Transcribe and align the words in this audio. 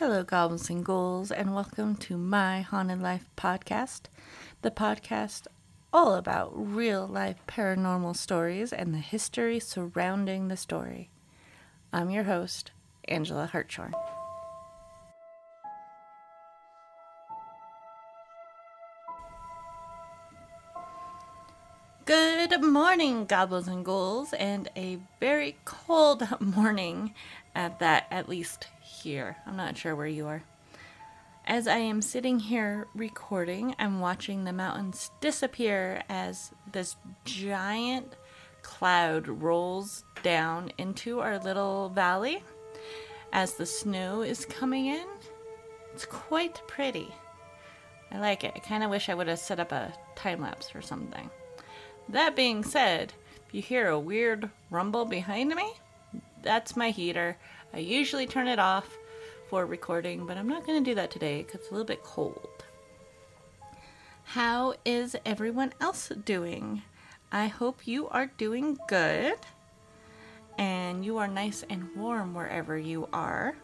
Hello, 0.00 0.22
goblins 0.22 0.70
and 0.70 0.82
ghouls, 0.82 1.30
and 1.30 1.54
welcome 1.54 1.94
to 1.96 2.16
my 2.16 2.62
Haunted 2.62 3.02
Life 3.02 3.26
podcast, 3.36 4.04
the 4.62 4.70
podcast 4.70 5.46
all 5.92 6.14
about 6.14 6.52
real 6.54 7.06
life 7.06 7.36
paranormal 7.46 8.16
stories 8.16 8.72
and 8.72 8.94
the 8.94 8.98
history 8.98 9.60
surrounding 9.60 10.48
the 10.48 10.56
story. 10.56 11.10
I'm 11.92 12.08
your 12.08 12.24
host, 12.24 12.70
Angela 13.08 13.44
Hartshorn. 13.44 13.92
Good 22.50 22.64
morning, 22.64 23.26
goblins 23.26 23.68
and 23.68 23.84
ghouls, 23.84 24.32
and 24.32 24.68
a 24.76 24.98
very 25.20 25.56
cold 25.64 26.26
morning 26.40 27.14
at 27.54 27.78
that, 27.78 28.08
at 28.10 28.28
least 28.28 28.66
here. 28.82 29.36
I'm 29.46 29.56
not 29.56 29.76
sure 29.78 29.94
where 29.94 30.08
you 30.08 30.26
are. 30.26 30.42
As 31.46 31.68
I 31.68 31.76
am 31.76 32.02
sitting 32.02 32.40
here 32.40 32.88
recording, 32.92 33.76
I'm 33.78 34.00
watching 34.00 34.42
the 34.42 34.52
mountains 34.52 35.12
disappear 35.20 36.02
as 36.08 36.50
this 36.72 36.96
giant 37.24 38.16
cloud 38.62 39.28
rolls 39.28 40.02
down 40.24 40.72
into 40.76 41.20
our 41.20 41.38
little 41.38 41.90
valley 41.90 42.42
as 43.32 43.54
the 43.54 43.66
snow 43.66 44.22
is 44.22 44.44
coming 44.44 44.86
in. 44.86 45.06
It's 45.94 46.04
quite 46.04 46.60
pretty. 46.66 47.14
I 48.10 48.18
like 48.18 48.42
it. 48.42 48.54
I 48.56 48.58
kind 48.58 48.82
of 48.82 48.90
wish 48.90 49.08
I 49.08 49.14
would 49.14 49.28
have 49.28 49.38
set 49.38 49.60
up 49.60 49.70
a 49.70 49.94
time 50.16 50.40
lapse 50.40 50.74
or 50.74 50.82
something. 50.82 51.30
That 52.12 52.34
being 52.34 52.64
said, 52.64 53.12
if 53.46 53.54
you 53.54 53.62
hear 53.62 53.88
a 53.88 53.98
weird 53.98 54.50
rumble 54.68 55.04
behind 55.04 55.54
me, 55.54 55.74
that's 56.42 56.74
my 56.74 56.90
heater. 56.90 57.36
I 57.72 57.78
usually 57.78 58.26
turn 58.26 58.48
it 58.48 58.58
off 58.58 58.98
for 59.48 59.64
recording, 59.64 60.26
but 60.26 60.36
I'm 60.36 60.48
not 60.48 60.66
going 60.66 60.82
to 60.82 60.90
do 60.90 60.96
that 60.96 61.12
today 61.12 61.42
because 61.42 61.60
it's 61.60 61.70
a 61.70 61.72
little 61.72 61.86
bit 61.86 62.02
cold. 62.02 62.64
How 64.24 64.74
is 64.84 65.14
everyone 65.24 65.72
else 65.80 66.10
doing? 66.24 66.82
I 67.30 67.46
hope 67.46 67.86
you 67.86 68.08
are 68.08 68.26
doing 68.26 68.76
good 68.88 69.38
and 70.58 71.04
you 71.04 71.18
are 71.18 71.28
nice 71.28 71.64
and 71.70 71.94
warm 71.94 72.34
wherever 72.34 72.76
you 72.76 73.08
are. 73.12 73.54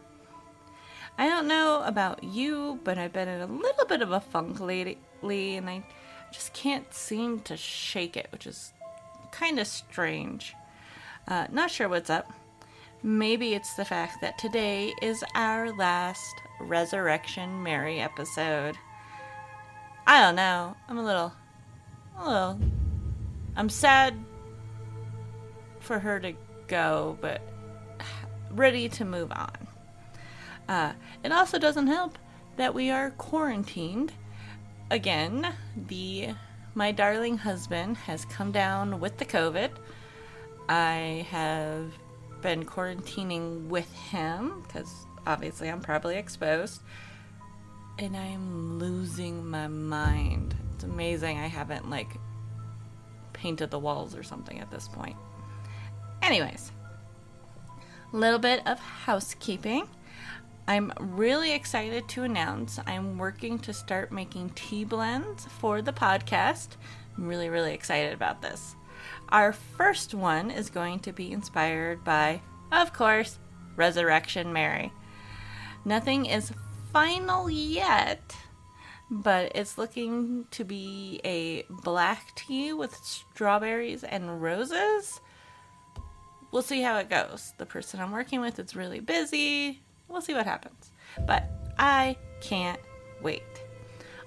I 1.17 1.27
don't 1.27 1.49
know 1.49 1.83
about 1.83 2.23
you, 2.23 2.79
but 2.85 2.97
I've 2.97 3.11
been 3.11 3.27
in 3.27 3.41
a 3.41 3.45
little 3.45 3.85
bit 3.87 4.01
of 4.01 4.13
a 4.13 4.21
funk 4.21 4.61
lately 4.61 5.57
and 5.57 5.69
I 5.69 5.83
just 6.31 6.53
can't 6.53 6.93
seem 6.93 7.39
to 7.41 7.57
shake 7.57 8.17
it, 8.17 8.27
which 8.31 8.47
is 8.47 8.73
kind 9.31 9.59
of 9.59 9.67
strange. 9.67 10.53
Uh, 11.27 11.47
not 11.51 11.71
sure 11.71 11.89
what's 11.89 12.09
up. 12.09 12.31
Maybe 13.03 13.53
it's 13.53 13.75
the 13.75 13.85
fact 13.85 14.21
that 14.21 14.37
today 14.37 14.93
is 15.01 15.23
our 15.35 15.71
last 15.77 16.33
Resurrection 16.59 17.61
Mary 17.61 17.99
episode. 17.99 18.75
I 20.07 20.21
don't 20.21 20.35
know. 20.35 20.75
I'm 20.87 20.97
a 20.97 21.03
little, 21.03 21.33
a 22.17 22.25
little. 22.25 22.59
I'm 23.55 23.69
sad 23.69 24.15
for 25.79 25.99
her 25.99 26.19
to 26.19 26.33
go, 26.67 27.17
but 27.21 27.41
ready 28.51 28.89
to 28.89 29.05
move 29.05 29.31
on. 29.31 29.67
Uh, 30.67 30.93
it 31.23 31.31
also 31.31 31.59
doesn't 31.59 31.87
help 31.87 32.17
that 32.57 32.73
we 32.73 32.89
are 32.89 33.11
quarantined 33.11 34.13
again, 34.89 35.53
the 35.87 36.29
my 36.75 36.91
darling 36.91 37.39
husband 37.39 37.97
has 37.97 38.25
come 38.25 38.51
down 38.51 38.99
with 38.99 39.17
the 39.17 39.25
COVID. 39.25 39.71
I 40.69 41.25
have 41.31 41.91
been 42.41 42.65
quarantining 42.65 43.67
with 43.67 43.91
him 43.93 44.61
because 44.61 45.05
obviously 45.25 45.69
I'm 45.69 45.81
probably 45.81 46.17
exposed. 46.17 46.81
And 47.99 48.15
I'm 48.15 48.77
losing 48.77 49.47
my 49.47 49.67
mind. 49.67 50.55
It's 50.75 50.83
amazing 50.83 51.39
I 51.39 51.47
haven't 51.47 51.89
like 51.89 52.09
painted 53.33 53.71
the 53.71 53.79
walls 53.79 54.15
or 54.15 54.21
something 54.21 54.59
at 54.59 54.69
this 54.69 54.87
point. 54.87 55.15
Anyways, 56.21 56.71
a 58.13 58.17
little 58.17 58.39
bit 58.39 58.61
of 58.67 58.79
housekeeping. 58.79 59.87
I'm 60.69 60.91
really 60.99 61.53
excited 61.53 62.09
to 62.09 62.23
announce 62.23 62.77
I'm 62.85 63.17
working 63.17 63.57
to 63.59 63.71
start 63.71 64.11
making 64.11 64.49
tea 64.49 64.83
blends 64.83 65.45
for 65.45 65.81
the 65.81 65.93
podcast. 65.93 66.75
I'm 67.17 67.25
really, 67.25 67.47
really 67.47 67.73
excited 67.73 68.13
about 68.13 68.41
this. 68.41 68.75
Our 69.29 69.53
first 69.53 70.13
one 70.13 70.51
is 70.51 70.69
going 70.69 70.99
to 70.99 71.13
be 71.13 71.31
inspired 71.31 72.03
by, 72.03 72.41
of 72.73 72.91
course, 72.91 73.39
Resurrection 73.77 74.51
Mary. 74.51 74.91
Nothing 75.85 76.25
is 76.25 76.51
final 76.91 77.49
yet, 77.49 78.35
but 79.09 79.53
it's 79.55 79.77
looking 79.77 80.47
to 80.51 80.65
be 80.65 81.21
a 81.23 81.63
black 81.81 82.35
tea 82.35 82.73
with 82.73 82.93
strawberries 82.93 84.03
and 84.03 84.41
roses. 84.41 85.21
We'll 86.51 86.61
see 86.61 86.81
how 86.81 86.97
it 86.97 87.09
goes. 87.09 87.53
The 87.57 87.65
person 87.65 88.01
I'm 88.01 88.11
working 88.11 88.41
with 88.41 88.59
is 88.59 88.75
really 88.75 88.99
busy 88.99 89.81
We'll 90.07 90.21
see 90.21 90.33
what 90.33 90.45
happens. 90.45 90.91
But 91.25 91.49
I 91.77 92.17
can't 92.41 92.79
wait. 93.21 93.43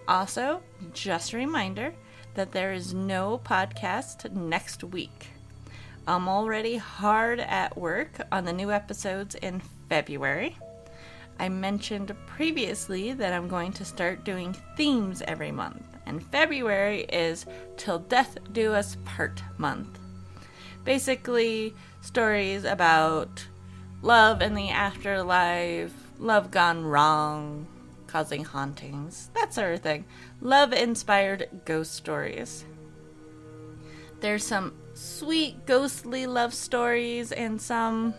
Also, 0.07 0.63
just 0.93 1.33
a 1.33 1.37
reminder 1.37 1.95
that 2.35 2.53
there 2.53 2.73
is 2.73 2.95
no 2.95 3.41
podcast 3.45 4.31
next 4.33 4.85
week. 4.85 5.29
I'm 6.07 6.29
already 6.29 6.77
hard 6.77 7.41
at 7.41 7.77
work 7.77 8.21
on 8.33 8.45
the 8.45 8.53
new 8.53 8.73
episodes 8.73 9.35
in 9.37 9.63
February. 9.89 10.57
I 11.39 11.49
mentioned 11.49 12.15
previously 12.27 13.13
that 13.13 13.33
I'm 13.33 13.49
going 13.49 13.73
to 13.73 13.85
start 13.85 14.25
doing 14.25 14.55
themes 14.77 15.23
every 15.27 15.53
month, 15.53 15.83
and 16.07 16.23
February 16.27 17.03
is 17.05 17.47
Till 17.77 17.99
Death 17.99 18.37
Do 18.53 18.75
Us 18.75 18.97
Part 19.05 19.43
month. 19.57 19.99
Basically, 20.85 21.75
stories 22.01 22.65
about 22.65 23.47
love 24.03 24.43
in 24.43 24.55
the 24.55 24.71
afterlife, 24.71 25.95
love 26.19 26.51
gone 26.51 26.85
wrong, 26.85 27.67
causing 28.07 28.45
hauntings, 28.45 29.31
that 29.35 29.55
sort 29.55 29.75
of 29.75 29.81
thing. 29.81 30.05
Love 30.41 30.73
inspired 30.73 31.49
ghost 31.65 31.95
stories. 31.95 32.65
There's 34.21 34.45
some 34.45 34.75
sweet 34.95 35.67
ghostly 35.67 36.27
love 36.27 36.53
stories 36.53 37.33
and 37.33 37.61
some 37.61 38.15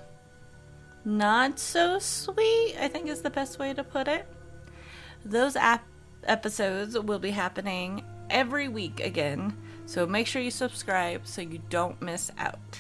not 1.04 1.60
so 1.60 2.00
sweet, 2.00 2.76
I 2.80 2.88
think 2.88 3.08
is 3.08 3.22
the 3.22 3.30
best 3.30 3.60
way 3.60 3.74
to 3.74 3.84
put 3.84 4.08
it. 4.08 4.28
Those 5.26 5.56
ap- 5.56 5.86
episodes 6.24 6.98
will 6.98 7.20
be 7.20 7.32
happening 7.32 8.04
every 8.30 8.68
week 8.68 9.00
again, 9.00 9.58
so 9.86 10.06
make 10.06 10.28
sure 10.28 10.42
you 10.42 10.52
subscribe 10.52 11.28
so 11.28 11.42
you 11.42 11.60
don't 11.70 12.02
miss 12.02 12.32
out 12.38 12.80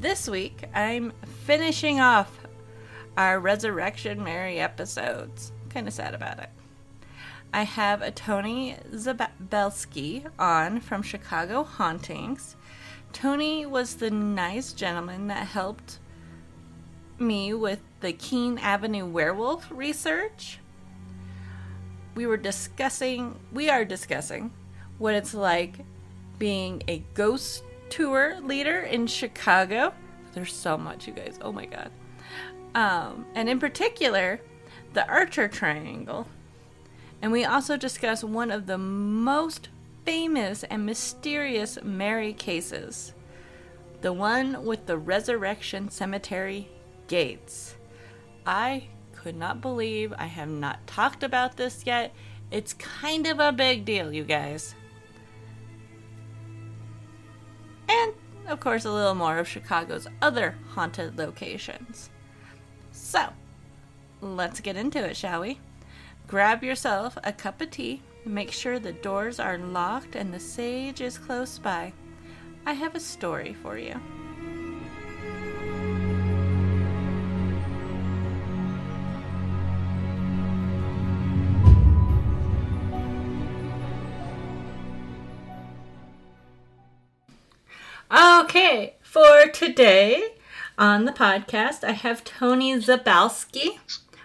this 0.00 0.28
week 0.28 0.64
I'm 0.74 1.12
finishing 1.44 2.00
off 2.00 2.46
our 3.18 3.38
Resurrection 3.38 4.24
Mary 4.24 4.58
episodes. 4.58 5.52
Kind 5.68 5.86
of 5.86 5.92
sad 5.92 6.14
about 6.14 6.38
it. 6.38 6.48
I 7.52 7.64
have 7.64 8.00
a 8.00 8.10
Tony 8.10 8.76
Zabelski 8.92 10.26
on 10.38 10.80
from 10.80 11.02
Chicago 11.02 11.64
Hauntings. 11.64 12.56
Tony 13.12 13.66
was 13.66 13.96
the 13.96 14.10
nice 14.10 14.72
gentleman 14.72 15.26
that 15.26 15.48
helped 15.48 15.98
me 17.18 17.52
with 17.52 17.80
the 18.00 18.12
Kean 18.14 18.56
Avenue 18.56 19.04
werewolf 19.04 19.70
research. 19.70 20.60
We 22.14 22.24
were 22.26 22.38
discussing, 22.38 23.38
we 23.52 23.68
are 23.68 23.84
discussing 23.84 24.52
what 24.96 25.14
it's 25.14 25.34
like 25.34 25.80
being 26.38 26.82
a 26.88 27.04
ghost 27.12 27.64
tour 27.90 28.40
leader 28.40 28.80
in 28.80 29.06
Chicago. 29.06 29.92
There's 30.32 30.54
so 30.54 30.78
much, 30.78 31.06
you 31.06 31.12
guys. 31.12 31.38
Oh 31.42 31.52
my 31.52 31.66
god. 31.66 31.90
Um, 32.74 33.26
and 33.34 33.48
in 33.48 33.58
particular, 33.58 34.40
the 34.92 35.06
Archer 35.08 35.48
Triangle. 35.48 36.26
And 37.20 37.32
we 37.32 37.44
also 37.44 37.76
discuss 37.76 38.24
one 38.24 38.50
of 38.50 38.66
the 38.66 38.78
most 38.78 39.68
famous 40.04 40.62
and 40.64 40.86
mysterious 40.86 41.78
Mary 41.82 42.32
cases 42.32 43.12
the 44.00 44.12
one 44.12 44.64
with 44.64 44.86
the 44.86 44.96
Resurrection 44.96 45.90
Cemetery 45.90 46.68
gates. 47.06 47.74
I 48.46 48.84
could 49.12 49.36
not 49.36 49.60
believe 49.60 50.14
I 50.16 50.24
have 50.24 50.48
not 50.48 50.86
talked 50.86 51.22
about 51.22 51.58
this 51.58 51.82
yet. 51.84 52.14
It's 52.50 52.72
kind 52.72 53.26
of 53.26 53.40
a 53.40 53.52
big 53.52 53.84
deal, 53.84 54.10
you 54.12 54.24
guys. 54.24 54.74
And 57.90 58.12
of 58.48 58.60
course 58.60 58.84
a 58.84 58.92
little 58.92 59.14
more 59.14 59.38
of 59.38 59.48
Chicago's 59.48 60.06
other 60.22 60.56
haunted 60.70 61.18
locations. 61.18 62.10
So, 62.92 63.28
let's 64.20 64.60
get 64.60 64.76
into 64.76 64.98
it, 64.98 65.16
shall 65.16 65.40
we? 65.40 65.58
Grab 66.26 66.62
yourself 66.62 67.18
a 67.24 67.32
cup 67.32 67.60
of 67.60 67.70
tea, 67.70 68.02
make 68.24 68.52
sure 68.52 68.78
the 68.78 68.92
doors 68.92 69.40
are 69.40 69.58
locked 69.58 70.14
and 70.14 70.32
the 70.32 70.40
sage 70.40 71.00
is 71.00 71.18
close 71.18 71.58
by. 71.58 71.92
I 72.64 72.74
have 72.74 72.94
a 72.94 73.00
story 73.00 73.54
for 73.54 73.78
you. 73.78 74.00
For 89.02 89.46
today 89.52 90.34
on 90.78 91.04
the 91.04 91.12
podcast, 91.12 91.84
I 91.84 91.92
have 91.92 92.24
Tony 92.24 92.74
Zabalski, 92.74 93.78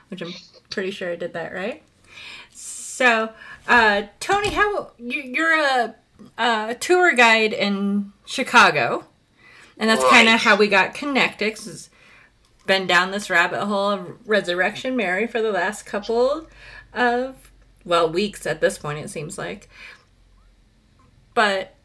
which 0.09 0.21
I'm 0.21 0.33
pretty 0.69 0.91
sure 0.91 1.11
I 1.11 1.15
did 1.15 1.33
that 1.33 1.53
right. 1.53 1.83
So, 2.53 3.31
uh, 3.67 4.03
Tony, 4.19 4.49
how 4.49 4.91
you, 4.97 5.21
you're 5.21 5.53
a, 5.59 5.95
a 6.37 6.75
tour 6.79 7.13
guide 7.13 7.53
in 7.53 8.11
Chicago, 8.25 9.05
and 9.77 9.89
that's 9.89 10.03
kind 10.05 10.29
of 10.29 10.39
how 10.41 10.55
we 10.55 10.67
got 10.67 10.93
connected. 10.93 11.55
'cause 11.55 11.67
it's 11.67 11.89
been 12.65 12.87
down 12.87 13.11
this 13.11 13.29
rabbit 13.29 13.65
hole 13.65 13.91
of 13.91 14.27
Resurrection 14.27 14.95
Mary 14.95 15.27
for 15.27 15.41
the 15.41 15.51
last 15.51 15.85
couple 15.85 16.47
of 16.93 17.51
well 17.83 18.09
weeks 18.09 18.47
at 18.47 18.61
this 18.61 18.77
point. 18.79 18.97
It 18.99 19.09
seems 19.09 19.37
like. 19.37 19.69
But 21.33 21.75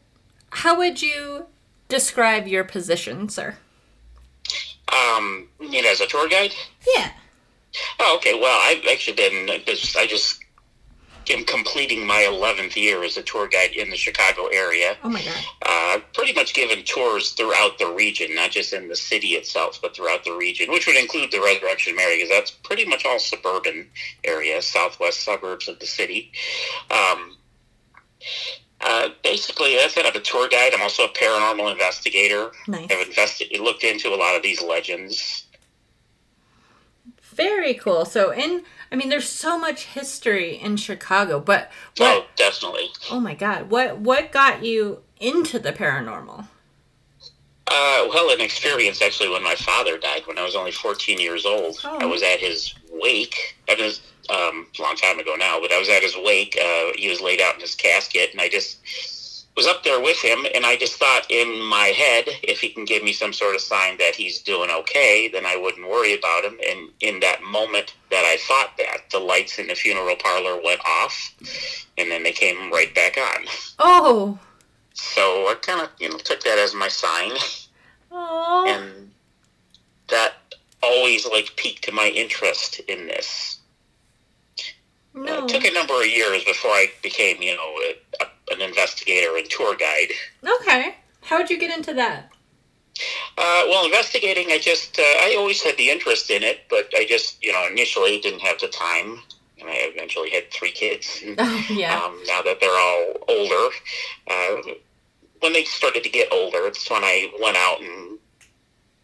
how 0.51 0.77
would 0.77 1.01
you 1.01 1.47
describe 1.91 2.47
your 2.47 2.63
position, 2.63 3.29
sir? 3.29 3.57
Um, 4.87 5.47
you 5.59 5.69
mean 5.69 5.85
as 5.85 6.01
a 6.01 6.07
tour 6.07 6.27
guide? 6.27 6.53
Yeah. 6.95 7.11
Oh, 7.99 8.15
okay. 8.17 8.33
Well, 8.33 8.59
I've 8.63 8.83
actually 8.91 9.15
been. 9.15 9.49
I 9.49 10.07
just 10.07 10.43
am 11.29 11.45
completing 11.45 12.05
my 12.05 12.27
11th 12.29 12.75
year 12.75 13.03
as 13.03 13.15
a 13.17 13.21
tour 13.21 13.47
guide 13.47 13.75
in 13.75 13.89
the 13.89 13.95
Chicago 13.95 14.47
area. 14.47 14.97
Oh 15.03 15.09
my 15.09 15.21
god. 15.21 15.45
Uh, 15.65 15.99
pretty 16.13 16.33
much 16.33 16.53
given 16.53 16.83
tours 16.83 17.31
throughout 17.31 17.77
the 17.77 17.87
region, 17.87 18.33
not 18.35 18.51
just 18.51 18.73
in 18.73 18.87
the 18.87 18.95
city 18.95 19.29
itself, 19.29 19.79
but 19.81 19.95
throughout 19.95 20.23
the 20.23 20.33
region, 20.33 20.71
which 20.71 20.87
would 20.87 20.97
include 20.97 21.31
the 21.31 21.41
Resurrection 21.41 21.95
Mary, 21.95 22.17
because 22.17 22.29
that's 22.29 22.51
pretty 22.51 22.85
much 22.85 23.05
all 23.05 23.19
suburban 23.19 23.87
area, 24.23 24.61
southwest 24.61 25.23
suburbs 25.23 25.67
of 25.67 25.79
the 25.79 25.85
city. 25.85 26.31
Um, 26.89 27.37
uh, 28.83 29.09
basically, 29.23 29.75
that's 29.75 29.95
it. 29.97 30.05
I'm 30.05 30.15
a 30.15 30.19
tour 30.19 30.47
guide. 30.49 30.73
I'm 30.73 30.81
also 30.81 31.03
a 31.05 31.09
paranormal 31.09 31.71
investigator. 31.71 32.51
Nice. 32.67 32.87
I've 32.91 33.07
invested, 33.07 33.57
looked 33.59 33.83
into 33.83 34.09
a 34.13 34.15
lot 34.17 34.35
of 34.35 34.43
these 34.43 34.61
legends. 34.61 35.45
Very 37.33 37.73
cool. 37.75 38.05
So 38.05 38.31
in 38.31 38.63
I 38.91 38.95
mean 38.95 39.09
there's 39.09 39.29
so 39.29 39.57
much 39.57 39.85
history 39.85 40.55
in 40.55 40.75
Chicago, 40.77 41.39
but 41.39 41.71
Oh, 41.99 42.25
definitely. 42.35 42.89
oh 43.09 43.19
my 43.19 43.35
god, 43.35 43.69
what 43.69 43.97
what 43.99 44.31
got 44.31 44.63
you 44.63 45.01
into 45.19 45.57
the 45.59 45.71
paranormal? 45.71 46.47
Uh, 47.67 48.05
well, 48.09 48.29
an 48.31 48.41
experience 48.41 49.01
actually 49.01 49.29
when 49.29 49.43
my 49.43 49.55
father 49.55 49.97
died 49.97 50.23
when 50.27 50.37
I 50.37 50.43
was 50.43 50.55
only 50.57 50.73
14 50.73 51.19
years 51.21 51.45
old. 51.45 51.79
Oh. 51.85 51.99
I 52.01 52.05
was 52.05 52.21
at 52.21 52.39
his 52.41 52.73
wake. 52.91 53.55
It 53.69 53.79
was 53.79 54.01
um, 54.31 54.67
a 54.77 54.81
long 54.81 54.95
time 54.95 55.19
ago 55.19 55.35
now, 55.37 55.59
but 55.59 55.71
I 55.71 55.79
was 55.79 55.89
at 55.89 56.03
his 56.03 56.15
wake. 56.15 56.57
Uh, 56.57 56.91
he 56.95 57.09
was 57.09 57.21
laid 57.21 57.41
out 57.41 57.55
in 57.55 57.61
his 57.61 57.75
casket, 57.75 58.31
and 58.31 58.41
I 58.41 58.49
just 58.49 58.77
was 59.57 59.67
up 59.67 59.83
there 59.83 59.99
with 60.01 60.17
him. 60.21 60.45
And 60.55 60.65
I 60.65 60.77
just 60.77 60.95
thought 60.95 61.29
in 61.29 61.61
my 61.61 61.87
head, 61.87 62.25
if 62.43 62.61
he 62.61 62.69
can 62.69 62.85
give 62.85 63.03
me 63.03 63.11
some 63.11 63.33
sort 63.33 63.55
of 63.55 63.61
sign 63.61 63.97
that 63.97 64.15
he's 64.15 64.41
doing 64.41 64.69
okay, 64.71 65.29
then 65.31 65.45
I 65.45 65.57
wouldn't 65.57 65.89
worry 65.89 66.17
about 66.17 66.45
him. 66.45 66.57
And 66.67 66.89
in 67.01 67.19
that 67.19 67.43
moment 67.43 67.93
that 68.09 68.23
I 68.25 68.37
thought 68.47 68.77
that, 68.77 69.09
the 69.11 69.19
lights 69.19 69.59
in 69.59 69.67
the 69.67 69.75
funeral 69.75 70.15
parlor 70.15 70.61
went 70.63 70.81
off, 70.85 71.35
and 71.97 72.09
then 72.09 72.23
they 72.23 72.31
came 72.31 72.71
right 72.71 72.93
back 72.95 73.17
on. 73.17 73.45
Oh. 73.79 74.39
So 74.93 75.47
I 75.47 75.55
kind 75.61 75.81
of, 75.81 75.89
you 75.99 76.09
know, 76.09 76.17
took 76.17 76.41
that 76.43 76.57
as 76.57 76.73
my 76.73 76.87
sign 76.87 77.31
Oh. 78.11 78.65
and 78.67 79.11
that 80.09 80.33
always 80.83 81.25
like 81.25 81.55
piqued 81.55 81.91
my 81.93 82.07
interest 82.07 82.79
in 82.87 83.07
this. 83.07 83.59
No. 85.13 85.43
it 85.43 85.49
took 85.49 85.65
a 85.65 85.73
number 85.73 85.93
of 85.95 86.07
years 86.07 86.43
before 86.45 86.71
I 86.71 86.87
became, 87.03 87.41
you 87.41 87.55
know, 87.55 87.61
a, 87.61 87.95
a, 88.23 88.53
an 88.55 88.61
investigator 88.61 89.35
and 89.37 89.49
tour 89.49 89.75
guide. 89.75 90.07
Okay. 90.61 90.95
How 91.21 91.37
did 91.37 91.49
you 91.49 91.57
get 91.59 91.75
into 91.75 91.93
that? 91.95 92.29
Uh, 93.37 93.63
well, 93.67 93.85
investigating, 93.85 94.47
I 94.51 94.57
just, 94.59 94.99
uh, 94.99 95.01
I 95.03 95.35
always 95.37 95.61
had 95.63 95.77
the 95.77 95.89
interest 95.89 96.29
in 96.29 96.43
it, 96.43 96.61
but 96.69 96.89
I 96.95 97.05
just, 97.07 97.43
you 97.43 97.51
know, 97.51 97.67
initially 97.69 98.19
didn't 98.19 98.41
have 98.41 98.59
the 98.59 98.67
time. 98.67 99.19
And 99.59 99.69
I 99.69 99.75
eventually 99.93 100.29
had 100.31 100.51
three 100.51 100.71
kids. 100.71 101.21
And, 101.25 101.35
Oh 101.39 101.65
yeah. 101.69 101.95
um, 101.99 102.21
now 102.27 102.41
that 102.41 102.59
they're 102.59 102.69
all 102.69 103.13
older, 103.27 103.75
uh, 104.27 104.73
when 105.41 105.53
they 105.53 105.63
started 105.65 106.03
to 106.03 106.09
get 106.09 106.31
older, 106.31 106.67
it's 106.67 106.89
when 106.89 107.03
I 107.03 107.31
went 107.41 107.57
out 107.57 107.81
and 107.81 108.17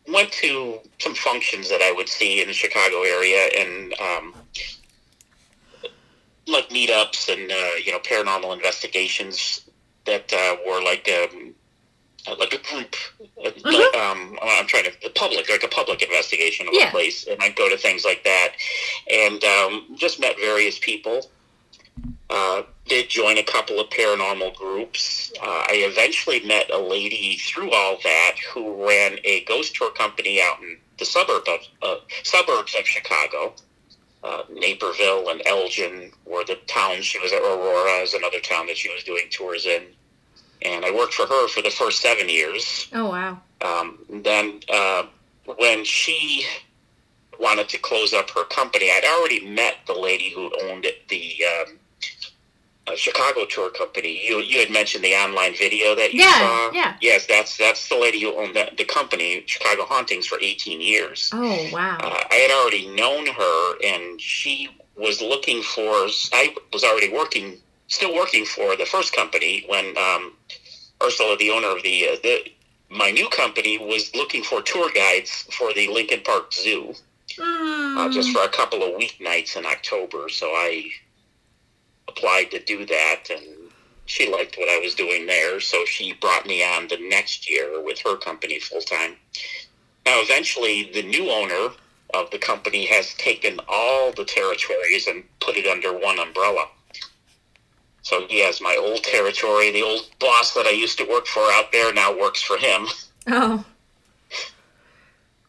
went 0.08 0.32
to 0.32 0.80
some 1.00 1.14
functions 1.16 1.70
that 1.70 1.82
I 1.82 1.92
would 1.92 2.08
see 2.10 2.42
in 2.42 2.48
the 2.48 2.54
Chicago 2.54 3.02
area 3.04 3.50
and 3.58 3.94
um, 4.00 4.34
like 6.48 6.70
meetups 6.70 7.32
and 7.32 7.52
uh, 7.52 7.76
you 7.84 7.92
know 7.92 8.00
paranormal 8.00 8.54
investigations 8.56 9.62
that 10.06 10.32
uh, 10.34 10.56
were 10.68 10.82
like 10.82 11.10
um, 11.10 11.54
like 12.40 12.54
a 12.54 12.58
group. 12.74 12.96
uh, 13.46 13.52
Like, 13.64 13.96
um, 13.96 14.38
I'm 14.42 14.68
trying 14.68 14.84
to 14.86 14.92
the 15.02 15.10
public, 15.12 15.50
like 15.50 15.64
a 15.64 15.68
public 15.68 16.02
investigation 16.02 16.68
of 16.68 16.74
Yeah. 16.74 16.88
a 16.88 16.92
place, 16.92 17.26
and 17.28 17.42
I'd 17.42 17.56
go 17.56 17.70
to 17.70 17.78
things 17.78 18.04
like 18.06 18.24
that, 18.24 18.50
and 19.12 19.44
um, 19.44 19.96
just 19.96 20.20
met 20.20 20.38
various 20.38 20.80
people. 20.80 21.30
Uh, 22.30 22.64
did 22.88 23.10
join 23.10 23.38
a 23.38 23.44
couple 23.44 23.80
of 23.80 23.90
paranormal 23.90 24.54
groups. 24.56 25.32
Uh, 25.42 25.46
I 25.46 25.86
eventually 25.90 26.42
met 26.42 26.70
a 26.70 26.78
lady 26.78 27.38
through 27.38 27.72
all 27.72 27.98
that 28.04 28.36
who 28.54 28.86
ran 28.88 29.18
a 29.24 29.44
ghost 29.46 29.76
tour 29.76 29.92
company 29.92 30.42
out 30.42 30.62
in 30.62 30.78
the 31.00 31.06
suburb 31.06 31.44
of 31.48 31.60
uh, 31.82 31.96
suburbs 32.24 32.76
of 32.78 32.86
Chicago. 32.86 33.54
Uh, 34.24 34.44
Naperville 34.52 35.30
and 35.30 35.42
Elgin 35.46 36.12
were 36.26 36.44
the 36.44 36.58
towns 36.68 37.06
she 37.06 37.20
was 37.20 37.32
at. 37.32 37.42
Aurora 37.42 38.02
is 38.02 38.14
another 38.14 38.40
town 38.40 38.68
that 38.68 38.78
she 38.78 38.90
was 38.90 39.04
doing 39.04 39.26
tours 39.30 39.66
in, 39.66 39.84
and 40.64 40.84
I 40.84 40.92
worked 40.92 41.14
for 41.14 41.28
her 41.28 41.48
for 41.48 41.62
the 41.62 41.70
first 41.70 42.02
seven 42.02 42.28
years. 42.28 42.88
Oh 42.94 43.10
wow. 43.10 43.40
Um, 43.62 44.00
then 44.10 44.60
uh, 44.74 45.04
when 45.58 45.84
she 45.84 46.46
wanted 47.40 47.70
to 47.70 47.78
close 47.78 48.14
up 48.14 48.30
her 48.32 48.44
company, 48.46 48.90
I'd 48.90 49.06
already 49.06 49.46
met 49.48 49.76
the 49.86 49.94
lady 49.94 50.32
who 50.32 50.52
owned 50.64 50.86
it, 50.86 51.08
the 51.10 51.44
um, 51.46 51.80
uh, 52.88 52.96
Chicago 52.96 53.46
tour 53.46 53.70
company. 53.72 54.26
You 54.28 54.40
you 54.40 54.60
had 54.60 54.70
mentioned 54.72 55.04
the 55.04 55.14
online 55.16 55.54
video 55.56 55.96
that 55.96 56.14
you 56.14 56.22
Yeah, 56.22 56.40
saw. 56.40 56.72
yeah. 56.74 56.96
Yes, 57.02 57.26
that's 57.26 57.58
that's 57.58 57.88
the 57.90 57.96
lady 57.98 58.22
who 58.22 58.34
owned 58.36 58.56
the, 58.56 58.70
the 58.78 58.86
company, 58.86 59.44
Chicago 59.46 59.84
Hauntings, 59.86 60.26
for 60.28 60.40
18 60.42 60.82
years. 60.82 61.30
Oh 61.34 61.70
wow. 61.74 61.98
Uh, 62.00 62.24
I 62.32 62.36
had 62.36 62.52
already 62.52 62.88
known 62.96 63.28
her, 63.28 63.78
and 63.84 64.20
she 64.22 64.70
was 64.96 65.22
looking 65.22 65.62
for. 65.64 66.08
I 66.34 66.56
was 66.74 66.84
already 66.84 67.10
working, 67.12 67.58
still 67.88 68.14
working 68.16 68.46
for 68.46 68.76
the 68.76 68.86
first 68.86 69.14
company 69.16 69.64
when 69.68 69.96
um, 69.98 70.34
Ursula, 71.04 71.38
the 71.38 71.52
owner 71.52 71.68
of 71.76 71.84
the, 71.84 72.10
uh, 72.10 72.16
the 72.24 72.40
my 72.90 73.12
new 73.12 73.28
company, 73.30 73.78
was 73.78 74.16
looking 74.16 74.44
for 74.44 74.62
tour 74.62 74.90
guides 74.96 75.44
for 75.52 75.74
the 75.74 75.88
Lincoln 75.90 76.22
Park 76.24 76.54
Zoo, 76.54 76.94
uh, 77.40 77.44
Mm. 77.44 78.14
just 78.14 78.32
for 78.32 78.42
a 78.44 78.50
couple 78.50 78.82
of 78.82 79.00
weeknights 79.00 79.58
in 79.58 79.66
October. 79.66 80.30
So 80.30 80.48
I 80.48 80.90
applied 82.08 82.52
to 82.52 82.60
do 82.64 82.86
that, 82.86 83.24
and 83.30 83.72
she 84.06 84.32
liked 84.32 84.58
what 84.58 84.70
I 84.70 84.80
was 84.80 84.96
doing 84.96 85.26
there, 85.26 85.60
so 85.60 85.86
she 85.86 86.14
brought 86.14 86.46
me 86.46 86.64
on 86.64 86.88
the 86.88 86.98
next 87.10 87.50
year 87.50 87.82
with 87.84 88.00
her 88.02 88.16
company 88.18 88.60
full 88.60 88.82
time. 88.82 89.16
Now, 90.06 90.22
eventually, 90.22 90.90
the 90.94 91.04
new 91.04 91.30
owner 91.30 91.74
of 92.14 92.32
the 92.32 92.40
company 92.40 92.86
has 92.86 93.14
taken 93.16 93.60
all 93.68 94.14
the 94.14 94.24
territories 94.24 95.08
and 95.08 95.24
put 95.42 95.58
it 95.58 95.68
under 95.68 95.92
one 95.92 96.20
umbrella. 96.20 96.68
So 98.02 98.26
he 98.30 98.40
has 98.46 98.62
my 98.62 98.78
old 98.80 99.04
territory. 99.04 99.72
The 99.72 99.84
old 99.84 100.10
boss 100.20 100.54
that 100.54 100.66
I 100.66 100.72
used 100.72 100.98
to 101.00 101.04
work 101.04 101.28
for 101.28 101.42
out 101.42 101.74
there 101.74 101.94
now 101.94 102.18
works 102.18 102.42
for 102.42 102.58
him. 102.58 102.88
oh. 103.28 103.66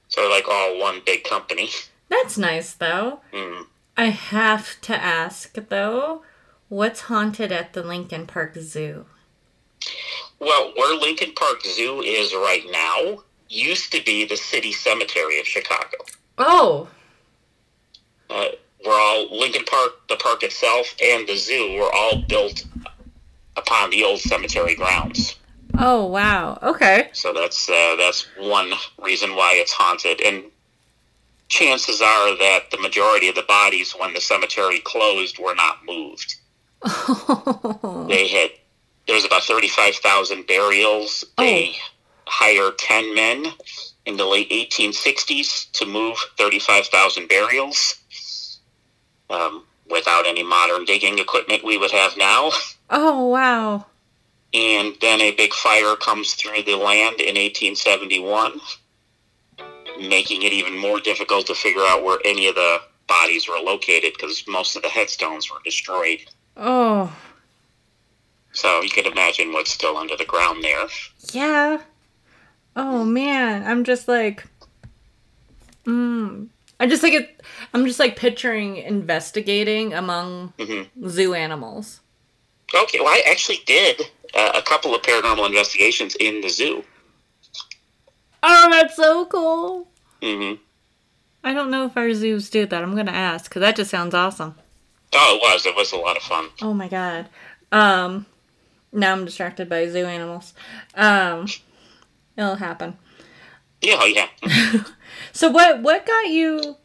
So 0.09 0.29
like 0.29 0.49
all 0.49 0.81
one 0.81 1.00
big 1.07 1.23
company. 1.23 1.71
That's 2.09 2.37
nice 2.37 2.73
though. 2.75 3.21
Mm. 3.33 3.67
I 3.97 4.07
have 4.07 4.81
to 4.83 4.97
ask 4.97 5.55
though, 5.69 6.23
what's 6.68 7.02
haunted 7.02 7.52
at 7.52 7.72
the 7.72 7.82
Lincoln 7.82 8.26
Park 8.26 8.54
Zoo? 8.56 9.06
Well, 10.40 10.72
where 10.76 10.96
Lincoln 10.96 11.32
Park 11.34 11.62
Zoo 11.64 12.00
is 12.00 12.32
right 12.34 12.64
now 12.70 13.22
used 13.48 13.92
to 13.92 14.02
be 14.04 14.25
the 14.25 14.37
city 14.37 14.72
cemetery 14.72 15.40
of 15.40 15.46
Chicago. 15.46 15.96
Oh. 16.37 16.88
Uh, 18.30 18.48
we're 18.84 18.92
all 18.92 19.38
Lincoln 19.38 19.64
Park, 19.64 20.08
the 20.08 20.16
park 20.16 20.42
itself, 20.42 20.94
and 21.02 21.26
the 21.26 21.37
zoo 21.37 21.78
were 21.78 21.90
all 21.92 22.22
built 22.28 22.64
upon 23.56 23.90
the 23.90 24.04
old 24.04 24.20
cemetery 24.20 24.75
grounds. 24.75 25.37
Oh 25.78 26.06
wow. 26.06 26.58
Okay. 26.62 27.08
So 27.12 27.32
that's 27.32 27.68
uh, 27.68 27.96
that's 27.98 28.26
one 28.38 28.72
reason 29.02 29.34
why 29.34 29.54
it's 29.56 29.72
haunted. 29.72 30.20
And 30.20 30.44
chances 31.48 32.00
are 32.00 32.37
that 32.37 32.70
the 32.70 32.78
majority 32.78 33.28
of 33.28 33.34
the 33.34 33.42
bodies, 33.42 33.92
when 33.92 34.14
the 34.14 34.20
cemetery 34.20 34.80
closed, 34.80 35.38
were 35.38 35.54
not 35.54 35.84
moved. 35.84 36.37
They 38.08 38.28
had 38.28 38.50
there's 39.06 39.25
about 39.25 39.42
thirty 39.42 39.68
five 39.68 39.97
thousand 39.97 40.47
burials. 40.47 41.25
They 41.37 41.76
hired 42.26 42.78
ten 42.78 43.14
men 43.14 43.47
in 44.06 44.16
the 44.16 44.25
late 44.26 44.49
eighteen 44.50 44.92
sixties 44.92 45.66
to 45.75 45.87
move 45.87 46.16
thirty 46.37 46.58
five 46.58 46.87
thousand 46.87 47.28
burials. 47.28 47.97
Um, 49.30 49.64
without 49.90 50.26
any 50.26 50.42
modern 50.42 50.85
digging 50.85 51.18
equipment 51.18 51.64
we 51.64 51.76
would 51.78 51.90
have 51.90 52.16
now. 52.16 52.50
oh 52.90 53.26
wow. 53.26 53.87
and 54.54 54.94
then 55.00 55.20
a 55.20 55.32
big 55.32 55.52
fire 55.52 55.97
comes 55.97 56.35
through 56.35 56.62
the 56.62 56.76
land 56.76 57.20
in 57.20 57.37
1871, 57.37 58.61
making 60.00 60.42
it 60.42 60.52
even 60.52 60.76
more 60.78 61.00
difficult 61.00 61.47
to 61.47 61.54
figure 61.54 61.82
out 61.82 62.02
where 62.04 62.18
any 62.25 62.49
of 62.49 62.54
the 62.54 62.78
bodies 63.06 63.49
were 63.49 63.58
located 63.58 64.12
because 64.14 64.44
most 64.47 64.76
of 64.76 64.82
the 64.82 64.88
headstones 64.88 65.50
were 65.50 65.58
destroyed. 65.64 66.20
Oh, 66.61 67.17
So 68.53 68.83
you 68.83 68.91
can 68.91 69.07
imagine 69.07 69.53
what's 69.53 69.71
still 69.71 69.97
under 69.97 70.17
the 70.17 70.25
ground 70.25 70.65
there. 70.65 70.87
yeah. 71.33 71.83
Oh 72.75 73.05
man, 73.05 73.65
I'm 73.67 73.85
just 73.85 74.09
like, 74.09 74.45
mm. 75.85 76.49
I'm 76.81 76.88
just 76.91 77.03
like 77.03 77.12
it. 77.12 77.43
I'm 77.75 77.87
just 77.87 77.99
like 77.99 78.17
picturing 78.17 78.77
investigating 78.77 79.93
among 79.95 80.53
hmm 80.59 80.83
zoo 81.09 81.35
animals. 81.35 82.00
Okay, 82.75 82.99
well, 83.00 83.09
I 83.09 83.23
actually 83.29 83.61
did 83.67 84.03
uh, 84.35 84.53
a 84.55 84.62
couple 84.62 84.95
of 84.95 85.03
paranormal 85.03 85.47
investigations 85.47 86.15
in 86.17 86.41
the 86.41 86.49
zoo. 86.49 86.85
Oh, 88.43 88.69
that's 88.71 88.95
so 88.97 89.27
cool. 89.27 89.88
hmm 90.23 90.55
I 91.43 91.55
don't 91.55 91.71
know 91.71 91.87
if 91.87 91.97
our 91.97 92.12
zoos 92.15 92.50
do 92.50 92.67
that. 92.67 92.83
I'm 92.83 92.95
gonna 92.97 93.11
ask 93.12 93.49
because 93.49 93.61
that 93.61 93.77
just 93.77 93.91
sounds 93.91 94.15
awesome. 94.15 94.55
Oh, 95.15 95.37
it 95.37 95.41
was. 95.41 95.67
It 95.67 95.75
was 95.77 95.93
a 95.93 95.97
lot 95.97 96.17
of 96.17 96.23
fun. 96.23 96.49
Oh 96.62 96.75
my 96.75 96.88
god. 96.88 97.29
Um, 97.73 98.27
now 98.93 99.12
I'm 99.12 99.25
distracted 99.25 99.69
by 99.69 99.87
zoo 99.88 100.05
animals. 100.07 100.55
Um, 100.95 101.47
it'll 102.37 102.57
happen. 102.57 102.97
Yeah, 103.81 104.05
yeah. 104.05 104.29
So 105.33 105.50
what 105.50 105.83
what 105.83 106.07
got 106.07 106.29
you 106.29 106.77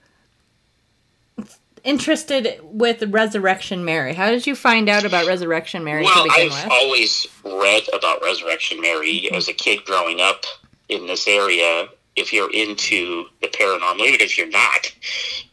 interested 1.83 2.59
with 2.63 3.03
Resurrection 3.03 3.83
Mary? 3.83 4.13
How 4.13 4.29
did 4.31 4.47
you 4.47 4.55
find 4.55 4.87
out 4.89 5.03
about 5.05 5.27
Resurrection 5.27 5.83
Mary 5.83 6.03
Well, 6.03 6.23
to 6.25 6.29
begin 6.31 6.51
I've 6.51 6.63
with? 6.63 6.71
always 6.71 7.27
read 7.43 7.83
about 7.93 8.21
Resurrection 8.23 8.79
Mary 8.81 9.29
as 9.31 9.47
a 9.47 9.53
kid 9.53 9.83
growing 9.85 10.21
up 10.21 10.45
in 10.89 11.07
this 11.07 11.27
area. 11.27 11.87
If 12.15 12.31
you're 12.31 12.51
into 12.53 13.25
the 13.41 13.47
paranormal, 13.47 14.01
even 14.01 14.21
if 14.21 14.37
you're 14.37 14.49
not, 14.49 14.93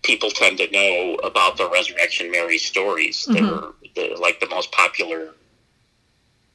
people 0.02 0.30
tend 0.30 0.58
to 0.58 0.70
know 0.70 1.14
about 1.24 1.56
the 1.56 1.68
Resurrection 1.70 2.30
Mary 2.30 2.58
stories. 2.58 3.26
Mhm. 3.26 3.74
They're, 3.94 4.08
they're 4.08 4.16
like 4.16 4.40
the 4.40 4.48
most 4.48 4.70
popular 4.72 5.34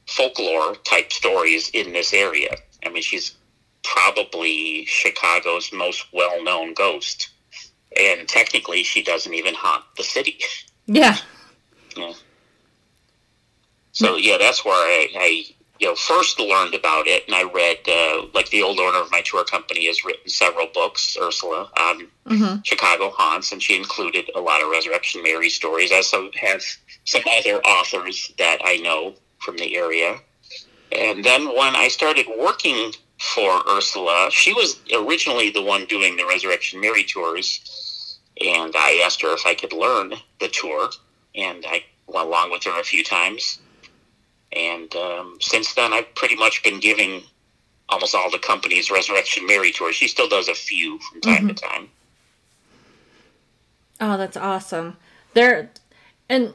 folklore 0.06 0.76
type 0.76 1.12
stories 1.12 1.70
in 1.70 1.92
this 1.92 2.12
area. 2.12 2.56
I 2.84 2.88
mean, 2.90 3.02
she's 3.02 3.34
probably 3.82 4.84
Chicago's 4.86 5.72
most 5.72 6.06
well 6.12 6.42
known 6.42 6.74
ghost. 6.74 7.30
And 7.98 8.28
technically, 8.28 8.82
she 8.82 9.02
doesn't 9.02 9.32
even 9.32 9.54
haunt 9.54 9.84
the 9.96 10.02
city. 10.04 10.38
yeah. 10.86 11.16
So 13.92 14.16
yeah, 14.16 14.36
that's 14.38 14.62
where 14.64 14.74
I, 14.74 15.08
I 15.16 15.44
you 15.78 15.88
know 15.88 15.94
first 15.94 16.38
learned 16.40 16.74
about 16.74 17.06
it, 17.06 17.24
and 17.26 17.34
I 17.34 17.44
read 17.44 17.78
uh, 17.88 18.26
like 18.34 18.48
the 18.50 18.62
old 18.62 18.78
owner 18.78 18.98
of 18.98 19.10
my 19.10 19.22
tour 19.24 19.44
company 19.44 19.86
has 19.86 20.04
written 20.04 20.28
several 20.28 20.66
books, 20.72 21.16
Ursula, 21.20 21.70
on 21.78 22.08
hmm 22.26 22.56
Chicago 22.64 23.10
haunts, 23.10 23.52
and 23.52 23.62
she 23.62 23.76
included 23.76 24.30
a 24.34 24.40
lot 24.40 24.62
of 24.62 24.70
Resurrection 24.70 25.22
Mary 25.22 25.50
stories. 25.50 25.92
I 25.92 25.96
also 25.96 26.30
have 26.40 26.62
some 27.04 27.22
other 27.38 27.60
authors 27.64 28.32
that 28.38 28.58
I 28.64 28.76
know 28.78 29.14
from 29.38 29.56
the 29.56 29.76
area. 29.76 30.18
And 30.92 31.24
then 31.24 31.46
when 31.46 31.76
I 31.76 31.88
started 31.88 32.26
working 32.38 32.92
for 33.34 33.62
Ursula, 33.68 34.28
she 34.30 34.52
was 34.52 34.80
originally 34.94 35.50
the 35.50 35.62
one 35.62 35.84
doing 35.86 36.16
the 36.16 36.26
Resurrection 36.26 36.80
Mary 36.80 37.04
tours, 37.04 38.18
and 38.40 38.74
I 38.76 39.02
asked 39.04 39.22
her 39.22 39.32
if 39.34 39.46
I 39.46 39.54
could 39.54 39.72
learn 39.72 40.14
the 40.40 40.48
tour, 40.48 40.90
and 41.34 41.64
I 41.66 41.84
went 42.06 42.26
along 42.26 42.50
with 42.50 42.64
her 42.64 42.80
a 42.80 42.84
few 42.84 43.02
times. 43.04 43.58
And 44.52 44.94
um, 44.96 45.38
since 45.40 45.74
then, 45.74 45.92
I've 45.92 46.14
pretty 46.14 46.36
much 46.36 46.62
been 46.62 46.80
giving 46.80 47.22
almost 47.88 48.14
all 48.14 48.30
the 48.30 48.38
companies 48.38 48.90
Resurrection 48.90 49.46
Mary 49.46 49.72
tours. 49.72 49.96
She 49.96 50.08
still 50.08 50.28
does 50.28 50.48
a 50.48 50.54
few 50.54 50.98
from 50.98 51.20
time 51.20 51.48
to 51.48 51.54
time. 51.54 51.88
Oh, 54.00 54.16
that's 54.16 54.36
awesome. 54.36 54.96
There, 55.34 55.70
and 56.28 56.54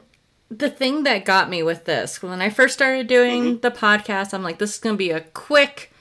the 0.50 0.70
thing 0.70 1.04
that 1.04 1.24
got 1.24 1.48
me 1.48 1.62
with 1.62 1.84
this 1.84 2.22
when 2.22 2.42
I 2.42 2.50
first 2.50 2.74
started 2.74 3.06
doing 3.06 3.58
the 3.58 3.70
podcast, 3.70 4.34
I'm 4.34 4.42
like, 4.42 4.58
this 4.58 4.74
is 4.74 4.78
gonna 4.78 4.96
be 4.96 5.10
a 5.10 5.20
quick, 5.20 5.92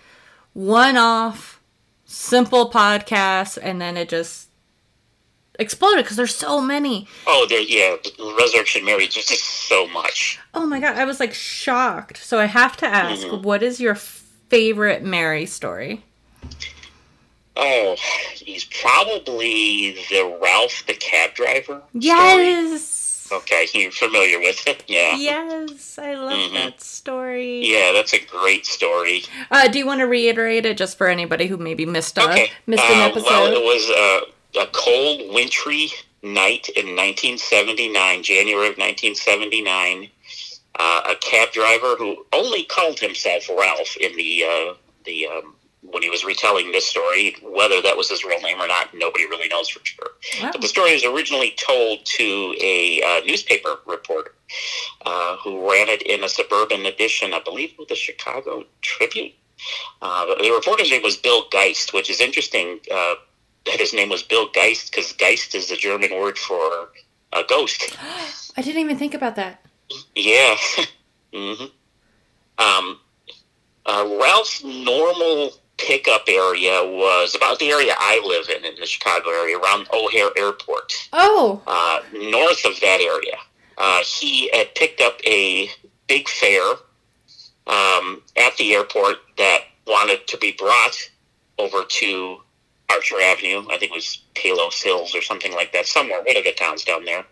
one-off, 0.53 1.61
simple 2.05 2.69
podcast, 2.69 3.57
and 3.61 3.81
then 3.81 3.97
it 3.97 4.09
just 4.09 4.49
exploded 5.61 6.03
because 6.03 6.17
there's 6.17 6.35
so 6.35 6.59
many. 6.59 7.07
Oh, 7.27 7.45
there, 7.47 7.61
yeah, 7.61 7.95
Resurrection 8.39 8.83
Mary 8.83 9.07
just 9.07 9.29
just 9.29 9.43
so 9.43 9.87
much. 9.87 10.39
Oh 10.53 10.65
my 10.65 10.79
god, 10.79 10.97
I 10.97 11.05
was 11.05 11.19
like 11.19 11.33
shocked. 11.33 12.17
So 12.17 12.39
I 12.39 12.45
have 12.45 12.75
to 12.77 12.85
ask, 12.87 13.25
Mhm. 13.27 13.43
what 13.43 13.63
is 13.63 13.79
your 13.79 13.95
favorite 13.95 15.03
Mary 15.03 15.45
story? 15.45 16.03
Oh, 17.55 17.95
he's 18.35 18.63
probably 18.65 19.91
the 20.09 20.37
Ralph 20.41 20.83
the 20.87 20.93
cab 20.93 21.33
driver. 21.33 21.81
story. 21.91 22.03
Yes. 22.03 22.97
Okay, 23.31 23.65
you're 23.73 23.91
familiar 23.91 24.39
with 24.39 24.65
it, 24.67 24.83
yeah. 24.87 25.15
Yes, 25.15 25.97
I 25.97 26.15
love 26.15 26.33
Mhm. 26.51 26.53
that 26.53 26.81
story. 26.81 27.61
Yeah, 27.65 27.93
that's 27.93 28.11
a 28.13 28.19
great 28.19 28.65
story. 28.65 29.23
Uh, 29.49 29.67
do 29.69 29.79
you 29.79 29.85
want 29.85 29.99
to 30.01 30.05
reiterate 30.07 30.65
it 30.65 30.75
just 30.77 30.97
for 30.97 31.07
anybody 31.07 31.47
who 31.47 31.55
maybe 31.57 31.85
missed 31.85 32.17
a 32.17 32.29
Okay. 32.29 32.51
missed 32.67 32.83
an 32.83 32.99
uh, 33.01 33.05
episode? 33.05 33.25
Well, 33.29 33.53
it 33.53 33.63
was 33.63 33.89
uh, 33.89 34.31
a 34.59 34.67
cold, 34.71 35.33
wintry 35.33 35.89
night 36.23 36.69
in 36.69 36.95
1979, 36.95 38.23
January 38.23 38.67
of 38.67 38.77
1979. 38.77 40.09
Uh, 40.79 41.01
a 41.09 41.15
cab 41.15 41.51
driver 41.51 41.95
who 41.97 42.25
only 42.33 42.63
called 42.63 42.99
himself 42.99 43.49
Ralph 43.49 43.97
in 43.97 44.15
the 44.15 44.43
uh, 44.43 44.73
the 45.05 45.27
um, 45.27 45.55
when 45.81 46.01
he 46.01 46.09
was 46.09 46.23
retelling 46.23 46.71
this 46.71 46.87
story. 46.87 47.35
Whether 47.43 47.81
that 47.81 47.97
was 47.97 48.09
his 48.09 48.23
real 48.23 48.39
name 48.41 48.59
or 48.59 48.67
not, 48.67 48.93
nobody 48.93 49.25
really 49.25 49.49
knows 49.49 49.69
for 49.69 49.83
sure. 49.83 50.11
Wow. 50.41 50.51
But 50.53 50.61
the 50.61 50.67
story 50.67 50.93
was 50.93 51.03
originally 51.03 51.53
told 51.57 52.05
to 52.05 52.55
a 52.61 53.01
uh, 53.05 53.25
newspaper 53.25 53.79
reporter 53.85 54.33
uh, 55.05 55.37
who 55.37 55.69
ran 55.69 55.89
it 55.89 56.03
in 56.03 56.23
a 56.23 56.29
suburban 56.29 56.85
edition, 56.85 57.33
I 57.33 57.41
believe, 57.41 57.73
of 57.79 57.87
the 57.87 57.95
Chicago 57.95 58.63
Tribune. 58.81 59.31
Uh, 60.01 60.25
the 60.25 60.51
reporter's 60.51 60.89
name 60.89 61.03
was 61.03 61.17
Bill 61.17 61.43
Geist, 61.51 61.93
which 61.93 62.09
is 62.09 62.21
interesting 62.21 62.79
uh, 62.91 63.15
his 63.65 63.93
name 63.93 64.09
was 64.09 64.23
Bill 64.23 64.49
Geist 64.53 64.91
because 64.91 65.13
Geist 65.13 65.55
is 65.55 65.69
the 65.69 65.75
German 65.75 66.11
word 66.11 66.37
for 66.37 66.89
a 67.33 67.43
ghost. 67.47 67.95
I 68.57 68.61
didn't 68.61 68.81
even 68.81 68.97
think 68.97 69.13
about 69.13 69.35
that. 69.35 69.63
Yeah. 70.15 70.55
hmm 71.33 71.65
Um, 72.57 72.99
uh, 73.85 74.17
Ralph's 74.21 74.63
normal 74.63 75.51
pickup 75.77 76.23
area 76.27 76.83
was 76.83 77.35
about 77.35 77.59
the 77.59 77.69
area 77.69 77.93
I 77.97 78.21
live 78.25 78.49
in, 78.55 78.65
in 78.65 78.75
the 78.79 78.85
Chicago 78.85 79.29
area, 79.29 79.57
around 79.57 79.87
O'Hare 79.93 80.29
Airport. 80.37 80.93
Oh, 81.13 81.61
uh, 81.65 82.01
north 82.13 82.65
of 82.65 82.79
that 82.81 83.01
area. 83.01 83.37
Uh, 83.77 84.01
he 84.05 84.49
had 84.53 84.73
picked 84.75 85.01
up 85.01 85.19
a 85.25 85.69
big 86.07 86.27
fare 86.27 86.73
um, 87.67 88.21
at 88.37 88.55
the 88.57 88.73
airport 88.73 89.17
that 89.37 89.61
wanted 89.87 90.27
to 90.27 90.37
be 90.37 90.51
brought 90.51 91.09
over 91.57 91.83
to 91.87 92.37
Archer 92.91 93.21
Avenue. 93.21 93.65
I 93.69 93.77
think 93.77 93.91
it 93.91 93.95
was 93.95 94.19
Palos 94.35 94.81
Hills 94.81 95.15
or 95.15 95.21
something 95.21 95.53
like 95.53 95.73
that, 95.73 95.87
somewhere, 95.87 96.21
one 96.23 96.37
of 96.37 96.43
the 96.43 96.53
towns 96.53 96.83
down 96.83 97.05
there. 97.05 97.25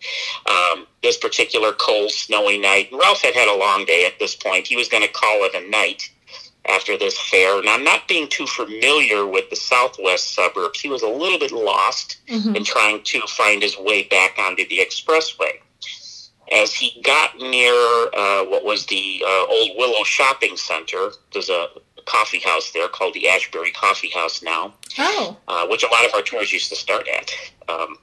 Um, 0.46 0.88
this 1.04 1.18
particular 1.18 1.74
cold, 1.74 2.12
snowy 2.12 2.58
night. 2.58 2.89
Ralph 2.92 3.22
had 3.22 3.36
had 3.36 3.48
a 3.48 3.58
long 3.58 3.86
day 3.86 4.06
at 4.06 4.20
this 4.20 4.36
point. 4.36 4.68
He 4.68 4.75
was 4.75 4.88
going 4.88 5.04
to 5.04 5.12
call 5.12 5.44
it 5.44 5.56
a 5.56 5.70
night 5.70 6.10
after 6.68 6.98
this 6.98 7.20
fair. 7.20 7.62
Now, 7.63 7.78
not 7.78 8.08
being 8.08 8.28
too 8.28 8.46
familiar 8.46 9.25
with 9.25 9.50
the 9.50 9.56
southwest 9.56 10.36
suburbs, 10.36 10.80
he 10.80 10.89
was 10.89 11.01
a 11.01 11.08
little 11.08 11.39
bit 11.39 11.51
lost 11.51 12.18
mhm. 12.28 12.56
and 12.56 12.66
trying 12.66 13.04
to 13.04 13.22
find 13.28 13.62
his 13.62 13.78
way 13.78 14.04
back 14.04 14.38
onto 14.38 14.68
the 14.68 14.80
expressway. 14.80 15.60
As 16.51 16.74
he 16.74 17.00
got 17.04 17.38
near 17.38 17.74
uh, 17.74 18.44
what 18.46 18.66
was 18.66 18.86
the 18.88 19.24
uh, 19.25 19.46
old 19.50 19.72
Willow 19.78 20.04
Shopping 20.04 20.58
Center, 20.58 21.12
there's 21.32 21.50
a 21.50 21.68
coffee 22.10 22.39
house 22.39 22.72
there 22.72 22.88
called 22.88 23.13
the 23.13 23.30
Ashbury 23.30 23.72
Coffee 23.72 24.10
House 24.10 24.42
now, 24.42 24.74
oh, 24.98 25.38
uh, 25.48 25.68
which 25.68 25.84
a 25.84 25.88
lot 25.88 26.06
of 26.06 26.13
our 26.13 26.22
tours 26.22 26.51
used 26.51 26.70
to 26.70 26.75
start 26.75 27.08
at. 27.08 27.32
Um, 27.70 27.98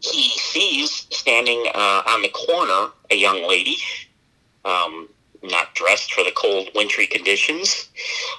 he 0.00 0.28
sees 0.30 1.06
standing 1.10 1.66
uh, 1.74 2.02
on 2.06 2.22
the 2.22 2.28
corner 2.28 2.92
a 3.10 3.16
young 3.16 3.46
lady, 3.48 3.76
um, 4.64 5.08
not 5.42 5.74
dressed 5.74 6.12
for 6.12 6.22
the 6.22 6.32
cold, 6.32 6.68
wintry 6.74 7.06
conditions, 7.06 7.88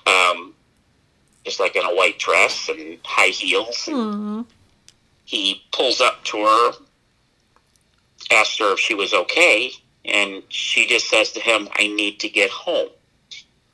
um, 0.07 0.53
just 1.43 1.59
like 1.59 1.75
in 1.75 1.83
a 1.83 1.95
white 1.95 2.17
dress 2.17 2.69
and 2.69 2.97
high 3.03 3.27
heels. 3.27 3.85
hmm. 3.85 4.41
he 5.25 5.63
pulls 5.71 6.01
up 6.01 6.23
to 6.23 6.37
her, 6.37 6.71
asks 8.31 8.57
her 8.59 8.73
if 8.73 8.79
she 8.79 8.93
was 8.93 9.13
okay, 9.13 9.71
and 10.05 10.43
she 10.49 10.87
just 10.87 11.09
says 11.09 11.31
to 11.31 11.39
him, 11.39 11.67
I 11.73 11.87
need 11.87 12.19
to 12.21 12.29
get 12.29 12.49
home. 12.51 12.89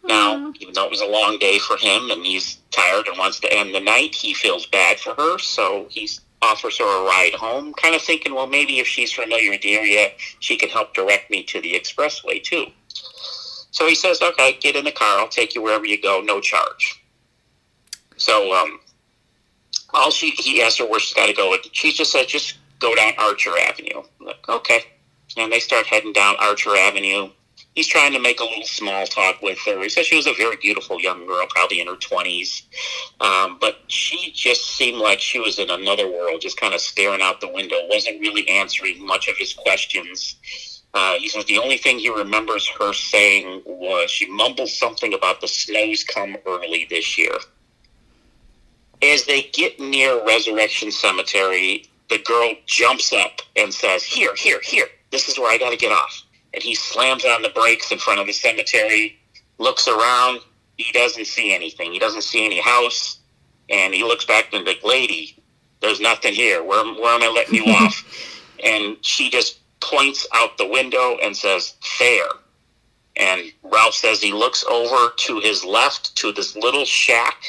Now, 0.03 0.51
even 0.59 0.73
though 0.73 0.85
it 0.85 0.91
was 0.91 1.01
a 1.01 1.07
long 1.07 1.37
day 1.39 1.59
for 1.59 1.77
him 1.77 2.09
and 2.09 2.25
he's 2.25 2.57
tired 2.71 3.07
and 3.07 3.17
wants 3.17 3.39
to 3.41 3.53
end 3.53 3.75
the 3.75 3.79
night, 3.79 4.15
he 4.15 4.33
feels 4.33 4.65
bad 4.65 4.99
for 4.99 5.13
her, 5.13 5.37
so 5.37 5.87
he 5.89 6.09
offers 6.41 6.79
her 6.79 6.85
a 6.85 7.05
ride 7.05 7.33
home, 7.35 7.71
kind 7.73 7.93
of 7.93 8.01
thinking, 8.01 8.33
well, 8.33 8.47
maybe 8.47 8.79
if 8.79 8.87
she's 8.87 9.11
familiar 9.11 9.51
with 9.51 9.61
the 9.61 9.75
area, 9.75 10.09
she 10.39 10.57
can 10.57 10.69
help 10.69 10.95
direct 10.95 11.29
me 11.29 11.43
to 11.43 11.61
the 11.61 11.73
expressway, 11.73 12.43
too. 12.43 12.65
So 13.71 13.87
he 13.87 13.95
says, 13.95 14.21
"Okay, 14.21 14.57
get 14.61 14.75
in 14.75 14.85
the 14.85 14.91
car. 14.91 15.19
I'll 15.19 15.29
take 15.29 15.55
you 15.55 15.61
wherever 15.61 15.85
you 15.85 15.99
go, 15.99 16.21
no 16.21 16.41
charge." 16.41 17.01
So 18.17 18.53
um, 18.53 18.79
all 19.93 20.11
she 20.11 20.31
he 20.31 20.61
asked 20.61 20.77
her 20.79 20.85
where 20.85 20.99
she's 20.99 21.13
got 21.13 21.27
to 21.27 21.33
go, 21.33 21.53
and 21.53 21.63
she 21.71 21.91
just 21.91 22.11
said, 22.11 22.27
"Just 22.27 22.57
go 22.79 22.93
down 22.95 23.13
Archer 23.17 23.57
Avenue." 23.57 24.03
I'm 24.19 24.25
like, 24.25 24.47
okay, 24.47 24.81
and 25.37 25.51
they 25.51 25.59
start 25.59 25.87
heading 25.87 26.13
down 26.13 26.35
Archer 26.39 26.75
Avenue. 26.75 27.31
He's 27.75 27.87
trying 27.87 28.11
to 28.13 28.19
make 28.19 28.41
a 28.41 28.43
little 28.43 28.65
small 28.65 29.05
talk 29.05 29.41
with 29.41 29.57
her. 29.65 29.81
He 29.81 29.87
said 29.87 30.05
she 30.05 30.17
was 30.17 30.27
a 30.27 30.33
very 30.33 30.57
beautiful 30.57 30.99
young 30.99 31.25
girl, 31.25 31.47
probably 31.49 31.79
in 31.79 31.87
her 31.87 31.95
twenties, 31.95 32.63
um, 33.21 33.57
but 33.61 33.79
she 33.87 34.31
just 34.35 34.75
seemed 34.75 34.97
like 34.97 35.21
she 35.21 35.39
was 35.39 35.57
in 35.57 35.69
another 35.69 36.07
world, 36.09 36.41
just 36.41 36.59
kind 36.59 36.73
of 36.73 36.81
staring 36.81 37.21
out 37.21 37.39
the 37.39 37.47
window, 37.47 37.77
wasn't 37.87 38.19
really 38.19 38.47
answering 38.49 39.05
much 39.05 39.29
of 39.29 39.37
his 39.37 39.53
questions. 39.53 40.35
Uh, 40.93 41.15
he 41.15 41.29
says 41.29 41.45
the 41.45 41.57
only 41.57 41.77
thing 41.77 41.97
he 41.97 42.09
remembers 42.09 42.67
her 42.77 42.91
saying 42.91 43.61
was 43.65 44.11
she 44.11 44.29
mumbled 44.29 44.67
something 44.67 45.13
about 45.13 45.39
the 45.39 45.47
snows 45.47 46.03
come 46.03 46.35
early 46.45 46.85
this 46.89 47.17
year. 47.17 47.37
As 49.01 49.25
they 49.25 49.43
get 49.53 49.79
near 49.79 50.23
Resurrection 50.27 50.91
Cemetery, 50.91 51.85
the 52.09 52.19
girl 52.19 52.53
jumps 52.65 53.13
up 53.13 53.39
and 53.55 53.73
says, 53.73 54.03
Here, 54.03 54.35
here, 54.35 54.59
here, 54.61 54.87
this 55.11 55.29
is 55.29 55.39
where 55.39 55.49
I 55.49 55.57
got 55.57 55.71
to 55.71 55.77
get 55.77 55.93
off. 55.93 56.23
And 56.53 56.61
he 56.63 56.75
slams 56.75 57.25
on 57.25 57.41
the 57.41 57.49
brakes 57.49 57.91
in 57.91 57.97
front 57.97 58.19
of 58.19 58.27
the 58.27 58.33
cemetery, 58.33 59.17
looks 59.57 59.87
around. 59.87 60.39
He 60.77 60.91
doesn't 60.91 61.27
see 61.27 61.53
anything. 61.53 61.93
He 61.93 61.99
doesn't 61.99 62.23
see 62.23 62.45
any 62.45 62.59
house. 62.59 63.19
And 63.69 63.93
he 63.93 64.03
looks 64.03 64.25
back 64.25 64.53
and 64.53 64.65
like, 64.65 64.83
Lady, 64.83 65.41
there's 65.81 66.01
nothing 66.01 66.33
here. 66.33 66.63
Where, 66.63 66.83
where 66.85 67.15
am 67.15 67.23
I 67.23 67.29
letting 67.29 67.55
you 67.55 67.65
off? 67.65 68.05
And 68.63 68.97
she 69.01 69.31
just 69.31 69.57
points 69.79 70.27
out 70.35 70.55
the 70.59 70.67
window 70.67 71.17
and 71.23 71.35
says, 71.35 71.73
Fair. 71.81 72.25
And 73.17 73.51
Ralph 73.63 73.95
says 73.95 74.21
he 74.21 74.33
looks 74.33 74.63
over 74.65 75.13
to 75.17 75.39
his 75.39 75.65
left 75.65 76.15
to 76.17 76.31
this 76.31 76.55
little 76.55 76.85
shack. 76.85 77.43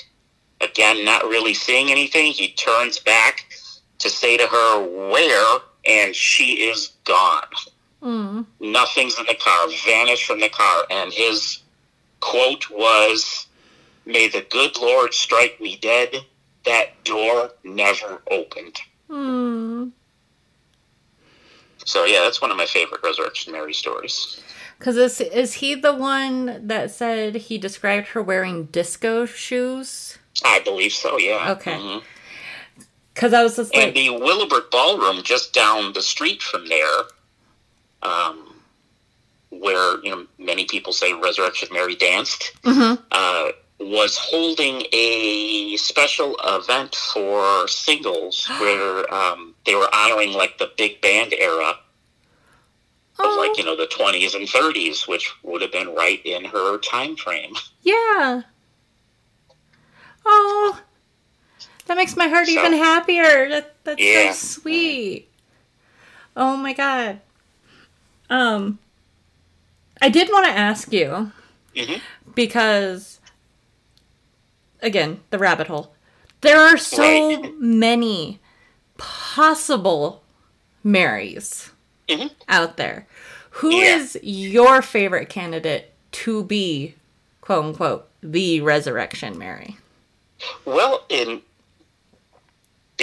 Again, 0.62 1.04
not 1.04 1.24
really 1.24 1.52
seeing 1.54 1.90
anything. 1.90 2.32
He 2.32 2.52
turns 2.52 2.98
back 2.98 3.44
to 3.98 4.08
say 4.08 4.36
to 4.38 4.46
her, 4.46 5.10
Where? 5.10 5.58
And 5.84 6.14
she 6.14 6.68
is 6.68 6.92
gone. 7.04 7.44
Mm. 8.02 8.46
Nothing's 8.60 9.18
in 9.18 9.26
the 9.26 9.34
car, 9.34 9.66
vanished 9.86 10.24
from 10.24 10.40
the 10.40 10.48
car. 10.48 10.84
And 10.90 11.12
his 11.12 11.60
quote 12.20 12.68
was, 12.70 13.46
May 14.04 14.28
the 14.28 14.44
good 14.50 14.76
Lord 14.80 15.14
strike 15.14 15.60
me 15.60 15.76
dead. 15.80 16.16
That 16.64 17.02
door 17.04 17.50
never 17.64 18.22
opened. 18.30 18.80
Mm. 19.10 19.92
So, 21.84 22.04
yeah, 22.04 22.20
that's 22.20 22.40
one 22.40 22.50
of 22.50 22.56
my 22.56 22.66
favorite 22.66 23.02
Resurrection 23.02 23.52
Mary 23.52 23.74
stories. 23.74 24.40
Because 24.78 24.96
is, 24.96 25.20
is 25.20 25.54
he 25.54 25.74
the 25.74 25.94
one 25.94 26.66
that 26.66 26.90
said 26.90 27.34
he 27.36 27.58
described 27.58 28.08
her 28.08 28.22
wearing 28.22 28.66
disco 28.66 29.26
shoes? 29.26 30.18
I 30.44 30.60
believe 30.60 30.92
so, 30.92 31.18
yeah. 31.18 31.52
Okay. 31.52 31.74
Mhm. 31.74 32.02
Because 33.14 33.32
I 33.32 33.42
was 33.42 33.56
just 33.56 33.74
And 33.74 33.84
like, 33.84 33.94
the 33.94 34.10
Willowbrook 34.10 34.70
Ballroom, 34.70 35.22
just 35.22 35.52
down 35.52 35.92
the 35.92 36.02
street 36.02 36.42
from 36.42 36.66
there, 36.68 37.02
um, 38.02 38.54
where 39.50 40.02
you 40.04 40.10
know 40.10 40.26
many 40.38 40.64
people 40.66 40.92
say 40.92 41.12
Resurrection 41.12 41.68
Mary 41.72 41.94
danced, 41.96 42.52
Mhm. 42.62 43.02
uh, 43.12 43.48
was 43.78 44.16
holding 44.16 44.84
a 44.92 45.76
special 45.76 46.36
event 46.44 46.94
for 46.94 47.66
singles 47.68 48.46
where 48.60 49.12
um, 49.12 49.54
they 49.66 49.74
were 49.74 49.88
honoring 49.94 50.32
like 50.32 50.58
the 50.58 50.70
big 50.76 51.00
band 51.00 51.32
era 51.34 51.70
of 53.18 53.26
oh, 53.26 53.36
like 53.46 53.56
you 53.58 53.64
know 53.64 53.76
the 53.76 53.86
20s 53.86 54.34
and 54.34 54.48
30s, 54.48 55.06
which 55.06 55.32
would 55.42 55.60
have 55.62 55.72
been 55.72 55.94
right 55.94 56.20
in 56.24 56.44
her 56.44 56.78
time 56.78 57.14
frame. 57.16 57.54
yeah. 57.82 58.42
Oh, 60.24 60.80
that 61.86 61.96
makes 61.96 62.16
my 62.16 62.28
heart 62.28 62.46
So- 62.46 62.52
even 62.52 62.72
happier. 62.74 63.48
That 63.48 63.74
that's 63.84 64.00
Yeah. 64.00 64.32
so 64.32 64.60
sweet. 64.60 65.28
Oh 66.36 66.56
my 66.56 66.72
god. 66.72 67.20
Um, 68.32 68.78
I 70.00 70.08
did 70.08 70.30
want 70.30 70.46
to 70.46 70.52
ask 70.52 70.90
you 70.92 71.30
hmm 71.76 71.94
because, 72.34 73.20
again, 74.80 75.20
the 75.30 75.38
rabbit 75.38 75.66
hole. 75.66 75.94
There 76.40 76.58
are 76.58 76.78
so 76.78 77.42
Right. 77.42 77.52
many 77.58 78.40
possible 78.96 80.22
Marys 80.82 81.70
Mhm. 82.08 82.30
out 82.48 82.78
there. 82.78 83.06
Who 83.56 83.70
is 83.70 84.18
Yeah. 84.22 84.22
your 84.22 84.82
favorite 84.82 85.28
candidate 85.28 85.92
to 86.12 86.42
be, 86.44 86.94
quote 87.42 87.64
unquote, 87.66 88.08
the 88.22 88.62
resurrection 88.62 89.36
Mary? 89.38 89.76
Well, 90.64 91.04
in 91.10 91.42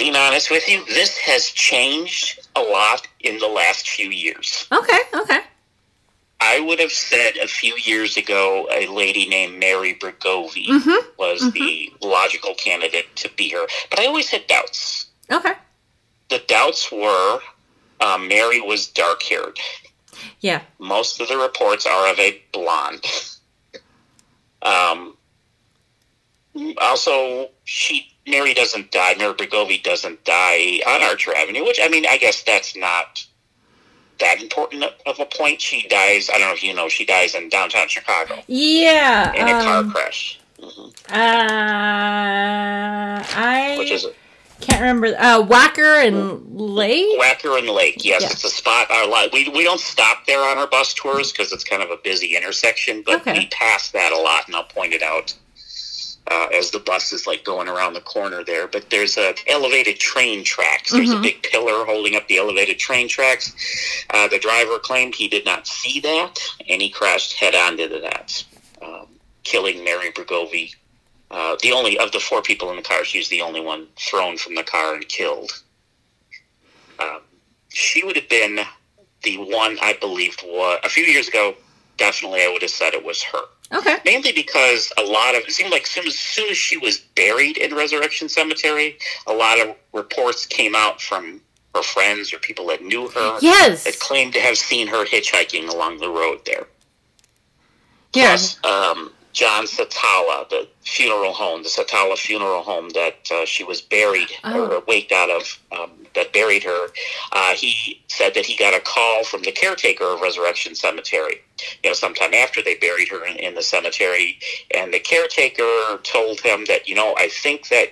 being 0.00 0.16
honest 0.16 0.50
with 0.50 0.66
you, 0.66 0.82
this 0.86 1.18
has 1.18 1.50
changed 1.50 2.48
a 2.56 2.60
lot 2.62 3.06
in 3.20 3.38
the 3.38 3.46
last 3.46 3.86
few 3.86 4.08
years. 4.08 4.66
Okay, 4.72 4.98
okay. 5.14 5.40
I 6.40 6.58
would 6.60 6.80
have 6.80 6.90
said 6.90 7.36
a 7.36 7.46
few 7.46 7.76
years 7.76 8.16
ago 8.16 8.66
a 8.72 8.86
lady 8.86 9.28
named 9.28 9.58
Mary 9.58 9.94
Bregovy 9.94 10.68
Mhm, 10.68 11.04
was 11.18 11.52
the 11.52 11.92
logical 12.00 12.54
candidate 12.54 13.14
to 13.16 13.28
be 13.36 13.50
her, 13.50 13.66
but 13.90 14.00
I 14.00 14.06
always 14.06 14.30
had 14.30 14.46
doubts. 14.46 15.06
Okay. 15.30 15.52
The 16.30 16.38
doubts 16.46 16.90
were 16.90 17.40
uh, 18.00 18.16
Mary 18.16 18.62
was 18.62 18.86
dark 18.86 19.22
haired. 19.22 19.60
Yeah. 20.40 20.62
Most 20.78 21.20
of 21.20 21.28
the 21.28 21.36
reports 21.36 21.84
are 21.84 22.10
of 22.10 22.18
a 22.18 22.42
blonde. 22.52 23.04
Um, 24.62 25.16
also, 26.78 27.48
she 27.64 28.12
Mary 28.30 28.54
doesn't 28.54 28.90
die. 28.90 29.14
Mary 29.18 29.34
Bregovy 29.34 29.82
doesn't 29.82 30.24
die 30.24 30.80
on 30.86 31.02
Archer 31.02 31.34
Avenue, 31.36 31.64
which 31.64 31.80
I 31.82 31.88
mean, 31.88 32.06
I 32.08 32.16
guess 32.18 32.42
that's 32.42 32.76
not 32.76 33.24
that 34.18 34.42
important 34.42 34.84
of 35.06 35.18
a 35.18 35.24
point. 35.26 35.60
She 35.60 35.86
dies. 35.88 36.28
I 36.30 36.38
don't 36.38 36.48
know 36.48 36.54
if 36.54 36.62
you 36.62 36.74
know. 36.74 36.88
She 36.88 37.04
dies 37.04 37.34
in 37.34 37.48
downtown 37.48 37.88
Chicago 37.88 38.42
Yeah. 38.46 39.32
in 39.32 39.48
a 39.48 39.62
car 39.64 39.78
um, 39.78 39.90
crash, 39.90 40.38
hmm 40.62 40.88
uh, 41.12 41.16
I 43.34 43.76
which 43.78 43.90
is 43.90 44.06
can't 44.60 44.80
remember. 44.82 45.06
Uh, 45.18 45.42
Wacker 45.42 46.06
and 46.06 46.60
Lake? 46.60 47.18
Wacker 47.18 47.58
and 47.58 47.68
Lake. 47.70 48.04
Yes, 48.04 48.20
Yeah. 48.22 48.28
it's 48.30 48.44
a 48.44 48.50
spot. 48.50 48.90
Our 48.90 49.06
li- 49.06 49.30
we 49.32 49.48
we 49.48 49.64
don't 49.64 49.80
stop 49.80 50.26
there 50.26 50.42
on 50.44 50.58
our 50.58 50.66
bus 50.66 50.92
tours 50.92 51.32
because 51.32 51.50
it's 51.52 51.64
kind 51.64 51.82
of 51.82 51.90
a 51.90 51.96
busy 51.96 52.36
intersection, 52.36 53.02
but 53.04 53.22
Okay. 53.22 53.38
we 53.38 53.46
pass 53.46 53.88
that 53.92 54.12
a 54.12 54.18
lot, 54.18 54.46
and 54.48 54.54
I'll 54.56 54.64
point 54.64 54.92
it 54.92 55.02
out 55.02 55.32
uh, 56.30 56.46
as 56.54 56.70
the 56.70 56.78
bus 56.78 57.12
is 57.12 57.26
like 57.26 57.44
going 57.44 57.68
around 57.68 57.92
the 57.94 58.00
corner 58.00 58.44
there. 58.44 58.68
But 58.68 58.88
there's 58.90 59.16
a 59.18 59.34
elevated 59.48 59.98
train 59.98 60.44
tracks. 60.44 60.92
There's 60.92 61.10
Mhm. 61.10 61.18
a 61.18 61.22
big 61.22 61.42
pillar 61.42 61.84
holding 61.84 62.14
up 62.16 62.28
the 62.28 62.38
elevated 62.38 62.78
train 62.78 63.08
tracks. 63.08 63.52
Uh, 64.10 64.28
the 64.28 64.38
driver 64.38 64.78
claimed 64.78 65.14
he 65.14 65.28
did 65.28 65.44
not 65.44 65.66
see 65.66 66.00
that, 66.00 66.38
and 66.68 66.80
he 66.80 66.88
crashed 66.88 67.34
head 67.34 67.54
on 67.54 67.78
into 67.80 67.98
that, 68.00 68.44
um, 68.80 69.08
killing 69.44 69.82
Mary 69.84 70.10
Bregovy. 70.12 70.74
Uh, 71.30 71.56
the 71.62 71.72
only 71.72 71.98
of 71.98 72.10
the 72.12 72.20
four 72.20 72.42
people 72.42 72.70
in 72.70 72.76
the 72.76 72.82
car, 72.82 73.04
she's 73.04 73.28
the 73.28 73.40
only 73.42 73.60
one 73.60 73.88
thrown 73.96 74.36
from 74.36 74.54
the 74.54 74.64
car 74.64 74.94
and 74.94 75.08
killed. 75.08 75.62
Um, 76.98 77.22
she 77.68 78.02
would 78.04 78.16
have 78.16 78.28
been 78.28 78.60
the 79.22 79.36
one 79.38 79.78
I 79.80 79.92
believed 79.94 80.42
was 80.44 80.80
a 80.82 80.88
few 80.88 81.04
years 81.04 81.28
ago. 81.28 81.56
Definitely, 81.96 82.42
I 82.42 82.48
would 82.48 82.62
have 82.62 82.70
said 82.70 82.94
it 82.94 83.04
was 83.04 83.22
her. 83.22 83.42
Okay. 83.72 83.96
Mainly 84.04 84.32
because 84.32 84.92
a 84.98 85.02
lot 85.02 85.34
of 85.36 85.42
it 85.42 85.52
seemed 85.52 85.70
like 85.70 85.82
as 85.84 86.18
soon 86.18 86.50
as 86.50 86.56
she 86.56 86.76
was 86.76 86.98
buried 86.98 87.56
in 87.56 87.74
Resurrection 87.74 88.28
Cemetery, 88.28 88.98
a 89.28 89.32
lot 89.32 89.60
of 89.60 89.76
reports 89.92 90.44
came 90.46 90.74
out 90.74 91.00
from 91.00 91.40
her 91.74 91.82
friends 91.82 92.32
or 92.32 92.38
people 92.38 92.66
that 92.66 92.82
knew 92.82 93.08
her 93.10 93.38
Yes. 93.40 93.84
that 93.84 94.00
claimed 94.00 94.32
to 94.32 94.40
have 94.40 94.58
seen 94.58 94.88
her 94.88 95.04
hitchhiking 95.04 95.68
along 95.68 95.98
the 95.98 96.08
road 96.08 96.40
there. 96.44 96.66
Plus, 98.12 98.58
um, 98.64 99.12
John 99.32 99.64
Satala, 99.64 100.48
the 100.48 100.68
funeral 100.82 101.32
home, 101.32 101.62
the 101.62 101.68
Satala 101.68 102.16
funeral 102.16 102.62
home 102.62 102.88
that 102.90 103.30
uh, 103.32 103.44
she 103.44 103.62
was 103.64 103.80
buried 103.80 104.28
Oh. 104.44 104.66
or 104.78 104.82
waked 104.88 105.12
out 105.12 105.30
of, 105.30 105.58
um, 105.72 105.90
that 106.14 106.32
buried 106.32 106.64
her. 106.64 106.86
Uh, 107.32 107.54
he 107.54 108.02
said 108.08 108.34
that 108.34 108.44
he 108.44 108.56
got 108.56 108.74
a 108.74 108.80
call 108.80 109.22
from 109.24 109.42
the 109.42 109.52
caretaker 109.52 110.04
of 110.04 110.20
Resurrection 110.20 110.74
Cemetery, 110.74 111.40
you 111.84 111.90
know, 111.90 111.94
sometime 111.94 112.34
after 112.34 112.60
they 112.62 112.74
buried 112.76 113.08
her 113.08 113.24
in, 113.24 113.36
in 113.36 113.54
the 113.54 113.62
cemetery. 113.62 114.38
And 114.74 114.92
the 114.92 114.98
caretaker 114.98 115.98
told 116.02 116.40
him 116.40 116.64
that, 116.66 116.88
you 116.88 116.94
know, 116.96 117.14
I 117.16 117.28
think 117.28 117.68
that 117.68 117.90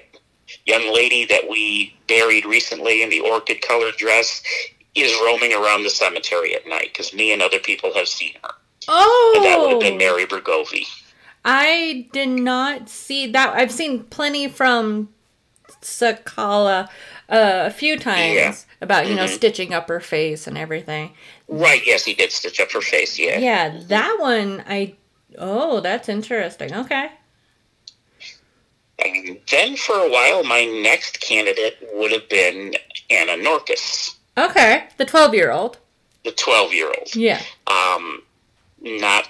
young 0.67 0.93
lady 0.93 1.25
that 1.27 1.49
we 1.49 1.95
buried 2.09 2.45
recently 2.47 3.03
in 3.03 3.11
the 3.11 3.21
orchid 3.21 3.63
colored 3.63 3.97
dress 3.97 4.43
is 4.97 5.13
roaming 5.25 5.53
around 5.53 5.85
the 5.85 5.91
cemetery 5.91 6.55
at 6.57 6.67
night 6.67 6.89
because 6.93 7.15
me 7.15 7.33
and 7.33 7.43
other 7.43 7.61
people 7.61 7.93
have 7.95 8.09
seen 8.09 8.33
her. 8.43 8.51
Oh. 8.89 9.35
And 9.37 9.45
that 9.45 9.61
would 9.61 9.71
have 9.71 9.81
been 9.81 9.99
Mary 9.99 10.27
Bregovy. 10.27 10.85
I 11.45 12.09
did 12.13 12.29
not 12.29 12.89
see 12.89 13.27
that. 13.29 13.55
I've 13.55 13.73
seen 13.73 14.05
plenty 14.05 14.49
from 14.49 15.09
Satala 15.83 16.89
uh, 17.31 17.65
a 17.67 17.71
few 17.71 17.99
times 17.99 18.35
Yeah. 18.35 18.55
about, 18.81 19.07
you 19.07 19.15
know, 19.15 19.25
Mhm. 19.27 19.35
stitching 19.35 19.75
up 19.75 19.89
her 19.89 20.01
face 20.01 20.47
and 20.47 20.57
everything. 20.57 21.15
Right, 21.47 21.87
yes, 21.87 22.05
he 22.05 22.15
did 22.15 22.33
stitch 22.33 22.59
up 22.61 22.73
her 22.73 22.81
face, 22.81 23.19
yeah. 23.19 23.39
Yeah, 23.39 23.79
that 23.89 24.17
one 24.19 24.65
I 24.69 24.95
Oh, 25.37 25.81
that's 25.81 26.09
interesting. 26.09 26.75
Okay. 26.75 27.11
And 28.99 29.39
then 29.51 29.77
for 29.77 29.95
a 29.95 30.11
while, 30.11 30.43
my 30.43 30.65
next 30.65 31.21
candidate 31.21 31.77
would 31.93 32.11
have 32.13 32.29
been 32.29 32.75
Anna 33.11 33.33
Norkus, 33.37 34.15
Okay. 34.37 34.85
The 34.97 35.05
12 35.05 35.35
year 35.35 35.51
old. 35.51 35.79
the 36.25 36.33
12 36.33 36.73
year 36.75 36.87
old. 36.89 37.15
Yeah. 37.15 37.41
Um, 37.67 38.23
not, 38.81 39.29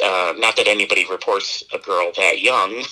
uh, 0.00 0.34
not 0.36 0.56
that 0.56 0.66
anybody 0.68 1.06
reports 1.10 1.62
a 1.72 1.78
girl 1.78 2.10
that 2.16 2.40
young, 2.40 2.84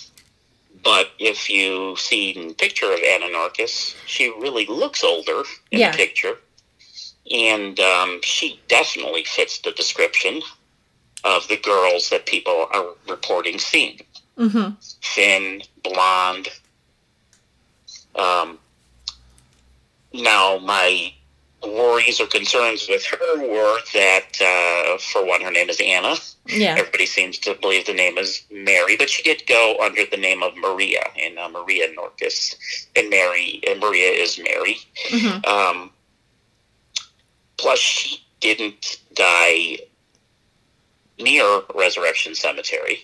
but 0.82 1.10
if 1.18 1.48
you 1.50 1.96
see 1.96 2.50
a 2.50 2.54
picture 2.54 2.92
of 2.92 3.00
Anna 3.06 3.26
Norkus, 3.26 3.94
she 4.06 4.28
really 4.30 4.66
looks 4.66 5.02
older 5.02 5.42
in 5.70 5.80
Yeah. 5.80 5.90
the 5.92 5.96
picture. 5.96 6.38
And 7.30 7.78
um, 7.80 8.20
she 8.22 8.60
definitely 8.68 9.24
fits 9.24 9.58
the 9.58 9.72
description 9.72 10.42
of 11.24 11.48
the 11.48 11.56
girls 11.56 12.08
that 12.10 12.24
people 12.26 12.68
are 12.72 12.86
reporting 13.08 13.58
seeing. 13.58 14.00
Mm-hmm. 14.38 14.74
thin, 15.14 15.62
blonde. 15.82 16.48
Um, 18.14 18.58
now, 20.12 20.58
my 20.58 21.14
worries 21.66 22.20
or 22.20 22.26
concerns 22.26 22.86
with 22.88 23.04
her 23.06 23.38
were 23.38 23.78
that, 23.94 24.40
uh, 24.40 24.98
for 24.98 25.24
one, 25.26 25.40
her 25.40 25.50
name 25.50 25.68
is 25.68 25.80
Anna. 25.80 26.16
Yeah. 26.46 26.76
Everybody 26.78 27.06
seems 27.06 27.38
to 27.38 27.54
believe 27.54 27.86
the 27.86 27.94
name 27.94 28.18
is 28.18 28.42
Mary, 28.50 28.96
but 28.96 29.10
she 29.10 29.22
did 29.22 29.46
go 29.46 29.76
under 29.82 30.04
the 30.04 30.16
name 30.16 30.42
of 30.42 30.56
Maria, 30.56 31.02
and 31.20 31.38
uh, 31.38 31.48
Maria 31.48 31.88
Norkus, 31.94 32.54
and 32.94 33.10
Mary, 33.10 33.60
and 33.68 33.80
Maria 33.80 34.10
is 34.10 34.38
Mary. 34.38 34.78
Mm-hmm. 35.08 35.44
Um, 35.44 35.90
plus, 37.56 37.78
she 37.78 38.20
didn't 38.40 39.00
die 39.14 39.78
near 41.18 41.62
Resurrection 41.74 42.34
Cemetery. 42.34 43.00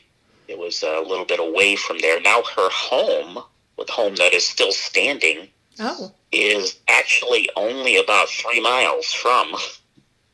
It 0.49 0.59
was 0.59 0.83
a 0.83 1.01
little 1.01 1.25
bit 1.25 1.41
away 1.41 1.77
from 1.77 1.99
there. 2.01 2.21
Now, 2.21 2.43
her 2.43 2.69
home, 2.71 3.43
the 3.79 3.91
home 3.91 4.15
that 4.17 4.35
is 4.35 4.47
still 4.47 4.73
standing, 4.73 5.49
Oh. 5.81 6.13
Is 6.33 6.79
actually 6.89 7.49
only 7.57 7.97
about 7.97 8.29
three 8.29 8.61
miles 8.61 9.13
from 9.13 9.55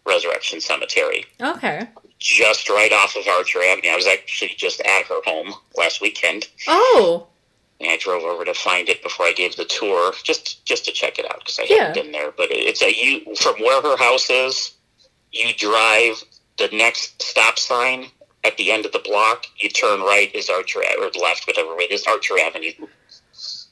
Resurrection 0.07 0.61
Cemetery, 0.61 1.27
Okay. 1.43 1.87
just 2.19 2.71
right 2.71 2.93
off 2.93 3.17
of 3.17 3.27
Archer 3.29 3.63
Avenue. 3.63 3.91
I 3.91 3.97
was 3.97 4.07
actually 4.07 4.55
just 4.57 4.81
at 4.81 5.05
her 5.07 5.21
home 5.25 5.53
last 5.77 6.01
weekend. 6.01 6.49
Oh. 6.67 7.27
And 7.81 7.91
I 7.91 7.97
drove 7.97 8.23
over 8.25 8.45
to 8.45 8.55
find 8.55 8.89
it 8.89 9.03
before 9.03 9.27
I 9.27 9.33
gave 9.33 9.55
the 9.57 9.65
tour, 9.65 10.13
just 10.25 10.65
just 10.65 10.85
to 10.87 10.93
check 10.93 11.19
it 11.19 11.27
out 11.31 11.41
because 11.41 11.59
I 11.59 11.65
Yeah. 11.69 11.89
hadn't 11.89 12.03
been 12.05 12.13
there. 12.13 12.33
But 12.33 12.51
it's 12.51 12.83
a 12.83 12.93
you 12.93 13.35
from 13.37 13.55
where 13.61 13.81
her 13.83 13.97
house 13.97 14.31
is. 14.31 14.73
You 15.31 15.53
drive 15.55 16.25
the 16.57 16.69
next 16.69 17.23
stop 17.23 17.59
sign 17.59 18.11
at 18.45 18.57
the 18.57 18.73
end 18.73 18.85
of 18.87 18.91
the 18.93 18.99
block. 18.99 19.47
You 19.59 19.69
turn 19.69 20.01
right 20.01 20.35
is 20.35 20.49
Archer 20.51 20.81
or 20.99 21.11
left, 21.21 21.47
whatever 21.47 21.77
way 21.77 21.85
it 21.85 21.93
is 21.93 22.05
Archer 22.05 22.39
Avenue. 22.41 22.73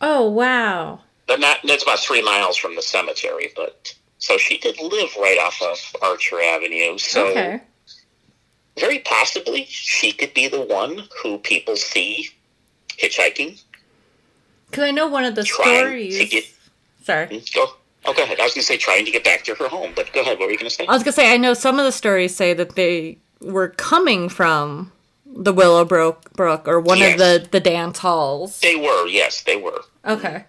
Oh, 0.01 0.29
wow. 0.29 1.01
But 1.27 1.41
not 1.41 1.59
that's 1.65 1.83
about 1.83 1.99
three 2.01 2.23
miles 2.23 2.57
from 2.57 2.77
the 2.77 2.83
cemetery. 2.83 3.51
But 3.57 3.95
so 4.19 4.37
she 4.39 4.59
did 4.59 4.81
live 4.81 5.11
right 5.21 5.39
off 5.39 5.61
of 5.63 5.79
Archer 6.03 6.41
Avenue. 6.41 6.99
So 6.99 7.29
okay. 7.31 7.61
very 8.79 9.01
possibly 9.01 9.65
she 9.69 10.13
could 10.13 10.35
be 10.35 10.49
the 10.49 10.63
one 10.63 11.03
who 11.23 11.39
people 11.39 11.77
see 11.77 12.29
hitchhiking. 12.89 13.61
Because 14.71 14.85
I 14.85 14.91
know 14.91 15.07
one 15.09 15.25
of 15.25 15.35
the 15.35 15.45
stories. 15.45 16.19
to 16.19 16.27
get- 16.27 16.45
Sorry. 17.05 17.27
Mm, 17.29 17.55
go. 17.55 17.67
Oh, 18.05 18.13
go 18.15 18.23
ahead. 18.23 18.39
I 18.41 18.45
was 18.45 18.55
going 18.55 18.63
to 18.63 18.67
say 18.67 18.77
trying 18.77 19.05
to 19.05 19.11
get 19.11 19.25
back 19.25 19.43
to 19.45 19.55
her 19.57 19.69
home, 19.69 19.93
but 19.95 20.13
go 20.13 20.21
ahead. 20.23 20.39
What 20.39 20.47
were 20.47 20.53
you 20.53 20.59
going 20.59 20.69
to 20.71 20.75
say? 20.75 20.87
I 20.87 20.93
was 20.93 21.03
gonna 21.03 21.13
say 21.13 21.33
I 21.33 21.37
know 21.37 21.55
some 21.55 21.79
of 21.79 21.85
the 21.85 21.93
stories 21.93 22.35
say 22.37 22.53
that 22.55 22.75
they 22.77 23.19
were 23.41 23.69
coming 23.69 24.29
from 24.29 24.93
the 25.25 25.53
Willowbrook 25.53 26.33
Brook 26.35 26.67
or 26.69 26.81
one 26.81 26.99
Yes. 26.99 27.15
of 27.15 27.19
the 27.19 27.49
the 27.51 27.61
dance 27.61 27.99
halls. 27.99 28.61
They 28.61 28.77
were, 28.77 29.07
yes, 29.09 29.43
they 29.43 29.57
were. 29.57 29.83
Okay. 30.05 30.45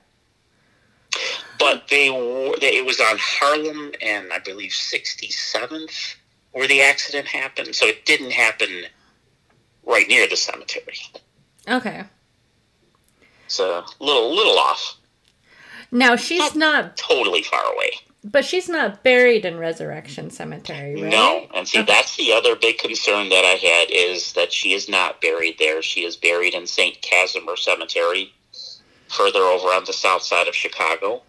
But 1.59 1.87
they 1.89 2.09
were. 2.09 2.53
It 2.61 2.85
was 2.85 2.99
on 2.99 3.17
Harlem 3.19 3.91
and 4.01 4.31
I 4.31 4.39
believe 4.39 4.71
67th 4.71 6.15
where 6.51 6.67
the 6.67 6.81
accident 6.81 7.27
happened. 7.27 7.75
So 7.75 7.85
it 7.85 8.05
didn't 8.05 8.31
happen 8.31 8.69
right 9.85 10.07
near 10.07 10.27
the 10.27 10.37
cemetery. 10.37 10.97
Okay. 11.67 12.03
So 13.47 13.79
a 13.79 14.03
little, 14.03 14.33
little 14.35 14.57
off. 14.57 14.97
Now 15.91 16.15
she's 16.15 16.53
not, 16.55 16.97
Totally 16.97 17.41
far 17.43 17.63
away. 17.73 17.91
but 18.23 18.43
she's 18.43 18.67
not 18.67 19.03
buried 19.03 19.45
in 19.45 19.57
Resurrection 19.57 20.29
Cemetery, 20.29 21.01
right? 21.01 21.09
No, 21.11 21.47
and 21.55 21.65
see, 21.67 21.79
Okay. 21.79 21.85
that's 21.85 22.17
the 22.17 22.33
other 22.33 22.55
big 22.57 22.77
concern 22.77 23.29
that 23.29 23.45
I 23.45 23.55
had 23.55 23.89
is 23.89 24.33
that 24.33 24.51
she 24.51 24.73
is 24.73 24.89
not 24.89 25.21
buried 25.21 25.57
there. 25.59 25.81
She 25.81 26.03
is 26.03 26.17
buried 26.17 26.53
in 26.53 26.67
St. 26.67 27.01
Casimir 27.01 27.55
Cemetery, 27.55 28.33
further 29.09 29.41
over 29.41 29.67
on 29.67 29.83
the 29.85 29.93
south 29.93 30.23
side 30.23 30.47
of 30.47 30.55
Chicago. 30.55 31.21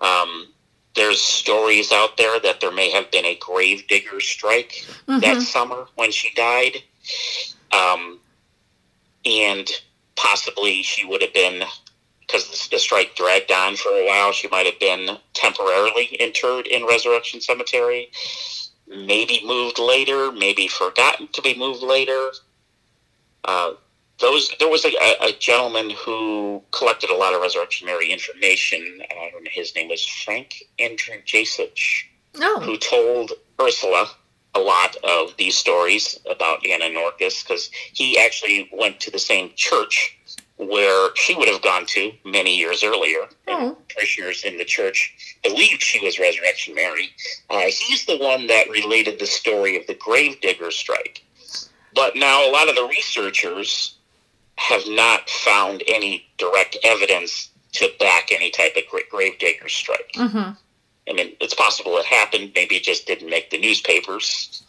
Um, 0.00 0.52
there's 0.94 1.20
stories 1.20 1.92
out 1.92 2.16
there 2.16 2.40
that 2.40 2.60
there 2.60 2.72
may 2.72 2.90
have 2.90 3.10
been 3.10 3.26
a 3.26 3.36
grave 3.36 3.86
digger 3.86 4.20
strike 4.20 4.84
that 5.06 5.38
Mhm. 5.38 5.42
summer 5.42 5.88
when 5.94 6.10
she 6.10 6.30
died. 6.30 6.82
Um, 7.72 8.20
and 9.24 9.70
possibly 10.16 10.82
she 10.82 11.04
would 11.04 11.20
have 11.20 11.34
been, 11.34 11.66
because 12.20 12.68
the 12.68 12.78
strike 12.78 13.14
dragged 13.14 13.52
on 13.52 13.76
for 13.76 13.90
a 13.90 14.06
while, 14.06 14.32
she 14.32 14.48
might 14.48 14.66
have 14.66 14.78
been 14.78 15.18
temporarily 15.34 16.06
interred 16.18 16.66
in 16.66 16.84
Resurrection 16.86 17.40
Cemetery. 17.40 18.10
Maybe 18.86 19.42
moved 19.44 19.78
later, 19.78 20.32
maybe 20.32 20.68
forgotten 20.68 21.28
to 21.28 21.42
be 21.42 21.54
moved 21.54 21.82
later. 21.82 22.32
Uh, 23.44 23.74
those 24.18 24.52
there 24.58 24.68
was 24.68 24.84
a, 24.84 24.92
a, 25.20 25.32
gentleman 25.38 25.90
who 25.90 26.62
collected 26.70 27.10
a 27.10 27.14
lot 27.14 27.34
of 27.34 27.42
Resurrection 27.42 27.86
Mary 27.86 28.10
information. 28.10 29.02
And 29.10 29.48
his 29.48 29.74
name 29.74 29.88
was 29.88 30.06
Frank 30.06 30.64
Andrew 30.78 31.16
Jasich 31.26 32.04
Oh. 32.38 32.60
who 32.60 32.76
told 32.76 33.32
Ursula 33.60 34.10
a 34.54 34.60
lot 34.60 34.96
of 35.04 35.34
these 35.36 35.56
stories 35.56 36.18
about 36.28 36.66
Anna 36.66 36.86
Norkus 36.86 37.42
because 37.42 37.70
he 37.92 38.18
actually 38.18 38.68
went 38.72 39.00
to 39.00 39.10
the 39.10 39.18
same 39.18 39.52
church 39.54 40.18
where 40.58 41.10
she 41.14 41.34
would 41.34 41.48
have 41.48 41.62
gone 41.62 41.84
to 41.86 42.12
many 42.24 42.56
years 42.56 42.82
earlier. 42.82 43.20
Oh. 43.48 43.76
Parishioners 43.94 44.44
in 44.44 44.56
the 44.56 44.64
church 44.64 45.38
believed 45.42 45.82
she 45.82 46.02
was 46.04 46.18
Resurrection 46.18 46.74
Mary. 46.74 47.10
Uh, 47.50 47.66
he's 47.70 48.06
the 48.06 48.18
one 48.18 48.46
that 48.46 48.70
related 48.70 49.18
the 49.18 49.26
story 49.26 49.76
of 49.76 49.86
the 49.86 49.94
gravedigger 49.94 50.70
strike. 50.70 51.22
But 51.94 52.16
now 52.16 52.48
a 52.48 52.52
lot 52.52 52.68
of 52.68 52.74
the 52.74 52.86
researchers 52.86 53.95
have 54.58 54.82
not 54.88 55.28
found 55.28 55.82
any 55.88 56.26
direct 56.38 56.76
evidence 56.82 57.50
to 57.72 57.90
back 58.00 58.30
any 58.32 58.50
type 58.50 58.74
of 58.76 58.82
gra- 58.90 59.00
gravedigger 59.10 59.68
strike. 59.68 60.10
Mm-hmm. 60.16 60.50
I 61.08 61.12
mean, 61.12 61.36
it's 61.40 61.54
possible 61.54 61.96
it 61.98 62.06
happened. 62.06 62.52
Maybe 62.54 62.76
it 62.76 62.82
just 62.82 63.06
didn't 63.06 63.28
make 63.30 63.50
the 63.50 63.60
newspapers. 63.60 64.62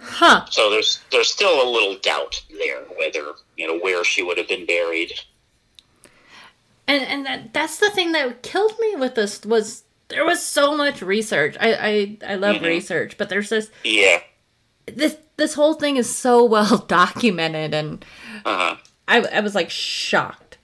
Huh. 0.00 0.46
So 0.50 0.70
there's 0.70 1.00
there's 1.10 1.30
still 1.32 1.62
a 1.62 1.68
little 1.70 1.96
doubt 1.98 2.42
there 2.58 2.82
whether 2.98 3.32
you 3.56 3.66
know 3.66 3.78
where 3.78 4.04
she 4.04 4.22
would 4.22 4.38
have 4.38 4.48
been 4.48 4.66
buried. 4.66 5.12
And 6.88 7.02
and 7.04 7.26
that, 7.26 7.52
that's 7.54 7.78
the 7.78 7.90
thing 7.90 8.12
that 8.12 8.42
killed 8.42 8.74
me 8.80 8.96
with 8.96 9.14
this 9.14 9.44
was 9.44 9.84
there 10.08 10.24
was 10.24 10.44
so 10.44 10.76
much 10.76 11.02
research. 11.02 11.56
I 11.60 11.74
I, 11.74 12.32
I 12.32 12.34
love 12.36 12.56
Mhm. 12.56 12.66
research, 12.66 13.16
but 13.18 13.28
there's 13.28 13.48
this 13.50 13.70
Yeah. 13.84 14.20
this 14.86 15.16
this 15.42 15.54
whole 15.54 15.74
thing 15.74 15.96
is 15.96 16.08
so 16.14 16.44
well 16.54 16.78
documented, 16.78 17.74
and 17.74 18.04
Uh-huh. 18.44 18.76
I 19.08 19.20
I 19.38 19.40
was 19.40 19.54
like 19.54 19.70
shocked. 19.70 20.58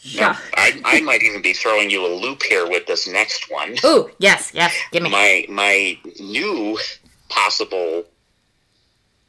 Shocked. 0.00 0.40
I, 0.56 0.80
I 0.84 1.00
might 1.02 1.22
even 1.22 1.40
be 1.42 1.52
throwing 1.52 1.88
you 1.90 2.04
a 2.04 2.12
loop 2.22 2.42
here 2.42 2.66
with 2.68 2.86
this 2.86 3.06
next 3.06 3.50
one. 3.50 3.76
Oh 3.84 4.10
yes, 4.18 4.50
yes, 4.54 4.74
give 4.92 5.02
me. 5.02 5.10
My 5.10 5.44
my 5.48 5.98
new 6.18 6.78
possible 7.28 8.04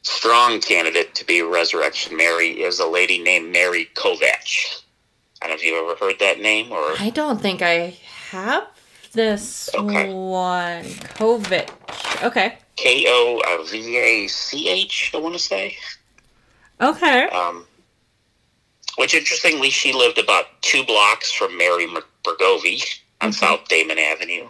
strong 0.02 0.60
candidate 0.60 1.14
to 1.14 1.24
be 1.26 1.42
Resurrection 1.42 2.16
Mary 2.16 2.50
is 2.62 2.80
a 2.80 2.86
lady 2.86 3.18
named 3.22 3.52
Mary 3.52 3.88
Kovach. 3.94 4.82
I 5.42 5.46
don't 5.46 5.50
know 5.50 5.54
if 5.56 5.64
you've 5.64 5.76
ever 5.90 5.96
heard 6.04 6.18
that 6.20 6.40
name 6.40 6.72
or 6.72 6.94
I 6.98 7.10
don't 7.10 7.40
think 7.40 7.60
I 7.62 7.96
have 8.30 8.66
this 9.12 9.68
Okay. 9.74 10.12
one. 10.12 10.84
COVID. 11.20 11.68
Okay. 12.24 12.58
K 12.80 13.04
O 13.08 13.64
V 13.70 13.98
A 13.98 14.26
C 14.28 14.68
H. 14.68 15.10
I 15.14 15.18
want 15.18 15.34
to 15.34 15.38
say. 15.38 15.76
Okay. 16.80 17.24
Um, 17.28 17.66
which 18.96 19.12
interestingly, 19.14 19.68
she 19.68 19.92
lived 19.92 20.18
about 20.18 20.46
two 20.62 20.82
blocks 20.84 21.30
from 21.30 21.56
Mary 21.58 21.86
Bregovy 22.24 22.82
on 23.20 23.30
Mhm. 23.30 23.34
South 23.34 23.68
Damen 23.68 23.98
Avenue. 23.98 24.48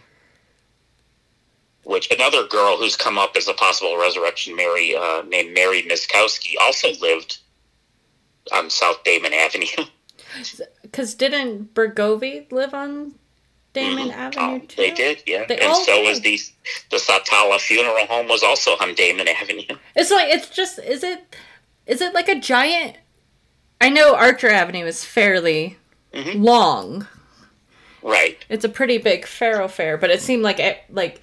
Which 1.83 2.09
another 2.13 2.47
girl 2.47 2.77
who's 2.77 2.97
come 2.97 3.19
up 3.19 3.37
as 3.37 3.49
a 3.49 3.55
possible 3.55 3.97
resurrection 3.97 4.55
Mary, 4.55 4.95
uh, 4.95 5.23
named 5.23 5.53
Mary 5.53 5.83
Miskowski, 5.83 6.55
also 6.61 6.93
lived 7.01 7.39
on 8.53 8.71
South 8.71 9.03
Damen 9.05 9.33
Avenue. 9.33 9.87
Because 10.83 11.15
didn't 11.15 11.75
Bregovy 11.75 12.51
live 12.53 12.75
on 12.75 13.15
Damen 13.75 14.11
Mhm. 14.11 14.13
Avenue 14.13 14.41
Oh, 14.43 14.59
too? 14.67 14.77
They 14.77 14.91
did, 14.91 15.23
yeah. 15.27 15.45
They 15.47 15.59
and 15.59 15.77
so 15.77 15.97
did. 16.03 16.09
was 16.09 16.21
the 16.21 16.39
the 16.91 16.97
Satala 16.97 17.61
Funeral 17.61 18.07
Home 18.07 18.27
was 18.29 18.43
also 18.43 18.73
on 18.73 18.95
Damen 18.95 19.29
Avenue. 19.29 19.77
It's 19.95 20.11
like 20.11 20.29
it's 20.35 20.49
just 20.49 20.79
is 20.81 21.05
it 21.05 21.37
is 21.87 22.01
it 22.01 22.13
like 22.15 22.29
a 22.29 22.39
giant 22.39 22.97
I 23.81 23.89
know 23.89 24.15
Archer 24.15 24.49
Avenue 24.51 24.85
is 24.87 25.05
fairly 25.05 25.79
Mhm. 26.13 26.45
long. 26.45 27.07
Right. 28.03 28.39
It's 28.49 28.65
a 28.65 28.69
pretty 28.69 28.99
big 28.99 29.27
thoroughfare, 29.27 29.97
but 29.97 30.11
it 30.11 30.21
seemed 30.23 30.43
like 30.43 30.59
it, 30.59 30.79
like 30.91 31.21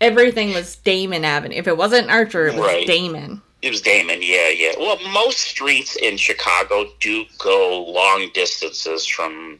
everything 0.00 0.52
was 0.52 0.76
Damen 0.84 1.24
Avenue. 1.24 1.56
If 1.56 1.66
it 1.68 1.76
wasn't 1.76 2.10
Archer, 2.10 2.48
it 2.48 2.54
was 2.54 2.64
Right. 2.66 2.86
Damen. 2.86 3.40
It 3.62 3.70
was 3.70 3.82
Damen, 3.82 4.20
yeah, 4.22 4.48
yeah. 4.48 4.72
Well, 4.78 4.98
most 5.10 5.38
streets 5.38 5.94
in 5.96 6.16
Chicago 6.16 6.90
do 7.00 7.24
go 7.38 7.82
long 7.82 8.30
distances 8.34 9.06
from 9.06 9.58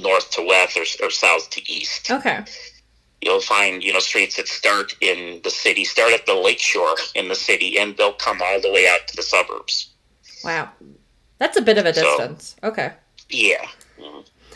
north 0.00 0.30
to 0.32 0.42
west 0.42 0.76
or, 0.76 1.06
or 1.06 1.10
south 1.10 1.50
to 1.50 1.60
east. 1.72 2.10
Okay. 2.10 2.44
You'll 3.22 3.40
find, 3.40 3.82
you 3.82 3.92
know, 3.92 3.98
streets 3.98 4.36
that 4.36 4.46
start 4.46 4.94
in 5.00 5.40
the 5.42 5.50
city, 5.50 5.84
start 5.84 6.12
at 6.12 6.26
the 6.26 6.34
lakeshore 6.34 6.94
in 7.14 7.28
the 7.28 7.34
city, 7.34 7.78
and 7.78 7.96
they'll 7.96 8.12
come 8.12 8.40
all 8.42 8.60
the 8.60 8.70
way 8.70 8.86
out 8.88 9.08
to 9.08 9.16
the 9.16 9.22
suburbs. 9.22 9.90
Wow. 10.44 10.68
That's 11.38 11.56
a 11.56 11.62
bit 11.62 11.78
of 11.78 11.86
a 11.86 11.94
So- 11.94 12.02
distance. 12.02 12.56
Okay. 12.62 12.92
Yeah. 13.30 13.66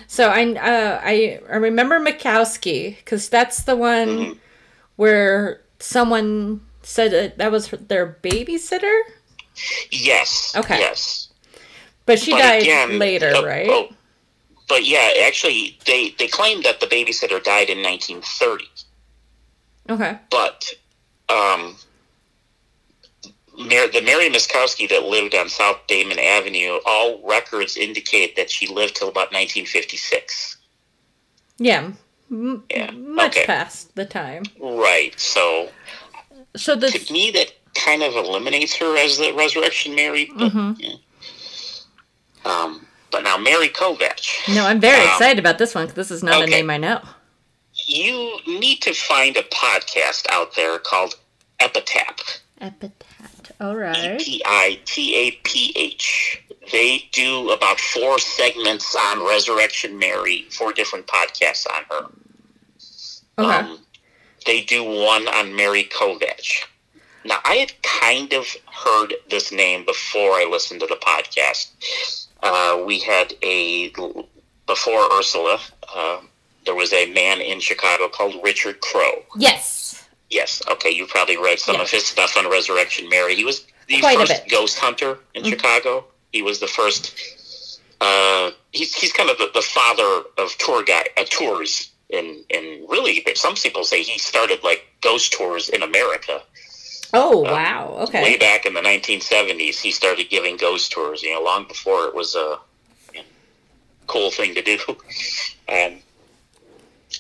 So 0.07 0.29
I 0.29 0.45
uh, 0.55 1.01
I 1.03 1.41
I 1.51 1.57
remember 1.57 1.99
Mikowski 2.01 2.97
because 2.97 3.29
that's 3.29 3.63
the 3.63 3.77
one 3.77 4.09
Mhm. 4.19 4.39
where 4.97 5.63
someone 5.79 6.61
said 6.83 7.13
that, 7.13 7.39
that 7.39 7.53
was 7.53 7.69
their 7.71 8.19
babysitter, 8.23 9.01
Yes. 9.91 10.53
Okay. 10.57 10.79
Yes. 10.79 11.29
but 12.07 12.19
she 12.19 12.33
But 12.33 12.39
died 12.39 12.63
again, 12.63 12.99
later, 12.99 13.35
uh, 13.35 13.45
right? 13.45 13.69
oh, 13.69 13.91
but 14.71 14.87
yeah, 14.87 15.11
actually, 15.27 15.77
they, 15.85 16.15
they 16.19 16.29
claimed 16.29 16.65
that 16.65 16.81
the 16.81 16.87
babysitter 16.87 17.43
died 17.45 17.69
in 17.69 17.83
1930. 17.83 18.65
Okay. 19.91 20.17
but 20.31 20.65
um, 21.29 21.77
Mar- 23.59 23.89
the 23.89 24.01
Mary 24.03 24.31
Miskowski 24.31 24.89
that 24.89 25.03
lived 25.03 25.35
on 25.35 25.49
South 25.49 25.79
Damen 25.89 26.19
Avenue, 26.19 26.79
all 26.87 27.21
records 27.29 27.77
indicate 27.77 28.37
that 28.37 28.51
she 28.51 28.67
lived 28.67 28.97
till 28.97 29.09
about 29.09 29.33
1956. 29.33 30.57
Yeah. 31.59 31.91
M- 32.31 32.65
Yeah, 32.71 32.91
Much 32.93 33.37
okay. 33.37 33.47
past 33.47 33.95
the 33.97 34.07
time. 34.07 34.45
Right. 34.61 35.19
So 35.19 35.69
So 36.57 36.77
the 36.77 36.89
to 36.91 37.13
me, 37.13 37.31
that 37.33 37.53
kind 37.75 38.03
of 38.03 38.15
eliminates 38.15 38.75
her 38.77 38.97
as 38.97 39.19
the 39.19 39.33
Resurrection 39.35 39.95
Mary. 39.95 40.31
But, 40.37 40.53
Mhm. 40.53 40.77
yeah. 40.79 40.95
um, 42.45 42.87
but 43.11 43.23
now 43.23 43.37
Mary 43.39 43.69
Kovach, 43.69 44.55
no, 44.55 44.65
I'm 44.67 44.81
very 44.81 45.01
Um, 45.03 45.09
excited 45.09 45.39
about 45.39 45.59
this 45.59 45.75
one 45.75 45.85
because 45.87 45.97
this 45.97 46.11
is 46.11 46.23
not 46.23 46.43
a 46.43 46.47
name 46.47 46.71
I 46.71 46.77
know. 46.77 47.01
you 47.87 48.39
need 48.47 48.81
to 48.83 48.93
find 48.95 49.37
a 49.37 49.43
podcast 49.45 50.27
out 50.31 50.55
there 50.55 50.79
called 50.79 51.15
Epitaph. 51.61 52.41
Epitaph. 52.61 53.53
All 53.61 53.77
right. 53.77 54.19
P 54.21 54.43
I 54.47 54.81
T 54.85 55.15
A 55.17 55.31
P 55.43 55.73
H. 55.77 56.43
They 56.73 57.09
do 57.13 57.51
about 57.51 57.81
four 57.81 58.19
segments 58.19 58.95
on 58.95 59.27
Resurrection 59.27 59.99
Mary, 59.99 60.47
four 60.51 60.73
different 60.73 61.07
podcasts 61.07 61.67
on 61.69 61.83
her. 61.91 62.07
Okay. 63.39 63.71
Um, 63.71 63.79
they 64.47 64.63
do 64.63 64.85
one 64.85 65.27
on 65.29 65.55
Mary 65.57 65.85
Kovach. 65.85 66.65
Now, 67.25 67.39
I 67.45 67.55
had 67.57 67.73
kind 67.83 68.33
of 68.33 68.47
heard 68.73 69.13
this 69.29 69.53
name 69.53 69.85
before 69.85 70.33
I 70.33 70.47
listened 70.51 70.81
to 70.81 70.87
the 70.87 70.97
podcast. 70.97 72.20
Uh, 72.43 72.83
we 72.87 72.99
had 73.01 73.35
a, 73.43 73.91
before 74.67 75.13
Ursula, 75.13 75.59
uh, 75.95 76.21
there 76.65 76.75
was 76.75 76.93
a 76.93 77.13
man 77.13 77.41
in 77.41 77.61
Chicago 77.61 78.09
called 78.09 78.37
Richard 78.43 78.81
Crowe. 78.81 79.23
yes. 79.37 79.79
Yes. 80.31 80.63
Okay. 80.71 80.91
You 80.91 81.07
probably 81.09 81.37
read 81.37 81.59
some 81.59 81.75
Yeah. 81.75 81.83
of 81.83 81.91
his 81.91 82.07
stuff 82.07 82.37
on 82.37 82.49
Resurrection 82.49 83.09
Mary. 83.09 83.35
He 83.35 83.43
was 83.45 83.65
the 83.89 83.99
Quite 83.99 84.17
first 84.17 84.47
ghost 84.49 84.79
hunter 84.79 85.19
in 85.35 85.43
Mhm. 85.43 85.51
Chicago. 85.51 86.05
He 86.31 86.41
was 86.41 86.61
the 86.61 86.69
first. 86.69 87.13
Uh, 88.01 88.53
he's 88.71 88.95
he's 88.95 89.13
kind 89.13 89.29
of 89.29 89.39
the, 89.39 89.51
the 89.53 89.61
father 89.63 90.23
of 90.39 90.57
tour 90.59 90.85
guide 90.85 91.09
uh, 91.17 91.25
tours. 91.29 91.91
And 92.13 92.45
and 92.49 92.89
really, 92.89 93.27
some 93.35 93.57
people 93.57 93.83
say 93.83 94.05
he 94.05 94.19
started 94.21 94.63
like 94.63 94.87
ghost 95.01 95.33
tours 95.33 95.69
in 95.69 95.83
America. 95.83 96.43
Oh 97.13 97.45
Um, 97.47 97.53
wow. 97.53 97.97
Okay. 98.01 98.23
Way 98.23 98.37
back 98.37 98.67
in 98.67 98.75
the 98.75 98.81
1970s, 98.81 99.81
he 99.81 99.91
started 99.91 100.29
giving 100.31 100.57
ghost 100.57 100.93
tours. 100.93 101.23
You 101.23 101.35
know, 101.35 101.43
long 101.43 101.67
before 101.67 102.05
it 102.07 102.15
was 102.15 102.35
a 102.35 102.59
cool 104.07 104.31
thing 104.31 104.55
to 104.55 104.63
do. 104.63 104.79
Um, 105.69 105.99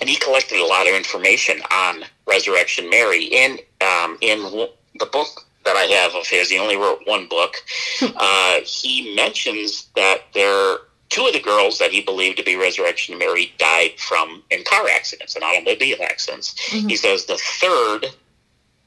and 0.01 0.09
he 0.09 0.17
collected 0.17 0.59
a 0.59 0.67
lot 0.67 0.89
of 0.89 0.95
information 0.95 1.63
on 1.71 2.03
Resurrection 2.27 2.91
Mary. 2.91 3.27
In 3.27 3.59
um, 3.81 4.19
in 4.21 4.43
w- 4.43 4.67
the 4.99 5.07
book 5.07 5.29
that 5.65 5.77
I 5.77 5.83
have 5.83 6.17
of 6.17 6.27
his, 6.27 6.51
he 6.51 6.59
only 6.59 6.77
wrote 6.77 7.03
one 7.07 7.29
book. 7.29 7.55
uh, 8.03 8.57
he 8.65 9.15
mentions 9.15 9.87
that 9.95 10.23
there 10.35 10.79
two 11.11 11.27
of 11.29 11.33
the 11.33 11.41
girls 11.41 11.79
that 11.79 11.93
he 11.93 12.01
believed 12.01 12.39
to 12.39 12.43
be 12.45 12.57
Resurrection 12.57 13.19
Mary 13.19 13.53
died 13.59 13.93
from 13.99 14.43
in 14.51 14.65
car 14.65 14.89
accidents 14.89 15.37
and 15.37 15.45
automobile 15.45 15.99
accidents. 16.03 16.55
Mhm. 16.71 16.89
He 16.91 16.97
says 16.97 17.27
the 17.27 17.39
third 17.61 18.07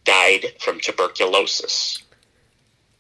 died 0.06 0.54
from 0.60 0.80
tuberculosis 0.80 2.00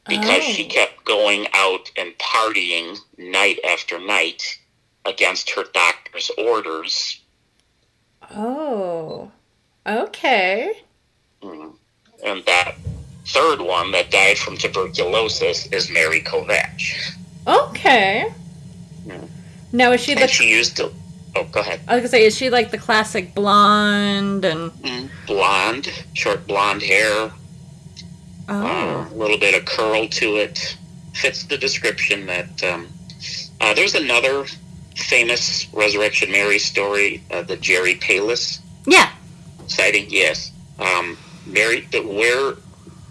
because 0.07 0.43
she 0.43 0.65
Oh. 0.65 0.69
kept 0.69 1.05
going 1.05 1.47
out 1.53 1.91
and 1.97 2.17
partying 2.17 2.97
night 3.17 3.59
after 3.67 3.99
night 3.99 4.59
against 5.05 5.49
her 5.51 5.63
doctor's 5.73 6.31
orders. 6.37 7.19
Oh. 8.33 9.31
Okay. 9.85 10.73
Mm. 11.41 11.73
And 12.23 12.45
that 12.45 12.75
third 13.27 13.61
one 13.61 13.91
that 13.91 14.11
died 14.11 14.37
from 14.37 14.57
tuberculosis 14.57 15.65
is 15.67 15.89
Mary 15.89 16.21
Kovach. 16.21 17.15
Okay. 17.45 18.31
Now 19.71 19.91
is 19.91 20.01
she 20.01 20.13
the? 20.13 20.21
And 20.23 20.31
she 20.31 20.49
used 20.49 20.77
to. 20.77 20.93
Oh, 21.35 21.43
go 21.51 21.61
ahead. 21.61 21.81
I 21.87 21.95
was 21.95 22.01
gonna 22.01 22.09
say, 22.09 22.25
is 22.25 22.35
she 22.35 22.49
like 22.49 22.71
the 22.71 22.77
classic 22.77 23.33
blonde 23.33 24.45
and? 24.45 24.71
Mm. 24.83 25.09
Blonde, 25.27 25.89
short 26.13 26.45
blonde 26.47 26.81
hair, 26.83 27.31
uh, 28.47 28.49
Oh. 28.49 29.07
a 29.11 29.15
little 29.15 29.37
bit 29.37 29.55
of 29.55 29.65
curl 29.65 30.07
to 30.07 30.35
it. 30.37 30.77
Fits 31.13 31.43
the 31.43 31.57
description 31.57 32.25
that. 32.27 32.63
Um, 32.63 32.87
uh, 33.61 33.73
there's 33.73 33.95
another 33.95 34.45
famous 34.95 35.67
Resurrection 35.73 36.31
Mary 36.31 36.59
story, 36.59 37.23
uh, 37.31 37.41
the 37.43 37.55
Jerry 37.57 37.95
Palus 37.95 38.59
Yeah. 38.85 39.09
sighting. 39.67 40.07
Yes, 40.09 40.51
um, 40.79 41.17
Mary, 41.45 41.87
the, 41.91 42.01
where 42.01 42.55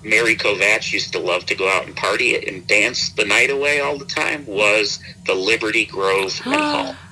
Mary 0.05 0.37
Kovach 0.37 0.93
used 0.93 1.13
to 1.13 1.19
love 1.19 1.47
to 1.47 1.55
go 1.55 1.69
out 1.69 1.87
and 1.87 1.97
party 1.97 2.37
and 2.47 2.67
dance 2.67 3.11
the 3.11 3.25
night 3.25 3.51
away 3.51 3.81
all 3.81 3.97
the 3.99 4.05
time 4.05 4.45
was 4.47 4.99
the 5.27 5.35
Liberty 5.35 5.87
Grove 5.87 6.41
and 6.45 6.97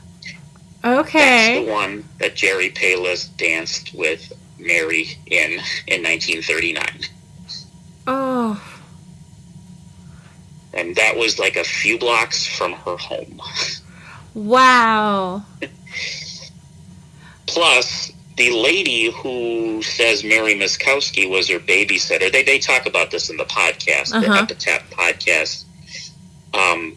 Hall. 0.82 1.02
That's 1.04 1.66
the 1.66 1.70
one 1.72 2.04
that 2.18 2.34
Jerry 2.36 2.70
Palus 2.70 3.26
danced 3.28 3.92
with 3.94 4.32
Mary 4.58 5.08
in 5.26 5.52
in 5.86 6.02
1939. 6.02 6.84
Oh. 8.06 8.62
And 10.72 10.94
that 10.96 11.16
was 11.16 11.38
like 11.38 11.56
a 11.56 11.64
few 11.64 11.98
blocks 11.98 12.46
from 12.46 12.72
her 12.72 12.96
home. 12.96 13.40
Wow. 14.34 15.44
Plus, 17.46 18.12
the 18.36 18.50
lady 18.50 19.10
who 19.10 19.82
says 19.82 20.22
Mary 20.22 20.54
Miskowski 20.54 21.28
was 21.28 21.48
her 21.48 21.58
babysitter, 21.58 22.30
they, 22.30 22.42
they 22.44 22.58
talk 22.58 22.86
about 22.86 23.10
this 23.10 23.28
in 23.28 23.36
the 23.36 23.44
podcast, 23.44 24.10
the 24.10 24.18
Uh-huh. 24.30 24.42
Epitaph 24.44 24.88
podcast, 24.90 25.64
um, 26.54 26.96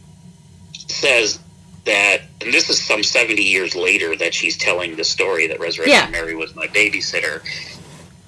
says 0.88 1.40
that, 1.86 2.22
and 2.42 2.54
this 2.54 2.70
is 2.70 2.82
some 2.82 3.04
70 3.04 3.42
years 3.42 3.76
later 3.76 4.16
that 4.18 4.34
she's 4.34 4.58
telling 4.58 4.96
the 4.96 5.04
story 5.04 5.48
that 5.48 5.60
Resurrection 5.60 5.94
Yeah. 5.94 6.10
Mary 6.10 6.36
was 6.36 6.56
my 6.56 6.68
babysitter. 6.68 7.42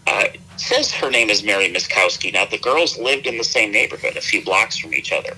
Uh, 0.08 0.26
says 0.58 0.91
her 0.91 1.10
name 1.10 1.30
is 1.30 1.44
Mary 1.44 1.70
Miskowski. 1.70 2.32
Now, 2.34 2.46
the 2.46 2.58
girls 2.58 2.98
lived 2.98 3.28
in 3.28 3.38
the 3.38 3.44
same 3.44 3.72
neighborhood, 3.72 4.18
a 4.18 4.22
few 4.22 4.44
blocks 4.44 4.78
from 4.78 4.94
each 4.94 5.12
other. 5.12 5.36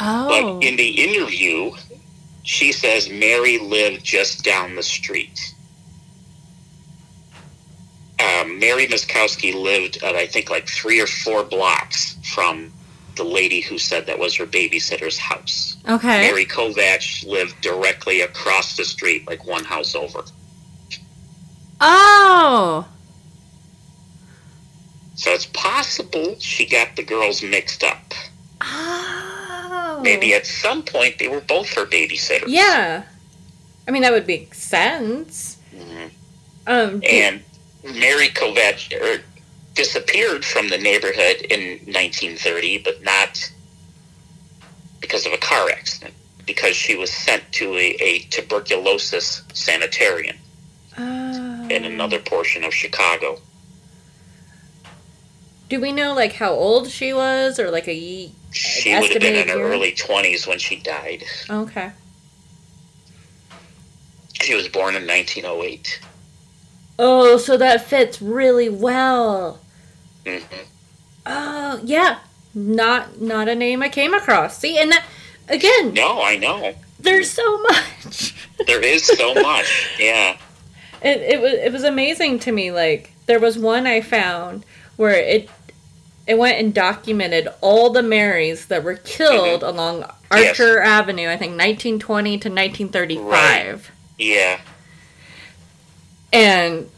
Oh. 0.00 0.28
But 0.58 0.66
in 0.66 0.76
the 0.76 0.88
interview, 0.88 1.72
she 2.42 2.72
says 2.72 3.08
Mary 3.10 3.58
lived 3.58 4.04
just 4.04 4.44
down 4.44 4.74
the 4.74 4.82
street. 4.82 5.54
Um, 8.20 8.58
Mary 8.58 8.86
Miskowski 8.86 9.54
lived 9.54 10.02
at, 10.02 10.14
I 10.16 10.26
think, 10.26 10.50
like 10.50 10.66
three 10.66 11.00
or 11.00 11.06
four 11.06 11.44
blocks 11.44 12.16
from 12.34 12.72
the 13.18 13.24
lady 13.24 13.60
who 13.60 13.76
said 13.78 14.06
that 14.06 14.18
was 14.18 14.34
her 14.36 14.46
babysitter's 14.46 15.18
house. 15.18 15.76
okay. 15.88 16.22
Mary 16.22 16.46
Kovach 16.46 17.26
lived 17.26 17.60
directly 17.60 18.22
across 18.22 18.76
the 18.76 18.84
street, 18.84 19.26
like 19.26 19.46
one 19.46 19.64
house 19.64 19.94
over. 19.94 20.22
Oh. 21.80 22.88
So 25.14 25.30
it's 25.32 25.46
possible 25.46 26.36
she 26.38 26.64
got 26.66 26.96
the 26.96 27.02
girls 27.02 27.42
mixed 27.42 27.84
up. 27.84 28.14
Oh. 28.60 30.00
Maybe 30.02 30.32
at 30.34 30.46
some 30.46 30.82
point 30.82 31.18
they 31.18 31.28
were 31.28 31.40
both 31.40 31.68
her 31.74 31.84
babysitters. 31.84 32.44
Yeah. 32.46 33.02
I 33.86 33.90
mean, 33.90 34.02
that 34.02 34.12
would 34.12 34.26
make 34.26 34.54
sense. 34.54 35.58
Um, 36.66 37.00
And 37.08 37.42
Mary 37.82 38.28
Kovach 38.28 38.92
er, 38.92 39.22
disappeared 39.78 40.44
from 40.44 40.68
the 40.68 40.76
neighborhood 40.76 41.40
in 41.48 41.78
1930, 41.86 42.78
but 42.78 43.00
not 43.04 43.50
because 45.00 45.24
of 45.24 45.32
a 45.32 45.38
car 45.38 45.70
accident, 45.70 46.12
because 46.46 46.74
she 46.74 46.96
was 46.96 47.12
sent 47.12 47.44
to 47.52 47.74
a, 47.76 47.96
a 48.00 48.18
tuberculosis 48.28 49.44
sanitarium 49.54 50.36
uh, 50.98 51.68
in 51.70 51.84
another 51.84 52.18
portion 52.18 52.64
of 52.64 52.74
Chicago. 52.74 53.38
Do 55.68 55.80
we 55.80 55.92
know 55.92 56.12
like 56.12 56.32
how 56.32 56.50
old 56.50 56.90
she 56.90 57.12
was, 57.12 57.60
or 57.60 57.70
like 57.70 57.86
a 57.86 58.32
She 58.50 58.98
would 58.98 59.12
have 59.12 59.20
been 59.20 59.36
in 59.36 59.48
her 59.48 59.58
year? 59.58 59.66
early 59.68 59.92
20s 59.92 60.48
when 60.48 60.58
she 60.58 60.80
died. 60.80 61.22
Okay. 61.48 61.92
She 64.42 64.56
was 64.56 64.66
born 64.66 64.96
in 64.96 65.06
1908. 65.06 66.00
Oh, 66.98 67.36
so 67.36 67.56
that 67.56 67.84
fits 67.84 68.20
really 68.20 68.68
well. 68.68 69.60
Hmm 70.28 70.54
Oh, 71.26 71.80
yeah. 71.84 72.18
Not 72.54 73.20
not 73.20 73.48
a 73.48 73.54
name 73.54 73.82
I 73.82 73.88
came 73.88 74.14
across. 74.14 74.58
See, 74.58 74.78
and 74.78 74.90
that 74.92 75.04
again, 75.48 75.92
No, 75.94 76.22
I 76.22 76.36
know. 76.36 76.74
there's 76.98 77.30
so 77.30 77.60
much. 77.62 78.34
There 78.66 78.82
is 78.82 79.04
so 79.06 79.34
much. 79.34 79.88
Yeah. 80.00 80.36
it, 81.00 81.20
it 81.20 81.40
was 81.40 81.52
it 81.52 81.72
was 81.72 81.84
amazing 81.84 82.40
to 82.40 82.50
me. 82.52 82.72
Like 82.72 83.12
there 83.26 83.38
was 83.38 83.56
one 83.56 83.86
I 83.86 84.00
found 84.00 84.64
where 84.96 85.12
it 85.14 85.48
it 86.26 86.36
went 86.38 86.58
and 86.58 86.74
documented 86.74 87.46
all 87.60 87.90
the 87.90 88.02
Marys 88.02 88.66
that 88.66 88.82
were 88.82 88.96
killed 88.96 89.62
along 89.62 90.00
Yes. 90.32 90.58
Archer 90.60 90.80
Avenue. 90.80 91.28
I 91.28 91.36
think 91.36 91.52
1920 91.52 92.30
to 92.38 92.48
1935. 92.50 93.90
Yeah. 94.18 94.58
and 96.32 96.90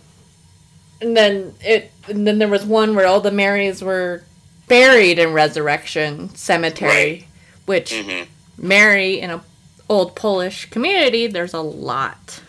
and 1.00 1.16
then 1.16 1.54
it 1.62 1.90
and 2.08 2.26
then 2.26 2.38
there 2.38 2.48
was 2.48 2.64
one 2.64 2.94
where 2.94 3.06
all 3.06 3.20
the 3.20 3.30
Marys 3.30 3.82
were 3.82 4.22
buried 4.68 5.18
in 5.18 5.32
Resurrection 5.32 6.34
Cemetery, 6.34 6.90
Right. 6.90 7.26
which 7.66 7.94
hmm 7.94 8.22
Mary 8.58 9.20
in 9.20 9.30
a 9.30 9.42
old 9.88 10.14
Polish 10.14 10.66
community, 10.70 11.26
there's 11.26 11.54
a 11.54 11.60
lot. 11.60 12.40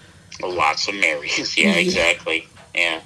Lots 0.44 0.88
of 0.88 0.96
Marys. 0.96 1.58
Yeah, 1.58 1.74
exactly. 1.74 2.48
Yeah. 2.76 3.02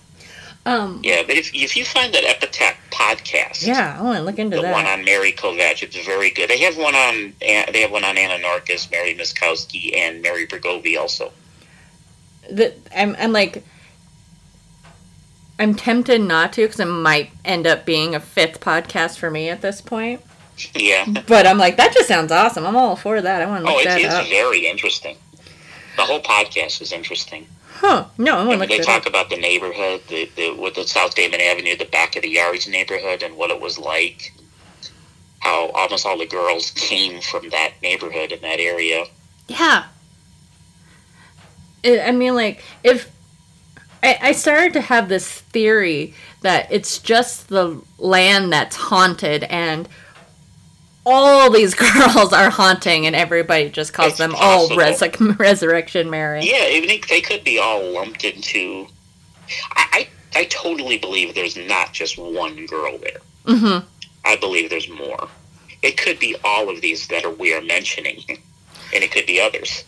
Um, 0.65 1.01
Yeah, 1.03 1.21
but 1.27 1.35
if, 1.35 1.53
if 1.53 1.77
you 1.77 1.85
find 1.85 2.11
that 2.13 2.23
Epitaph 2.23 2.75
podcast, 2.89 3.65
yeah, 3.67 3.95
I 3.99 4.01
want 4.01 4.17
to 4.17 4.23
look 4.23 4.39
into 4.39 4.57
the 4.57 4.63
one 4.63 4.85
on 4.87 5.05
Mary 5.05 5.31
Kovach, 5.31 5.83
it's 5.83 5.95
very 6.05 6.31
good. 6.31 6.49
They 6.49 6.57
have 6.59 6.75
one 6.77 6.95
on 6.95 7.33
they 7.39 7.81
have 7.81 7.91
one 7.91 8.03
on 8.03 8.17
Anna 8.17 8.43
Norkus, 8.43 8.89
Mary 8.89 9.13
Miskowski, 9.13 9.95
and 9.95 10.21
Mary 10.23 10.47
Bregovy 10.47 10.97
also. 10.99 11.31
That 12.51 12.75
I'm, 12.95 13.15
I'm 13.19 13.31
like, 13.31 13.63
I'm 15.57 15.73
tempted 15.75 16.21
not 16.21 16.51
to 16.53 16.61
because 16.63 16.79
it 16.79 16.85
might 16.85 17.31
end 17.45 17.65
up 17.65 17.85
being 17.85 18.13
a 18.13 18.19
fifth 18.19 18.59
podcast 18.59 19.17
for 19.17 19.31
me 19.31 19.49
at 19.49 19.61
this 19.61 19.79
point. 19.81 20.21
Yeah. 20.73 21.05
But 21.27 21.47
I'm 21.47 21.57
like, 21.57 21.77
that 21.77 21.93
just 21.93 22.07
sounds 22.07 22.31
awesome. 22.31 22.65
I'm 22.65 22.75
all 22.75 22.95
for 22.95 23.21
that. 23.21 23.41
I 23.41 23.45
want 23.45 23.65
to 23.65 23.71
Oh, 23.71 23.75
look 23.75 23.85
it's, 23.85 23.95
that 23.95 24.01
it's 24.01 24.13
up. 24.13 24.27
very 24.27 24.67
interesting. 24.67 25.17
The 25.95 26.03
whole 26.03 26.21
podcast 26.21 26.81
is 26.81 26.91
interesting. 26.91 27.47
Huh? 27.75 28.05
No, 28.17 28.37
I 28.37 28.45
want 28.45 28.61
to 28.61 28.67
they 28.67 28.79
talk 28.79 29.01
up. 29.03 29.07
about 29.07 29.29
the 29.29 29.37
neighborhood, 29.37 30.01
the, 30.07 30.29
the 30.35 30.51
with 30.51 30.75
the 30.75 30.85
South 30.87 31.13
Damen 31.15 31.39
Avenue, 31.41 31.75
the 31.75 31.85
back 31.85 32.15
of 32.15 32.21
the 32.21 32.29
yards 32.29 32.67
neighborhood, 32.67 33.21
and 33.21 33.35
what 33.35 33.49
it 33.51 33.59
was 33.61 33.77
like. 33.77 34.33
How 35.39 35.69
almost 35.69 36.05
all 36.05 36.17
the 36.17 36.25
girls 36.25 36.71
came 36.71 37.21
from 37.21 37.49
that 37.49 37.73
neighborhood 37.83 38.31
in 38.31 38.41
that 38.41 38.59
area. 38.59 39.05
Yeah. 39.47 39.85
I 41.85 42.11
mean, 42.11 42.33
like, 42.33 42.63
if 42.83 43.11
I, 44.05 44.19
I 44.21 44.31
started 44.33 44.73
to 44.73 44.81
have 44.81 45.09
this 45.09 45.29
theory 45.29 46.13
that 46.41 46.71
it's 46.71 46.99
just 46.99 47.49
the 47.49 47.81
land 47.97 48.53
that's 48.53 48.75
haunted 48.75 49.43
and 49.45 49.89
all 51.05 51.49
these 51.51 51.73
girls 51.75 52.33
are 52.33 52.49
haunting 52.49 53.05
and 53.05 53.15
everybody 53.15 53.69
just 53.69 53.93
calls 53.93 54.09
It's 54.09 54.17
them 54.17 54.35
all 54.35 54.69
possible. 54.69 55.07
Resur- 55.07 55.39
Resurrection 55.39 56.09
Mary. 56.09 56.41
Yeah, 56.43 56.67
even 56.69 56.87
they, 56.89 57.01
they 57.09 57.21
could 57.21 57.43
be 57.43 57.59
all 57.59 57.83
lumped 57.91 58.23
into. 58.23 58.87
I, 59.75 59.87
I 59.93 60.09
I 60.35 60.43
totally 60.45 60.97
believe 60.97 61.33
there's 61.33 61.55
not 61.55 61.93
just 61.93 62.17
one 62.17 62.65
girl 62.65 62.97
there. 62.97 63.19
Mm-hmm. 63.45 63.87
I 64.25 64.35
believe 64.35 64.69
there's 64.69 64.89
more. 64.89 65.29
It 65.81 65.97
could 65.97 66.19
be 66.19 66.35
all 66.43 66.69
of 66.69 66.81
these 66.81 67.07
that 67.07 67.23
are 67.23 67.31
we 67.31 67.53
are 67.53 67.61
mentioning, 67.61 68.21
and 68.27 69.03
it 69.03 69.11
could 69.11 69.25
be 69.25 69.39
others. 69.39 69.85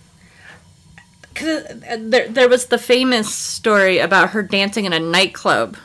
Cause 1.38 1.66
uh, 1.90 1.98
there, 2.00 2.28
there 2.28 2.50
was 2.50 2.66
the 2.68 2.78
famous 2.78 3.34
story 3.34 4.00
about 4.00 4.32
her 4.32 4.42
dancing 4.44 4.86
in 4.86 4.94
a 4.94 5.00
nightclub. 5.00 5.78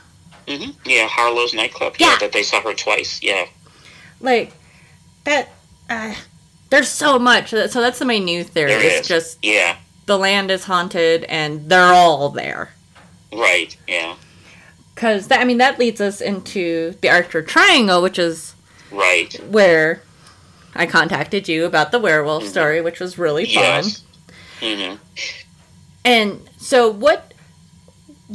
Mm-hmm. 0.46 0.70
Yeah, 0.84 1.06
Harlow's 1.08 1.54
nightclub. 1.54 1.94
Yeah. 1.98 2.12
Yeah, 2.12 2.18
that 2.20 2.32
they 2.32 2.42
saw 2.42 2.60
her 2.62 2.74
twice. 2.74 3.22
Yeah, 3.22 3.46
Like, 4.20 4.52
that. 5.24 5.50
Uh, 5.88 6.14
there's 6.70 6.88
so 6.88 7.18
much. 7.18 7.50
So 7.50 7.66
that's 7.66 8.00
my 8.00 8.18
new 8.18 8.42
theory. 8.44 8.70
there 8.70 8.80
it's 8.80 9.00
is. 9.02 9.08
just 9.08 9.38
yeah, 9.42 9.76
the 10.06 10.18
land 10.18 10.50
is 10.50 10.64
haunted 10.64 11.24
and 11.24 11.68
they're 11.68 11.92
all 11.92 12.30
there. 12.30 12.70
right. 13.32 13.76
Yeah, 13.86 14.16
Because 14.94 15.28
that, 15.28 15.40
I 15.40 15.44
mean, 15.44 15.58
that 15.58 15.78
leads 15.78 16.00
us 16.00 16.20
into 16.20 16.92
the 17.02 17.10
Archer 17.10 17.42
Triangle, 17.42 18.00
which 18.02 18.18
is 18.18 18.54
right. 18.90 19.32
where 19.50 20.02
I 20.74 20.86
contacted 20.86 21.46
you 21.46 21.66
about 21.66 21.92
the 21.92 21.98
werewolf 21.98 22.46
story, 22.46 22.80
which 22.80 22.98
was 23.00 23.18
really 23.18 23.44
fun. 23.44 23.84
Mm-hmm. 24.62 24.94
Hmm 24.94 24.96
And 26.04 26.48
so, 26.58 26.88
what? 26.90 27.34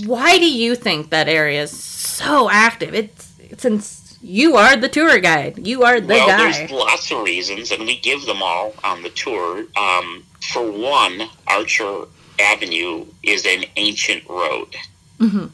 Why 0.05 0.37
do 0.37 0.45
you 0.49 0.75
think 0.75 1.09
that 1.09 1.27
area 1.27 1.63
is 1.63 1.71
so 1.71 2.49
active? 2.51 2.93
It's 2.93 3.33
since 3.57 4.17
you 4.21 4.55
are 4.57 4.75
the 4.75 4.89
tour 4.89 5.19
guide, 5.19 5.65
you 5.65 5.83
are 5.83 5.99
the 6.01 6.07
well, 6.13 6.27
guy. 6.27 6.51
there's 6.51 6.71
lots 6.71 7.11
of 7.11 7.23
reasons, 7.23 7.71
and 7.71 7.81
we 7.85 7.97
give 7.99 8.25
them 8.25 8.41
all 8.43 8.73
on 8.83 9.01
the 9.03 9.09
tour. 9.09 9.65
Um, 9.75 10.23
for 10.53 10.69
one, 10.69 11.23
Archer 11.47 12.05
Avenue 12.39 13.05
is 13.23 13.45
an 13.45 13.65
ancient 13.77 14.23
road. 14.29 14.75
Mhm. 15.19 15.49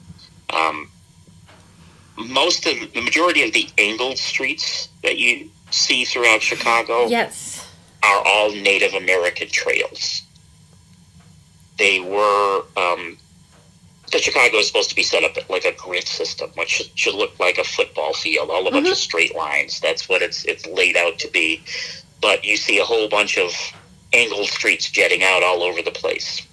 Um, 0.49 0.89
most 2.17 2.65
of 2.65 2.75
the 2.93 3.01
majority 3.01 3.43
of 3.43 3.53
the 3.53 3.69
angled 3.77 4.17
streets 4.17 4.89
that 5.03 5.17
you 5.17 5.49
see 5.71 6.03
throughout 6.05 6.41
Chicago 6.41 7.07
Yes. 7.07 7.65
are 8.03 8.21
all 8.25 8.51
Native 8.51 8.93
American 8.93 9.47
trails. 9.49 10.21
They 11.77 11.99
were. 11.99 12.63
Um, 12.77 13.17
the 14.11 14.19
Chicago 14.19 14.57
is 14.57 14.67
supposed 14.67 14.89
to 14.91 14.95
be 14.95 15.01
set 15.01 15.23
up 15.23 15.49
like 15.49 15.65
a 15.65 15.71
grid 15.71 16.07
system, 16.07 16.51
which 16.55 16.69
should, 16.69 16.99
should 16.99 17.15
look 17.15 17.39
like 17.39 17.57
a 17.57 17.63
football 17.63 18.13
field, 18.13 18.51
all 18.51 18.67
a 18.67 18.71
bunch 18.71 18.87
of 18.87 18.95
straight 18.95 19.35
lines. 19.35 19.79
That's 19.79 20.07
what 20.07 20.21
it's 20.21 20.45
it's 20.45 20.67
laid 20.67 20.95
out 20.95 21.17
to 21.19 21.31
be. 21.31 21.63
But 22.21 22.45
you 22.45 22.55
see 22.55 22.79
a 22.79 22.83
whole 22.83 23.09
bunch 23.09 23.37
of 23.37 23.51
angled 24.13 24.47
streets 24.47 24.89
jetting 24.91 25.23
out 25.23 25.41
all 25.41 25.63
over 25.63 25.81
the 25.81 25.91
place. 25.91 26.45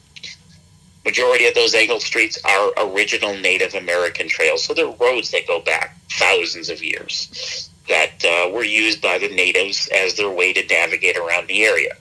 Majority 1.05 1.47
of 1.47 1.55
those 1.55 1.75
angled 1.75 2.03
streets 2.03 2.39
are 2.45 2.73
original 2.79 3.35
Native 3.37 3.75
American 3.75 4.29
trails, 4.29 4.65
so 4.65 4.75
they're 4.75 4.87
roads 4.87 5.31
that 5.31 5.47
go 5.47 5.61
back 5.61 5.97
thousands 6.13 6.69
of 6.69 6.83
years 6.83 7.71
that 7.89 8.25
uh, 8.25 8.51
were 8.51 8.65
used 8.65 9.03
by 9.03 9.19
the 9.19 9.29
natives 9.29 9.89
as 9.89 10.15
their 10.15 10.31
way 10.31 10.53
to 10.53 10.65
navigate 10.67 11.17
around 11.17 11.49
the 11.49 11.65
area. 11.65 11.97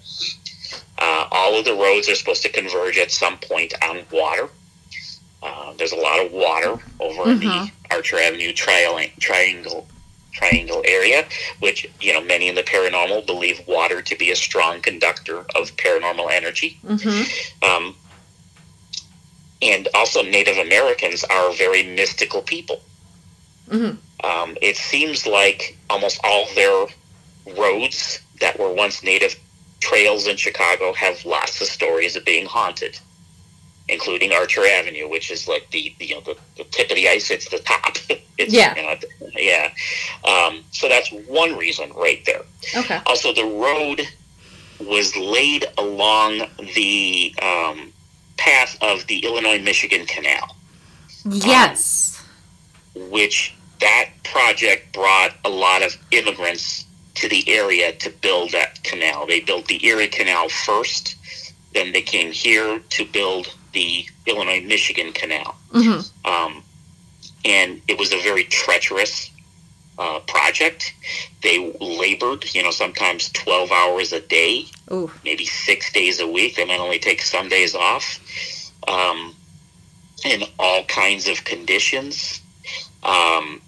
Uh, 1.00 1.28
all 1.32 1.58
of 1.58 1.66
the 1.66 1.74
roads 1.74 2.10
are 2.10 2.16
supposed 2.16 2.44
to 2.44 2.50
converge 2.50 2.98
at 2.98 3.12
some 3.12 3.38
point 3.38 3.74
on 3.82 4.02
water. 4.12 4.50
Uh, 5.42 5.74
there's 5.78 5.94
a 5.94 5.96
lot 5.96 6.24
of 6.24 6.32
water 6.32 6.78
over 7.00 7.32
in 7.32 7.40
the. 7.40 7.72
Archer 7.92 8.18
Avenue 8.20 8.54
trial- 8.54 9.00
triangle 9.20 9.88
triangle 10.32 10.84
area, 10.86 11.26
which 11.60 11.90
you 12.00 12.14
know 12.14 12.22
many 12.22 12.48
in 12.48 12.56
the 12.56 12.64
paranormal 12.64 13.26
believe 13.26 13.60
water 13.68 14.02
to 14.02 14.16
be 14.16 14.32
a 14.32 14.36
strong 14.36 14.80
conductor 14.82 15.40
of 15.56 15.76
paranormal 15.78 16.32
energy. 16.32 16.78
Mm-hmm. 16.86 17.70
Um, 17.70 17.96
and 19.62 19.88
also, 19.94 20.22
Native 20.22 20.58
Americans 20.58 21.24
are 21.26 21.52
very 21.54 21.84
mystical 21.84 22.42
people. 22.42 22.82
Mhm. 23.70 23.98
Um, 24.24 24.58
it 24.62 24.78
seems 24.78 25.26
like 25.26 25.78
almost 25.90 26.20
all 26.24 26.46
their 26.56 26.88
roads 27.58 28.20
that 28.40 28.58
were 28.60 28.72
once 28.72 29.04
native 29.04 29.36
trails 29.80 30.28
in 30.28 30.36
Chicago 30.38 30.94
have 30.94 31.24
lots 31.26 31.62
of 31.62 31.68
stories 31.68 32.16
of 32.16 32.26
being 32.26 32.46
haunted, 32.46 33.00
including 33.88 34.32
Archer 34.34 34.66
Avenue, 34.66 35.08
which 35.10 35.32
is 35.32 35.48
like 35.48 35.70
the, 35.72 35.94
the 36.00 36.06
you 36.08 36.16
know 36.16 36.22
the, 36.22 36.38
the 36.58 36.64
tip 36.66 36.90
of 36.90 36.96
the 36.96 37.08
ice. 37.08 37.32
It's 37.32 37.50
the 37.50 37.60
top. 37.60 37.98
it's, 38.38 38.54
Yeah. 38.54 38.76
you 38.76 38.84
know, 38.84 38.96
yeah. 39.36 39.72
Um, 40.24 40.64
so 40.72 40.88
that's 40.90 41.10
one 41.28 41.56
reason 41.58 41.92
right 41.94 42.24
there. 42.26 42.42
Okay. 42.76 43.00
Also, 43.06 43.34
the 43.34 43.46
road 43.46 44.02
was 44.80 45.16
laid 45.18 45.66
along 45.78 46.42
the 46.76 47.34
um, 47.42 47.92
path 48.38 48.78
of 48.82 49.06
the 49.08 49.20
Illinois 49.26 49.60
Michigan 49.62 50.06
Canal, 50.06 50.56
Yes. 51.30 52.24
which 52.96 53.54
that 53.82 54.10
project 54.24 54.94
brought 54.94 55.32
a 55.46 55.50
lot 55.50 55.82
of 55.84 55.98
immigrants 56.12 56.86
to 57.20 57.28
the 57.28 57.48
area 57.50 57.92
to 57.92 58.10
build 58.10 58.52
that 58.52 58.82
canal. 58.84 59.26
They 59.26 59.42
built 59.42 59.68
the 59.68 59.86
Erie 59.86 60.08
Canal 60.08 60.50
first, 60.50 61.16
then 61.74 61.92
they 61.92 62.02
came 62.02 62.32
here 62.32 62.80
to 62.80 63.06
build 63.06 63.54
the 63.74 64.06
Illinois 64.26 64.62
Michigan 64.62 65.12
Canal. 65.14 65.56
hmm 65.72 66.00
Um, 66.26 66.64
and 67.46 67.82
it 67.88 67.98
was 67.98 68.12
a 68.12 68.22
very 68.22 68.44
treacherous 68.46 69.32
uh, 69.98 70.20
project. 70.22 70.94
They 71.42 71.74
labored, 71.80 72.54
you 72.56 72.64
know, 72.64 72.72
sometimes 72.72 73.30
12 73.34 73.72
hours 73.72 74.14
a 74.14 74.22
day, 74.22 74.66
Ooh. 74.92 75.12
maybe 75.24 75.46
six 75.46 75.92
days 75.92 76.20
a 76.20 76.28
week. 76.28 76.56
They 76.56 76.66
might 76.66 76.80
only 76.80 77.00
take 77.00 77.22
some 77.22 77.50
days 77.50 77.76
off. 77.76 78.20
Um, 78.88 79.36
in 80.26 80.44
all 80.58 80.84
kinds 80.86 81.28
of 81.28 81.44
conditions. 81.44 82.42
Um, 83.04 83.62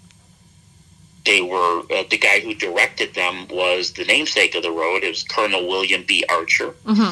they 1.24 1.40
were, 1.40 1.80
uh, 1.90 2.04
the 2.10 2.18
guy 2.18 2.40
who 2.40 2.54
directed 2.54 3.14
them 3.14 3.46
was 3.48 3.92
the 3.92 4.04
namesake 4.04 4.54
of 4.54 4.62
the 4.62 4.70
road. 4.70 5.04
It 5.04 5.08
was 5.08 5.22
Colonel 5.22 5.66
William 5.68 6.04
B. 6.06 6.24
Archer. 6.28 6.70
hmm 6.84 7.10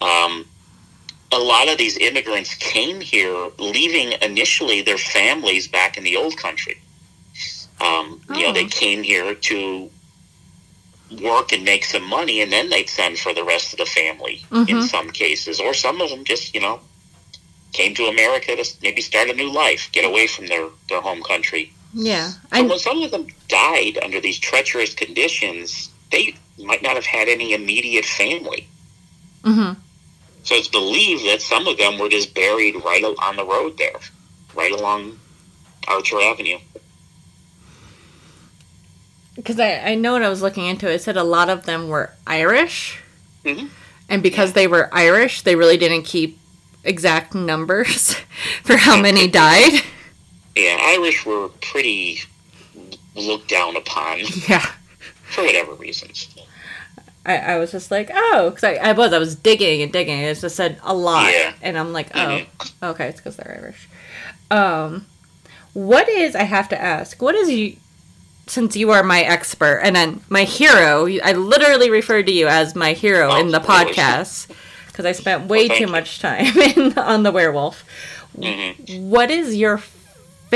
Um, 0.00 0.44
a 1.32 1.38
lot 1.38 1.68
of 1.68 1.78
these 1.78 1.96
immigrants 1.98 2.54
came 2.54 3.00
here 3.00 3.50
leaving 3.58 4.12
initially 4.22 4.82
their 4.82 4.98
families 4.98 5.66
back 5.68 5.96
in 5.96 6.04
the 6.04 6.16
old 6.16 6.36
country. 6.36 6.78
Um, 7.80 8.20
You 8.36 8.42
know, 8.46 8.52
they 8.52 8.64
Oh. 8.64 8.68
came 8.68 9.02
here 9.02 9.34
to 9.34 9.90
work 11.20 11.52
and 11.52 11.64
make 11.64 11.84
some 11.84 12.02
money, 12.02 12.40
and 12.40 12.52
then 12.52 12.70
they'd 12.70 12.88
send 12.88 13.18
for 13.18 13.32
the 13.34 13.44
rest 13.44 13.72
of 13.72 13.78
the 13.78 13.86
family 13.86 14.44
in 14.50 14.78
Mhm. 14.78 14.88
some 14.90 15.10
cases, 15.10 15.60
or 15.60 15.74
some 15.74 16.00
of 16.00 16.10
them 16.10 16.24
just, 16.24 16.54
you 16.54 16.60
know, 16.60 16.80
came 17.72 17.94
to 17.94 18.06
America 18.06 18.54
to 18.56 18.64
maybe 18.82 19.02
start 19.02 19.28
a 19.30 19.34
new 19.34 19.50
life, 19.50 19.88
get 19.92 20.04
away 20.04 20.26
from 20.26 20.46
their, 20.46 20.68
their 20.88 21.00
home 21.00 21.22
country. 21.22 21.72
Yeah. 21.94 22.32
I 22.52 22.62
when 22.62 22.78
some 22.78 23.02
of 23.02 23.10
them 23.12 23.26
died 23.48 23.98
under 24.02 24.20
these 24.20 24.38
treacherous 24.38 24.94
conditions, 24.94 25.90
they 26.10 26.34
might 26.58 26.82
not 26.82 26.96
have 26.96 27.06
had 27.06 27.28
any 27.28 27.52
immediate 27.54 28.04
family. 28.04 28.66
hmm 29.44 29.72
So 30.42 30.54
it's 30.56 30.68
believed 30.68 31.24
that 31.26 31.40
some 31.40 31.66
of 31.68 31.78
them 31.78 31.98
were 31.98 32.08
just 32.08 32.34
buried 32.34 32.74
right 32.84 33.04
on 33.04 33.36
the 33.36 33.44
road 33.44 33.78
there, 33.78 33.98
right 34.54 34.72
along 34.72 35.18
Archer 35.88 36.20
Avenue. 36.20 36.58
because 39.34 39.58
I, 39.58 39.78
I 39.78 39.94
know 39.96 40.12
when 40.14 40.22
I 40.22 40.28
was 40.28 40.42
looking 40.42 40.66
into 40.66 40.88
it, 40.90 40.94
it 40.94 41.02
said 41.02 41.16
a 41.16 41.24
lot 41.24 41.50
of 41.50 41.64
them 41.66 41.88
were 41.88 42.12
Irish. 42.26 43.00
Mhm. 43.44 43.68
And 44.08 44.22
because 44.22 44.52
they 44.52 44.66
were 44.66 44.88
Irish, 44.92 45.42
they 45.42 45.56
really 45.56 45.76
didn't 45.76 46.02
keep 46.04 46.38
exact 46.84 47.34
numbers 47.34 48.14
for 48.62 48.76
how 48.76 49.00
many 49.00 49.26
died. 49.26 49.82
Yeah, 50.56 50.76
Irish 50.80 51.24
were 51.26 51.48
pretty 51.60 52.20
looked 53.14 53.48
down 53.48 53.76
upon 53.76 54.18
Yeah. 54.48 54.64
for 55.24 55.44
whatever 55.44 55.74
reasons. 55.74 56.28
I, 57.26 57.38
I 57.38 57.58
was 57.58 57.72
just 57.72 57.90
like, 57.90 58.10
oh, 58.12 58.50
because 58.50 58.64
I, 58.64 58.74
I 58.74 58.92
was. 58.92 59.12
I 59.12 59.18
was 59.18 59.34
digging 59.34 59.80
and 59.82 59.90
digging. 59.92 60.18
It 60.18 60.38
just 60.38 60.56
said 60.56 60.78
a 60.82 60.94
lot. 60.94 61.32
Yeah. 61.32 61.54
And 61.62 61.78
I'm 61.78 61.92
like, 61.92 62.10
oh, 62.14 62.18
Mhm. 62.18 62.46
okay, 62.82 63.08
it's 63.08 63.18
because 63.20 63.36
they're 63.36 63.58
Irish. 63.62 63.88
Um, 64.50 65.06
what 65.72 66.08
is, 66.08 66.36
I 66.36 66.42
have 66.42 66.68
to 66.68 66.80
ask, 66.80 67.20
what 67.22 67.34
is 67.34 67.50
you, 67.50 67.76
since 68.46 68.76
you 68.76 68.90
are 68.90 69.02
my 69.02 69.22
expert 69.22 69.80
and 69.82 69.96
then 69.96 70.20
my 70.28 70.44
hero, 70.44 71.06
I 71.24 71.32
literally 71.32 71.88
referred 71.88 72.26
to 72.26 72.32
you 72.32 72.46
as 72.46 72.76
my 72.76 72.92
hero 72.92 73.30
Oh, 73.32 73.40
in 73.40 73.48
the 73.52 73.58
podcast 73.58 74.50
because 74.88 75.06
I 75.06 75.12
spent 75.12 75.48
way 75.48 75.66
thank 75.66 75.80
too 75.86 75.90
much 75.90 76.18
time 76.20 76.46
in, 76.76 76.96
on 76.98 77.22
the 77.22 77.32
werewolf. 77.32 77.84
hmm 78.38 78.72
What 79.08 79.30
is 79.30 79.56
your 79.56 79.78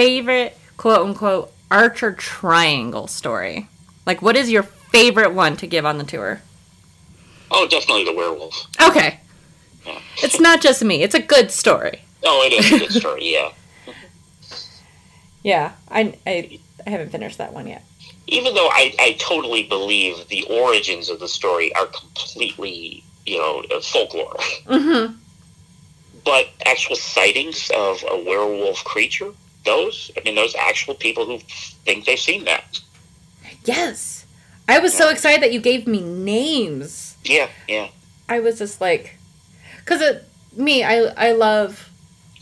favorite 0.02 0.56
quote 0.76 1.00
unquote 1.04 1.52
Archer 1.72 2.12
Triangle 2.12 3.08
story? 3.08 3.66
Like, 4.06 4.22
what 4.22 4.36
is 4.36 4.48
your 4.48 4.62
favorite 4.62 5.34
one 5.34 5.56
to 5.56 5.66
give 5.66 5.84
on 5.84 5.98
the 5.98 6.04
tour? 6.04 6.40
Oh, 7.50 7.66
definitely 7.66 8.04
the 8.04 8.14
werewolf. 8.14 8.68
Okay. 8.80 9.18
Yeah. 9.84 9.98
It's 10.22 10.38
not 10.38 10.60
just 10.60 10.84
me. 10.84 11.02
It's 11.02 11.16
a 11.16 11.20
good 11.20 11.50
story. 11.50 12.02
Oh, 12.22 12.42
it 12.46 12.52
is 12.52 12.72
a 12.72 12.78
good 12.78 12.92
story. 13.00 13.32
Yeah. 13.32 13.50
Yeah. 15.42 15.72
I, 15.90 16.14
I, 16.24 16.60
I 16.86 16.90
haven't 16.90 17.10
finished 17.10 17.38
that 17.38 17.52
one 17.52 17.66
yet. 17.66 17.82
Even 18.28 18.54
though 18.54 18.68
I, 18.68 18.94
I 19.00 19.16
totally 19.18 19.64
believe 19.64 20.28
the 20.28 20.44
origins 20.44 21.08
of 21.08 21.18
the 21.18 21.26
story 21.28 21.74
are 21.74 21.86
completely, 21.86 23.02
you 23.26 23.38
know, 23.38 23.64
uh, 23.74 23.80
folklore, 23.80 24.36
Mm-hmm. 24.66 25.14
but 26.24 26.46
actual 26.66 26.94
sightings 26.94 27.68
of 27.74 28.04
a 28.08 28.22
werewolf 28.24 28.84
creature, 28.84 29.32
those, 29.64 30.10
I 30.16 30.20
mean, 30.24 30.34
those 30.34 30.54
actual 30.54 30.94
people 30.94 31.26
who 31.26 31.38
think 31.84 32.04
they've 32.06 32.18
seen 32.18 32.44
that. 32.44 32.80
Yes. 33.64 34.26
I 34.68 34.78
was 34.78 34.94
so 34.94 35.08
excited 35.08 35.42
that 35.42 35.52
you 35.52 35.60
gave 35.60 35.86
me 35.86 36.00
names. 36.00 37.16
Yeah, 37.24 37.48
yeah. 37.68 37.88
I 38.28 38.40
was 38.40 38.58
just 38.58 38.80
like, 38.80 39.16
because 39.78 40.00
it, 40.00 40.24
me, 40.56 40.84
I, 40.84 41.04
I 41.16 41.32
love 41.32 41.90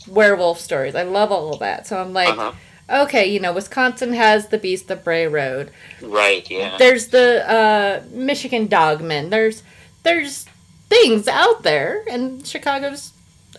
werewolf 0.07 0.59
stories. 0.59 0.95
I 0.95 1.03
love 1.03 1.31
all 1.31 1.53
of 1.53 1.59
that. 1.59 1.87
So 1.87 1.99
I'm 1.99 2.13
like, 2.13 2.29
Uh-huh. 2.29 3.03
okay, 3.03 3.25
you 3.25 3.39
know, 3.39 3.53
Wisconsin 3.53 4.13
has 4.13 4.47
the 4.49 4.57
Beast 4.57 4.89
of 4.91 5.03
Bray 5.03 5.27
Road. 5.27 5.71
Right, 6.01 6.49
yeah. 6.49 6.77
There's 6.77 7.07
the 7.07 7.49
uh, 7.49 8.03
Michigan 8.11 8.67
Dogman. 8.67 9.29
There's 9.29 9.63
there's 10.03 10.45
things 10.89 11.27
out 11.27 11.63
there, 11.63 12.03
and 12.09 12.45
Chicago's 12.47 13.11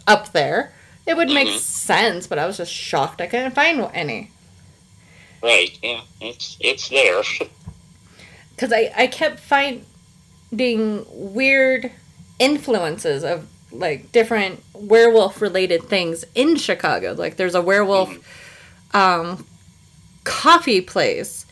up 0.07 0.33
there. 0.33 0.73
It 1.09 1.17
would 1.17 1.31
make 1.31 1.49
Mhm. 1.49 1.59
sense, 1.59 2.27
but 2.27 2.39
I 2.39 2.47
was 2.47 2.59
just 2.59 2.73
shocked 2.73 3.23
I 3.23 3.27
couldn't 3.27 3.55
find 3.55 3.81
any. 3.95 4.31
Right, 5.43 5.77
yeah. 5.83 6.03
It's 6.21 6.57
it's 6.61 6.89
there. 6.89 7.23
Because 8.55 8.73
I, 8.73 8.93
I 8.97 9.07
kept 9.07 9.39
finding 9.39 11.07
weird 11.13 11.93
influences 12.41 13.23
of 13.23 13.47
like 13.71 14.11
different 14.11 14.65
werewolf 14.75 15.41
related 15.41 15.85
things 15.85 16.25
in 16.35 16.57
Chicago. 16.57 17.13
Like 17.17 17.37
there's 17.37 17.55
a 17.55 17.63
werewolf 17.63 18.17
um, 18.93 19.47
coffee 20.25 20.81
place. 20.81 21.47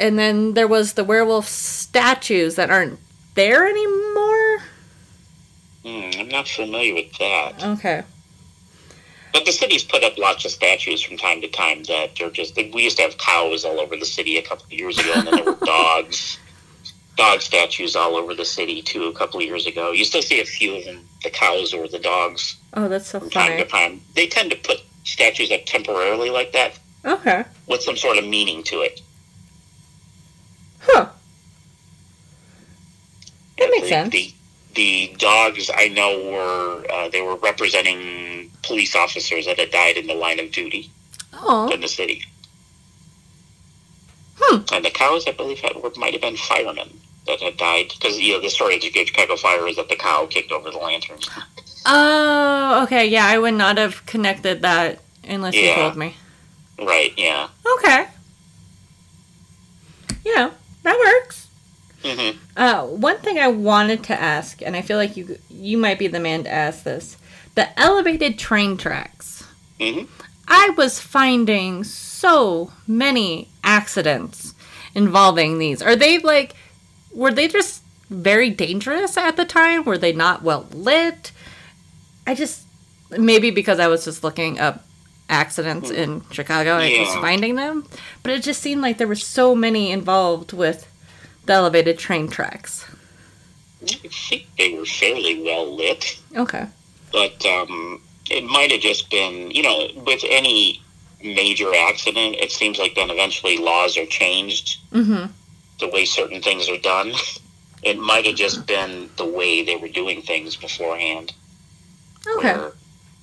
And 0.00 0.18
then 0.18 0.54
there 0.54 0.66
was 0.66 0.94
the 0.94 1.04
werewolf 1.04 1.46
statues 1.48 2.56
that 2.56 2.68
aren't 2.68 2.98
there 3.36 3.68
anymore. 3.68 4.58
Hmm, 5.84 6.10
I'm 6.18 6.28
not 6.28 6.48
familiar 6.48 6.94
with 6.94 7.12
that. 7.18 7.62
Okay. 7.64 8.02
But 9.32 9.46
the 9.46 9.52
city's 9.52 9.82
put 9.82 10.04
up 10.04 10.18
lots 10.18 10.44
of 10.44 10.50
statues 10.50 11.02
from 11.02 11.16
time 11.16 11.40
to 11.40 11.48
time 11.48 11.82
that 11.84 12.20
are 12.20 12.30
just. 12.30 12.56
We 12.56 12.82
used 12.82 12.96
to 12.98 13.02
have 13.02 13.16
cows 13.18 13.64
all 13.64 13.80
over 13.80 13.96
the 13.96 14.04
city 14.04 14.36
a 14.36 14.42
couple 14.42 14.66
of 14.66 14.72
years 14.72 14.98
ago, 14.98 15.12
and 15.14 15.26
then 15.26 15.34
there 15.36 15.44
were 15.44 15.58
dogs. 15.64 16.38
Dog 17.16 17.40
statues 17.42 17.94
all 17.94 18.16
over 18.16 18.34
the 18.34 18.44
city 18.44 18.80
too. 18.82 19.04
A 19.04 19.12
couple 19.12 19.38
of 19.40 19.46
years 19.46 19.66
ago, 19.66 19.92
you 19.92 20.04
still 20.04 20.22
see 20.22 20.40
a 20.40 20.44
few 20.44 20.76
of 20.76 20.84
them, 20.84 21.06
the 21.22 21.30
cows 21.30 21.74
or 21.74 21.86
the 21.86 21.98
dogs, 21.98 22.56
Oh, 22.74 22.88
that's 22.88 23.06
so 23.06 23.20
from 23.20 23.28
time 23.30 23.58
to 23.58 23.66
funny. 23.66 23.90
time. 23.96 24.00
They 24.14 24.26
tend 24.26 24.50
to 24.50 24.56
put 24.56 24.78
statues 25.04 25.50
up 25.52 25.60
temporarily 25.66 26.30
like 26.30 26.52
that 26.52 26.78
Okay. 27.04 27.44
with 27.66 27.82
some 27.82 27.96
sort 27.98 28.16
of 28.16 28.24
meaning 28.26 28.62
to 28.64 28.80
it. 28.80 29.02
Huh. 30.80 31.08
That 33.58 33.70
makes 33.70 33.82
the, 33.82 33.88
sense. 33.88 34.10
The, 34.10 34.32
the 34.74 35.14
dogs 35.18 35.70
I 35.74 35.88
know 35.88 36.18
were 36.32 36.86
uh, 36.90 37.08
they 37.10 37.20
were 37.20 37.36
representing 37.36 38.41
police 38.62 38.94
officers 38.96 39.46
that 39.46 39.58
had 39.58 39.70
died 39.70 39.96
in 39.96 40.06
the 40.06 40.14
line 40.14 40.38
of 40.40 40.50
duty 40.52 40.90
Oh. 41.34 41.70
in 41.72 41.80
the 41.80 41.88
city. 41.88 42.24
Hmm. 44.40 44.62
And 44.72 44.84
the 44.84 44.90
cows, 44.90 45.26
I 45.26 45.32
believe, 45.32 45.60
had, 45.60 45.76
were, 45.76 45.92
might 45.96 46.12
have 46.12 46.22
been 46.22 46.36
firemen 46.36 47.00
that 47.26 47.40
had 47.40 47.56
died 47.56 47.88
because 47.88 48.18
you 48.18 48.32
know 48.34 48.40
the 48.40 48.50
story 48.50 48.74
of 48.76 48.80
the 48.82 48.90
Chicago 48.90 49.36
fire 49.36 49.66
is 49.68 49.76
that 49.76 49.88
the 49.88 49.96
cow 49.96 50.26
kicked 50.26 50.50
over 50.52 50.70
the 50.70 50.78
lantern. 50.78 51.18
Oh, 51.86 52.82
okay. 52.84 53.06
Yeah, 53.06 53.26
I 53.26 53.38
would 53.38 53.54
not 53.54 53.76
have 53.78 54.04
connected 54.06 54.62
that 54.62 55.00
unless 55.24 55.54
you 55.54 55.72
told 55.74 55.96
me. 55.96 56.16
right? 56.78 57.12
Yeah. 57.16 57.48
Okay. 57.78 58.06
Yeah, 60.24 60.50
that 60.82 60.98
works. 60.98 61.48
hmm 62.04 62.36
Uh, 62.56 62.82
one 62.86 63.18
thing 63.18 63.38
I 63.38 63.48
wanted 63.48 64.04
to 64.04 64.20
ask, 64.20 64.62
and 64.62 64.76
I 64.76 64.82
feel 64.82 64.96
like 64.98 65.16
you 65.16 65.38
you 65.50 65.78
might 65.78 65.98
be 65.98 66.08
the 66.08 66.20
man 66.20 66.44
to 66.44 66.50
ask 66.52 66.82
this: 66.84 67.16
the 67.54 67.78
elevated 67.78 68.38
train 68.38 68.76
tracks. 68.76 69.44
hmm 69.80 70.04
I 70.48 70.70
was 70.76 71.00
finding 71.00 71.82
so 71.84 72.72
many 72.86 73.48
accidents 73.64 74.54
involving 74.94 75.58
these. 75.58 75.80
Are 75.80 75.96
they 75.96 76.18
like, 76.18 76.54
were 77.14 77.30
they 77.32 77.48
just 77.48 77.82
very 78.10 78.50
dangerous 78.50 79.16
at 79.16 79.36
the 79.36 79.44
time? 79.46 79.84
Were 79.84 79.96
they 79.96 80.12
not 80.12 80.42
well 80.42 80.66
lit? 80.72 81.32
I 82.26 82.34
just, 82.34 82.62
maybe 83.10 83.50
because 83.50 83.78
I 83.80 83.86
was 83.86 84.04
just 84.04 84.22
looking 84.22 84.58
up 84.60 84.84
accidents 85.30 85.90
in 85.90 86.22
Chicago, 86.32 86.72
I 86.74 86.88
was 86.98 87.08
Yeah. 87.14 87.20
finding 87.22 87.54
them. 87.54 87.86
But 88.22 88.32
it 88.32 88.42
just 88.42 88.60
seemed 88.60 88.82
like 88.82 88.98
there 88.98 89.08
were 89.08 89.14
so 89.14 89.54
many 89.54 89.90
involved 89.90 90.52
with 90.52 90.86
the 91.46 91.54
elevated 91.54 91.98
train 91.98 92.28
tracks. 92.28 92.84
I 93.82 93.86
think 94.08 94.46
they 94.58 94.74
were 94.74 94.84
fairly 94.84 95.40
well 95.42 95.74
lit. 95.74 96.18
Okay. 96.36 96.66
But 97.12 97.44
um, 97.46 98.00
it 98.30 98.44
might 98.44 98.70
have 98.70 98.80
just 98.80 99.10
been, 99.10 99.50
you 99.50 99.62
know, 99.62 99.88
with 100.04 100.22
any 100.28 100.80
major 101.22 101.72
accident, 101.74 102.36
it 102.36 102.50
seems 102.50 102.78
like 102.78 102.94
then 102.94 103.10
eventually 103.10 103.58
laws 103.58 103.96
are 103.96 104.06
changed 104.06 104.78
Mm-hmm. 104.92 105.30
the 105.80 105.88
way 105.88 106.04
certain 106.04 106.42
things 106.42 106.68
are 106.68 106.78
done. 106.78 107.12
it 107.82 107.98
might 107.98 108.26
have 108.26 108.36
just 108.36 108.66
been 108.66 109.08
the 109.16 109.24
way 109.24 109.62
they 109.64 109.76
were 109.76 109.88
doing 109.88 110.22
things 110.22 110.56
beforehand. 110.56 111.32
Okay. 112.36 112.54
Where, 112.54 112.72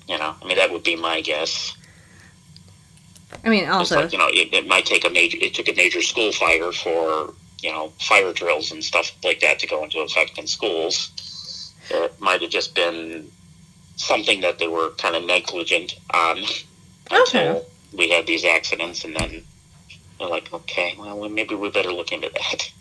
you 0.08 0.18
know, 0.18 0.36
I 0.42 0.46
mean, 0.46 0.58
that 0.58 0.72
would 0.72 0.84
be 0.84 0.96
my 0.96 1.22
guess. 1.22 1.76
I 3.46 3.50
mean, 3.50 3.70
also, 3.70 4.02
like 4.02 4.12
you 4.12 4.18
know, 4.18 4.28
it, 4.28 4.54
it 4.54 4.68
might 4.68 4.86
take 4.86 5.06
a 5.06 5.10
major. 5.10 5.38
It 5.40 5.54
took 5.54 5.68
a 5.70 5.74
major 5.74 6.02
school 6.02 6.32
fire 6.32 6.72
for 6.72 7.34
you 7.62 7.72
know 7.72 7.94
fire 8.00 8.34
drills 8.34 8.72
and 8.72 8.84
stuff 8.84 9.12
like 9.24 9.40
that 9.42 9.60
to 9.60 9.68
go 9.68 9.84
into 9.84 10.00
effect 10.00 10.38
in 10.40 10.48
schools. 10.48 11.12
It 11.92 12.20
might 12.20 12.42
have 12.42 12.50
just 12.50 12.74
been 12.76 13.32
something 14.00 14.42
that 14.42 14.58
they 14.60 14.68
were 14.68 14.90
kind 14.92 15.16
of 15.16 15.24
negligent 15.26 15.96
on 16.14 16.44
until 17.12 17.66
we 17.94 18.10
had 18.10 18.26
these 18.26 18.46
accidents, 18.46 19.04
and 19.04 19.16
then 19.16 19.44
they're 20.18 20.28
like, 20.30 20.52
okay, 20.54 20.96
well, 20.98 21.28
maybe 21.30 21.56
we 21.56 21.70
better 21.70 21.92
look 21.92 22.12
into 22.12 22.30
that. 22.30 22.72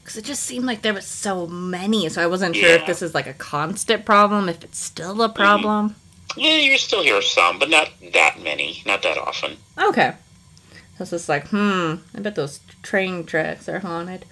because 0.00 0.16
it 0.16 0.24
just 0.24 0.42
seemed 0.42 0.64
like 0.64 0.82
there 0.82 0.94
was 0.94 1.06
so 1.06 1.46
many, 1.46 2.08
so 2.08 2.22
I 2.22 2.26
wasn't 2.26 2.56
sure 2.56 2.70
if 2.70 2.86
this 2.86 3.02
is 3.02 3.14
like 3.14 3.26
a 3.26 3.34
constant 3.34 4.04
problem, 4.04 4.48
if 4.48 4.62
it's 4.64 4.78
still 4.78 5.20
a 5.22 5.28
problem. 5.28 5.94
Yeah, 6.36 6.56
you 6.58 6.76
still 6.78 7.02
hear 7.02 7.22
some, 7.22 7.58
but 7.58 7.70
not 7.70 7.90
that 8.12 8.40
many, 8.42 8.82
not 8.86 9.02
that 9.02 9.16
often. 9.18 9.56
Okay. 9.78 10.12
So 10.96 11.02
it's 11.02 11.10
just 11.10 11.28
like, 11.28 11.48
hmm, 11.48 11.96
I 12.14 12.20
bet 12.20 12.34
those 12.36 12.60
train 12.82 13.24
tracks 13.24 13.68
are 13.68 13.80
haunted. 13.80 14.24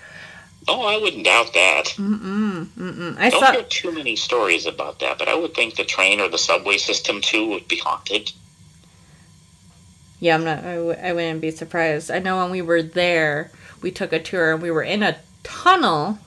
Oh, 0.67 0.87
I 0.87 0.97
wouldn't 0.97 1.25
doubt 1.25 1.53
that. 1.53 1.87
Mm-mm, 1.97 2.67
mm-mm. 2.67 3.19
I 3.19 3.29
Don't 3.31 3.41
saw, 3.41 3.53
hear 3.53 3.62
too 3.65 3.93
many 3.93 4.17
stories 4.17 4.65
about 4.67 4.99
that, 5.01 5.19
but 5.19 5.29
I 5.29 5.35
would 5.35 5.55
think 5.55 5.75
the 5.77 5.85
train 5.85 6.21
or 6.21 6.29
the 6.29 6.39
subway 6.39 6.79
system 6.79 7.21
too 7.21 7.47
would 7.51 7.69
be 7.69 7.77
haunted. 7.79 8.33
yeah, 10.21 10.35
I'm 10.37 10.45
not, 10.45 10.65
I, 10.65 10.75
w- 10.77 10.97
I 11.03 11.12
wouldn't 11.12 11.41
be 11.43 11.51
surprised. 11.51 12.11
I 12.11 12.19
know 12.19 12.39
when 12.39 12.51
we 12.51 12.62
were 12.62 12.83
there, 12.83 13.51
we 13.83 13.91
took 13.91 14.12
a 14.12 14.19
tour 14.23 14.53
and 14.55 14.62
we 14.62 14.71
were 14.71 14.83
in 14.83 15.03
a 15.03 15.19
tunnel 15.43 16.19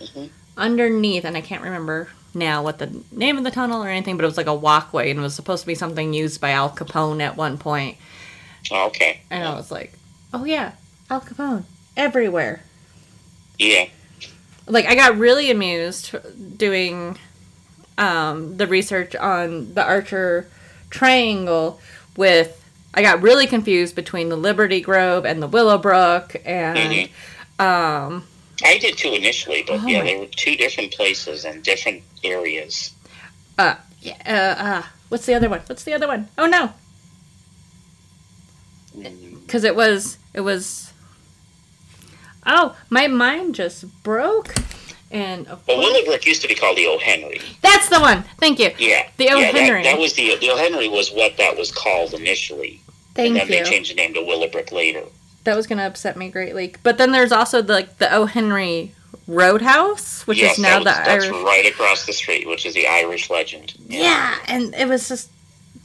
Mhm. 0.00 0.30
underneath, 0.56 1.24
and 1.24 1.36
I 1.36 1.40
can't 1.40 1.62
remember 1.62 2.08
now 2.34 2.62
what 2.64 2.78
the 2.78 2.90
name 3.12 3.38
of 3.38 3.44
the 3.44 3.50
tunnel 3.52 3.82
or 3.84 3.88
anything, 3.88 4.16
but 4.16 4.24
it 4.24 4.28
was 4.28 4.36
like 4.36 4.46
a 4.48 4.54
walkway 4.54 5.10
and 5.10 5.20
it 5.20 5.22
was 5.22 5.34
supposed 5.34 5.62
to 5.62 5.66
be 5.66 5.74
something 5.76 6.12
used 6.12 6.40
by 6.40 6.50
Al 6.50 6.70
Capone 6.70 7.20
at 7.22 7.36
one 7.36 7.56
point. 7.56 7.96
Oh, 8.72 8.86
okay. 8.88 9.20
And 9.30 9.44
I 9.44 9.54
was 9.54 9.70
like, 9.70 9.92
oh 10.34 10.44
yeah, 10.44 10.72
Al 11.08 11.20
Capone, 11.20 11.62
everywhere. 11.96 12.62
Yeah. 13.58 13.86
like 14.66 14.84
I 14.86 14.94
got 14.94 15.16
really 15.16 15.50
amused 15.50 16.14
doing 16.58 17.18
um, 17.98 18.56
the 18.56 18.66
research 18.66 19.14
on 19.16 19.72
the 19.74 19.82
Archer 19.82 20.48
Triangle 20.90 21.80
with 22.16 22.62
I 22.94 23.02
got 23.02 23.20
really 23.22 23.46
confused 23.46 23.94
between 23.94 24.28
the 24.28 24.36
Liberty 24.36 24.80
Grove 24.80 25.24
and 25.26 25.42
the 25.42 25.46
Willowbrook 25.46 26.36
and 26.46 27.08
um, 27.58 28.24
I 28.64 28.78
did 28.78 28.96
too 28.98 29.12
initially, 29.12 29.64
but 29.66 29.80
Oh 29.80 29.86
yeah, 29.86 29.98
my- 30.00 30.04
they 30.04 30.16
were 30.16 30.26
two 30.26 30.56
different 30.56 30.92
places 30.92 31.44
and 31.44 31.62
different 31.62 32.02
areas. 32.24 32.92
uh, 33.58 33.74
yeah, 34.00 34.16
uh, 34.26 34.62
uh, 34.62 34.82
what's 35.08 35.26
the 35.26 35.34
other 35.34 35.48
one? 35.48 35.60
What's 35.66 35.84
the 35.84 35.92
other 35.94 36.06
one? 36.06 36.28
Oh 36.38 36.46
no, 36.46 36.72
Mm, 38.96 39.40
because 39.46 39.64
it 39.64 39.76
was 39.76 40.16
it 40.32 40.40
was 40.40 40.85
oh 42.46 42.76
my 42.90 43.06
mind 43.06 43.54
just 43.54 43.84
broke 44.02 44.54
and 45.10 45.46
of 45.46 45.66
Well, 45.68 45.78
Willowbrook 45.78 46.26
used 46.26 46.42
to 46.42 46.48
be 46.48 46.54
called 46.54 46.76
the 46.76 46.86
O. 46.86 46.98
Henry. 46.98 47.40
that's 47.62 47.88
the 47.88 48.00
one. 48.00 48.24
Thank 48.38 48.58
you. 48.58 48.70
Yeah. 48.78 49.08
The 49.18 49.30
O. 49.30 49.38
yeah, 49.38 49.46
Henry. 49.52 49.82
That, 49.84 49.92
that 49.94 50.00
was 50.00 50.14
the 50.14 50.36
the 50.40 50.50
O. 50.50 50.56
Henry 50.56 50.88
was 50.88 51.10
what 51.12 51.36
that 51.36 51.56
was 51.56 51.70
called 51.70 52.12
initially, 52.14 52.80
Thank 53.14 53.28
and 53.28 53.36
then 53.36 53.58
you. 53.58 53.64
they 53.64 53.70
changed 53.70 53.92
the 53.92 53.94
name 53.94 54.14
to 54.14 54.20
Willowbrook 54.24 54.72
later. 54.72 55.02
That 55.44 55.54
was 55.56 55.68
going 55.68 55.78
to 55.78 55.84
upset 55.84 56.16
me 56.16 56.28
greatly. 56.28 56.74
But 56.82 56.98
then 56.98 57.12
there's 57.12 57.30
also 57.30 57.62
the 57.62 57.72
like, 57.72 57.98
the 57.98 58.12
O. 58.12 58.26
Henry 58.26 58.92
Roadhouse, 59.28 60.26
which 60.26 60.38
yes, 60.40 60.54
is 60.54 60.58
now 60.58 60.78
was, 60.78 60.84
the 60.86 60.90
that's 60.90 61.24
Irish. 61.24 61.44
right 61.44 61.66
across 61.66 62.04
the 62.04 62.12
street, 62.12 62.48
which 62.48 62.66
is 62.66 62.74
the 62.74 62.88
Irish 62.88 63.30
legend. 63.30 63.74
Yeah, 63.86 64.36
and 64.48 64.74
it 64.74 64.88
was 64.88 65.08
just 65.08 65.30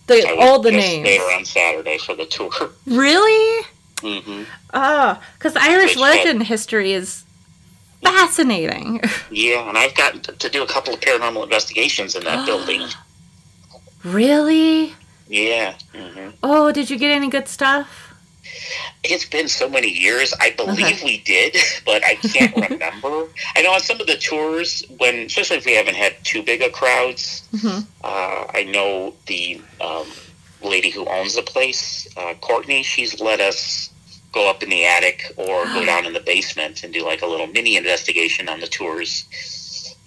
the 0.08 0.36
all 0.40 0.60
the 0.60 0.72
just 0.72 0.88
names. 0.88 1.06
there 1.06 1.38
on 1.38 1.46
Saturday 1.46 2.00
for 2.00 2.16
the 2.16 2.26
tour. 2.26 2.50
Really? 2.88 3.68
Hmm 4.02 4.44
Oh, 4.74 5.22
because 5.38 5.56
Irish 5.56 5.96
Which 5.96 6.04
had- 6.04 6.18
legend 6.26 6.44
history 6.44 6.94
is 6.94 7.24
fascinating. 8.02 9.02
Yeah, 9.32 9.68
and 9.70 9.78
I've 9.78 9.96
gotten 9.96 10.20
to, 10.22 10.32
to 10.34 10.50
do 10.50 10.62
a 10.64 10.68
couple 10.68 10.94
of 10.94 11.00
paranormal 11.00 11.44
investigations 11.44 12.16
in 12.16 12.24
that 12.26 12.46
building. 12.50 12.82
really? 14.04 14.94
Yeah. 15.28 15.76
hmm 15.96 16.30
Oh, 16.44 16.72
did 16.72 16.90
you 16.90 16.98
get 16.98 17.12
any 17.12 17.30
good 17.30 17.48
stuff? 17.48 18.08
It's 19.04 19.26
been 19.26 19.48
so 19.48 19.70
many 19.70 19.88
years. 19.88 20.34
I 20.40 20.52
believe 20.52 21.02
we 21.04 21.20
did, 21.20 21.56
but 21.86 22.04
I 22.04 22.16
can't 22.16 22.54
remember. 22.56 23.28
I 23.56 23.62
know 23.62 23.72
on 23.74 23.80
some 23.80 24.02
of 24.02 24.08
the 24.08 24.18
tours, 24.18 24.84
when 24.98 25.16
especially 25.28 25.58
if 25.58 25.66
we 25.66 25.74
haven't 25.74 25.96
had 25.96 26.16
too 26.24 26.44
big 26.44 26.62
of 26.62 26.72
crowds, 26.74 27.44
Mhm. 27.54 27.86
uh, 28.04 28.46
I 28.54 28.64
know 28.70 29.14
the 29.28 29.62
um, 29.80 30.08
lady 30.68 30.90
who 30.90 31.06
owns 31.08 31.36
the 31.36 31.42
place, 31.42 32.08
uh, 32.18 32.34
Courtney. 32.42 32.84
She's 32.84 33.20
let 33.20 33.40
us 33.40 33.90
go 34.32 34.50
up 34.50 34.64
in 34.64 34.70
the 34.70 34.86
attic 34.86 35.34
or 35.36 35.66
go 35.66 35.86
down 35.86 36.06
in 36.06 36.14
the 36.14 36.20
basement 36.20 36.84
and 36.84 36.94
do 36.94 37.06
like 37.06 37.22
a 37.22 37.28
little 37.28 37.48
mini 37.48 37.76
investigation 37.76 38.48
on 38.48 38.60
the 38.60 38.68
tours. 38.68 39.26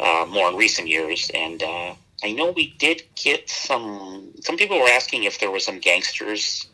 Uh, 0.00 0.26
more 0.28 0.48
in 0.48 0.56
recent 0.56 0.88
years, 0.88 1.30
and 1.34 1.62
uh, 1.62 1.94
I 2.24 2.32
know 2.32 2.50
we 2.50 2.74
did 2.78 3.02
get 3.14 3.48
some. 3.48 4.32
Some 4.40 4.56
people 4.56 4.78
were 4.80 4.88
asking 4.88 5.22
if 5.22 5.38
there 5.38 5.52
were 5.52 5.60
some 5.60 5.78
gangsters 5.78 6.66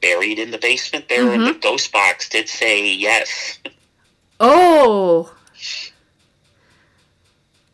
buried 0.00 0.38
in 0.38 0.52
the 0.52 0.58
basement 0.58 1.08
there, 1.08 1.32
and 1.32 1.46
the 1.46 1.54
ghost 1.54 1.90
box 1.90 2.28
did 2.28 2.48
say 2.48 2.92
yes. 2.92 3.58
Oh. 4.42 5.30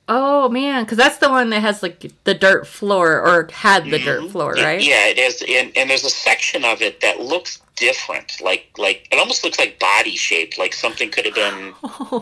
Oh 0.09 0.49
man, 0.49 0.85
because 0.85 0.99
that's 0.99 1.19
the 1.19 1.29
one 1.29 1.51
that 1.51 1.61
has 1.61 1.83
like 1.83 2.13
the 2.25 2.35
dirt 2.35 2.67
floor 2.67 3.21
or 3.21 3.49
had 3.53 3.85
the 3.87 3.99
dirt 3.99 4.23
Mhm. 4.23 4.31
floor, 4.31 4.53
right? 4.53 4.81
yeah, 4.81 5.07
it 5.09 5.19
is, 5.19 5.43
and, 5.49 5.73
and 5.77 5.91
there's 5.91 6.05
a 6.05 6.11
section 6.11 6.65
of 6.65 6.81
it 6.81 7.01
that 7.01 7.21
looks 7.21 7.61
different. 7.75 8.41
Like 8.41 8.69
like 8.79 9.09
it 9.11 9.19
almost 9.19 9.43
looks 9.43 9.59
like 9.59 9.81
body 9.81 10.15
shaped, 10.15 10.59
like 10.59 10.75
something 10.75 11.11
could 11.11 11.25
have 11.27 11.35
been 11.35 11.73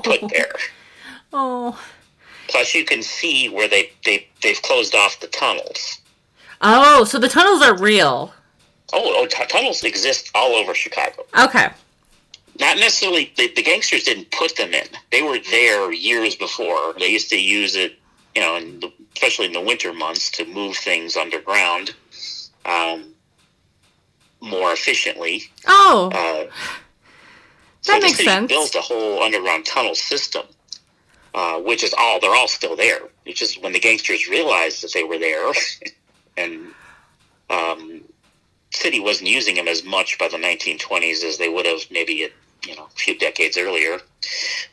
put 0.02 0.22
there. 0.32 0.52
Oh. 1.32 1.78
Plus, 2.48 2.74
you 2.74 2.84
can 2.84 3.02
see 3.02 3.48
where 3.50 3.68
they 3.68 3.90
they 4.06 4.28
they've 4.42 4.60
closed 4.62 4.94
off 4.94 5.20
the 5.20 5.26
tunnels. 5.26 5.98
Oh, 6.62 7.04
so 7.04 7.18
the 7.18 7.28
tunnels 7.28 7.60
are 7.62 7.76
real. 7.76 8.32
Oh, 8.94 9.02
oh 9.22 9.26
t- 9.26 9.44
tunnels 9.46 9.82
exist 9.84 10.30
all 10.34 10.52
over 10.52 10.72
Chicago. 10.74 11.26
Okay. 11.38 11.68
Not 12.60 12.76
necessarily 12.78 13.32
the, 13.36 13.48
the 13.54 13.62
gangsters 13.62 14.04
didn't 14.04 14.30
put 14.30 14.56
them 14.56 14.72
in. 14.74 14.86
They 15.10 15.22
were 15.22 15.38
there 15.50 15.92
years 15.92 16.36
before. 16.36 16.94
They 16.98 17.08
used 17.08 17.28
to 17.30 17.40
use 17.40 17.74
it, 17.74 17.98
you 18.34 18.42
know, 18.42 18.56
in 18.56 18.80
the, 18.80 18.92
especially 19.14 19.46
in 19.46 19.52
the 19.52 19.60
winter 19.60 19.92
months 19.92 20.30
to 20.32 20.44
move 20.46 20.76
things 20.76 21.16
underground 21.16 21.94
um, 22.64 23.12
more 24.40 24.72
efficiently. 24.72 25.42
Oh, 25.66 26.10
Uh, 26.12 26.50
That 27.86 28.02
makes 28.02 28.18
sense. 28.24 28.48
Built 28.48 28.74
a 28.76 28.80
whole 28.80 29.22
underground 29.22 29.66
tunnel 29.66 29.94
system, 29.96 30.46
uh, 31.34 31.58
which 31.60 31.82
is 31.82 31.92
all 31.98 32.20
they're 32.20 32.34
all 32.34 32.48
still 32.48 32.76
there. 32.76 33.00
It's 33.24 33.38
just 33.40 33.62
when 33.62 33.72
the 33.72 33.80
gangsters 33.80 34.28
realized 34.28 34.82
that 34.82 34.92
they 34.92 35.02
were 35.04 35.18
there, 35.18 35.52
and 36.36 36.68
um, 37.50 38.02
city 38.70 39.00
wasn't 39.00 39.28
using 39.28 39.56
them 39.56 39.68
as 39.68 39.84
much 39.84 40.18
by 40.18 40.28
the 40.28 40.36
1920s 40.36 41.24
as 41.24 41.36
they 41.38 41.48
would 41.48 41.66
have 41.66 41.80
maybe 41.90 42.28
you 42.66 42.76
know 42.76 42.84
a 42.84 42.96
few 42.96 43.18
decades 43.18 43.56
earlier. 43.56 43.98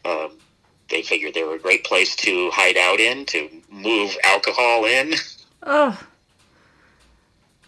Um, 0.06 0.32
they 0.90 1.02
figured 1.02 1.34
they 1.34 1.44
were 1.44 1.56
a 1.56 1.60
great 1.60 1.84
place 1.84 2.16
to 2.18 2.50
hide 2.52 2.78
out 2.78 3.00
in, 3.00 3.26
to 3.28 3.50
move 3.70 4.18
alcohol 4.24 4.86
in. 4.86 5.14
oh, 5.64 5.98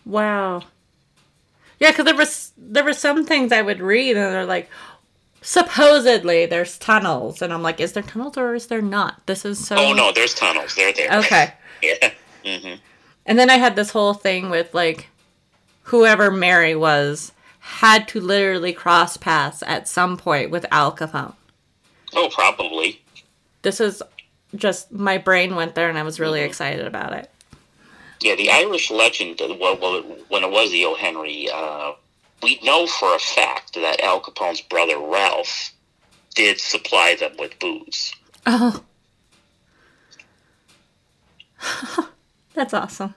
wow. 0.05 0.63
Yeah, 1.79 1.91
because 1.91 2.05
there 2.05 2.15
was 2.15 2.51
there 2.57 2.83
were 2.83 2.93
some 2.93 3.25
things 3.25 3.51
I 3.51 3.61
would 3.61 3.79
read, 3.79 4.15
and 4.17 4.33
they're 4.33 4.45
like, 4.45 4.69
supposedly 5.41 6.45
there's 6.45 6.77
tunnels, 6.77 7.41
and 7.41 7.51
I'm 7.53 7.61
like, 7.61 7.79
is 7.79 7.93
there 7.93 8.03
tunnels 8.03 8.37
or 8.37 8.55
is 8.55 8.67
there 8.67 8.81
not? 8.81 9.25
This 9.25 9.45
is 9.45 9.65
so. 9.65 9.75
Oh 9.77 9.93
no, 9.93 10.11
there's 10.11 10.33
tunnels. 10.33 10.75
They're 10.75 10.93
there. 10.93 11.19
Okay. 11.19 11.53
Yeah. 11.83 12.13
hmm 12.45 12.75
And 13.25 13.37
then 13.37 13.49
I 13.49 13.57
had 13.57 13.75
this 13.75 13.89
whole 13.89 14.13
thing 14.13 14.49
with 14.49 14.73
like, 14.73 15.09
whoever 15.81 16.31
Mary 16.31 16.77
was 16.77 17.33
had 17.65 18.09
to 18.09 18.19
literally 18.19 18.73
cross 18.73 19.15
paths 19.15 19.63
at 19.65 19.87
some 19.87 20.17
point 20.17 20.51
with 20.51 20.65
Al 20.69 20.93
Capone. 20.93 21.33
Oh, 22.13 22.29
probably. 22.29 23.01
This 23.61 23.79
is 23.79 24.03
just 24.53 24.91
my 24.91 25.17
brain 25.17 25.55
went 25.55 25.73
there, 25.73 25.87
and 25.87 25.97
I 25.97 26.03
was 26.03 26.19
really 26.19 26.41
Mhm. 26.41 26.45
excited 26.45 26.85
about 26.85 27.13
it. 27.13 27.31
Yeah, 28.19 28.35
the 28.35 28.51
Irish 28.51 28.91
legend, 28.91 29.41
uh, 29.41 29.55
well, 29.59 29.77
well 29.77 30.01
when 30.27 30.43
it 30.43 30.51
was 30.51 30.71
the 30.71 30.83
O. 30.85 30.95
Henry, 30.95 31.49
uh, 31.49 31.93
we 32.41 32.59
know 32.63 32.85
for 32.85 33.15
a 33.15 33.19
fact 33.19 33.73
that 33.75 34.01
Al 34.01 34.19
Capone's 34.21 34.61
brother 34.61 34.99
Ralph 34.99 35.71
did 36.35 36.59
supply 36.59 37.15
them 37.15 37.37
with 37.37 37.57
booze. 37.59 38.13
Oh. 38.45 38.83
That's 42.53 42.73
awesome. 42.73 43.15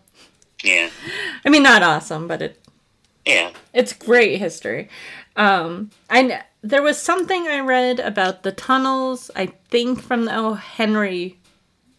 Yeah. 0.62 0.90
I 1.44 1.48
mean, 1.48 1.64
not 1.64 1.82
awesome, 1.82 2.28
but 2.28 2.42
it 2.42 2.60
Yeah. 3.26 3.50
It's 3.74 3.92
great 3.92 4.38
history. 4.38 4.88
Um, 5.36 5.90
I 6.08 6.42
there 6.62 6.82
was 6.82 7.00
something 7.00 7.46
I 7.46 7.60
read 7.60 8.00
about 8.00 8.42
the 8.42 8.52
tunnels. 8.52 9.30
I 9.36 9.46
think 9.68 10.00
from 10.02 10.24
the 10.24 10.34
O. 10.36 10.54
Henry 10.54 11.38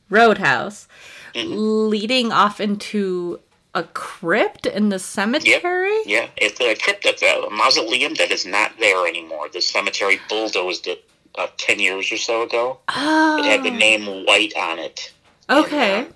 Roadhouse, 0.10 0.88
leading 1.36 2.32
off 2.32 2.60
into 2.60 3.40
a 3.76 3.84
crypt 3.84 4.66
in 4.66 4.90
the 4.90 4.98
cemetery. 5.00 5.98
Yeah, 6.06 6.30
it's 6.38 6.60
a 6.60 6.74
crypt, 6.76 7.06
it's 7.06 7.22
a 7.22 7.50
mausoleum 7.52 8.16
that 8.16 8.32
is 8.32 8.46
not 8.46 8.72
there 8.80 9.06
anymore. 9.06 9.50
The 9.50 9.62
cemetery 9.62 10.20
bulldozed 10.30 10.88
it 10.88 11.08
about 11.36 11.58
10 11.60 11.78
years 11.80 12.12
or 12.12 12.18
so 12.18 12.42
ago. 12.44 12.80
Oh, 12.90 13.38
It 13.40 13.46
had 13.46 13.64
the 13.64 13.70
name 13.70 14.26
White 14.26 14.54
on 14.58 14.80
it. 14.80 15.14
okay. 15.50 16.08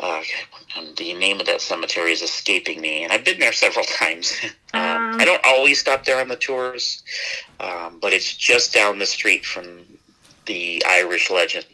Uh, 0.00 0.22
and 0.76 0.96
the 0.96 1.14
name 1.14 1.40
of 1.40 1.46
that 1.46 1.60
cemetery 1.60 2.12
is 2.12 2.22
escaping 2.22 2.80
me, 2.80 3.02
and 3.04 3.12
I've 3.12 3.24
been 3.24 3.38
there 3.38 3.52
several 3.52 3.84
times. 4.00 4.32
um, 4.72 5.20
I 5.20 5.24
don't 5.24 5.44
always 5.44 5.80
stop 5.80 6.04
there 6.04 6.20
on 6.20 6.28
the 6.28 6.36
tours, 6.36 7.02
um, 7.60 7.98
but 8.00 8.12
it's 8.12 8.34
just 8.36 8.72
down 8.72 8.98
the 8.98 9.06
street 9.06 9.44
from 9.44 9.80
the 10.46 10.82
Irish 10.86 11.30
legend. 11.30 11.66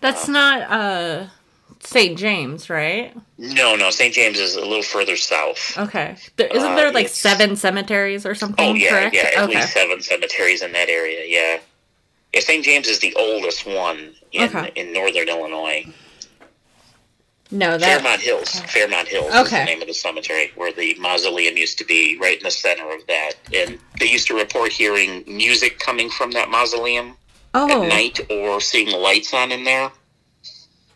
That's 0.00 0.26
not 0.28 0.62
uh 0.70 1.26
St. 1.80 2.16
James, 2.18 2.70
right? 2.70 3.12
No, 3.38 3.74
no, 3.74 3.90
St. 3.90 4.14
James 4.14 4.38
is 4.38 4.54
a 4.54 4.60
little 4.60 4.82
further 4.84 5.16
south. 5.16 5.76
Okay. 5.76 6.14
There, 6.36 6.46
isn't 6.46 6.72
Uh, 6.72 6.76
there 6.76 6.92
like 6.92 7.08
seven 7.08 7.56
cemeteries 7.56 8.24
or 8.24 8.34
something? 8.36 8.70
Oh 8.70 8.74
yeah, 8.74 8.90
correct? 8.90 9.14
yeah, 9.16 9.30
at 9.36 9.38
okay. 9.48 9.56
least 9.56 9.72
seven 9.72 10.00
cemeteries 10.00 10.62
in 10.62 10.70
that 10.72 10.88
area. 10.88 11.24
Yeah, 11.26 11.60
yeah. 12.32 12.40
St. 12.40 12.64
James 12.64 12.86
is 12.88 13.00
the 13.00 13.14
oldest 13.14 13.66
one 13.66 14.14
in 14.32 14.44
Okay. 14.44 14.70
in 14.76 14.92
northern 14.92 15.28
Illinois. 15.28 15.84
No, 17.52 17.76
that. 17.76 17.80
Fairmount 18.00 18.20
Hills. 18.22 18.60
Fairmount 18.60 19.08
Hills 19.08 19.28
is 19.34 19.40
Okay. 19.46 19.58
the 19.60 19.64
name 19.66 19.82
of 19.82 19.86
the 19.88 19.94
cemetery 19.94 20.50
where 20.56 20.72
the 20.72 20.94
mausoleum 20.98 21.56
used 21.58 21.76
to 21.78 21.84
be, 21.84 22.16
right 22.18 22.38
in 22.38 22.42
the 22.42 22.50
center 22.50 22.90
of 22.90 23.06
that. 23.08 23.32
And 23.54 23.78
they 24.00 24.06
used 24.06 24.26
to 24.28 24.34
report 24.34 24.72
hearing 24.72 25.22
music 25.26 25.78
coming 25.78 26.08
from 26.10 26.30
that 26.32 26.48
mausoleum 26.48 27.16
Oh, 27.54 27.82
at 27.82 27.88
night 27.88 28.18
or 28.30 28.60
seeing 28.62 28.90
lights 28.90 29.34
on 29.34 29.52
in 29.52 29.64
there. 29.64 29.92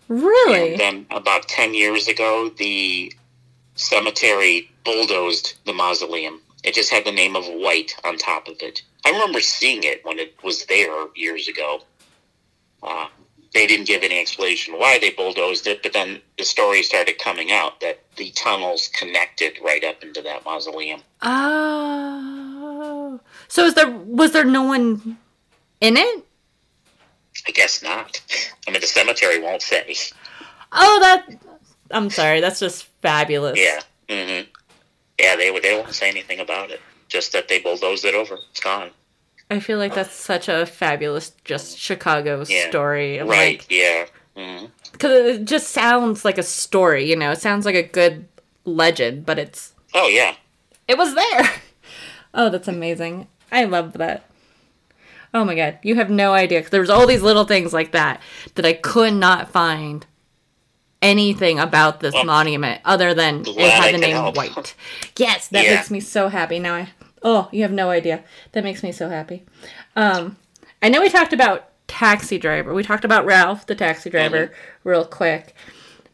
really? 0.09 0.73
And 0.73 0.81
then 0.81 1.07
about 1.11 1.47
10 1.49 1.75
years 1.75 2.09
ago, 2.09 2.49
the 2.57 3.13
cemetery 3.75 4.71
bulldozed 4.85 5.55
the 5.67 5.73
mausoleum. 5.75 6.41
It 6.65 6.75
just 6.75 6.91
had 6.91 7.05
the 7.05 7.13
name 7.13 7.37
of 7.37 7.45
White 7.47 7.95
on 8.05 8.17
top 8.17 8.49
of 8.49 8.57
it. 8.61 8.83
I 9.05 9.11
remember 9.11 9.41
seeing 9.41 9.85
it 9.85 10.05
when 10.05 10.19
it 10.19 10.35
was 10.43 10.65
there 10.67 11.07
years 11.15 11.49
ago. 11.49 11.83
Uh, 12.83 13.09
they 13.57 13.67
didn't 13.67 13.87
give 13.87 14.03
any 14.03 14.21
explanation 14.21 14.75
why 14.75 14.99
they 14.99 15.09
bulldozed 15.11 15.67
it, 15.67 15.83
but 15.83 15.95
then 15.95 16.21
the 16.37 16.45
story 16.45 16.83
started 16.83 17.19
coming 17.19 17.51
out 17.51 17.81
that 17.81 18.01
the 18.17 18.31
tunnels 18.33 18.89
connected 18.89 19.55
right 19.65 19.83
up 19.83 20.03
into 20.03 20.21
that 20.21 20.45
mausoleum. 20.45 21.01
Oh. 21.23 23.19
So 23.49 23.65
is 23.65 23.73
there 23.73 23.91
was 23.91 24.33
there 24.33 24.45
no 24.45 24.63
one 24.65 25.17
in 25.81 25.97
it? 25.97 26.27
I 27.49 27.51
guess 27.53 27.83
not. 27.83 28.21
I 28.69 28.73
mean, 28.73 28.83
the 28.83 28.87
cemetery 28.87 29.41
won't 29.41 29.63
say. 29.63 29.95
Oh, 30.73 30.99
that. 31.01 31.27
I'm 31.93 32.11
sorry. 32.11 32.43
That's 32.43 32.61
just 32.61 32.85
fabulous. 33.01 33.59
Yeah. 33.59 33.81
hmm 34.11 34.43
Yeah, 35.19 35.37
they, 35.37 35.59
they 35.61 35.75
won't 35.81 35.95
say 35.95 36.11
anything 36.11 36.41
about 36.41 36.71
it. 36.71 36.81
Just 37.09 37.33
that 37.33 37.49
they 37.49 37.61
bulldozed 37.61 38.05
it 38.05 38.15
over. 38.15 38.37
It's 38.51 38.61
gone. 38.61 38.91
I 39.51 39.61
feel 39.61 39.79
like 39.79 39.95
that's 39.95 40.13
such 40.15 40.49
a 40.49 40.67
fabulous, 40.67 41.31
just 41.45 41.79
Chicago 41.79 42.45
Yeah. 42.49 42.69
story. 42.69 43.19
Right, 43.19 43.27
Like, 43.59 43.67
yeah. 43.71 44.07
Mm-hmm. 44.37 44.67
because 44.93 45.37
it 45.37 45.45
just 45.45 45.69
sounds 45.71 46.25
like 46.25 46.37
a 46.39 46.43
story. 46.43 47.09
You 47.09 47.17
know, 47.17 47.31
it 47.31 47.41
sounds 47.41 47.65
like 47.65 47.75
a 47.77 47.83
good 47.83 48.27
legend, 48.65 49.25
but 49.25 49.39
it's 49.39 49.73
Oh, 49.95 50.09
yeah. 50.09 50.35
it 50.89 50.99
was 50.99 51.15
there. 51.15 51.51
Oh, 52.39 52.51
that's 52.51 52.69
amazing. 52.69 53.29
I 53.51 53.65
love 53.65 53.95
that. 53.95 54.25
Oh 55.33 55.43
my 55.45 55.55
god, 55.55 55.79
you 55.83 55.95
have 55.95 56.11
no 56.11 56.35
idea. 56.35 56.61
'cause 56.61 56.69
there 56.71 56.81
was 56.83 56.91
all 56.91 57.07
these 57.07 57.23
little 57.23 57.45
things 57.45 57.73
like 57.73 57.93
that 57.93 58.21
that 58.57 58.67
I 58.67 58.75
could 58.75 59.15
not 59.15 59.51
find 59.51 60.05
anything 61.01 61.59
about 61.59 62.01
this 62.01 62.13
Well, 62.13 62.25
monument 62.25 62.81
other 62.85 63.15
than 63.15 63.43
it 63.47 63.57
had 63.71 63.85
I 63.89 63.93
the 63.93 63.99
name 63.99 64.17
help. 64.17 64.37
White. 64.37 64.75
Yes, 65.17 65.49
that 65.49 65.65
Yeah. 65.65 65.77
makes 65.77 65.91
me 65.91 66.01
so 66.01 66.29
happy. 66.29 66.59
Now 66.59 66.75
I 66.75 66.89
oh, 67.27 67.49
you 67.53 67.61
have 67.62 67.72
no 67.72 67.91
idea. 67.91 68.22
That 68.53 68.64
makes 68.64 68.83
me 68.83 68.93
so 68.93 69.09
happy. 69.09 69.45
Um, 69.97 70.37
I 70.81 70.89
know 70.89 71.01
we 71.01 71.09
talked 71.11 71.33
about 71.33 71.68
taxi 71.89 72.39
driver. 72.39 72.72
We 72.72 72.83
talked 72.85 73.05
about 73.05 73.27
Ralph, 73.27 73.66
the 73.66 73.74
taxi 73.74 74.09
driver, 74.11 74.47
Mm-hmm. 74.47 74.89
real 74.89 75.05
quick. 75.05 75.55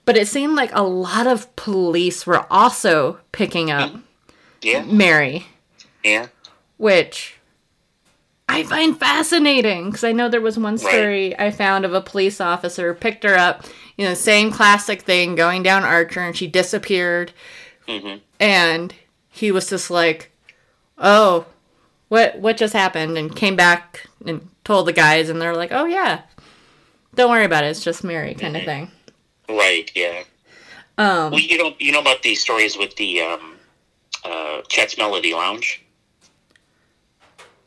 But 0.04 0.16
it 0.16 0.26
seemed 0.26 0.56
like 0.56 0.74
a 0.74 0.82
lot 0.82 1.26
of 1.28 1.54
police 1.54 2.26
were 2.26 2.46
also 2.50 3.20
picking 3.30 3.70
up 3.70 3.92
Yeah, 4.62 4.82
Mary 4.84 5.46
yeah. 6.02 6.26
which 6.76 7.38
I 8.48 8.64
find 8.64 8.98
fascinating 8.98 9.86
because 9.90 10.02
I 10.04 10.10
know 10.12 10.28
there 10.28 10.40
was 10.40 10.58
one 10.58 10.76
story 10.76 11.38
I 11.38 11.50
found 11.52 11.84
of 11.84 11.94
a 11.94 12.00
police 12.00 12.40
officer 12.40 12.92
picked 12.94 13.22
her 13.24 13.36
up, 13.36 13.64
you 13.96 14.04
know, 14.04 14.14
same 14.14 14.50
classic 14.50 15.02
thing, 15.02 15.36
going 15.36 15.62
down 15.62 15.84
Archer, 15.84 16.20
and 16.20 16.36
she 16.36 16.48
disappeared, 16.48 17.32
Mm-hmm. 17.86 18.18
and 18.40 18.92
he 19.30 19.52
was 19.52 19.70
just 19.70 19.88
like, 19.90 20.31
"Oh, 20.98 21.46
what 22.08 22.38
what 22.38 22.56
just 22.56 22.72
happened?" 22.74 23.16
and 23.18 23.34
came 23.34 23.56
back 23.56 24.06
and 24.26 24.48
told 24.64 24.86
the 24.86 24.92
guys, 24.92 25.28
and 25.28 25.40
they're 25.40 25.56
like, 25.56 25.72
"Oh 25.72 25.84
yeah, 25.86 26.22
don't 27.14 27.30
worry 27.30 27.44
about 27.44 27.64
it, 27.64 27.68
it's 27.68 27.82
just 27.84 28.04
Mary," 28.04 28.34
kind 28.34 28.56
of 28.56 28.64
thing. 28.64 28.90
Right, 29.48 29.90
yeah. 29.94 30.22
Um, 30.98 31.32
Well, 31.32 31.40
you 31.40 31.58
know, 31.58 31.74
you 31.78 31.90
know 31.92 32.00
about 32.00 32.22
the 32.22 32.34
stories 32.34 32.76
with 32.76 32.94
the 32.96 33.20
um, 33.22 33.54
uh, 34.24 34.62
Chet's 34.68 34.96
Melody 34.98 35.34
Lounge? 35.34 35.82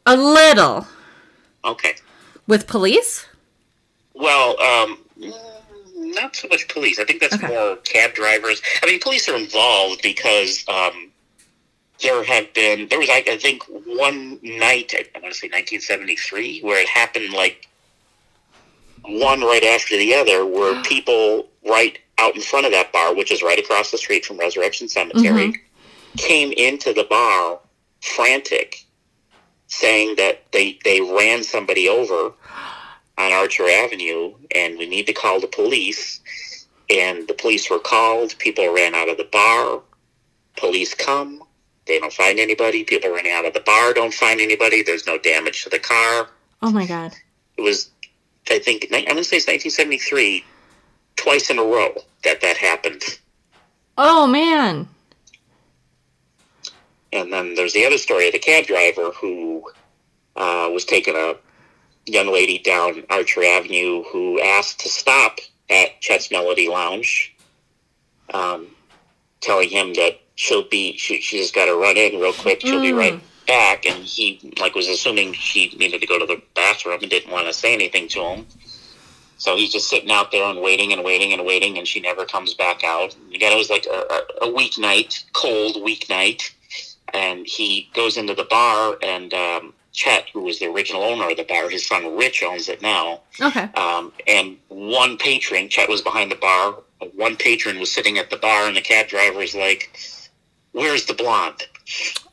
a 0.08 0.16
little 0.16 0.86
Okay. 1.64 1.96
with 2.48 2.68
police. 2.68 3.26
Well, 4.14 4.60
um, 4.62 5.00
not 5.96 6.36
so 6.36 6.48
much 6.48 6.68
police. 6.68 7.00
I 7.00 7.06
think 7.06 7.22
that's 7.22 7.34
Okay. 7.34 7.48
more 7.48 7.76
cab 7.78 8.14
drivers. 8.14 8.62
I 8.84 8.86
mean, 8.86 9.00
police 9.00 9.28
are 9.28 9.36
involved 9.36 10.04
because 10.04 10.64
um, 10.68 11.12
there 12.02 12.24
have 12.24 12.54
been 12.54 12.88
there 12.90 13.00
was 13.00 13.10
I, 13.10 13.24
I 13.28 13.38
think 13.38 13.64
one 13.86 14.40
night 14.44 14.94
I 14.94 15.20
want 15.20 15.34
to 15.34 15.40
say 15.40 15.48
1973 15.48 16.62
where 16.62 16.82
it 16.82 16.88
happened 16.88 17.34
like 17.34 17.68
one 19.04 19.42
right 19.42 19.64
after 19.64 19.98
the 19.98 20.14
other 20.14 20.46
where 20.46 20.82
people 20.84 21.48
right 21.68 22.00
out 22.18 22.36
in 22.36 22.42
front 22.42 22.66
of 22.66 22.72
that 22.72 22.92
bar, 22.92 23.14
which 23.14 23.32
is 23.32 23.44
right 23.44 23.60
across 23.60 23.92
the 23.92 23.98
street 23.98 24.26
from 24.26 24.38
Resurrection 24.38 24.88
Cemetery, 24.88 25.48
mm-hmm. 25.48 26.18
came 26.18 26.52
into 26.54 26.94
the 26.94 27.04
bar 27.04 27.60
frantic, 28.02 28.86
saying 29.68 30.16
that 30.18 30.44
they 30.52 30.80
they 30.84 31.02
ran 31.02 31.44
somebody 31.44 31.90
over 31.90 32.34
on 33.18 33.32
Archer 33.32 33.68
Avenue, 33.70 34.34
and 34.54 34.78
we 34.78 34.88
need 34.88 35.08
to 35.08 35.14
call 35.14 35.40
the 35.40 35.48
police. 35.48 36.22
And 36.88 37.28
the 37.28 37.34
police 37.34 37.70
were 37.70 37.80
called. 37.80 38.38
People 38.38 38.72
ran 38.72 38.94
out 38.94 39.10
of 39.10 39.18
the 39.18 39.28
bar. 39.32 39.82
Police 40.56 40.94
come. 40.94 41.42
They 41.88 42.00
don't 42.00 42.14
find 42.14 42.40
anybody. 42.40 42.84
People 42.84 43.12
running 43.12 43.32
out 43.32 43.46
of 43.46 43.54
the 43.54 43.60
bar 43.60 43.94
don't 43.94 44.14
find 44.14 44.42
anybody. 44.42 44.82
There's 44.82 45.06
no 45.06 45.18
damage 45.18 45.64
to 45.64 45.70
the 45.70 45.80
car. 45.80 46.30
Oh 46.62 46.72
my 46.72 46.86
god. 46.86 47.14
It 47.58 47.62
was, 47.62 47.92
I 48.50 48.60
think, 48.60 48.88
I'm 48.92 49.04
going 49.06 49.18
to 49.18 49.24
say 49.24 49.38
it's 49.38 49.48
1973, 49.48 50.44
twice 51.16 51.50
in 51.50 51.60
a 51.60 51.64
row 51.64 51.94
that 52.24 52.42
that 52.42 52.58
happened. 52.58 53.04
Oh 53.98 54.28
man. 54.28 54.88
And 57.14 57.32
then 57.32 57.56
there's 57.56 57.74
the 57.74 57.86
other 57.86 57.98
story 57.98 58.28
of 58.28 58.34
the 58.34 58.40
cab 58.40 58.66
driver 58.66 59.12
who 59.12 59.64
uh, 60.36 60.70
was 60.72 60.84
taking 60.84 61.16
a 61.16 61.36
young 62.06 62.32
lady 62.32 62.60
down 62.60 63.04
Archer 63.10 63.44
Avenue 63.44 64.04
who 64.04 64.42
asked 64.42 64.82
to 64.82 64.90
stop 64.90 65.40
at 65.70 66.02
Chet's 66.02 66.30
Melody 66.30 66.68
Lounge, 66.68 67.36
um, 68.34 68.68
telling 69.40 69.70
him 69.70 69.94
that 69.94 70.20
she'll 70.36 70.68
be 70.68 70.98
she, 70.98 71.22
she 71.22 71.40
just 71.40 71.54
got 71.56 71.66
to 71.66 71.76
run 71.76 71.98
in 71.98 72.20
real 72.20 72.34
quick. 72.34 72.62
She'll 72.62 72.82
be 72.82 72.92
Mm. 72.92 72.98
right 72.98 73.22
back. 73.48 73.86
And 73.86 74.04
he 74.04 74.54
like 74.60 74.76
was 74.76 74.88
assuming 74.88 75.34
she 75.34 75.70
needed 75.78 76.02
to 76.02 76.08
go 76.08 76.18
to 76.20 76.26
the 76.26 76.42
bathroom 76.56 77.00
and 77.02 77.10
didn't 77.10 77.32
want 77.32 77.48
to 77.48 77.54
say 77.54 77.74
anything 77.74 78.08
to 78.10 78.22
him. 78.22 78.46
So 79.38 79.56
he's 79.58 79.72
just 79.72 79.90
sitting 79.90 80.10
out 80.12 80.32
there 80.32 80.46
and 80.46 80.62
waiting 80.62 80.94
and 80.94 81.04
waiting 81.04 81.34
and 81.34 81.46
waiting, 81.46 81.78
and 81.78 81.86
she 81.88 82.00
never 82.00 82.26
comes 82.26 82.54
back 82.54 82.84
out. 82.86 83.16
Again, 83.34 83.52
it 83.52 83.58
was 83.58 83.70
like 83.70 83.86
a, 83.86 83.98
a, 84.44 84.48
a 84.48 84.54
weeknight, 84.54 85.26
cold 85.34 85.76
weeknight 85.76 86.52
and 87.14 87.46
he 87.48 87.90
goes 87.94 88.18
into 88.18 88.34
the 88.34 88.46
bar 88.46 88.98
and 89.02 89.34
um, 89.34 89.74
Chet, 89.94 90.28
who 90.34 90.42
was 90.42 90.60
the 90.60 90.66
original 90.66 91.04
owner 91.04 91.30
of 91.30 91.38
the 91.38 91.44
bar, 91.44 91.70
his 91.70 91.88
son 91.88 92.18
Rich 92.18 92.44
owns 92.44 92.68
it 92.68 92.82
now. 92.82 93.22
Okay. 93.42 93.70
Um, 93.76 94.12
and 94.28 94.58
one 94.68 95.18
patron, 95.18 95.70
Chet 95.70 95.88
was 95.88 96.02
behind 96.02 96.32
the 96.32 96.36
bar. 96.36 96.76
One 97.16 97.38
patron 97.38 97.80
was 97.80 97.92
sitting 97.92 98.18
at 98.18 98.30
the 98.30 98.38
bar, 98.38 98.68
and 98.68 98.76
the 98.76 98.82
cab 98.82 99.08
driver 99.08 99.42
is 99.42 99.56
like, 99.56 99.96
"Where's 100.76 101.06
the 101.06 101.14
blonde?" 101.14 101.62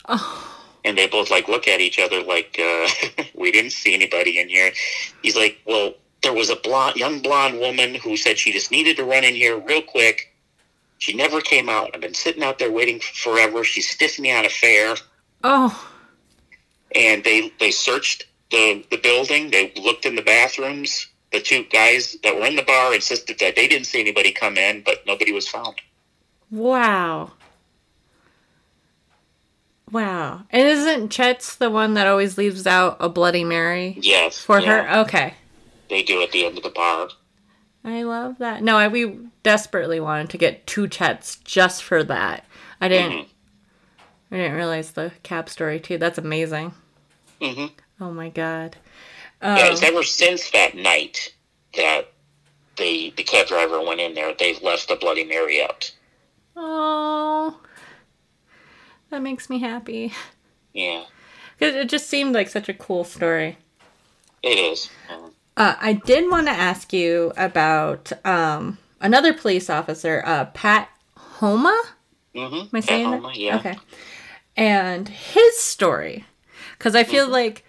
Oh. 0.09 0.49
And 0.85 0.99
they 0.99 1.07
both 1.07 1.31
like 1.31 1.47
look 1.49 1.69
at 1.69 1.81
each 1.81 1.99
other 1.99 2.21
like, 2.23 2.59
uh, 2.59 2.89
"We 3.35 3.53
didn't 3.53 3.71
see 3.73 3.95
anybody 3.95 4.39
in 4.41 4.49
here." 4.49 4.73
He's 5.23 5.37
like, 5.37 5.59
"Well, 5.67 5.95
there 6.23 6.33
was 6.35 6.51
a 6.51 6.57
blonde, 6.57 6.97
young 6.97 7.21
blonde 7.23 7.59
woman 7.59 7.95
who 7.95 8.17
said 8.17 8.39
she 8.39 8.53
just 8.53 8.71
needed 8.71 8.97
to 8.97 9.05
run 9.05 9.25
in 9.25 9.35
here 9.35 9.57
real 9.59 9.83
quick." 9.83 10.35
She 10.99 11.15
never 11.15 11.41
came 11.41 11.69
out. 11.69 11.91
I've 11.95 12.01
been 12.01 12.15
sitting 12.15 12.45
out 12.45 12.59
there 12.61 12.71
waiting 12.71 13.01
forever. 13.01 13.65
She 13.65 13.81
stiffed 13.81 14.21
me 14.21 14.31
on 14.33 14.45
a 14.45 14.49
fare, 14.49 14.95
Oh, 15.45 15.89
and 16.95 17.25
they 17.25 17.51
they 17.61 17.71
searched 17.71 18.27
the 18.51 18.85
the 18.91 18.99
building. 18.99 19.51
They 19.51 19.73
looked 19.77 20.05
in 20.07 20.15
the 20.17 20.23
bathrooms. 20.23 21.07
The 21.33 21.41
two 21.41 21.65
guys 21.65 22.17
that 22.23 22.35
were 22.37 22.47
in 22.47 22.57
the 22.57 22.63
bar 22.63 22.95
insisted 22.95 23.39
that 23.41 23.57
they 23.57 23.67
didn't 23.67 23.87
see 23.87 24.01
anybody 24.01 24.33
come 24.33 24.59
in, 24.59 24.83
but 24.83 25.07
nobody 25.07 25.33
was 25.33 25.49
found. 25.49 25.77
wow. 26.51 27.31
Wow. 29.93 30.43
And 30.51 30.67
isn't 30.67 31.11
Chet's 31.11 31.55
the 31.57 31.71
one 31.71 31.95
that 31.95 32.07
always 32.07 32.39
leaves 32.39 32.67
out 32.67 32.97
a 32.99 33.09
Bloody 33.09 33.45
Mary 33.45 33.99
Yes, 34.01 34.39
for 34.39 34.59
yeah, 34.61 34.83
her? 34.95 35.01
Okay. 35.03 35.35
They 35.91 36.03
do 36.03 36.23
at 36.23 36.33
the 36.33 36.47
end 36.47 36.57
of 36.57 36.63
the 36.65 36.71
bar. 36.71 37.09
I 37.85 38.03
love 38.03 38.39
that. 38.39 38.63
No, 38.63 38.77
I, 38.79 38.89
we 38.89 39.19
desperately 39.43 40.01
wanted 40.01 40.31
to 40.31 40.39
get 40.39 40.67
two 40.67 40.89
Chets 40.89 41.37
just 41.45 41.83
for 41.83 42.03
that. 42.05 42.47
I 42.81 42.89
didn't. 42.89 43.13
Mhm. 43.13 43.27
I 44.31 44.37
didn't 44.37 44.55
realize 44.57 44.93
the 44.93 45.13
cab 45.23 45.49
story 45.51 45.79
too. 45.79 45.99
That's 45.99 46.17
amazing. 46.19 46.73
hmm 47.41 47.67
Oh 48.01 48.11
my 48.11 48.31
god. 48.31 48.77
Yeah, 49.43 49.67
Um, 49.67 49.73
it's 49.73 49.83
ever 49.83 50.03
since 50.03 50.51
that 50.53 50.75
night 50.75 51.35
that 51.77 52.13
the 52.77 53.13
the 53.17 53.25
cab 53.25 53.49
driver 53.49 53.83
went 53.83 54.01
in 54.01 54.15
there. 54.15 54.33
They've 54.39 54.63
left 54.63 54.89
the 54.89 54.97
Bloody 54.97 55.25
Mary 55.25 55.61
out. 55.63 55.93
oh, 56.57 57.59
that 59.13 59.23
makes 59.23 59.49
me 59.49 59.59
happy. 59.61 60.13
Yeah, 60.75 61.05
Cause 61.61 61.75
it 61.75 61.89
just 61.89 62.09
seemed 62.09 62.35
like 62.35 62.49
such 62.49 62.69
a 62.69 62.75
cool 62.75 63.05
story. 63.05 63.59
it 64.43 64.59
is. 64.59 64.91
Uh, 65.57 65.75
I 65.79 65.93
did 65.93 66.31
want 66.31 66.47
to 66.47 66.53
ask 66.53 66.93
you 66.95 67.33
about 67.37 68.11
um, 68.27 68.79
another 69.01 69.35
police 69.35 69.69
officer, 69.69 70.23
uh, 70.25 70.47
Pat 70.47 70.89
Homa. 71.15 71.83
Mm-hmm. 72.35 72.55
Am 72.55 72.69
I 72.73 72.81
saying 72.81 73.11
that? 73.11 73.21
Homa, 73.21 73.33
yeah. 73.35 73.57
Okay. 73.59 73.77
And 74.57 75.09
his 75.11 75.59
story, 75.59 76.25
because 76.79 76.95
I 76.97 77.05
feel 77.05 77.29
like 77.29 77.65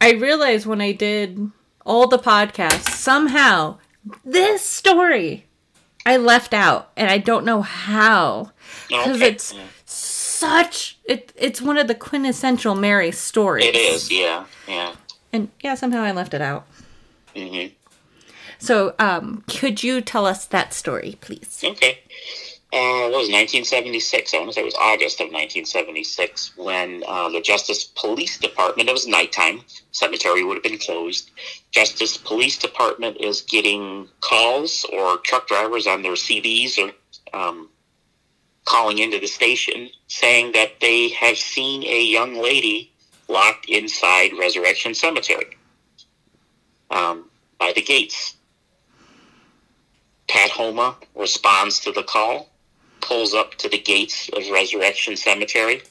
I 0.00 0.12
realized 0.12 0.66
when 0.66 0.80
I 0.80 0.92
did 0.92 1.50
all 1.84 2.06
the 2.06 2.18
podcasts, 2.20 2.88
somehow 2.90 3.78
this 4.24 4.64
story 4.64 5.46
I 6.06 6.16
left 6.18 6.54
out, 6.54 6.92
and 6.96 7.10
I 7.10 7.18
don't 7.18 7.44
know 7.44 7.62
how, 7.62 8.52
because 8.88 9.16
Okay. 9.16 9.28
it's 9.28 9.54
such 10.42 10.98
it. 11.04 11.32
It's 11.36 11.62
one 11.62 11.78
of 11.78 11.86
the 11.86 11.94
quintessential 11.94 12.74
Mary 12.74 13.12
stories. 13.12 13.64
It 13.64 13.76
is. 13.76 14.10
Yeah, 14.10 14.46
yeah. 14.66 14.94
and 15.32 15.50
yeah, 15.62 15.74
somehow 15.74 16.02
I 16.02 16.10
left 16.10 16.34
it 16.34 16.42
out. 16.42 16.66
hmm 17.36 17.66
So, 18.58 18.94
um, 18.98 19.44
could 19.48 19.84
you 19.84 20.00
tell 20.00 20.26
us 20.26 20.46
that 20.46 20.74
story, 20.74 21.16
please? 21.20 21.62
Okay. 21.64 21.98
Uh, 22.74 23.12
what 23.12 23.20
was 23.20 23.30
1976? 23.30 24.32
I 24.32 24.38
want 24.38 24.48
to 24.48 24.54
say 24.54 24.62
it 24.62 24.64
was 24.64 24.74
August 24.80 25.20
of 25.20 25.26
1976 25.26 26.56
when 26.56 27.04
uh, 27.06 27.28
the 27.28 27.42
Justice 27.42 27.84
Police 27.84 28.38
Department, 28.38 28.88
it 28.88 28.92
was 28.92 29.06
nighttime, 29.06 29.60
cemetery 29.90 30.42
would 30.42 30.54
have 30.54 30.62
been 30.62 30.78
closed. 30.78 31.30
Justice 31.70 32.16
Police 32.16 32.56
Department 32.58 33.18
is 33.20 33.42
getting 33.42 34.08
calls 34.22 34.86
or 34.90 35.18
truck 35.18 35.46
drivers 35.46 35.86
on 35.86 36.00
their 36.00 36.14
CBs 36.14 36.78
or 36.78 36.92
um, 37.38 37.68
calling 38.64 38.98
into 38.98 39.18
the 39.18 39.26
station 39.26 39.90
saying 40.08 40.52
that 40.52 40.80
they 40.80 41.08
have 41.10 41.36
seen 41.36 41.82
a 41.84 42.02
young 42.02 42.40
lady 42.40 42.92
locked 43.28 43.66
inside 43.68 44.30
Resurrection 44.38 44.94
Cemetery 44.94 45.56
um, 46.90 47.28
by 47.58 47.72
the 47.74 47.82
gates. 47.82 48.36
Pat 50.28 50.50
Homa 50.50 50.96
responds 51.14 51.80
to 51.80 51.92
the 51.92 52.02
call, 52.02 52.50
pulls 53.00 53.34
up 53.34 53.54
to 53.56 53.68
the 53.68 53.78
gates 53.78 54.30
of 54.30 54.42
Resurrection 54.50 55.16
Cemetery. 55.16 55.82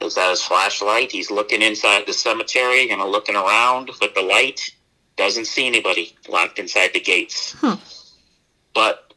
Is 0.00 0.16
that 0.16 0.30
his 0.30 0.42
flashlight? 0.42 1.12
He's 1.12 1.30
looking 1.30 1.62
inside 1.62 2.06
the 2.06 2.12
cemetery 2.12 2.90
and 2.90 3.00
looking 3.02 3.36
around 3.36 3.90
with 4.00 4.14
the 4.14 4.22
light. 4.22 4.74
Doesn't 5.16 5.46
see 5.46 5.66
anybody 5.66 6.16
locked 6.28 6.58
inside 6.58 6.90
the 6.92 7.00
gates. 7.00 7.52
Hmm. 7.58 7.74
But 8.74 9.11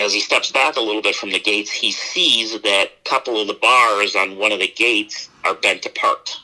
as 0.00 0.12
he 0.12 0.20
steps 0.20 0.50
back 0.50 0.76
a 0.76 0.80
little 0.80 1.02
bit 1.02 1.14
from 1.14 1.30
the 1.30 1.40
gates, 1.40 1.70
he 1.70 1.90
sees 1.92 2.60
that 2.62 2.86
a 3.04 3.08
couple 3.08 3.40
of 3.40 3.46
the 3.46 3.54
bars 3.54 4.14
on 4.16 4.36
one 4.38 4.52
of 4.52 4.58
the 4.60 4.68
gates 4.68 5.28
are 5.44 5.54
bent 5.54 5.84
apart. 5.86 6.36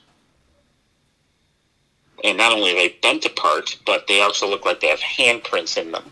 And 2.25 2.39
not 2.39 2.53
only 2.53 2.73
are 2.73 2.75
they 2.77 2.97
bent 3.03 3.25
apart, 3.25 3.77
but 3.85 4.07
they 4.07 4.21
also 4.21 4.49
look 4.49 4.65
like 4.65 4.81
they 4.81 4.89
have 4.89 5.01
handprints 5.01 5.77
in 5.77 5.93
them 5.93 6.11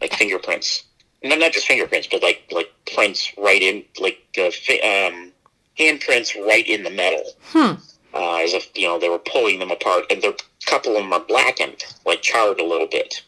like 0.00 0.14
fingerprints. 0.14 0.84
No, 1.22 1.36
not 1.36 1.52
just 1.52 1.66
fingerprints, 1.66 2.08
but 2.10 2.22
like 2.22 2.42
like 2.50 2.70
prints 2.94 3.32
right 3.36 3.60
in, 3.60 3.84
like 4.00 4.18
uh, 4.38 4.50
fi- 4.50 4.80
um, 4.80 5.32
handprints 5.78 6.34
right 6.46 6.66
in 6.66 6.82
the 6.82 6.90
metal, 6.90 7.24
Hmm. 7.52 7.72
uh, 8.14 8.36
as 8.36 8.54
if 8.54 8.70
you 8.74 8.86
know 8.86 8.98
they 8.98 9.08
were 9.10 9.18
pulling 9.18 9.58
them 9.58 9.70
apart. 9.70 10.04
And 10.10 10.24
a 10.24 10.34
couple 10.64 10.96
of 10.96 11.02
them 11.02 11.12
are 11.12 11.20
blackened, 11.20 11.84
like 12.06 12.22
charred 12.22 12.60
a 12.60 12.64
little 12.64 12.86
bit. 12.86 13.22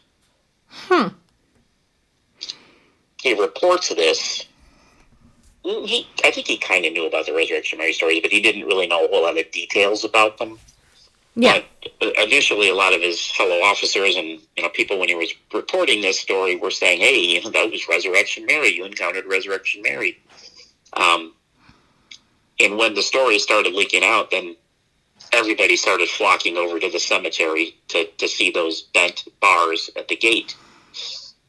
Hmm. 0.69 1.09
He 3.23 3.33
reports 3.39 3.89
this. 3.89 4.45
He, 5.63 6.05
I 6.25 6.31
think 6.31 6.45
he 6.45 6.57
kind 6.57 6.85
of 6.85 6.91
knew 6.91 7.07
about 7.07 7.25
the 7.25 7.33
Resurrection 7.33 7.79
Mary 7.79 7.93
stories, 7.93 8.21
but 8.21 8.31
he 8.31 8.41
didn't 8.41 8.65
really 8.65 8.85
know 8.85 9.05
a 9.05 9.07
whole 9.07 9.23
lot 9.23 9.39
of 9.39 9.49
details 9.51 10.03
about 10.03 10.37
them. 10.37 10.59
Yeah. 11.35 11.61
But 11.99 12.17
initially, 12.19 12.69
a 12.69 12.75
lot 12.75 12.93
of 12.93 13.01
his 13.01 13.25
fellow 13.31 13.61
officers 13.61 14.15
and 14.17 14.39
you 14.57 14.63
know 14.63 14.69
people, 14.69 14.99
when 14.99 15.07
he 15.07 15.15
was 15.15 15.33
reporting 15.53 16.01
this 16.01 16.19
story, 16.19 16.57
were 16.57 16.69
saying, 16.69 16.99
"Hey, 16.99 17.17
you 17.17 17.41
know, 17.41 17.49
that 17.49 17.71
was 17.71 17.87
Resurrection 17.87 18.45
Mary. 18.45 18.75
You 18.75 18.83
encountered 18.83 19.25
Resurrection 19.25 19.81
Mary." 19.81 20.21
Um, 20.93 21.33
and 22.59 22.77
when 22.77 22.93
the 22.93 23.01
story 23.01 23.39
started 23.39 23.73
leaking 23.73 24.03
out, 24.03 24.31
then 24.31 24.55
everybody 25.31 25.75
started 25.75 26.09
flocking 26.09 26.57
over 26.57 26.79
to 26.79 26.89
the 26.89 26.99
cemetery 26.99 27.75
to, 27.87 28.05
to 28.17 28.27
see 28.27 28.51
those 28.51 28.83
bent 28.93 29.27
bars 29.39 29.89
at 29.95 30.07
the 30.07 30.15
gate. 30.15 30.55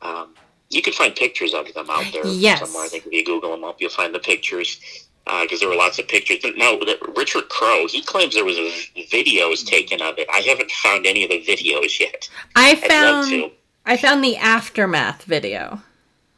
Um, 0.00 0.34
you 0.74 0.82
can 0.82 0.92
find 0.92 1.14
pictures 1.14 1.54
of 1.54 1.72
them 1.74 1.88
out 1.88 2.04
there 2.12 2.26
Yes. 2.26 2.60
somewhere. 2.60 2.84
I 2.84 2.88
think 2.88 3.06
if 3.06 3.12
you 3.12 3.24
Google 3.24 3.52
them 3.52 3.64
up, 3.64 3.80
you'll 3.80 3.90
find 3.90 4.14
the 4.14 4.18
pictures 4.18 4.80
because 5.42 5.60
there 5.60 5.68
were 5.68 5.76
lots 5.76 5.98
of 5.98 6.06
pictures. 6.08 6.38
No, 6.56 6.78
Richard 7.16 7.48
Crowe, 7.48 7.86
he 7.88 8.02
claims 8.02 8.34
there 8.34 8.44
was 8.44 8.56
videos 9.10 9.64
taken 9.64 10.02
of 10.02 10.18
it. 10.18 10.28
I 10.32 10.40
haven't 10.40 10.70
found 10.70 11.06
any 11.06 11.24
of 11.24 11.30
the 11.30 11.40
videos 11.42 11.98
yet. 12.00 12.28
I 12.56 12.74
found. 12.74 13.50
I 13.86 13.96
found 13.96 14.24
the 14.24 14.36
aftermath 14.36 15.22
video. 15.24 15.80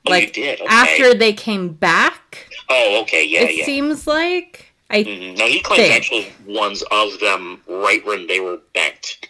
Oh, 0.06 0.10
like 0.10 0.36
you 0.36 0.44
did? 0.44 0.60
Okay. 0.60 0.68
after 0.70 1.14
they 1.14 1.32
came 1.32 1.68
back, 1.72 2.46
Oh, 2.68 3.00
okay, 3.02 3.24
yeah, 3.24 3.42
it 3.42 3.56
yeah. 3.56 3.64
seems 3.64 4.06
like 4.06 4.66
I 4.90 5.02
Mhm. 5.04 5.36
No, 5.38 5.46
he 5.46 5.60
claims 5.60 5.82
think. 5.82 5.94
actual 5.94 6.24
ones 6.46 6.82
of 6.90 7.18
them 7.20 7.60
right 7.66 8.04
when 8.06 8.26
they 8.28 8.38
were 8.40 8.58
bent. 8.72 9.28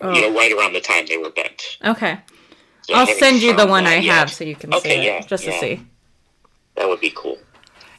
oh, 0.00 0.12
You 0.14 0.22
know, 0.22 0.32
right 0.36 0.52
around 0.52 0.72
the 0.72 0.80
time 0.80 1.06
they 1.06 1.18
were 1.18 1.30
bent. 1.30 1.78
okay. 1.84 2.18
I 2.90 3.00
I'll 3.00 3.06
send 3.06 3.42
you 3.42 3.54
the 3.54 3.66
one 3.66 3.86
I 3.86 4.00
have 4.00 4.32
so 4.32 4.44
you 4.44 4.56
can 4.56 4.72
see 4.72 4.78
Okay, 4.78 5.00
it 5.02 5.04
yeah, 5.04 5.20
just 5.26 5.44
to 5.44 5.52
see. 5.52 5.86
That 6.76 6.88
would 6.88 7.00
be 7.00 7.12
cool. 7.14 7.38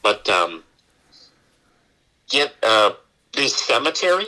But 0.02 0.28
um, 0.28 0.62
get 2.28 2.52
uh, 2.62 2.92
the 3.32 3.48
cemetery 3.48 4.26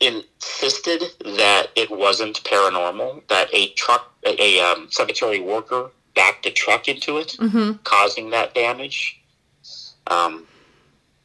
insisted 0.00 1.02
that 1.24 1.68
it 1.74 1.90
wasn't 1.90 2.42
paranormal. 2.44 3.26
That 3.28 3.48
a 3.52 3.70
truck, 3.70 4.12
a, 4.24 4.40
a 4.40 4.60
um, 4.60 4.88
cemetery 4.90 5.40
worker 5.40 5.90
backed 6.14 6.46
a 6.46 6.50
truck 6.50 6.88
into 6.88 7.18
it, 7.18 7.36
hmm 7.38 7.72
causing 7.84 8.30
that 8.30 8.54
damage. 8.54 9.20
Um, 10.08 10.46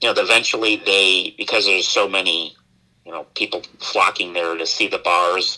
you 0.01 0.13
know, 0.13 0.21
eventually 0.21 0.77
they 0.77 1.33
because 1.37 1.65
there's 1.65 1.87
so 1.87 2.07
many, 2.07 2.55
you 3.05 3.11
know, 3.11 3.25
people 3.35 3.61
flocking 3.79 4.33
there 4.33 4.55
to 4.57 4.65
see 4.65 4.87
the 4.87 4.99
bars. 4.99 5.57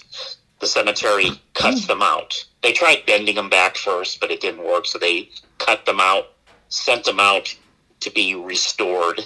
The 0.63 0.69
cemetery 0.69 1.29
cuts 1.55 1.87
them 1.87 2.01
out. 2.01 2.45
They 2.61 2.71
tried 2.71 3.05
bending 3.05 3.35
them 3.35 3.49
back 3.49 3.75
first, 3.75 4.21
but 4.21 4.31
it 4.31 4.39
didn't 4.39 4.63
work. 4.63 4.85
So 4.85 4.97
they 4.97 5.27
cut 5.57 5.85
them 5.85 5.99
out, 5.99 6.27
sent 6.69 7.03
them 7.03 7.19
out 7.19 7.53
to 7.99 8.09
be 8.09 8.33
restored, 8.33 9.25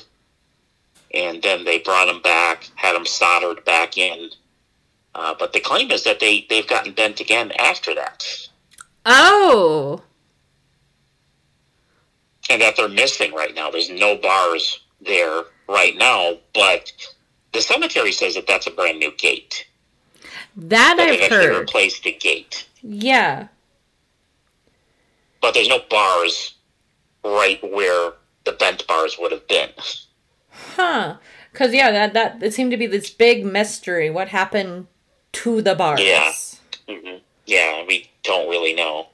and 1.13 1.39
then 1.43 1.63
they 1.63 1.77
brought 1.77 2.07
them 2.07 2.23
back, 2.23 2.67
had 2.73 2.95
them 2.95 3.05
soldered 3.05 3.63
back 3.65 3.99
in. 3.99 4.31
Uh, 5.13 5.35
but 5.37 5.53
the 5.53 5.59
claim 5.59 5.91
is 5.91 6.03
that 6.05 6.19
they 6.19 6.47
they've 6.49 6.65
gotten 6.67 6.93
bent 6.93 7.19
again 7.19 7.51
after 7.59 7.93
that, 7.93 8.25
Oh. 9.05 10.01
and 12.49 12.59
that 12.63 12.75
they're 12.77 12.89
missing 12.89 13.31
right 13.31 13.53
now. 13.53 13.69
There's 13.69 13.91
no 13.91 14.17
bars 14.17 14.79
there 15.01 15.43
right 15.69 15.95
now, 15.95 16.39
but 16.55 16.91
the 17.53 17.61
cemetery 17.61 18.11
says 18.11 18.33
that 18.33 18.47
that's 18.47 18.65
a 18.65 18.71
brand 18.71 18.97
new 18.97 19.11
gate. 19.11 19.67
That 20.57 20.97
I've 20.99 21.21
actually 21.21 21.45
heard. 21.45 21.59
replaced 21.59 22.03
the 22.03 22.11
gate, 22.13 22.67
Yeah. 22.81 23.47
but 25.41 25.53
there's 25.53 25.69
no 25.69 25.79
bars 25.89 26.55
right 27.23 27.59
where 27.63 28.13
the 28.43 28.53
bent 28.53 28.85
bars 28.87 29.17
would 29.19 29.31
have 29.31 29.47
been. 29.47 29.69
Huh. 30.75 31.17
Cause 31.53 31.73
yeah, 31.73 31.91
that 31.91 32.13
that 32.13 32.41
it 32.43 32.53
seemed 32.53 32.71
to 32.71 32.77
be 32.77 32.87
this 32.87 33.09
big 33.09 33.45
mystery. 33.45 34.09
What 34.09 34.29
happened 34.29 34.87
to 35.33 35.61
the 35.61 35.75
bars? 35.75 36.01
Yeah. 36.01 36.31
hmm 36.89 37.17
Yeah, 37.45 37.83
we 37.87 38.09
don't 38.23 38.49
really 38.49 38.73
know. 38.73 39.07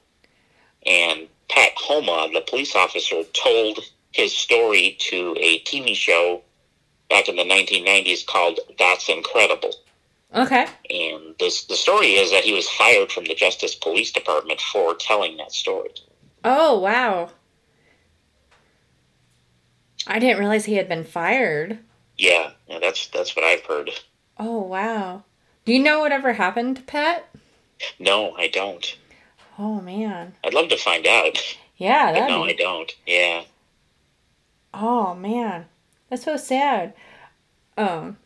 And 0.85 1.27
Pat 1.49 1.71
Homa, 1.75 2.29
the 2.33 2.41
police 2.41 2.75
officer, 2.75 3.23
told 3.33 3.79
his 4.11 4.35
story 4.35 4.95
to 4.99 5.35
a 5.39 5.59
TV 5.61 5.95
show 5.95 6.41
back 7.09 7.27
in 7.29 7.35
the 7.35 7.43
1990s 7.43 8.25
called 8.25 8.59
That's 8.79 9.09
Incredible. 9.09 9.73
Okay. 10.33 10.65
And 10.89 11.35
this, 11.39 11.65
the 11.65 11.75
story 11.75 12.13
is 12.13 12.31
that 12.31 12.43
he 12.43 12.53
was 12.53 12.69
fired 12.69 13.11
from 13.11 13.25
the 13.25 13.35
Justice 13.35 13.75
Police 13.75 14.11
Department 14.11 14.61
for 14.61 14.95
telling 14.95 15.37
that 15.37 15.51
story. 15.51 15.91
Oh, 16.43 16.79
wow. 16.79 17.29
I 20.07 20.19
didn't 20.19 20.39
realize 20.39 20.65
he 20.65 20.75
had 20.75 20.89
been 20.89 21.03
fired. 21.03 21.79
Yeah, 22.17 22.51
yeah 22.67 22.79
that's 22.79 23.07
that's 23.07 23.35
what 23.35 23.45
I've 23.45 23.65
heard. 23.65 23.91
Oh, 24.37 24.61
wow. 24.61 25.23
Do 25.65 25.73
you 25.73 25.79
know 25.79 25.99
whatever 25.99 26.33
happened 26.33 26.77
to 26.77 26.81
Pat? 26.81 27.29
No, 27.99 28.33
I 28.35 28.47
don't. 28.47 28.97
Oh, 29.57 29.79
man. 29.79 30.33
I'd 30.43 30.53
love 30.53 30.69
to 30.69 30.77
find 30.77 31.07
out. 31.07 31.57
Yeah, 31.77 32.11
that. 32.11 32.29
no, 32.29 32.43
I 32.43 32.53
don't. 32.53 32.91
Yeah. 33.05 33.43
Oh 34.73 35.13
man, 35.13 35.65
that's 36.09 36.23
so 36.23 36.37
sad. 36.37 36.93
Um, 37.77 38.17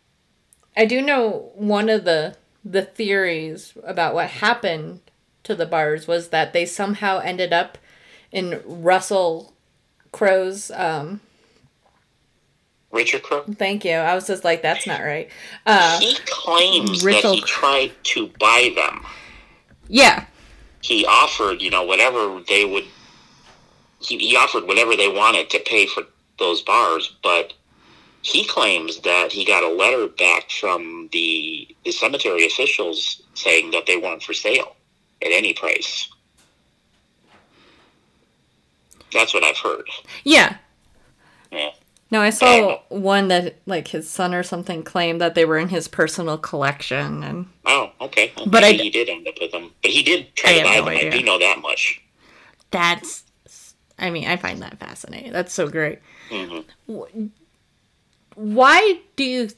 I 0.77 0.85
do 0.85 1.01
know 1.01 1.51
one 1.55 1.89
of 1.89 2.05
the 2.05 2.35
the 2.63 2.83
theories 2.83 3.73
about 3.83 4.13
what 4.13 4.29
happened 4.29 4.99
to 5.43 5.55
the 5.55 5.65
bars 5.65 6.07
was 6.07 6.29
that 6.29 6.53
they 6.53 6.65
somehow 6.65 7.19
ended 7.19 7.51
up 7.53 7.77
in 8.31 8.61
Russell 8.65 9.53
Crowe's. 10.11 10.69
Um, 10.71 11.21
Richard 12.91 13.23
Crowe? 13.23 13.43
thank 13.57 13.83
you. 13.83 13.91
I 13.91 14.15
was 14.15 14.27
just 14.27 14.43
like, 14.43 14.61
that's 14.61 14.87
not 14.87 15.01
right. 15.01 15.29
Uh, 15.65 15.99
He 15.99 16.17
claims 16.25 17.03
Rachel 17.03 17.31
that 17.31 17.35
he 17.35 17.41
tried 17.41 17.91
to 18.03 18.31
buy 18.39 18.71
them. 18.75 19.05
yeah. 19.87 20.25
He 20.81 21.05
offered, 21.05 21.61
you 21.61 21.69
know, 21.69 21.83
whatever 21.83 22.41
they 22.47 22.63
would. 22.63 22.85
He, 23.99 24.17
he 24.17 24.37
offered 24.37 24.65
whatever 24.67 24.95
they 24.95 25.09
wanted 25.09 25.49
to 25.49 25.59
pay 25.59 25.85
for 25.85 26.03
those 26.39 26.61
bars, 26.61 27.17
but 27.21 27.53
he 28.27 28.43
claims 28.45 28.99
that 29.01 29.31
he 29.31 29.45
got 29.45 29.63
a 29.63 29.69
letter 29.69 30.07
back 30.07 30.49
from 30.51 31.07
the 31.13 31.65
the 31.85 31.91
cemetery 31.93 32.45
officials 32.45 33.21
saying 33.35 33.71
that 33.71 33.85
they 33.85 33.95
weren't 33.95 34.21
for 34.21 34.33
sale 34.33 34.75
at 35.21 35.31
any 35.31 35.53
price. 35.53 36.09
That's 39.13 39.33
what 39.33 39.45
I've 39.45 39.57
heard. 39.57 39.87
Yeah. 40.25 40.57
Yeah. 41.51 41.69
No, 42.11 42.19
I 42.21 42.29
saw 42.29 42.79
one 42.89 43.29
that 43.29 43.55
like 43.65 43.87
his 43.89 44.09
son 44.09 44.33
or 44.33 44.43
something 44.43 44.83
claimed 44.83 45.21
that 45.21 45.33
they 45.35 45.45
were 45.45 45.57
in 45.57 45.69
his 45.69 45.87
personal 45.87 46.37
collection, 46.37 47.23
and 47.23 47.47
Oh, 47.65 47.91
okay. 48.01 48.33
Well, 48.35 48.47
But 48.47 48.63
I- 48.65 48.71
he 48.73 48.89
did 48.89 49.07
end 49.09 49.25
up 49.27 49.35
with 49.39 49.51
them, 49.51 49.71
but 49.81 49.91
he 49.91 50.03
did 50.03 50.35
try 50.35 50.51
I 50.51 50.57
to 50.59 50.63
buy 50.63 50.75
no 50.79 50.85
them. 50.85 50.97
I 50.97 51.09
do 51.09 51.23
know 51.23 51.39
that 51.39 51.59
much. 51.61 52.01
that's. 52.71 53.23
I 53.99 54.09
mean, 54.11 54.27
I 54.27 54.35
find 54.37 54.61
that 54.61 54.79
fascinating. 54.79 55.31
That's 55.31 55.53
so 55.53 55.69
great. 55.69 55.99
hmm 56.29 56.59
Why 58.37 58.99
do 59.15 59.23
you 59.23 59.49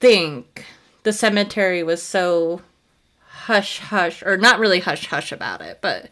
think 0.00 0.66
the 1.02 1.14
cemetery 1.14 1.82
was 1.82 2.02
so 2.02 2.60
hush 3.26 3.78
hush, 3.78 4.22
or 4.22 4.36
not 4.36 4.58
really 4.58 4.80
hush 4.80 5.06
hush 5.06 5.32
about 5.32 5.62
it, 5.62 5.78
but 5.80 6.10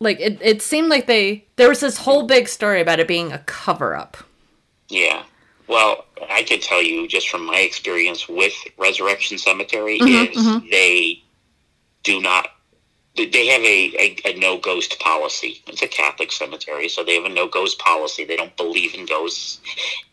like 0.00 0.18
it, 0.20 0.38
it 0.40 0.62
seemed 0.62 0.88
like 0.88 1.06
they 1.06 1.44
there 1.56 1.68
was 1.68 1.80
this 1.80 1.98
whole 1.98 2.22
big 2.26 2.48
story 2.48 2.80
about 2.80 2.98
it 2.98 3.06
being 3.06 3.30
a 3.30 3.40
cover 3.40 3.94
up. 3.94 4.16
Yeah. 4.88 5.24
Well, 5.68 6.06
I 6.30 6.44
could 6.44 6.62
tell 6.62 6.82
you 6.82 7.06
just 7.06 7.28
from 7.28 7.44
my 7.44 7.58
experience 7.58 8.26
with 8.26 8.54
Resurrection 8.78 9.36
Cemetery 9.36 9.98
Mhm, 10.00 10.30
is 10.30 10.36
mhm. 10.38 10.70
they 10.70 11.22
do 12.04 12.22
not. 12.22 12.51
They 13.14 13.46
have 13.48 13.62
a, 13.62 13.94
a, 13.98 14.16
a 14.34 14.38
no 14.38 14.56
ghost 14.58 14.98
policy. 15.00 15.62
It's 15.66 15.82
a 15.82 15.88
Catholic 15.88 16.32
cemetery, 16.32 16.88
so 16.88 17.04
they 17.04 17.14
have 17.16 17.26
a 17.30 17.34
no 17.34 17.46
ghost 17.46 17.78
policy. 17.78 18.24
They 18.24 18.36
don't 18.36 18.56
believe 18.56 18.94
in 18.94 19.04
ghosts, 19.06 19.60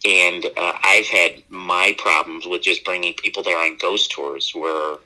and 0.05 0.45
uh, 0.57 0.73
I've 0.83 1.07
had 1.07 1.41
my 1.49 1.95
problems 1.97 2.45
with 2.45 2.61
just 2.61 2.83
bringing 2.83 3.13
people 3.13 3.41
there 3.43 3.57
on 3.57 3.77
ghost 3.77 4.11
tours 4.11 4.51
where 4.53 4.97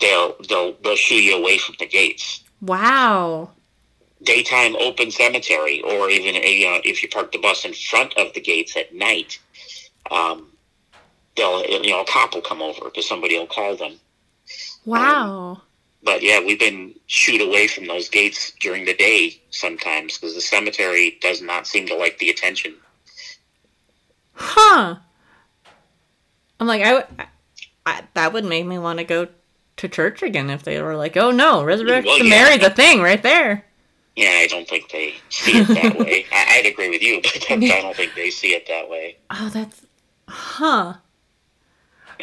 they'll 0.00 0.34
they'll 0.48 0.74
they'll 0.82 0.96
shoo 0.96 1.14
you 1.22 1.36
away 1.36 1.58
from 1.58 1.76
the 1.78 1.86
gates. 1.86 2.42
Wow. 2.60 3.50
daytime 4.22 4.74
open 4.76 5.10
cemetery, 5.10 5.82
or 5.82 6.10
even 6.10 6.34
you 6.34 6.66
know, 6.66 6.80
if 6.84 7.02
you 7.02 7.08
park 7.08 7.30
the 7.32 7.38
bus 7.38 7.64
in 7.64 7.72
front 7.74 8.14
of 8.16 8.32
the 8.34 8.40
gates 8.40 8.76
at 8.76 8.94
night, 8.94 9.38
um, 10.10 10.48
they'll 11.36 11.64
you 11.66 11.90
know 11.90 12.02
a 12.02 12.06
cop 12.06 12.34
will 12.34 12.42
come 12.42 12.62
over 12.62 12.86
because 12.86 13.06
somebody 13.08 13.38
will 13.38 13.46
call 13.46 13.76
them. 13.76 14.00
Wow. 14.84 15.62
But 16.04 16.22
yeah, 16.22 16.38
we've 16.44 16.58
been 16.58 16.94
shooed 17.06 17.40
away 17.40 17.66
from 17.66 17.86
those 17.86 18.08
gates 18.08 18.52
during 18.60 18.84
the 18.84 18.94
day 18.94 19.40
sometimes 19.50 20.18
because 20.18 20.34
the 20.34 20.40
cemetery 20.40 21.18
does 21.22 21.40
not 21.40 21.66
seem 21.66 21.86
to 21.86 21.94
like 21.96 22.18
the 22.18 22.28
attention. 22.30 22.74
Huh. 24.34 24.96
I'm 26.60 26.66
like, 26.66 26.82
I, 26.82 26.94
would- 26.94 27.06
that 28.14 28.32
would 28.32 28.44
make 28.44 28.64
me 28.66 28.78
want 28.78 28.98
to 28.98 29.04
go 29.04 29.28
to 29.76 29.88
church 29.88 30.22
again 30.22 30.50
if 30.50 30.62
they 30.62 30.80
were 30.80 30.96
like, 30.96 31.16
oh 31.16 31.30
no, 31.30 31.64
resurrection 31.64 32.06
Well, 32.10 32.24
yeah. 32.24 32.30
Mary's 32.30 32.62
a 32.64 32.70
thing 32.70 33.00
right 33.00 33.22
there. 33.22 33.64
Yeah, 34.16 34.28
I 34.42 34.46
don't 34.46 34.68
think 34.68 34.90
they 34.90 35.14
see 35.28 35.58
it 35.58 35.66
that 35.68 35.98
way. 35.98 36.26
I, 36.32 36.58
I'd 36.60 36.66
agree 36.66 36.88
with 36.90 37.02
you, 37.02 37.20
but 37.20 37.50
I 37.50 37.56
don't 37.80 37.96
think 37.96 38.14
they 38.14 38.30
see 38.30 38.54
it 38.54 38.66
that 38.68 38.88
way. 38.88 39.16
Oh, 39.30 39.48
that's, 39.48 39.84
huh. 40.28 40.94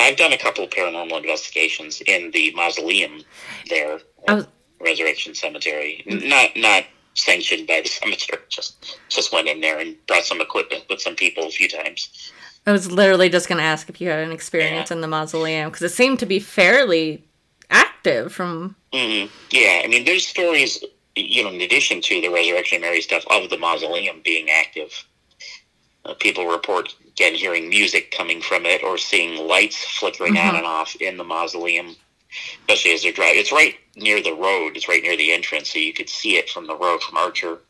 I've 0.01 0.17
done 0.17 0.33
a 0.33 0.37
couple 0.37 0.63
of 0.63 0.69
paranormal 0.71 1.17
investigations 1.21 2.01
in 2.01 2.31
the 2.31 2.51
mausoleum 2.55 3.23
there, 3.69 3.99
was- 4.27 4.47
Resurrection 4.79 5.35
Cemetery. 5.35 6.03
Not 6.07 6.49
not 6.55 6.85
sanctioned 7.13 7.67
by 7.67 7.81
the 7.81 7.89
cemetery. 7.99 8.39
Just 8.49 8.97
just 9.09 9.31
went 9.31 9.47
in 9.47 9.61
there 9.61 9.79
and 9.79 9.95
brought 10.07 10.23
some 10.25 10.41
equipment 10.41 10.85
with 10.89 11.01
some 11.01 11.15
people 11.15 11.45
a 11.45 11.51
few 11.51 11.67
times. 11.69 12.31
I 12.65 12.71
was 12.71 12.91
literally 12.91 13.29
just 13.29 13.47
going 13.47 13.57
to 13.57 13.63
ask 13.63 13.89
if 13.89 13.99
you 14.01 14.09
had 14.09 14.19
an 14.19 14.31
experience 14.31 14.91
in 14.91 15.01
the 15.01 15.07
mausoleum 15.07 15.69
because 15.69 15.81
it 15.83 15.89
seemed 15.95 16.19
to 16.19 16.25
be 16.27 16.39
fairly 16.39 17.23
active 17.69 18.31
from. 18.33 18.75
hmm 18.93 19.25
Yeah, 19.51 19.81
I 19.83 19.87
mean, 19.87 20.05
there's 20.05 20.25
stories, 20.27 20.83
you 21.15 21.43
know, 21.43 21.49
in 21.49 21.61
addition 21.61 22.01
to 22.01 22.21
the 22.21 22.29
Resurrection 22.29 22.81
Mary 22.81 23.01
stuff, 23.01 23.23
of 23.31 23.49
the 23.49 23.57
mausoleum 23.57 24.21
being 24.23 24.49
active. 24.49 25.05
Uh, 26.03 26.13
people 26.15 26.47
report 26.47 26.93
again 27.07 27.35
hearing 27.35 27.69
music 27.69 28.11
coming 28.11 28.41
from 28.41 28.65
it 28.65 28.83
or 28.83 28.97
seeing 28.97 29.47
lights 29.47 29.77
flickering 29.99 30.37
on 30.37 30.55
Mhm. 30.55 30.57
and 30.59 30.65
off 30.65 30.95
in 30.95 31.17
the 31.17 31.23
mausoleum, 31.23 31.95
especially 32.67 32.93
as 32.93 33.03
they're 33.03 33.11
driving. 33.11 33.39
It's 33.39 33.51
right 33.51 33.77
near 33.95 34.21
the 34.21 34.33
road. 34.33 34.75
It's 34.75 34.87
right 34.87 35.03
near 35.03 35.15
the 35.15 35.31
entrance, 35.31 35.71
so 35.71 35.79
you 35.79 35.93
could 35.93 36.09
see 36.09 36.37
it 36.37 36.49
from 36.49 36.65
the 36.65 36.75
road 36.75 37.03
from 37.03 37.17
Archer. 37.17 37.61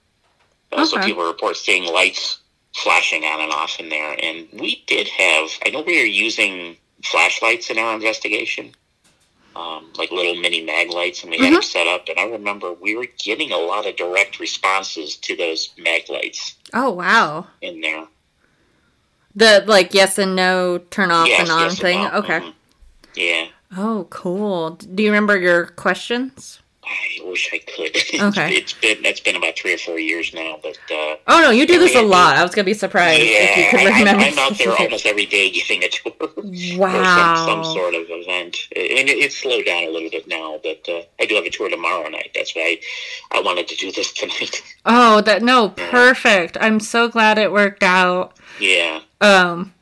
Also, 0.72 0.98
Okay. 0.98 1.08
people 1.08 1.24
report 1.26 1.58
seeing 1.58 1.84
lights 1.84 2.38
flashing 2.74 3.26
on 3.26 3.42
and 3.42 3.52
off 3.52 3.80
in 3.82 3.90
there. 3.90 4.16
And 4.24 4.48
we 4.54 4.84
did 4.88 5.10
have. 5.10 5.52
I 5.66 5.70
know 5.72 5.82
we 5.82 5.98
were 5.98 6.06
using 6.06 6.78
flashlights 7.04 7.70
in 7.70 7.78
our 7.78 7.94
investigation 7.94 8.74
um, 9.54 9.92
like 9.98 10.10
little 10.12 10.36
mini 10.36 10.62
mag 10.62 10.90
lights, 10.90 11.24
and 11.24 11.32
we 11.32 11.38
had 11.38 11.54
them 11.54 11.62
set 11.62 11.86
up. 11.86 12.08
And 12.08 12.18
I 12.18 12.24
remember 12.24 12.72
we 12.72 12.96
were 12.96 13.08
getting 13.22 13.52
a 13.52 13.58
lot 13.58 13.86
of 13.86 13.98
direct 13.98 14.40
responses 14.40 15.18
to 15.18 15.36
those 15.36 15.72
mag 15.78 16.08
lights 16.10 16.56
Oh, 16.74 16.92
wow. 16.92 17.48
in 17.62 17.82
there. 17.82 18.08
The, 19.36 19.64
like, 19.68 19.94
yes 19.94 20.18
and 20.18 20.36
no, 20.36 20.78
turn 20.90 21.12
off 21.12 21.28
Yes, 21.28 21.42
and 21.42 21.52
on 21.52 21.62
yes 21.62 21.72
and 21.74 21.80
thing? 21.80 22.04
no. 22.04 22.12
Okay. 22.14 22.40
Mhm. 22.40 22.54
Yeah, 23.16 23.46
Oh, 23.78 24.08
cool. 24.10 24.72
Do 24.72 25.02
you 25.04 25.10
remember 25.10 25.38
your 25.38 25.68
questions? 25.68 26.60
I 26.84 27.20
wish 27.24 27.50
I 27.54 27.60
could. 27.60 27.96
Okay. 28.22 28.54
it's 28.56 28.74
been 28.74 29.02
that's 29.04 29.22
been 29.22 29.36
about 29.38 29.58
three 29.58 29.74
or 29.74 29.78
four 29.78 29.98
years 29.98 30.34
now, 30.34 30.58
but 30.62 30.78
uh, 30.92 31.16
Oh, 31.28 31.40
no, 31.42 31.50
you 31.52 31.66
do 31.66 31.80
this 31.80 31.96
a 31.96 32.02
lot. 32.02 32.36
I 32.36 32.44
was 32.44 32.54
going 32.54 32.66
to 32.66 32.70
be 32.70 32.74
surprised 32.74 33.22
if 33.22 33.28
you 33.28 33.34
yeah, 33.64 33.72
could 33.72 33.80
I, 33.80 34.00
remember. 34.00 34.24
I'm 34.26 34.40
out 34.40 34.58
there 34.58 34.76
almost 34.80 35.06
every 35.06 35.26
day 35.26 35.50
giving 35.52 35.84
a 35.84 35.88
tour. 35.90 36.12
or 36.20 36.78
Wow. 36.78 37.36
some, 37.48 37.64
some 37.64 37.74
sort 37.74 37.96
of 37.96 38.02
event. 38.10 38.58
And 38.76 39.08
it, 39.10 39.18
it's 39.18 39.38
slowed 39.38 39.66
down 39.66 39.84
a 39.84 39.90
little 39.90 40.10
bit 40.10 40.28
now, 40.28 40.60
but 40.62 40.82
uh, 40.90 41.02
I 41.22 41.26
do 41.26 41.36
have 41.36 41.46
a 41.46 41.50
tour 41.50 41.70
tomorrow 41.70 42.10
night. 42.10 42.32
That's 42.36 42.54
why 42.56 42.78
I, 43.32 43.38
I 43.38 43.42
wanted 43.42 43.68
to 43.70 43.76
do 43.78 43.92
this 43.94 44.12
tonight. 44.12 44.62
Oh, 44.86 45.22
that 45.22 45.42
no, 45.44 45.70
perfect. 45.70 46.58
I'm 46.60 46.80
so 46.82 47.08
glad 47.08 47.38
it 47.38 47.52
worked 47.54 47.84
out. 47.84 48.38
yeah. 48.60 49.02
Um 49.22 49.74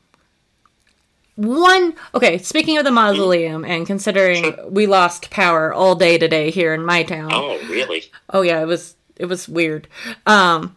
one 1.36 1.94
okay, 2.14 2.36
speaking 2.38 2.76
of 2.76 2.84
the 2.84 2.90
mausoleum 2.90 3.64
and 3.64 3.86
considering 3.86 4.54
we 4.68 4.86
lost 4.86 5.30
power 5.30 5.72
all 5.72 5.94
day 5.94 6.18
today 6.18 6.50
here 6.50 6.74
in 6.74 6.84
my 6.84 7.02
town. 7.02 7.30
Oh, 7.32 7.58
really? 7.68 8.04
Oh 8.28 8.42
yeah, 8.42 8.60
it 8.60 8.66
was 8.66 8.94
it 9.16 9.26
was 9.26 9.48
weird. 9.48 9.88
Um 10.26 10.74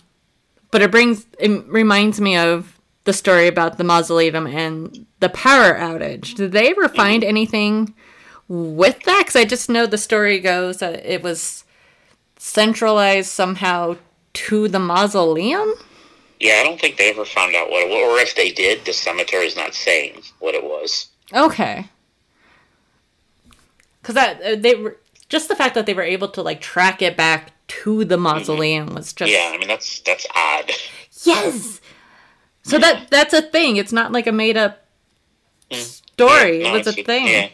but 0.71 0.81
it 0.81 0.91
brings 0.91 1.25
it 1.37 1.65
reminds 1.67 2.21
me 2.21 2.37
of 2.37 2.79
the 3.03 3.13
story 3.13 3.47
about 3.47 3.77
the 3.77 3.83
mausoleum 3.83 4.47
and 4.47 5.05
the 5.19 5.29
power 5.29 5.73
outage. 5.75 6.35
Did 6.35 6.53
they 6.53 6.69
ever 6.69 6.87
find 6.87 7.23
anything 7.23 7.93
with 8.47 9.03
that? 9.03 9.19
Because 9.19 9.35
I 9.35 9.45
just 9.45 9.69
know 9.69 9.85
the 9.85 9.97
story 9.97 10.39
goes 10.39 10.77
that 10.77 11.05
it 11.05 11.21
was 11.21 11.65
centralized 12.37 13.29
somehow 13.29 13.97
to 14.33 14.67
the 14.67 14.79
mausoleum. 14.79 15.73
Yeah, 16.43 16.59
I 16.59 16.63
don't 16.65 16.77
think 16.77 16.97
they 16.97 17.09
ever 17.09 17.23
found 17.23 17.55
out 17.55 17.69
what 17.69 17.83
it 17.83 17.89
was, 17.89 17.95
or 17.95 18.21
if 18.21 18.35
they 18.35 18.51
did, 18.51 18.83
the 18.83 18.91
cemetery 18.91 19.45
is 19.45 19.55
not 19.55 19.73
saying 19.73 20.23
what 20.39 20.53
it 20.53 20.63
was. 20.65 21.07
Okay. 21.31 21.87
Because 24.01 24.15
that 24.15 24.41
uh, 24.41 24.55
they 24.57 24.75
were 24.75 24.97
just 25.29 25.47
the 25.47 25.55
fact 25.55 25.73
that 25.75 25.85
they 25.85 25.93
were 25.93 26.03
able 26.03 26.27
to 26.27 26.41
like 26.41 26.59
track 26.59 27.01
it 27.01 27.15
back 27.15 27.53
to 27.67 28.03
the 28.03 28.15
mm-hmm. 28.15 28.23
mausoleum 28.23 28.93
was 28.93 29.13
just 29.13 29.31
Yeah, 29.31 29.51
I 29.53 29.57
mean 29.57 29.69
that's 29.69 30.01
that's 30.01 30.27
odd. 30.35 30.69
yes. 31.23 31.79
So 32.63 32.77
that 32.77 33.09
that's 33.09 33.33
a 33.33 33.41
thing. 33.41 33.77
It's 33.77 33.93
not 33.93 34.11
like 34.11 34.27
a 34.27 34.33
made 34.33 34.57
up 34.57 34.85
mm. 35.71 35.77
story. 35.77 36.61
Yeah, 36.61 36.71
no, 36.71 36.75
it 36.75 36.85
was 36.85 36.97
a 36.97 37.03
thing. 37.03 37.27
Yeah, 37.27 37.49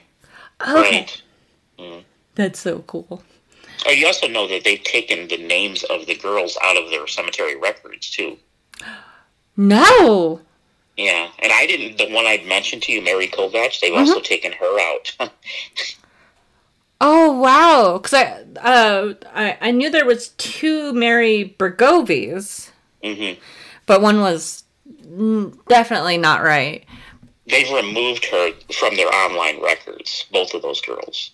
okay, 0.62 0.74
right. 0.74 1.22
Mm. 1.78 2.04
that's 2.34 2.60
so 2.60 2.80
cool. 2.88 3.22
Oh, 3.86 3.92
you 3.92 4.08
also 4.08 4.28
know 4.28 4.48
that 4.48 4.64
they've 4.64 4.84
taken 4.84 5.28
the 5.28 5.38
names 5.38 5.84
of 5.84 6.08
the 6.08 6.16
girls 6.16 6.58
out 6.64 6.76
of 6.76 6.90
their 6.90 7.06
cemetery 7.06 7.56
records 7.56 8.10
too. 8.10 8.40
No. 9.60 10.40
Yeah, 10.96 11.30
and 11.40 11.52
I 11.52 11.66
didn't. 11.66 11.98
The 11.98 12.14
one 12.14 12.26
I'd 12.26 12.46
mentioned 12.46 12.82
to 12.84 12.92
you, 12.94 13.02
Mary 13.02 13.28
Kovach, 13.28 13.80
they've 13.82 13.92
Mm-hmm. 13.92 14.00
also 14.00 14.22
taken 14.22 14.54
her 14.54 14.80
out. 14.80 15.16
Oh 17.02 17.32
wow! 17.40 17.98
Because 17.98 18.14
I, 18.14 18.44
uh, 18.62 19.14
I 19.34 19.58
I 19.62 19.72
knew 19.72 19.90
there 19.90 20.06
was 20.06 20.30
two 20.38 20.92
Mary 20.92 21.56
Bregovys, 21.58 22.72
hmm 23.02 23.40
but 23.86 24.02
one 24.02 24.20
was 24.20 24.64
definitely 25.70 26.18
not 26.18 26.44
right. 26.44 26.84
They've 27.48 27.72
removed 27.72 28.26
her 28.26 28.52
from 28.78 28.98
their 28.98 29.08
online 29.08 29.62
records. 29.64 30.26
Both 30.34 30.54
of 30.54 30.62
those 30.62 30.82
girls. 30.82 31.32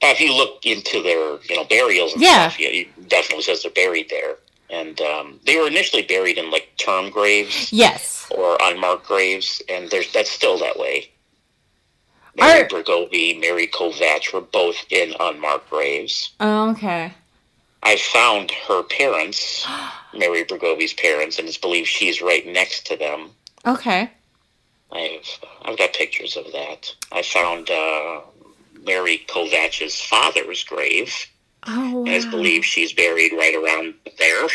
If 0.00 0.20
you 0.22 0.34
look 0.34 0.64
into 0.64 1.02
their, 1.02 1.38
you 1.50 1.56
know, 1.56 1.64
burials 1.64 2.14
and 2.14 2.22
Yeah. 2.22 2.48
stuff, 2.48 2.58
yeah, 2.60 2.68
it 2.70 3.08
definitely 3.10 3.42
says 3.42 3.62
they're 3.62 3.70
buried 3.72 4.08
there. 4.08 4.36
And 4.70 5.00
um, 5.00 5.40
they 5.44 5.56
were 5.56 5.66
initially 5.68 6.02
buried 6.02 6.38
in 6.38 6.50
like 6.50 6.70
term 6.76 7.10
graves 7.10 7.72
Yes. 7.72 8.26
or 8.30 8.58
unmarked 8.60 9.06
graves, 9.06 9.62
and 9.68 9.88
there's 9.90 10.12
that's 10.12 10.30
still 10.30 10.58
that 10.58 10.78
way. 10.78 11.10
Mary 12.36 12.68
Bregovy, 12.68 13.40
Mary 13.40 13.66
Kovach 13.66 14.32
were 14.34 14.42
both 14.42 14.76
in 14.90 15.14
unmarked 15.18 15.70
graves. 15.70 16.32
Oh, 16.40 16.70
okay. 16.70 17.12
I 17.82 17.96
found 17.96 18.50
her 18.68 18.82
parents, 18.82 19.66
Mary 20.14 20.44
Bregovy's 20.44 20.92
parents, 20.92 21.38
and 21.38 21.48
it's 21.48 21.56
believed 21.56 21.88
she's 21.88 22.20
right 22.20 22.46
next 22.46 22.86
to 22.88 22.96
them. 22.96 23.30
Okay. 23.64 24.10
I've 24.92 25.38
I've 25.64 25.78
got 25.78 25.92
pictures 25.94 26.36
of 26.36 26.50
that. 26.52 26.94
I 27.12 27.22
found 27.22 27.70
uh, 27.70 28.20
Mary 28.84 29.24
Kovach's 29.28 30.00
father's 30.00 30.62
grave, 30.64 31.12
Oh 31.66 32.00
and 32.00 32.08
it's 32.08 32.26
believed 32.26 32.64
she's 32.64 32.92
buried 32.92 33.32
right 33.32 33.54
around 33.54 33.94
there. 34.18 34.48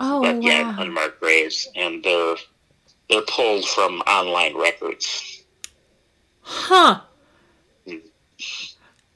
Oh 0.00 0.22
But 0.22 0.42
yeah, 0.42 0.74
unmarked 0.78 1.20
graves, 1.20 1.68
and 1.76 2.02
they're 2.02 2.36
they're 3.08 3.22
pulled 3.22 3.66
from 3.66 4.00
online 4.00 4.56
records. 4.56 5.44
Huh. 6.40 7.00
Hmm. 7.86 7.96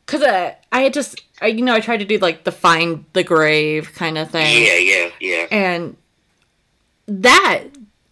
Cause 0.06 0.22
I 0.22 0.56
I 0.70 0.82
had 0.82 0.94
just 0.94 1.22
I, 1.40 1.48
you 1.48 1.62
know 1.62 1.74
I 1.74 1.80
tried 1.80 1.98
to 1.98 2.04
do 2.04 2.18
like 2.18 2.44
the 2.44 2.52
find 2.52 3.04
the 3.12 3.24
grave 3.24 3.92
kind 3.94 4.16
of 4.16 4.30
thing. 4.30 4.64
Yeah, 4.64 4.76
yeah, 4.76 5.10
yeah. 5.20 5.46
And 5.50 5.96
that, 7.06 7.64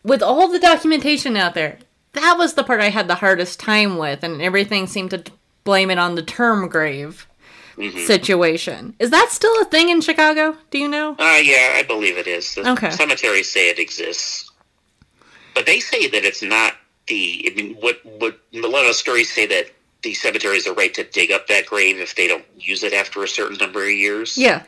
with 0.02 0.22
all 0.22 0.48
the 0.48 0.58
documentation 0.58 1.36
out 1.36 1.54
there, 1.54 1.78
that 2.12 2.36
was 2.36 2.54
the 2.54 2.64
part 2.64 2.80
I 2.80 2.90
had 2.90 3.08
the 3.08 3.16
hardest 3.16 3.60
time 3.60 3.96
with, 3.96 4.22
and 4.22 4.42
everything 4.42 4.86
seemed 4.86 5.10
to 5.10 5.24
blame 5.64 5.90
it 5.90 5.98
on 5.98 6.14
the 6.14 6.22
term 6.22 6.68
grave 6.68 7.26
Mhm. 7.76 8.06
situation. 8.06 8.94
Is 8.98 9.10
that 9.10 9.30
still 9.32 9.60
a 9.60 9.64
thing 9.64 9.88
in 9.88 10.00
Chicago? 10.00 10.56
Do 10.70 10.78
you 10.78 10.88
know? 10.88 11.16
Uh, 11.18 11.40
yeah, 11.42 11.72
I 11.76 11.82
believe 11.82 12.16
it 12.16 12.26
is. 12.26 12.54
The 12.54 12.70
Okay. 12.72 12.90
cemeteries 12.90 13.50
say 13.50 13.68
it 13.70 13.78
exists, 13.78 14.50
but 15.54 15.66
they 15.66 15.80
say 15.80 16.06
that 16.08 16.24
it's 16.24 16.42
not 16.42 16.76
the. 17.08 17.50
I 17.50 17.54
mean, 17.54 17.74
what 17.80 18.00
what 18.04 18.38
a 18.54 18.58
lot 18.60 18.86
of 18.86 18.94
stories 18.94 19.32
say 19.32 19.46
that 19.46 19.66
the 20.02 20.14
cemeteries 20.14 20.66
are 20.66 20.74
right 20.74 20.92
to 20.94 21.02
dig 21.04 21.32
up 21.32 21.46
that 21.48 21.66
grave 21.66 21.98
if 21.98 22.14
they 22.14 22.28
don't 22.28 22.44
use 22.58 22.82
it 22.82 22.92
after 22.92 23.22
a 23.24 23.28
certain 23.28 23.56
number 23.58 23.82
of 23.84 23.90
years. 23.90 24.36
Yeah. 24.36 24.62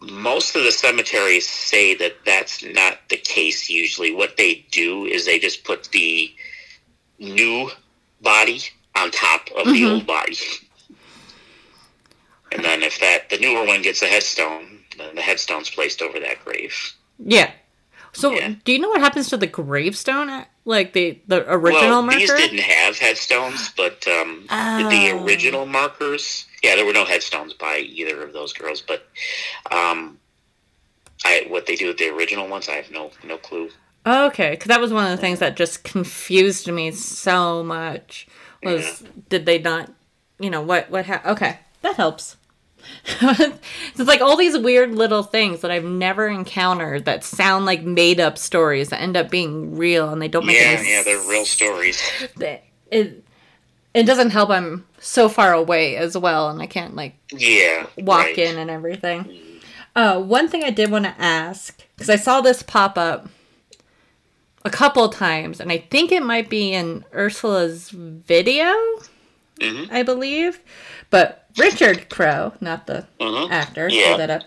Most 0.00 0.54
of 0.54 0.62
the 0.62 0.70
cemeteries 0.70 1.48
say 1.48 1.94
that 1.96 2.24
that's 2.24 2.62
not 2.62 2.98
the 3.08 3.16
case. 3.16 3.68
Usually, 3.68 4.14
what 4.14 4.36
they 4.36 4.64
do 4.70 5.06
is 5.06 5.24
they 5.26 5.38
just 5.40 5.64
put 5.64 5.84
the 5.90 6.32
new 7.18 7.70
body 8.20 8.60
on 8.94 9.10
top 9.10 9.48
of 9.56 9.66
the 9.66 9.72
Mhm. 9.82 9.90
old 9.90 10.06
body. 10.06 10.38
That 13.00 13.28
the 13.30 13.38
newer 13.38 13.64
one 13.66 13.82
gets 13.82 14.02
a 14.02 14.06
headstone, 14.06 14.80
the 15.14 15.20
headstone's 15.20 15.70
placed 15.70 16.02
over 16.02 16.18
that 16.20 16.44
grave. 16.44 16.74
Yeah. 17.18 17.50
So, 18.12 18.32
Yeah. 18.32 18.54
do 18.64 18.72
you 18.72 18.78
know 18.78 18.88
what 18.88 19.00
happens 19.00 19.28
to 19.30 19.36
the 19.36 19.46
gravestone? 19.46 20.44
Like 20.64 20.92
the 20.92 21.18
the 21.26 21.44
original 21.50 21.88
well, 21.88 22.02
marker? 22.02 22.18
these 22.18 22.32
didn't 22.32 22.60
have 22.60 22.98
headstones, 22.98 23.70
but 23.76 24.06
um, 24.08 24.44
the 24.48 25.10
Oh. 25.12 25.24
original 25.24 25.66
markers, 25.66 26.46
yeah, 26.62 26.76
there 26.76 26.84
were 26.84 26.92
no 26.92 27.04
headstones 27.04 27.52
by 27.54 27.78
either 27.78 28.22
of 28.22 28.32
those 28.32 28.52
girls. 28.52 28.80
But 28.82 29.06
um, 29.70 30.18
I 31.24 31.44
what 31.48 31.66
they 31.66 31.76
do 31.76 31.88
with 31.88 31.98
the 31.98 32.08
original 32.08 32.48
ones, 32.48 32.68
I 32.68 32.74
have 32.74 32.90
no 32.90 33.10
no 33.24 33.36
clue. 33.38 33.70
Okay, 34.06 34.50
because 34.50 34.68
that 34.68 34.80
was 34.80 34.92
one 34.92 35.04
of 35.04 35.10
the 35.10 35.16
things 35.20 35.38
that 35.40 35.56
just 35.56 35.84
confused 35.84 36.68
me 36.68 36.90
so 36.92 37.62
much. 37.62 38.26
Was 38.62 39.04
did 39.28 39.46
they 39.46 39.58
not, 39.58 39.92
you 40.40 40.50
know, 40.50 40.60
what 40.62 40.90
what? 40.90 41.06
Ha- 41.06 41.22
okay, 41.26 41.60
that 41.82 41.96
helps. 41.96 42.36
it's 43.20 43.98
like 43.98 44.20
all 44.20 44.36
these 44.36 44.56
weird 44.58 44.94
little 44.94 45.22
things 45.22 45.60
that 45.60 45.70
I've 45.70 45.84
never 45.84 46.28
encountered 46.28 47.04
that 47.06 47.24
sound 47.24 47.66
like 47.66 47.82
made 47.82 48.20
up 48.20 48.38
stories 48.38 48.88
that 48.90 49.00
end 49.00 49.16
up 49.16 49.30
being 49.30 49.76
real 49.76 50.10
and 50.10 50.20
they 50.20 50.28
don't 50.28 50.46
make 50.46 50.56
Yeah, 50.56 50.76
any 50.78 50.90
yeah, 50.90 51.02
they're 51.02 51.18
real 51.28 51.44
stories. 51.44 52.00
It, 52.40 52.64
it 52.90 53.24
it 53.94 54.04
doesn't 54.04 54.30
help. 54.30 54.50
I'm 54.50 54.86
so 55.00 55.28
far 55.28 55.52
away 55.52 55.96
as 55.96 56.16
well, 56.16 56.50
and 56.50 56.60
I 56.62 56.66
can't 56.66 56.94
like 56.94 57.16
Yeah, 57.32 57.86
walk 57.96 58.24
right. 58.26 58.38
in 58.38 58.58
and 58.58 58.70
everything. 58.70 59.60
Uh, 59.96 60.20
one 60.20 60.48
thing 60.48 60.62
I 60.62 60.70
did 60.70 60.90
want 60.90 61.04
to 61.06 61.14
ask 61.18 61.82
because 61.96 62.10
I 62.10 62.16
saw 62.16 62.40
this 62.40 62.62
pop 62.62 62.96
up 62.98 63.28
a 64.64 64.70
couple 64.70 65.08
times, 65.08 65.60
and 65.60 65.72
I 65.72 65.78
think 65.78 66.12
it 66.12 66.22
might 66.22 66.48
be 66.48 66.72
in 66.72 67.04
Ursula's 67.14 67.90
video, 67.90 68.72
Mhm. 69.58 69.92
I 69.92 70.02
believe. 70.02 70.60
But 71.10 71.46
Richard 71.56 72.08
Crowe, 72.10 72.52
not 72.60 72.86
the 72.86 73.06
Mhm. 73.20 73.50
actor, 73.50 73.88
Yeah. 73.90 74.16
that 74.16 74.30
up. 74.30 74.42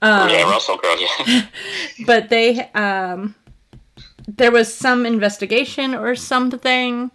Um, 0.00 0.28
yeah, 0.30 0.42
Russell 0.50 0.78
Crowe. 0.78 0.96
Yeah, 1.26 1.42
but 2.06 2.28
they 2.28 2.68
um 2.74 3.34
there 4.26 4.50
was 4.50 4.72
some 4.72 5.06
investigation 5.06 5.94
or 5.94 6.14
something 6.14 7.10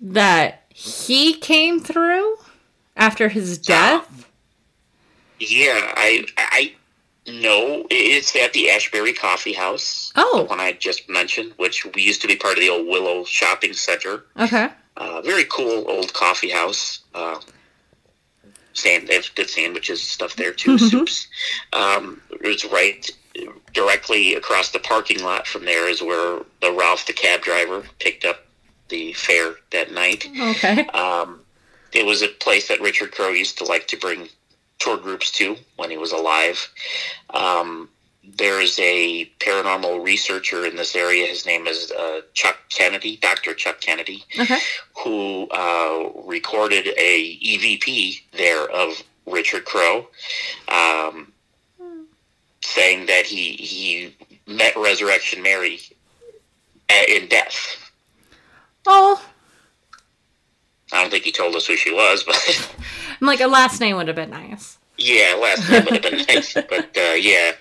that 0.00 0.62
he 0.68 1.34
came 1.34 1.80
through 1.80 2.36
after 2.96 3.28
his 3.28 3.58
death. 3.58 4.26
yeah. 5.40 5.92
I 5.96 6.24
I 6.38 6.74
know 7.26 7.86
it's 7.90 8.34
at 8.36 8.52
the 8.52 8.70
Ashbury 8.70 9.12
Coffee 9.14 9.52
House. 9.54 10.12
Oh. 10.16 10.38
the 10.38 10.44
one 10.44 10.60
I 10.60 10.72
just 10.72 11.08
mentioned, 11.08 11.52
which 11.56 11.84
we 11.94 12.02
used 12.02 12.20
to 12.22 12.28
be 12.28 12.36
part 12.36 12.54
of 12.54 12.60
the 12.60 12.68
old 12.70 12.86
Willow 12.86 13.24
Shopping 13.24 13.72
Center. 13.72 14.24
Okay. 14.38 14.68
Uh, 14.96 15.20
very 15.22 15.44
cool 15.44 15.84
old 15.88 16.12
coffee 16.12 16.50
house. 16.50 17.00
Uh, 17.14 17.40
sand, 18.74 19.06
they 19.08 19.14
have 19.14 19.34
good 19.34 19.48
sandwiches 19.50 20.00
and 20.00 20.06
stuff 20.08 20.36
there 20.36 20.52
too, 20.52 20.76
Mhm. 20.76 20.90
soups. 20.90 21.26
Um, 21.72 22.20
it 22.30 22.42
was 22.46 22.64
right 22.64 23.08
directly 23.72 24.34
across 24.34 24.70
the 24.70 24.78
parking 24.78 25.22
lot 25.22 25.46
from 25.46 25.64
there 25.64 25.88
is 25.88 26.00
where 26.02 26.40
the 26.60 26.70
Ralph 26.72 27.06
the 27.06 27.12
cab 27.12 27.42
driver 27.42 27.84
picked 27.98 28.24
up 28.24 28.46
the 28.88 29.12
fare 29.14 29.56
that 29.70 29.90
night. 29.92 30.28
Okay. 30.40 30.86
Um, 30.88 31.44
it 31.92 32.04
was 32.06 32.22
a 32.22 32.28
place 32.28 32.68
that 32.68 32.80
Richard 32.80 33.12
Crowe 33.12 33.30
used 33.30 33.58
to 33.58 33.64
like 33.64 33.88
to 33.88 33.96
bring 33.96 34.28
tour 34.78 34.96
groups 34.96 35.30
to 35.32 35.56
when 35.76 35.90
he 35.90 35.96
was 35.96 36.12
alive. 36.12 36.68
Um, 37.30 37.88
there's 38.36 38.78
a 38.78 39.26
paranormal 39.38 40.04
researcher 40.04 40.64
in 40.66 40.76
this 40.76 40.96
area. 40.96 41.26
His 41.26 41.46
name 41.46 41.66
is 41.66 41.90
uh, 41.92 42.22
Chuck 42.32 42.56
Kennedy, 42.70 43.16
Dr. 43.18 43.54
Chuck 43.54 43.80
Kennedy, 43.80 44.24
Okay. 44.38 44.58
who 45.04 45.46
uh, 45.50 46.10
recorded 46.24 46.88
a 46.98 47.38
EVP 47.38 48.22
there 48.32 48.68
of 48.70 49.02
Richard 49.26 49.64
Crowe, 49.64 50.06
um, 50.68 51.32
saying 52.62 53.06
that 53.06 53.26
he 53.26 53.52
he 53.52 54.16
met 54.46 54.74
Resurrection 54.76 55.42
Mary 55.42 55.80
in 57.08 57.28
death. 57.28 57.90
Oh, 58.86 59.22
I 60.92 61.00
don't 61.02 61.10
think 61.10 61.24
he 61.24 61.32
told 61.32 61.54
us 61.56 61.66
who 61.66 61.76
she 61.76 61.92
was, 61.92 62.22
but 62.24 62.70
I'm 63.20 63.26
like 63.26 63.40
a 63.40 63.46
last 63.46 63.80
name 63.80 63.96
would 63.96 64.08
have 64.08 64.16
been 64.16 64.30
nice. 64.30 64.78
yeah, 64.98 65.34
last 65.40 65.68
name 65.70 65.84
would 65.84 65.94
have 65.94 66.02
been 66.02 66.26
nice. 66.26 66.54
But 66.54 66.96
uh, 66.96 67.14
yeah, 67.14 67.52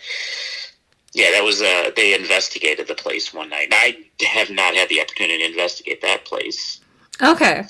yeah, 1.14 1.32
that 1.32 1.43
was 1.43 1.61
uh, 1.61 1.91
they 1.95 2.14
investigated 2.14 2.88
the 2.88 2.95
place 2.95 3.34
one 3.34 3.49
night. 3.49 3.70
I 3.72 3.97
have 4.26 4.49
not 4.49 4.76
had 4.76 4.89
the 4.89 5.01
opportunity 5.01 5.39
to 5.39 5.45
investigate 5.45 6.01
that 6.01 6.26
place. 6.26 6.82
Okay. 7.22 7.66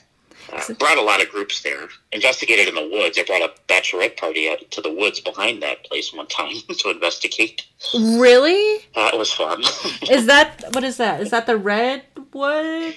Uh, 0.52 0.74
brought 0.78 0.98
a 0.98 1.02
lot 1.02 1.22
of 1.22 1.30
groups 1.30 1.62
there. 1.62 1.88
Investigated 2.12 2.68
in 2.68 2.76
the 2.76 2.88
woods. 2.90 3.18
I 3.18 3.24
brought 3.24 3.42
a 3.42 3.52
bachelorette 3.68 4.18
party 4.18 4.50
out 4.50 4.60
to 4.72 4.82
the 4.82 4.94
woods 4.94 5.20
behind 5.20 5.64
that 5.64 5.84
place 5.86 6.14
one 6.14 6.28
time 6.28 6.54
to 6.80 6.90
investigate. 6.90 7.66
Really? 7.94 8.80
That 8.96 9.18
was 9.18 9.32
fun. 9.32 9.62
Is 10.12 10.26
that 10.28 10.64
what 10.74 10.84
is 10.84 10.98
that? 10.98 11.22
Is 11.22 11.32
that 11.32 11.46
the 11.48 11.58
redwood? 11.58 12.96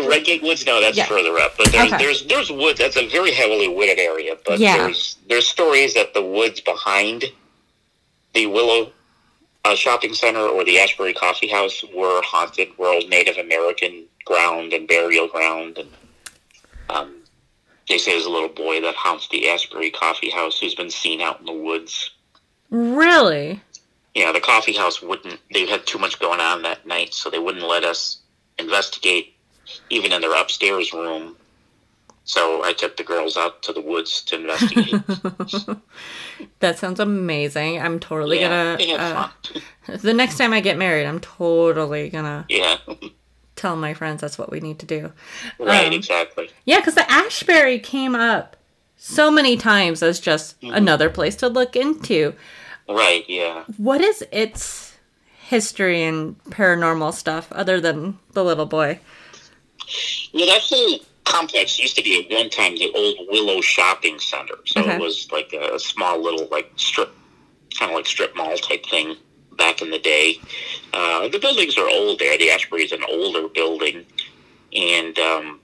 Red 0.00 0.24
Gate 0.24 0.42
Woods, 0.42 0.66
no, 0.66 0.80
that's 0.80 0.96
Yeah. 0.96 1.06
further 1.06 1.38
up. 1.38 1.56
But 1.56 1.70
there's 1.70 1.92
Okay. 1.92 2.02
there's 2.04 2.26
there's 2.26 2.50
woods. 2.50 2.78
That's 2.80 2.96
a 2.96 3.08
very 3.08 3.32
heavily 3.32 3.68
wooded 3.68 3.98
area. 4.00 4.36
But 4.44 4.58
Yeah. 4.58 4.78
there's 4.78 5.16
there's 5.28 5.48
stories 5.48 5.94
that 5.94 6.12
the 6.12 6.22
woods 6.22 6.60
behind 6.60 7.24
the 8.34 8.46
Willow 8.46 8.92
uh, 9.64 9.74
Shopping 9.74 10.14
Center 10.14 10.40
or 10.40 10.64
the 10.64 10.78
Ashbury 10.78 11.14
Coffee 11.14 11.48
House 11.48 11.84
were 11.94 12.20
haunted. 12.22 12.76
Were 12.78 12.88
old 12.88 13.08
Native 13.08 13.36
American 13.36 14.04
ground 14.24 14.72
and 14.72 14.88
burial 14.88 15.28
ground, 15.28 15.78
and 15.78 15.90
um, 16.90 17.16
they 17.88 17.98
say 17.98 18.12
there's 18.12 18.26
a 18.26 18.30
little 18.30 18.48
boy 18.48 18.80
that 18.80 18.94
haunts 18.94 19.28
the 19.28 19.48
Ashbury 19.48 19.90
Coffee 19.90 20.30
House 20.30 20.58
who's 20.58 20.74
been 20.74 20.90
seen 20.90 21.20
out 21.20 21.40
in 21.40 21.46
the 21.46 21.52
woods. 21.52 22.10
Really? 22.70 23.60
Yeah, 24.14 24.32
the 24.32 24.40
coffee 24.40 24.74
house 24.74 25.00
wouldn't. 25.00 25.40
They 25.52 25.66
had 25.66 25.86
too 25.86 25.98
much 25.98 26.18
going 26.18 26.40
on 26.40 26.62
that 26.62 26.86
night, 26.86 27.14
so 27.14 27.30
they 27.30 27.38
wouldn't 27.38 27.66
let 27.66 27.84
us 27.84 28.18
investigate, 28.58 29.34
even 29.90 30.12
in 30.12 30.20
their 30.20 30.38
upstairs 30.38 30.92
room. 30.92 31.36
So 32.24 32.62
I 32.64 32.72
took 32.72 32.96
the 32.96 33.02
girls 33.04 33.36
out 33.36 33.62
to 33.64 33.72
the 33.72 33.80
woods 33.80 34.22
to 34.22 34.36
investigate. 34.36 34.94
That 36.60 36.78
sounds 36.78 37.00
amazing. 37.00 37.80
I'm 37.80 37.98
totally 38.00 38.40
yeah, 38.40 38.76
gonna. 38.78 38.94
Uh, 39.02 39.28
the 39.98 40.14
next 40.14 40.38
time 40.38 40.52
I 40.52 40.60
get 40.60 40.78
married, 40.78 41.06
I'm 41.06 41.20
totally 41.20 42.08
gonna 42.08 42.46
Yeah, 42.48 42.78
tell 43.56 43.76
my 43.76 43.94
friends 43.94 44.20
that's 44.20 44.38
what 44.38 44.50
we 44.50 44.60
need 44.60 44.78
to 44.80 44.86
do. 44.86 45.12
right, 45.58 45.86
Um, 45.88 45.92
exactly. 45.92 46.50
Yeah, 46.64 46.78
because 46.78 46.94
the 46.94 47.10
Ashbury 47.10 47.78
came 47.80 48.14
up 48.14 48.56
so 48.96 49.30
many 49.30 49.56
times 49.56 50.02
as 50.02 50.20
just 50.20 50.60
Mm-hmm. 50.60 50.74
another 50.74 51.10
place 51.10 51.34
to 51.36 51.48
look 51.48 51.74
into. 51.76 52.34
Right, 52.88 53.24
yeah. 53.28 53.64
What 53.76 54.00
is 54.00 54.24
its 54.30 54.96
history 55.48 56.02
and 56.04 56.38
paranormal 56.44 57.12
stuff 57.14 57.50
other 57.52 57.80
than 57.80 58.18
the 58.32 58.44
little 58.44 58.66
boy? 58.66 59.00
Yeah, 60.32 60.46
that 60.46 60.62
whole 60.62 61.00
complex 61.24 61.78
used 61.78 61.96
to 61.96 62.02
be 62.02 62.24
at 62.24 62.30
one 62.36 62.50
time 62.50 62.76
the 62.76 62.90
old 62.94 63.16
Willow 63.30 63.60
Shopping 63.60 64.18
Center. 64.18 64.54
So 64.66 64.80
Okay. 64.82 64.94
it 64.96 65.00
was 65.00 65.28
like 65.30 65.52
a, 65.52 65.78
small 65.78 66.20
little 66.22 66.48
like 66.50 66.70
strip, 66.76 67.10
kind 67.78 67.90
of 67.90 67.96
like 67.96 68.06
strip 68.06 68.34
mall 68.36 68.56
type 68.56 68.84
thing 68.86 69.16
back 69.56 69.82
in 69.82 69.90
the 69.90 69.98
day. 69.98 70.38
Uh, 70.92 71.28
the 71.28 71.38
buildings 71.38 71.76
are 71.78 71.88
old 71.88 72.18
there. 72.18 72.36
The 72.38 72.50
Ashbury 72.50 72.84
is 72.84 72.92
an 72.92 73.04
older 73.08 73.48
building, 73.48 74.04
and 74.72 75.18
um, 75.18 75.60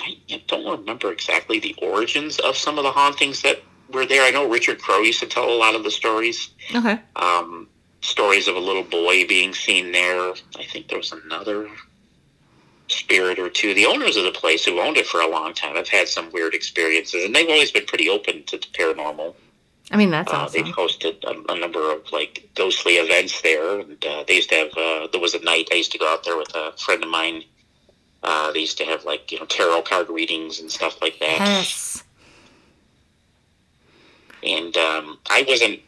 I 0.00 0.42
don't 0.48 0.80
remember 0.80 1.12
exactly 1.12 1.60
the 1.60 1.74
origins 1.80 2.38
of 2.40 2.56
some 2.56 2.78
of 2.78 2.84
the 2.84 2.90
hauntings 2.92 3.42
that 3.42 3.62
were 3.92 4.06
there. 4.06 4.22
I 4.22 4.30
know 4.30 4.48
Richard 4.48 4.80
Crowe 4.80 5.00
used 5.02 5.20
to 5.20 5.26
tell 5.26 5.48
a 5.48 5.54
lot 5.54 5.74
of 5.74 5.84
the 5.84 5.90
stories. 5.90 6.50
Okay. 6.74 6.98
Um, 7.14 7.68
stories 8.00 8.46
of 8.48 8.56
a 8.56 8.60
little 8.60 8.82
boy 8.82 9.26
being 9.26 9.54
seen 9.54 9.92
there. 9.92 10.32
I 10.58 10.64
think 10.64 10.88
there 10.88 10.98
was 10.98 11.12
another 11.12 11.68
spirit 12.88 13.38
or 13.38 13.48
two. 13.50 13.74
The 13.74 13.86
owners 13.86 14.16
of 14.16 14.24
the 14.24 14.32
place 14.32 14.64
who 14.64 14.80
owned 14.80 14.96
it 14.96 15.06
for 15.06 15.20
a 15.20 15.28
long 15.28 15.54
time 15.54 15.76
have 15.76 15.88
had 15.88 16.08
some 16.08 16.30
weird 16.32 16.54
experiences, 16.54 17.24
and 17.24 17.34
they've 17.34 17.48
always 17.48 17.70
been 17.70 17.86
pretty 17.86 18.08
open 18.08 18.44
to 18.44 18.58
the 18.58 18.66
paranormal. 18.66 19.34
I 19.90 19.96
mean, 19.96 20.10
that's 20.10 20.32
Uh, 20.32 20.48
They've 20.48 20.64
hosted 20.64 21.22
a, 21.24 21.52
a 21.52 21.58
number 21.58 21.92
of 21.92 22.10
like 22.12 22.48
ghostly 22.54 22.94
events 22.94 23.40
there, 23.42 23.80
and 23.80 24.04
uh, 24.04 24.24
they 24.26 24.34
used 24.36 24.48
to 24.50 24.56
have. 24.56 24.76
Uh, 24.76 25.08
there 25.12 25.20
was 25.20 25.34
a 25.34 25.40
night 25.44 25.68
I 25.72 25.76
used 25.76 25.92
to 25.92 25.98
go 25.98 26.12
out 26.12 26.24
there 26.24 26.36
with 26.36 26.52
a 26.54 26.72
friend 26.72 27.04
of 27.04 27.10
mine. 27.10 27.44
Uh, 28.22 28.50
they 28.52 28.60
used 28.60 28.78
to 28.78 28.84
have 28.84 29.04
like 29.04 29.30
you 29.30 29.38
know 29.38 29.46
tarot 29.46 29.82
card 29.82 30.08
readings 30.08 30.58
and 30.60 30.70
stuff 30.70 31.00
like 31.00 31.18
that. 31.20 31.38
Yes. 31.38 32.02
And 34.42 34.76
um, 34.76 35.18
I 35.30 35.44
wasn't 35.48 35.80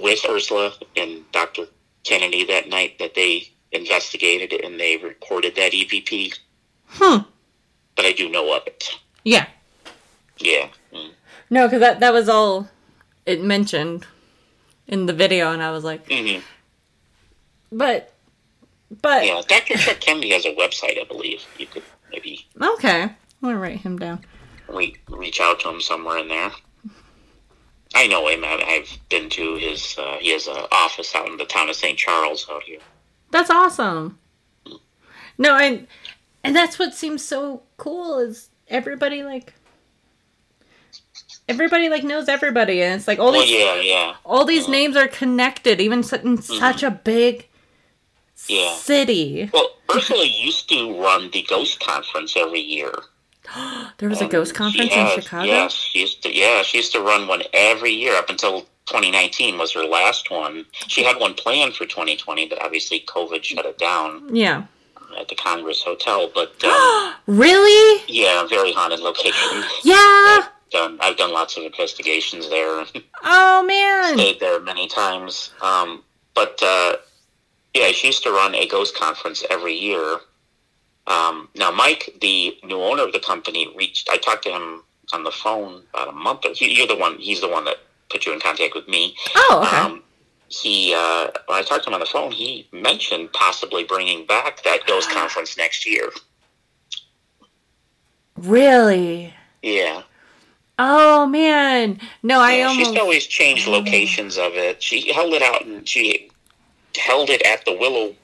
with 0.00 0.24
Ursula 0.28 0.72
and 0.96 1.24
Dr. 1.32 1.66
Kennedy 2.04 2.44
that 2.44 2.68
night 2.68 2.98
that 2.98 3.14
they 3.14 3.50
investigated 3.72 4.52
and 4.64 4.78
they 4.80 4.96
recorded 4.96 5.54
that 5.56 5.72
EVP, 5.72 6.38
Hmm. 6.88 7.18
but 7.96 8.04
I 8.06 8.12
do 8.12 8.28
know 8.28 8.52
of 8.56 8.66
it. 8.66 8.90
Yeah. 9.24 9.46
Yeah. 10.38 10.68
Mm. 10.92 11.10
No, 11.50 11.66
because 11.66 11.80
that, 11.80 12.00
that 12.00 12.12
was 12.12 12.28
all 12.28 12.68
it 13.26 13.42
mentioned 13.42 14.06
in 14.86 15.06
the 15.06 15.12
video, 15.12 15.52
and 15.52 15.62
I 15.62 15.70
was 15.70 15.84
like, 15.84 16.06
mm-hmm. 16.08 16.40
but, 17.72 18.14
but, 19.02 19.26
Yeah. 19.26 19.42
Dr. 19.46 19.74
Chuck 19.76 20.00
Kennedy 20.00 20.30
has 20.30 20.46
a 20.46 20.54
website, 20.54 20.98
I 21.00 21.04
believe. 21.04 21.44
You 21.58 21.66
could 21.66 21.82
maybe 22.10 22.46
okay. 22.60 23.02
I'm 23.42 23.48
to 23.50 23.56
write 23.58 23.80
him 23.80 23.98
down. 23.98 24.24
re- 24.68 24.96
reach 25.10 25.40
out 25.40 25.60
to 25.60 25.68
him 25.68 25.80
somewhere 25.80 26.18
in 26.18 26.28
there. 26.28 26.50
I 27.94 28.06
know 28.06 28.28
him. 28.28 28.44
I've 28.44 28.98
been 29.08 29.30
to 29.30 29.54
his. 29.56 29.96
Uh, 29.98 30.16
he 30.20 30.30
has 30.32 30.46
an 30.46 30.56
office 30.72 31.14
out 31.14 31.28
in 31.28 31.36
the 31.38 31.44
town 31.46 31.68
of 31.68 31.76
St. 31.76 31.98
Charles 31.98 32.46
out 32.50 32.62
here. 32.64 32.80
That's 33.30 33.50
awesome. 33.50 34.18
No, 35.36 35.56
and 35.56 35.86
and 36.42 36.54
that's 36.54 36.78
what 36.78 36.94
seems 36.94 37.24
so 37.24 37.62
cool 37.76 38.18
is 38.18 38.50
everybody 38.68 39.22
like 39.22 39.54
everybody 41.48 41.88
like 41.88 42.04
knows 42.04 42.28
everybody, 42.28 42.82
and 42.82 42.94
it's 42.94 43.08
like 43.08 43.18
all 43.18 43.32
these 43.32 43.50
yeah, 43.50 43.80
yeah, 43.80 44.14
all 44.24 44.44
these 44.44 44.68
names 44.68 44.96
are 44.96 45.08
connected, 45.08 45.80
even 45.80 46.00
in 46.00 46.04
mm-hmm. 46.04 46.40
such 46.40 46.82
a 46.82 46.90
big 46.90 47.48
yeah. 48.48 48.74
city. 48.74 49.50
Well, 49.52 49.70
Ursula 49.94 50.24
used 50.26 50.68
to 50.70 51.00
run 51.00 51.30
the 51.30 51.42
Ghost 51.48 51.80
Conference 51.80 52.36
every 52.36 52.60
year. 52.60 52.92
There 53.98 54.08
was 54.08 54.20
a 54.20 54.28
ghost 54.28 54.52
she 54.52 54.56
conference 54.56 54.92
in 54.92 55.20
Chicago. 55.20 55.46
Yes, 55.46 55.72
she 55.72 56.00
used 56.00 56.22
to. 56.22 56.32
Yeah, 56.32 56.62
she 56.62 56.76
used 56.76 56.92
to 56.92 57.00
run 57.00 57.26
one 57.26 57.42
every 57.52 57.90
year 57.90 58.14
up 58.14 58.30
until 58.30 58.66
2019 58.88 59.58
was 59.58 59.72
her 59.72 59.84
last 59.84 60.30
one. 60.30 60.64
She 60.88 61.04
had 61.04 61.18
one 61.18 61.34
planned 61.34 61.74
for 61.74 61.84
2020, 61.86 62.48
but 62.48 62.62
obviously 62.62 63.00
COVID 63.06 63.42
shut 63.44 63.66
it 63.66 63.78
down 63.78 64.34
Yeah. 64.34 64.64
at 65.18 65.28
the 65.28 65.34
Congress 65.34 65.82
Hotel. 65.82 66.30
But 66.34 66.62
um, 66.64 67.14
Really? 67.26 68.02
yeah, 68.08 68.46
very 68.46 68.72
haunted 68.72 69.00
location. 69.00 69.62
Yeah. 69.84 70.46
Done. 70.70 70.98
I've 71.00 71.16
done 71.16 71.32
lots 71.32 71.56
of 71.56 71.62
investigations 71.64 72.50
there. 72.50 72.84
Oh 73.24 73.64
man. 73.66 74.18
Stayed 74.18 74.38
there 74.38 74.60
many 74.60 74.86
times. 74.86 75.50
Um, 75.62 76.02
but 76.34 76.62
uh, 76.62 76.96
yeah, 77.74 77.90
she 77.92 78.08
used 78.08 78.22
to 78.24 78.30
run 78.32 78.54
a 78.54 78.66
ghost 78.68 78.94
conference 78.94 79.42
every 79.48 79.72
year. 79.74 80.18
Um, 81.06 81.48
now, 81.56 81.70
Mike, 81.70 82.10
the 82.20 82.54
new 82.64 82.82
owner 82.82 83.02
of 83.04 83.14
the 83.14 83.18
company, 83.20 83.72
reached. 83.78 84.10
I 84.10 84.18
talked 84.18 84.44
to 84.44 84.50
him 84.50 84.82
on 85.14 85.24
the 85.24 85.30
phone 85.30 85.84
about 85.94 86.08
a 86.08 86.12
month. 86.12 86.44
Or, 86.44 86.50
you're 86.52 86.86
the 86.86 86.96
one. 86.96 87.16
He's 87.18 87.40
the 87.40 87.48
one 87.48 87.64
that 87.64 87.78
put 88.10 88.26
you 88.26 88.32
in 88.32 88.40
contact 88.40 88.74
with 88.74 88.88
me. 88.88 89.16
Oh, 89.34 89.62
okay. 89.66 89.76
Um, 89.76 90.02
he, 90.48 90.94
uh, 90.96 91.28
when 91.46 91.58
I 91.58 91.62
talked 91.62 91.84
to 91.84 91.90
him 91.90 91.94
on 91.94 92.00
the 92.00 92.06
phone, 92.06 92.32
he 92.32 92.68
mentioned 92.72 93.32
possibly 93.32 93.84
bringing 93.84 94.26
back 94.26 94.62
that 94.64 94.80
ghost 94.86 95.10
conference 95.14 95.56
next 95.56 95.86
year. 95.86 96.08
really? 98.36 99.34
Yeah, 99.62 100.02
Oh 100.78 101.26
man. 101.26 101.98
No, 102.22 102.40
I 102.40 102.58
yeah. 102.58 102.68
almost 102.68 102.90
She's 102.90 102.98
always 102.98 103.26
changed 103.26 103.66
locations 103.66 104.38
of 104.38 104.54
it. 104.54 104.80
She 104.82 105.12
held 105.12 105.34
it 105.34 105.42
out, 105.42 105.66
and 105.66 105.86
she 105.88 106.30
held 106.96 107.30
it 107.30 107.42
at 107.42 107.64
the 107.64 107.72
Willow 107.76 108.14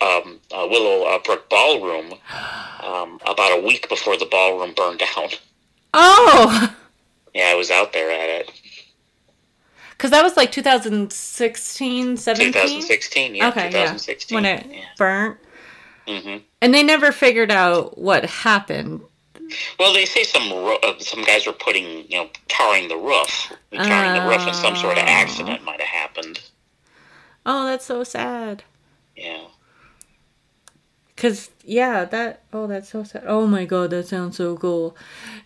um, 0.00 0.40
uh, 0.54 0.66
Willow 0.70 1.06
uh, 1.06 1.18
Brook 1.24 1.48
Ballroom 1.48 2.12
um, 2.84 3.18
about 3.26 3.58
a 3.58 3.62
week 3.66 3.88
before 3.88 4.16
the 4.16 4.26
ballroom 4.26 4.74
burned 4.74 5.00
down. 5.00 5.28
Oh. 5.94 6.74
Yeah, 7.34 7.50
I 7.50 7.54
was 7.54 7.70
out 7.70 7.92
there 7.92 8.10
at 8.10 8.30
it. 8.30 8.50
Cuz 9.98 10.10
that 10.10 10.22
was 10.22 10.36
like 10.36 10.52
2016, 10.52 12.16
17. 12.16 12.52
2016, 12.52 13.34
yeah, 13.34 13.48
Okay, 13.48 13.64
yeah. 13.64 13.70
2016. 13.70 14.34
When 14.34 14.44
it 14.44 14.66
yeah. 14.70 14.80
burnt. 14.98 15.38
hmm 16.06 16.36
And 16.60 16.74
they 16.74 16.82
never 16.82 17.12
figured 17.12 17.50
out 17.50 17.96
what 17.98 18.24
happened. 18.26 19.00
Well, 19.78 19.92
they 19.94 20.04
say 20.04 20.24
some 20.24 20.50
uh, 20.52 20.98
some 20.98 21.22
guys 21.24 21.46
were 21.46 21.52
putting, 21.52 22.10
you 22.10 22.18
know, 22.18 22.30
tarring 22.48 22.88
the 22.88 22.96
roof, 22.96 23.52
tarring 23.72 24.14
the 24.14 24.28
roof, 24.28 24.40
and 24.46 24.56
some 24.56 24.74
sort 24.76 24.98
of 24.98 25.04
Oh. 25.04 25.06
accident 25.06 25.62
might 25.64 25.80
have 25.80 25.88
happened. 25.88 26.40
Oh, 27.44 27.64
that's 27.64 27.84
so 27.86 28.02
sad. 28.02 28.64
Yeah. 29.16 29.44
Cause 31.16 31.50
yeah, 31.64 32.04
that 32.04 32.42
oh 32.52 32.66
that's 32.66 32.90
so 32.90 33.02
sad. 33.04 33.22
Oh 33.26 33.46
my 33.46 33.64
god, 33.64 33.90
that 33.90 34.08
sounds 34.08 34.36
so 34.36 34.56
cool. 34.56 34.96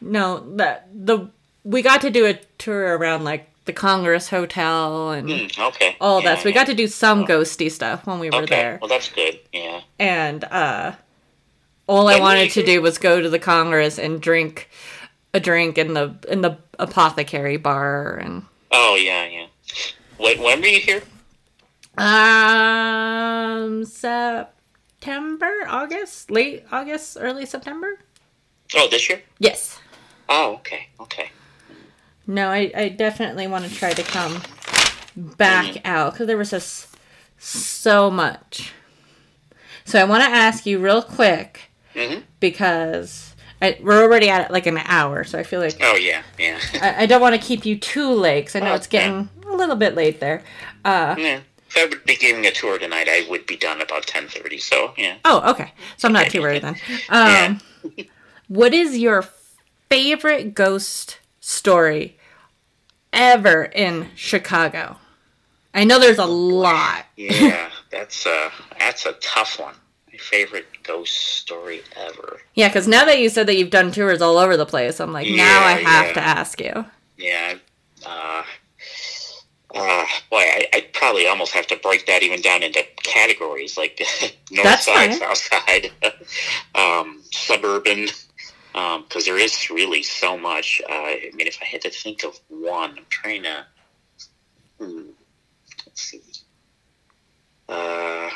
No, 0.01 0.40
that 0.56 0.89
the 0.93 1.31
we 1.62 1.82
got 1.82 2.01
to 2.01 2.10
do 2.10 2.27
a 2.27 2.35
tour 2.59 2.97
around 2.98 3.22
like 3.22 3.48
the 3.70 3.74
Congress 3.80 4.28
Hotel 4.30 5.10
and 5.12 5.28
Mm, 5.28 5.59
okay. 5.68 5.97
all 6.01 6.20
yeah, 6.22 6.34
that. 6.34 6.38
So 6.42 6.44
we 6.47 6.52
got 6.52 6.66
to 6.66 6.74
do 6.74 6.88
some 6.88 7.24
ghosty 7.24 7.70
stuff 7.70 8.05
when 8.05 8.18
we 8.18 8.28
were 8.30 8.38
Okay, 8.42 8.47
there. 8.56 8.78
well, 8.82 8.88
that's 8.88 9.09
good. 9.12 9.38
Yeah. 9.52 9.82
And 10.01 10.42
uh 10.44 10.92
all 11.86 12.09
I 12.09 12.18
wanted 12.18 12.51
to 12.52 12.64
do 12.64 12.82
was 12.82 12.98
go 12.98 13.20
to 13.20 13.28
the 13.30 13.38
Congress 13.38 13.97
and 13.98 14.20
drink 14.20 14.68
a 15.32 15.38
drink 15.40 15.78
in 15.78 15.94
the 15.94 16.16
in 16.28 16.40
the 16.40 16.59
apothecary 16.80 17.59
bar 17.59 18.16
and 18.16 18.44
Oh, 18.72 18.97
yeah, 18.97 19.24
yeah. 19.26 19.47
When, 20.18 20.40
when 20.42 20.60
were 20.60 20.66
you 20.66 20.80
here? 20.80 21.02
um 21.98 23.84
September, 23.84 25.52
August, 25.68 26.30
late 26.30 26.64
August, 26.72 27.16
early 27.20 27.47
September? 27.47 27.98
Oh, 28.74 28.88
this 28.90 29.09
year? 29.09 29.20
Yes. 29.38 29.78
Oh, 30.28 30.55
okay, 30.55 30.88
okay. 31.01 31.30
No, 32.31 32.48
I, 32.48 32.70
I 32.77 32.89
definitely 32.90 33.48
want 33.48 33.65
to 33.65 33.74
try 33.74 33.93
to 33.93 34.02
come 34.05 34.40
back 35.16 35.78
out 35.85 36.12
because 36.12 36.28
there 36.28 36.36
was 36.36 36.51
just 36.51 36.86
so 37.39 38.09
much. 38.09 38.73
So 39.85 40.01
I 40.01 40.05
want 40.05 40.23
to 40.23 40.31
ask 40.31 40.65
you 40.65 40.78
real 40.78 41.02
quick 41.02 41.62
Mhm. 41.97 42.23
because 42.39 43.35
I, 43.61 43.78
we're 43.82 44.01
already 44.01 44.28
at 44.28 44.52
like 44.52 44.66
an 44.66 44.78
hour, 44.78 45.24
so 45.24 45.40
I 45.40 45.43
feel 45.43 45.59
like 45.61 45.77
Oh 45.82 45.97
yeah, 45.97 46.23
yeah. 46.39 46.61
I, 46.81 47.02
I 47.02 47.07
don't 47.07 47.20
want 47.20 47.35
to 47.35 47.40
keep 47.47 47.66
you 47.66 47.77
too 47.77 48.12
late 48.12 48.43
because 48.43 48.55
I 48.55 48.61
know 48.61 48.73
Oh, 48.73 48.77
it's 48.77 48.86
getting 48.86 49.28
a 49.48 49.57
little 49.57 49.74
bit 49.77 49.97
late 49.97 50.20
there. 50.20 50.44
Uh, 50.85 51.16
yeah. 51.19 51.40
If 51.69 51.77
I 51.77 51.85
would 51.86 52.05
be 52.05 52.15
giving 52.15 52.47
a 52.47 52.52
tour 52.52 52.78
tonight, 52.78 53.09
I 53.09 53.27
would 53.28 53.44
be 53.47 53.57
done 53.57 53.81
about 53.81 54.07
ten 54.07 54.28
thirty. 54.28 54.59
So 54.59 54.94
yeah. 54.97 55.16
oh, 55.24 55.51
okay. 55.51 55.73
So 55.97 56.07
I'm 56.07 56.12
not 56.15 56.28
too 56.31 56.43
worried 56.43 56.62
then. 56.62 56.77
Um, 57.09 57.61
what 58.47 58.73
is 58.73 58.98
your 58.98 59.24
favorite 59.89 60.55
ghost 60.55 61.19
story 61.40 62.16
ever 63.12 63.64
in 63.64 64.08
Chicago? 64.14 64.98
I 65.72 65.84
know 65.84 65.98
there's 65.98 66.18
a 66.18 66.26
lot. 66.26 67.06
Yeah, 67.16 67.68
that's 67.90 68.24
a 68.24 68.50
that's 68.78 69.04
a 69.04 69.12
tough 69.20 69.60
one. 69.60 69.74
My 70.10 70.18
favorite 70.18 70.66
ghost 70.82 71.14
story 71.14 71.82
ever. 71.96 72.40
Yeah, 72.54 72.68
because 72.68 72.88
now 72.88 73.04
that 73.04 73.18
you 73.18 73.28
said 73.28 73.46
that 73.46 73.56
you've 73.56 73.70
done 73.70 73.92
tours 73.92 74.22
all 74.22 74.38
over 74.38 74.56
the 74.56 74.64
place, 74.64 75.00
I'm 75.00 75.12
like, 75.12 75.28
now 75.28 75.60
I 75.62 75.72
have 75.72 76.06
yeah. 76.06 76.12
to 76.14 76.20
ask 76.20 76.60
you. 76.60 76.86
Yeah. 77.18 77.54
Uh, 78.06 78.42
uh, 79.74 80.06
boy, 80.30 80.38
I, 80.38 80.66
I'd 80.72 80.92
probably 80.92 81.26
almost 81.26 81.52
have 81.52 81.66
to 81.68 81.76
break 81.76 82.06
that 82.06 82.22
even 82.22 82.40
down 82.40 82.62
into 82.62 82.82
categories 83.02 83.76
like 83.76 84.00
north 84.50 84.64
That's 84.64 84.86
side, 84.86 85.10
fine. 85.10 85.18
south 85.18 85.36
side, 85.36 85.92
um, 86.74 87.22
suburban, 87.30 88.08
because 88.72 89.24
there 89.24 89.38
is 89.38 89.70
really 89.70 90.02
so 90.02 90.38
much. 90.38 90.80
Uh, 90.88 90.92
I 90.92 91.30
mean, 91.34 91.47
if 91.47 91.59
I 91.60 91.64
had 91.64 91.82
to 91.82 91.90
think 91.90 92.24
of 92.24 92.38
one, 92.48 92.90
I'm 92.98 93.06
trying 93.09 93.42
to. 93.44 93.66
Hmm, 94.78 95.10
let's 95.86 96.02
see. 96.02 96.22
Uh, 97.68 98.30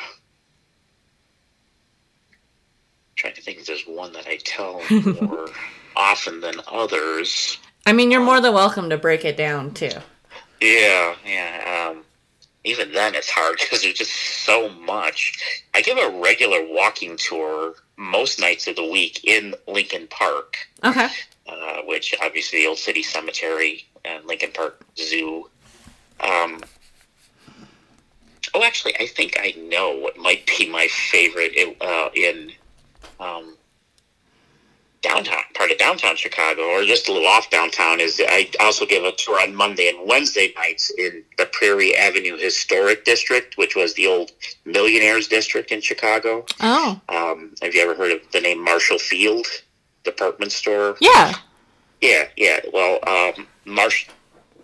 trying 3.17 3.35
to 3.35 3.41
think 3.41 3.59
if 3.59 3.67
there's 3.67 3.85
one 3.85 4.13
that 4.13 4.27
I 4.27 4.37
tell 4.45 4.83
more 5.23 5.49
often 5.97 6.41
than 6.41 6.57
others. 6.71 7.59
I 7.87 7.93
mean, 7.93 8.11
you're 8.11 8.21
more 8.21 8.41
than 8.41 8.55
welcome 8.55 8.91
to 8.91 8.99
break 8.99 9.25
it 9.25 9.37
down 9.37 9.73
too. 9.73 9.91
Yeah, 10.61 11.15
yeah. 11.27 11.91
Um, 11.91 12.05
even 12.65 12.93
then, 12.93 13.15
it's 13.15 13.31
hard 13.31 13.59
because 13.61 13.83
there's 13.83 13.95
just 13.95 14.13
so 14.13 14.69
much. 14.71 15.63
I 15.75 15.83
give 15.83 15.99
a 15.99 16.19
regular 16.21 16.67
walking 16.67 17.17
tour 17.17 17.75
most 17.97 18.41
nights 18.41 18.67
of 18.67 18.77
the 18.77 18.85
week 18.85 19.25
in 19.25 19.55
Lincoln 19.69 20.07
Park, 20.09 20.57
Okay. 20.83 21.09
uh, 21.49 21.83
which 21.87 22.15
obviously 22.23 22.61
the 22.61 22.67
Old 22.67 22.79
City 22.79 23.03
Cemetery 23.03 23.87
and 24.05 24.25
Lincoln 24.25 24.51
Park 24.53 24.85
Zoo. 24.99 25.49
Um, 26.21 26.61
oh, 28.55 28.63
actually, 28.63 28.99
I 28.99 29.07
think 29.07 29.37
I 29.39 29.55
know 29.59 29.97
what 29.97 30.17
might 30.17 30.47
be 30.47 30.69
my 30.69 30.87
favorite 30.89 31.77
uh, 31.81 32.11
in 32.15 32.53
um, 33.21 33.57
downtown 35.05 35.43
part 35.55 35.71
of 35.71 35.79
downtown 35.79 36.17
Chicago, 36.17 36.63
or 36.63 36.83
just 36.85 37.09
a 37.09 37.13
little 37.13 37.29
off 37.29 37.51
downtown. 37.51 38.01
Is 38.01 38.21
I 38.27 38.51
also 38.59 38.87
give 38.87 39.05
a 39.05 39.13
tour 39.13 39.41
on 39.41 39.55
Monday 39.55 39.89
and 39.89 40.09
Wednesday 40.09 40.53
nights 40.57 40.91
in 40.99 41.23
the 41.39 41.47
Prairie 41.47 41.95
Avenue 41.95 42.37
Historic 42.37 43.05
District, 43.05 43.57
which 43.57 43.77
was 43.77 43.95
the 43.95 44.07
old 44.07 44.33
Millionaires 44.65 45.29
District 45.29 45.71
in 45.71 45.81
Chicago. 45.81 46.45
Oh. 46.61 47.01
Um, 47.09 47.55
have 47.63 47.75
you 47.75 47.83
ever 47.83 47.95
heard 47.95 48.13
of 48.13 48.21
the 48.33 48.41
name 48.41 48.65
Marshall 48.65 48.99
Field 48.99 49.47
department 50.03 50.53
store? 50.53 50.97
Yeah. 51.01 51.35
Yeah, 52.01 52.25
yeah. 52.37 52.61
Well, 52.73 52.99
um, 53.07 53.47
Marsh, 53.65 54.07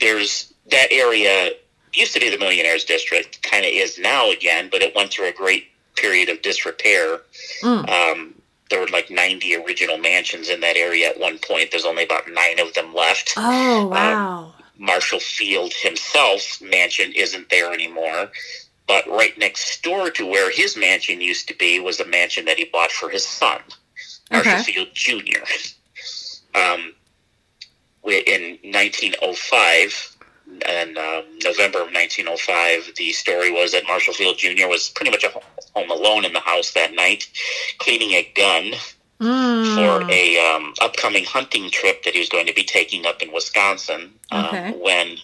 there's 0.01 0.53
that 0.71 0.89
area 0.91 1.51
used 1.93 2.15
to 2.15 2.21
be 2.21 2.31
the 2.31 2.39
Millionaires 2.39 2.85
District, 2.85 3.43
kind 3.43 3.65
of 3.65 3.71
is 3.73 3.99
now 3.99 4.31
again, 4.31 4.69
but 4.71 4.83
it 4.83 4.95
went 4.95 5.13
through 5.13 5.29
a 5.29 5.33
great 5.33 5.67
period 5.97 6.29
of 6.29 6.41
disrepair. 6.43 7.21
Mm. 7.63 7.89
Um, 7.89 8.35
there 8.71 8.81
were 8.81 8.87
like 8.89 9.11
90 9.11 9.57
original 9.57 9.99
mansions 9.99 10.49
in 10.49 10.61
that 10.61 10.77
area 10.77 11.11
at 11.11 11.19
one 11.21 11.39
point. 11.39 11.71
There's 11.71 11.85
only 11.85 12.05
about 12.05 12.31
nine 12.31 12.59
of 12.61 12.73
them 12.75 12.95
left. 12.95 13.35
Oh 13.37 13.89
wow. 13.89 14.55
Marshall 14.79 15.21
Field 15.21 15.73
himself's 15.75 16.61
mansion 16.63 17.13
isn't 17.15 17.51
there 17.51 17.73
anymore. 17.73 18.31
But 18.87 19.07
right 19.07 19.37
next 19.39 19.83
door 19.83 20.11
to 20.11 20.27
where 20.27 20.51
his 20.51 20.77
mansion 20.77 21.21
used 21.21 21.47
to 21.49 21.55
be 21.55 21.79
was 21.79 22.01
a 22.01 22.07
mansion 22.07 22.45
that 22.47 22.59
he 22.59 22.65
bought 22.65 22.91
for 22.91 23.09
his 23.09 23.25
son, 23.25 23.61
Marshall 24.33 24.53
Okay. 24.53 24.63
Field 24.65 24.89
Jr. 24.95 25.45
Um, 26.55 26.95
in 28.05 28.59
1905, 28.65 30.17
and 30.67 30.97
um, 30.99 31.25
November 31.45 31.79
of 31.79 31.93
1905, 31.93 32.95
the 32.97 33.13
story 33.13 33.51
was 33.51 33.73
that 33.73 33.85
Marshall 33.87 34.15
Field 34.15 34.39
Jr. 34.39 34.69
was 34.69 34.89
pretty 34.91 35.11
much 35.11 35.25
home 35.75 35.91
alone 35.91 36.25
in 36.25 36.33
the 36.33 36.41
house 36.41 36.73
that 36.73 36.95
night, 36.95 37.29
cleaning 37.79 38.11
a 38.13 38.31
gun 38.35 38.73
Mm. 39.21 39.75
for 39.75 40.11
a 40.11 40.39
um, 40.39 40.73
upcoming 40.81 41.25
hunting 41.25 41.71
trip 41.71 42.05
that 42.05 42.15
he 42.15 42.21
was 42.21 42.31
going 42.31 42.47
to 42.47 42.55
be 42.55 42.63
taking 42.65 43.05
up 43.05 43.21
in 43.21 43.31
Wisconsin. 43.31 44.15
Um, 44.33 44.47
When 44.81 45.19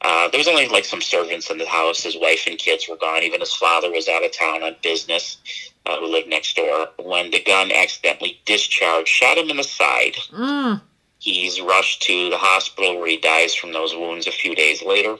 uh, 0.00 0.28
there 0.28 0.38
was 0.38 0.48
only 0.48 0.68
like 0.68 0.86
some 0.86 1.02
servants 1.02 1.50
in 1.50 1.58
the 1.58 1.66
house, 1.66 2.02
his 2.02 2.16
wife 2.16 2.46
and 2.46 2.56
kids 2.58 2.88
were 2.88 2.96
gone. 2.96 3.22
Even 3.22 3.40
his 3.40 3.52
father 3.52 3.90
was 3.90 4.08
out 4.08 4.24
of 4.24 4.32
town 4.32 4.62
on 4.62 4.76
business, 4.82 5.36
uh, 5.84 5.98
who 5.98 6.06
lived 6.06 6.28
next 6.28 6.56
door. 6.56 6.88
When 6.98 7.30
the 7.30 7.42
gun 7.42 7.70
accidentally 7.72 8.40
discharged, 8.46 9.08
shot 9.08 9.36
him 9.36 9.50
in 9.50 9.58
the 9.58 9.64
side. 9.64 10.14
Mm. 10.32 10.80
He's 11.26 11.60
rushed 11.60 12.02
to 12.02 12.30
the 12.30 12.38
hospital 12.38 13.00
where 13.00 13.08
he 13.08 13.16
dies 13.16 13.52
from 13.52 13.72
those 13.72 13.96
wounds 13.96 14.28
a 14.28 14.30
few 14.30 14.54
days 14.54 14.80
later. 14.80 15.16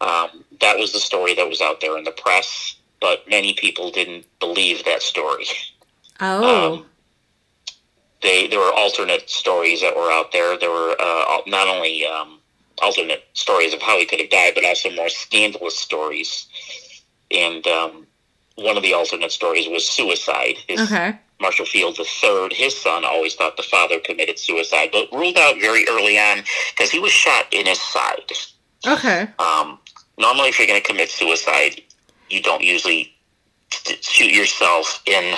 Um, 0.00 0.44
that 0.60 0.78
was 0.78 0.92
the 0.92 1.00
story 1.00 1.34
that 1.34 1.48
was 1.48 1.60
out 1.60 1.80
there 1.80 1.98
in 1.98 2.04
the 2.04 2.12
press, 2.12 2.76
but 3.00 3.28
many 3.28 3.54
people 3.54 3.90
didn't 3.90 4.24
believe 4.38 4.84
that 4.84 5.02
story. 5.02 5.46
Oh. 6.20 6.74
Um, 6.74 6.86
they 8.22 8.46
there 8.46 8.60
were 8.60 8.72
alternate 8.72 9.28
stories 9.28 9.80
that 9.80 9.96
were 9.96 10.12
out 10.12 10.30
there. 10.30 10.56
There 10.56 10.70
were 10.70 10.94
uh, 10.96 11.38
not 11.48 11.66
only 11.66 12.06
um, 12.06 12.38
alternate 12.80 13.24
stories 13.32 13.74
of 13.74 13.82
how 13.82 13.98
he 13.98 14.06
could 14.06 14.20
have 14.20 14.30
died, 14.30 14.52
but 14.54 14.64
also 14.64 14.92
more 14.92 15.08
scandalous 15.08 15.76
stories. 15.76 16.46
And 17.32 17.66
um, 17.66 18.06
one 18.54 18.76
of 18.76 18.84
the 18.84 18.94
alternate 18.94 19.32
stories 19.32 19.66
was 19.66 19.88
suicide. 19.88 20.54
His, 20.68 20.82
okay. 20.82 21.18
Marshall 21.40 21.66
Field 21.66 21.98
III, 21.98 22.54
his 22.54 22.76
son, 22.76 23.04
always 23.04 23.34
thought 23.34 23.56
the 23.56 23.62
father 23.62 24.00
committed 24.00 24.38
suicide, 24.38 24.88
but 24.92 25.08
ruled 25.12 25.36
out 25.36 25.56
very 25.60 25.86
early 25.88 26.18
on 26.18 26.42
because 26.70 26.90
he 26.90 26.98
was 26.98 27.12
shot 27.12 27.46
in 27.52 27.66
his 27.66 27.80
side. 27.80 28.22
Okay. 28.86 29.28
Um, 29.38 29.78
normally, 30.18 30.48
if 30.48 30.58
you're 30.58 30.68
going 30.68 30.80
to 30.80 30.86
commit 30.86 31.10
suicide, 31.10 31.82
you 32.30 32.42
don't 32.42 32.62
usually 32.62 33.14
shoot 34.00 34.32
yourself 34.32 35.02
in 35.06 35.36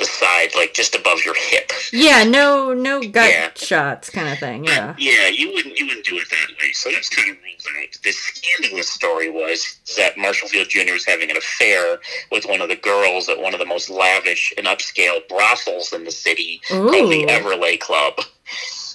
the 0.00 0.04
side, 0.06 0.48
like 0.56 0.74
just 0.74 0.96
above 0.96 1.20
your 1.24 1.34
hip. 1.38 1.70
Yeah. 1.92 2.24
No. 2.24 2.74
No 2.74 3.00
gut 3.00 3.30
Yeah. 3.30 3.50
shots, 3.54 4.10
kind 4.10 4.28
of 4.28 4.38
thing. 4.38 4.64
Yeah. 4.64 4.94
Yeah, 4.98 5.28
you 5.28 5.52
wouldn't 5.52 5.78
you 5.78 5.86
wouldn't 5.86 6.04
do 6.06 6.16
it 6.16 6.28
that 6.30 6.48
way. 6.60 6.72
So 6.72 6.90
that's 6.90 7.08
kind 7.08 7.30
of 7.30 7.36
ruled 7.36 7.84
out. 7.84 7.96
The 8.02 8.10
scandalous 8.12 8.88
story 8.90 9.30
was 9.30 9.78
that 9.96 10.18
Marshall 10.18 10.48
Field 10.48 10.68
Jr. 10.68 10.92
was 10.92 11.04
having 11.06 11.30
an 11.30 11.36
affair 11.36 11.98
with 12.32 12.44
one 12.46 12.60
of 12.60 12.68
the 12.68 12.76
girls 12.76 13.28
at 13.28 13.38
one 13.40 13.54
of 13.54 13.60
the 13.60 13.66
most 13.66 13.88
lavish 13.90 14.52
and 14.58 14.66
upscale 14.66 15.20
brothels 15.28 15.92
in 15.92 16.04
the 16.04 16.10
city 16.10 16.60
called 16.68 16.92
the 17.12 17.24
Ooh. 17.24 17.28
Everleigh 17.28 17.76
Club. 17.78 18.14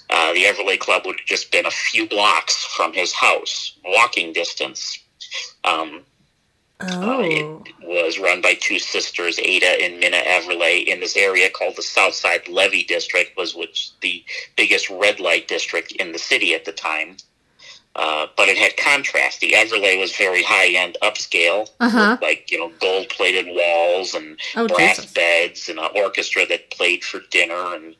Uh, 0.09 0.33
the 0.33 0.45
Everleigh 0.45 0.77
Club 0.77 1.03
would 1.05 1.19
have 1.19 1.25
just 1.27 1.51
been 1.51 1.65
a 1.65 1.71
few 1.71 2.07
blocks 2.07 2.63
from 2.75 2.93
his 2.93 3.11
house, 3.13 3.77
walking 3.85 4.33
distance. 4.33 4.99
Um, 5.63 6.03
Oh. 6.81 7.63
it 7.65 7.73
was 7.81 8.19
run 8.19 8.41
by 8.41 8.55
two 8.55 8.79
sisters, 8.79 9.39
Ada 9.39 9.83
and 9.83 9.99
Minna 9.99 10.17
Everleigh, 10.17 10.83
in 10.87 10.99
this 10.99 11.15
area 11.15 11.49
called 11.49 11.75
the 11.75 11.81
Southside 11.81 12.47
Levee 12.47 12.83
District, 12.83 13.35
was 13.37 13.55
which 13.55 13.91
the 14.01 14.23
biggest 14.57 14.89
red 14.89 15.19
light 15.19 15.47
district 15.47 15.93
in 15.93 16.11
the 16.11 16.19
city 16.19 16.53
at 16.53 16.65
the 16.65 16.71
time. 16.73 17.17
Uh, 17.95 18.27
but 18.35 18.49
it 18.49 18.57
had 18.57 18.75
contrast. 18.75 19.39
The 19.39 19.55
Everleigh 19.55 19.97
was 19.97 20.13
very 20.17 20.43
high 20.43 20.67
end, 20.67 20.97
upscale, 21.01 21.69
Uh-huh. 21.79 22.17
with, 22.19 22.21
like 22.21 22.51
you 22.51 22.59
know, 22.59 22.69
gold 22.81 23.07
plated 23.07 23.47
walls 23.47 24.13
and 24.13 24.37
Oh, 24.57 24.67
brass 24.67 24.97
Jesus. 24.97 25.13
beds 25.13 25.69
and 25.69 25.79
an 25.79 25.89
orchestra 25.95 26.45
that 26.47 26.71
played 26.71 27.05
for 27.05 27.21
dinner. 27.31 27.73
And 27.73 27.95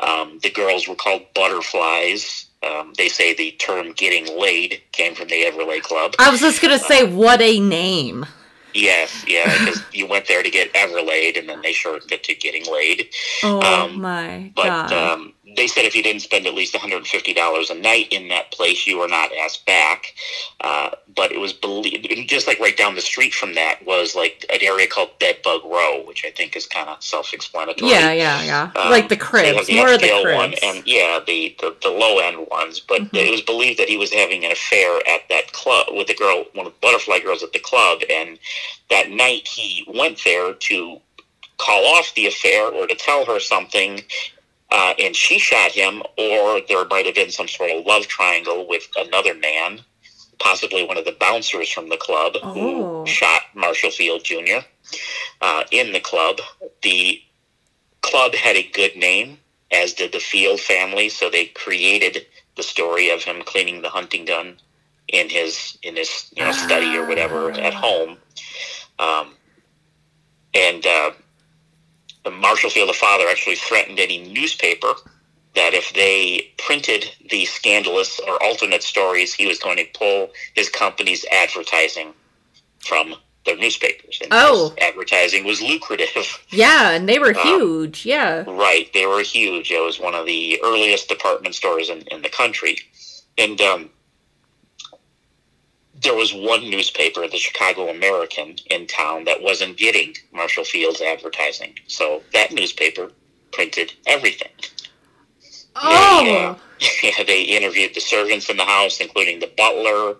um, 0.00 0.40
the 0.42 0.50
girls 0.50 0.88
were 0.88 0.96
called 0.96 1.22
butterflies. 1.34 2.46
Um, 2.62 2.92
they 2.96 3.08
say 3.08 3.34
the 3.34 3.52
term 3.52 3.92
"getting 3.92 4.38
laid" 4.38 4.82
came 4.92 5.14
from 5.14 5.28
the 5.28 5.44
Everleigh 5.44 5.80
Club. 5.80 6.14
I 6.18 6.30
was 6.30 6.40
just 6.40 6.60
gonna 6.60 6.78
say, 6.78 7.04
what 7.04 7.40
a 7.40 7.60
name. 7.60 8.26
Yes, 8.74 9.24
yeah, 9.26 9.44
because 9.58 9.82
you 9.92 10.06
went 10.06 10.26
there 10.26 10.42
to 10.42 10.50
get 10.50 10.70
ever 10.74 11.00
laid, 11.00 11.36
and 11.36 11.48
then 11.48 11.62
they 11.62 11.72
shortened 11.72 12.12
it 12.12 12.24
to 12.24 12.34
getting 12.34 12.64
laid. 12.70 13.08
Oh 13.44 13.60
Um, 13.88 14.00
my 14.00 14.52
But 14.54 14.66
god. 14.66 14.92
um, 14.92 15.32
they 15.56 15.66
said 15.66 15.84
if 15.84 15.94
you 15.96 16.02
didn't 16.02 16.20
spend 16.22 16.46
at 16.46 16.54
least 16.54 16.74
$150 16.74 17.70
a 17.70 17.74
night 17.74 18.08
in 18.12 18.28
that 18.28 18.50
place, 18.52 18.86
you 18.86 18.98
were 18.98 19.08
not 19.08 19.30
asked 19.44 19.64
back. 19.66 20.14
Uh, 20.60 20.90
but 21.16 21.32
it 21.32 21.38
was 21.40 21.52
believed, 21.52 22.06
just 22.28 22.46
like 22.46 22.58
right 22.60 22.76
down 22.76 22.94
the 22.94 23.00
street 23.00 23.32
from 23.32 23.54
that 23.54 23.84
was 23.86 24.14
like 24.14 24.44
an 24.52 24.58
area 24.62 24.86
called 24.86 25.10
Bedbug 25.18 25.64
Row, 25.64 26.02
which 26.06 26.24
I 26.24 26.30
think 26.30 26.54
is 26.56 26.66
kind 26.66 26.88
of 26.88 27.02
self-explanatory. 27.02 27.90
yeah, 27.90 28.12
yeah, 28.12 28.42
yeah. 28.42 28.70
Um, 28.76 28.90
like 28.90 29.08
the 29.08 29.16
cribs, 29.16 29.66
the 29.66 29.76
more 29.76 29.92
of 29.94 30.00
the 30.00 30.20
cribs. 30.22 30.34
one, 30.36 30.54
and 30.62 30.86
yeah, 30.86 31.20
the, 31.26 31.56
the, 31.60 31.76
the 31.82 31.90
low 31.90 32.18
end 32.18 32.46
ones. 32.50 32.80
But 32.80 33.02
Mhm. 33.02 33.14
it 33.26 33.30
was 33.30 33.40
believed 33.40 33.78
that 33.78 33.88
he 33.88 33.96
was 33.96 34.12
having 34.12 34.44
an 34.44 34.52
affair 34.52 34.96
at 35.08 35.28
that 35.30 35.52
club 35.52 35.86
with 35.92 36.08
the 36.08 36.14
girl, 36.14 36.44
one 36.54 36.66
of 36.66 36.72
the 36.72 36.78
butterfly 36.80 37.20
girls 37.20 37.42
at 37.42 37.52
the 37.52 37.58
club, 37.58 38.00
and 38.10 38.38
that 38.90 39.10
night 39.10 39.46
he 39.48 39.84
went 39.94 40.22
there 40.24 40.52
to 40.54 41.00
call 41.56 41.86
off 41.96 42.14
the 42.14 42.26
affair 42.26 42.66
or 42.68 42.86
to 42.86 42.94
tell 42.94 43.24
her 43.24 43.40
something, 43.40 44.00
uh, 44.70 44.94
and 44.98 45.14
she 45.16 45.38
shot 45.38 45.72
him, 45.72 46.02
or 46.16 46.60
there 46.68 46.84
might 46.86 47.06
have 47.06 47.14
been 47.14 47.30
some 47.30 47.48
sort 47.48 47.70
of 47.70 47.86
love 47.86 48.06
triangle 48.06 48.66
with 48.68 48.86
another 48.96 49.34
man, 49.34 49.80
possibly 50.38 50.84
one 50.84 50.96
of 50.98 51.04
the 51.04 51.16
bouncers 51.18 51.70
from 51.70 51.88
the 51.88 51.96
club 51.96 52.34
Oh. 52.42 52.52
who 53.02 53.06
shot 53.06 53.42
Marshall 53.54 53.90
Field 53.90 54.24
Jr. 54.24 54.58
Uh, 55.40 55.64
in 55.70 55.92
the 55.92 56.00
club. 56.00 56.38
The 56.82 57.20
club 58.02 58.34
had 58.34 58.56
a 58.56 58.68
good 58.72 58.96
name, 58.96 59.38
as 59.72 59.92
did 59.94 60.12
the 60.12 60.20
Field 60.20 60.60
family, 60.60 61.08
so 61.08 61.28
they 61.30 61.46
created 61.46 62.26
the 62.56 62.62
story 62.62 63.10
of 63.10 63.22
him 63.22 63.42
cleaning 63.42 63.82
the 63.82 63.88
hunting 63.90 64.24
gun 64.24 64.56
in 65.08 65.28
his 65.30 65.78
in 65.82 65.96
his 65.96 66.30
you 66.36 66.44
know 66.44 66.52
study 66.52 66.96
or 66.96 67.06
whatever 67.06 67.50
at 67.52 67.72
home. 67.74 68.18
Um, 68.98 69.34
and 70.54 70.84
uh, 70.86 71.10
the 72.30 72.36
Marshall 72.36 72.70
Field, 72.70 72.88
the 72.88 72.92
father, 72.94 73.24
actually 73.28 73.56
threatened 73.56 73.98
any 73.98 74.18
newspaper 74.32 74.92
that 75.54 75.74
if 75.74 75.92
they 75.94 76.52
printed 76.58 77.10
the 77.30 77.44
scandalous 77.46 78.20
or 78.20 78.40
alternate 78.42 78.82
stories, 78.82 79.32
he 79.34 79.46
was 79.46 79.58
going 79.58 79.76
to 79.78 79.86
pull 79.94 80.30
his 80.54 80.68
company's 80.68 81.24
advertising 81.32 82.12
from 82.80 83.14
their 83.46 83.56
newspapers. 83.56 84.18
And 84.22 84.30
Oh. 84.32 84.74
advertising 84.80 85.44
was 85.44 85.62
lucrative. 85.62 86.44
Yeah, 86.50 86.90
and 86.90 87.08
they 87.08 87.18
were 87.18 87.36
Um, 87.38 87.46
huge. 87.46 88.04
Yeah. 88.04 88.44
Right. 88.46 88.92
They 88.92 89.06
were 89.06 89.22
huge. 89.22 89.70
It 89.70 89.80
was 89.80 89.98
one 89.98 90.14
of 90.14 90.26
the 90.26 90.60
earliest 90.62 91.08
department 91.08 91.54
stores 91.54 91.88
in, 91.88 92.02
in 92.08 92.20
the 92.22 92.28
country. 92.28 92.78
And 93.38 93.60
um, 93.62 93.90
there 96.02 96.14
was 96.14 96.32
one 96.32 96.70
newspaper, 96.70 97.26
the 97.26 97.38
Chicago 97.38 97.88
American, 97.88 98.56
in 98.70 98.86
town 98.86 99.24
that 99.24 99.42
wasn't 99.42 99.76
getting 99.76 100.14
Marshall 100.32 100.64
Field's 100.64 101.00
advertising. 101.00 101.74
So 101.86 102.22
that 102.32 102.52
newspaper 102.52 103.10
printed 103.52 103.92
everything. 104.06 104.52
Oh. 105.74 106.24
They, 106.24 106.44
uh, 106.44 106.54
yeah, 107.02 107.24
they 107.24 107.42
interviewed 107.42 107.94
the 107.94 108.00
servants 108.00 108.48
in 108.48 108.56
the 108.56 108.64
house, 108.64 109.00
including 109.00 109.40
the 109.40 109.52
butler. 109.56 110.16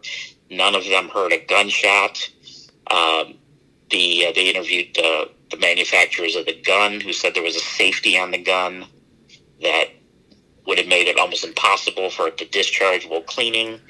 None 0.50 0.74
of 0.74 0.84
them 0.84 1.08
heard 1.08 1.32
a 1.32 1.44
gunshot. 1.44 2.28
Um, 2.90 3.34
the 3.90 4.26
uh, 4.26 4.32
they 4.34 4.48
interviewed 4.48 4.98
uh, 4.98 5.26
the 5.50 5.58
manufacturers 5.58 6.36
of 6.36 6.46
the 6.46 6.60
gun, 6.62 7.00
who 7.00 7.12
said 7.12 7.34
there 7.34 7.42
was 7.42 7.56
a 7.56 7.60
safety 7.60 8.18
on 8.18 8.30
the 8.30 8.38
gun 8.38 8.86
that 9.62 9.88
would 10.66 10.78
have 10.78 10.88
made 10.88 11.08
it 11.08 11.18
almost 11.18 11.44
impossible 11.44 12.10
for 12.10 12.28
it 12.28 12.38
to 12.38 12.44
discharge 12.46 13.06
while 13.06 13.22
cleaning. 13.22 13.80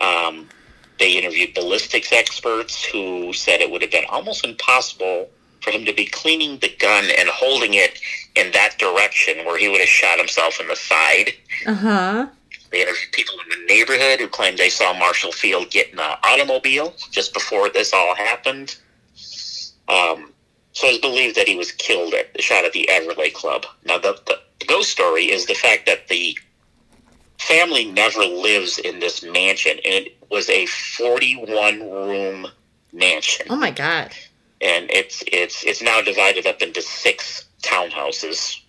Um, 0.00 0.48
they 0.98 1.12
interviewed 1.12 1.54
ballistics 1.54 2.12
experts 2.12 2.84
who 2.84 3.32
said 3.32 3.60
it 3.60 3.70
would 3.70 3.82
have 3.82 3.90
been 3.90 4.04
almost 4.08 4.44
impossible 4.44 5.28
for 5.60 5.70
him 5.70 5.84
to 5.84 5.92
be 5.92 6.04
cleaning 6.04 6.58
the 6.58 6.74
gun 6.78 7.04
and 7.18 7.28
holding 7.28 7.74
it 7.74 7.98
in 8.36 8.52
that 8.52 8.78
direction 8.78 9.44
where 9.44 9.58
he 9.58 9.68
would 9.68 9.80
have 9.80 9.88
shot 9.88 10.18
himself 10.18 10.60
in 10.60 10.68
the 10.68 10.76
side. 10.76 11.32
Uh 11.66 11.74
huh. 11.74 12.26
They 12.70 12.82
interviewed 12.82 13.12
people 13.12 13.34
in 13.44 13.60
the 13.60 13.66
neighborhood 13.66 14.20
who 14.20 14.28
claimed 14.28 14.58
they 14.58 14.68
saw 14.68 14.92
Marshall 14.92 15.32
Field 15.32 15.70
get 15.70 15.92
in 15.92 15.98
an 15.98 16.16
automobile 16.24 16.92
just 17.10 17.32
before 17.32 17.70
this 17.70 17.92
all 17.92 18.14
happened. 18.14 18.76
Um, 19.88 20.32
so 20.72 20.88
it's 20.88 20.98
believed 20.98 21.36
that 21.36 21.46
he 21.46 21.56
was 21.56 21.70
killed 21.70 22.14
at 22.14 22.34
the 22.34 22.42
shot 22.42 22.64
at 22.64 22.72
the 22.72 22.88
Everleigh 22.88 23.30
Club. 23.30 23.64
Now, 23.86 23.98
the, 23.98 24.18
the, 24.26 24.40
the 24.58 24.66
ghost 24.66 24.90
story 24.90 25.30
is 25.30 25.46
the 25.46 25.54
fact 25.54 25.86
that 25.86 26.08
the 26.08 26.36
family 27.48 27.84
never 27.86 28.20
lives 28.20 28.78
in 28.78 28.98
this 29.00 29.22
mansion, 29.22 29.72
and 29.84 30.06
it 30.06 30.16
was 30.30 30.48
a 30.48 30.66
41 30.66 31.80
room 31.80 32.46
mansion, 32.92 33.46
Oh 33.50 33.56
my 33.56 33.70
god. 33.70 34.12
and 34.60 34.90
it's 34.90 35.22
it's 35.26 35.64
it's 35.64 35.82
now 35.82 36.00
divided 36.00 36.46
up 36.46 36.62
into 36.62 36.80
six 36.82 37.44
townhouses, 37.62 38.60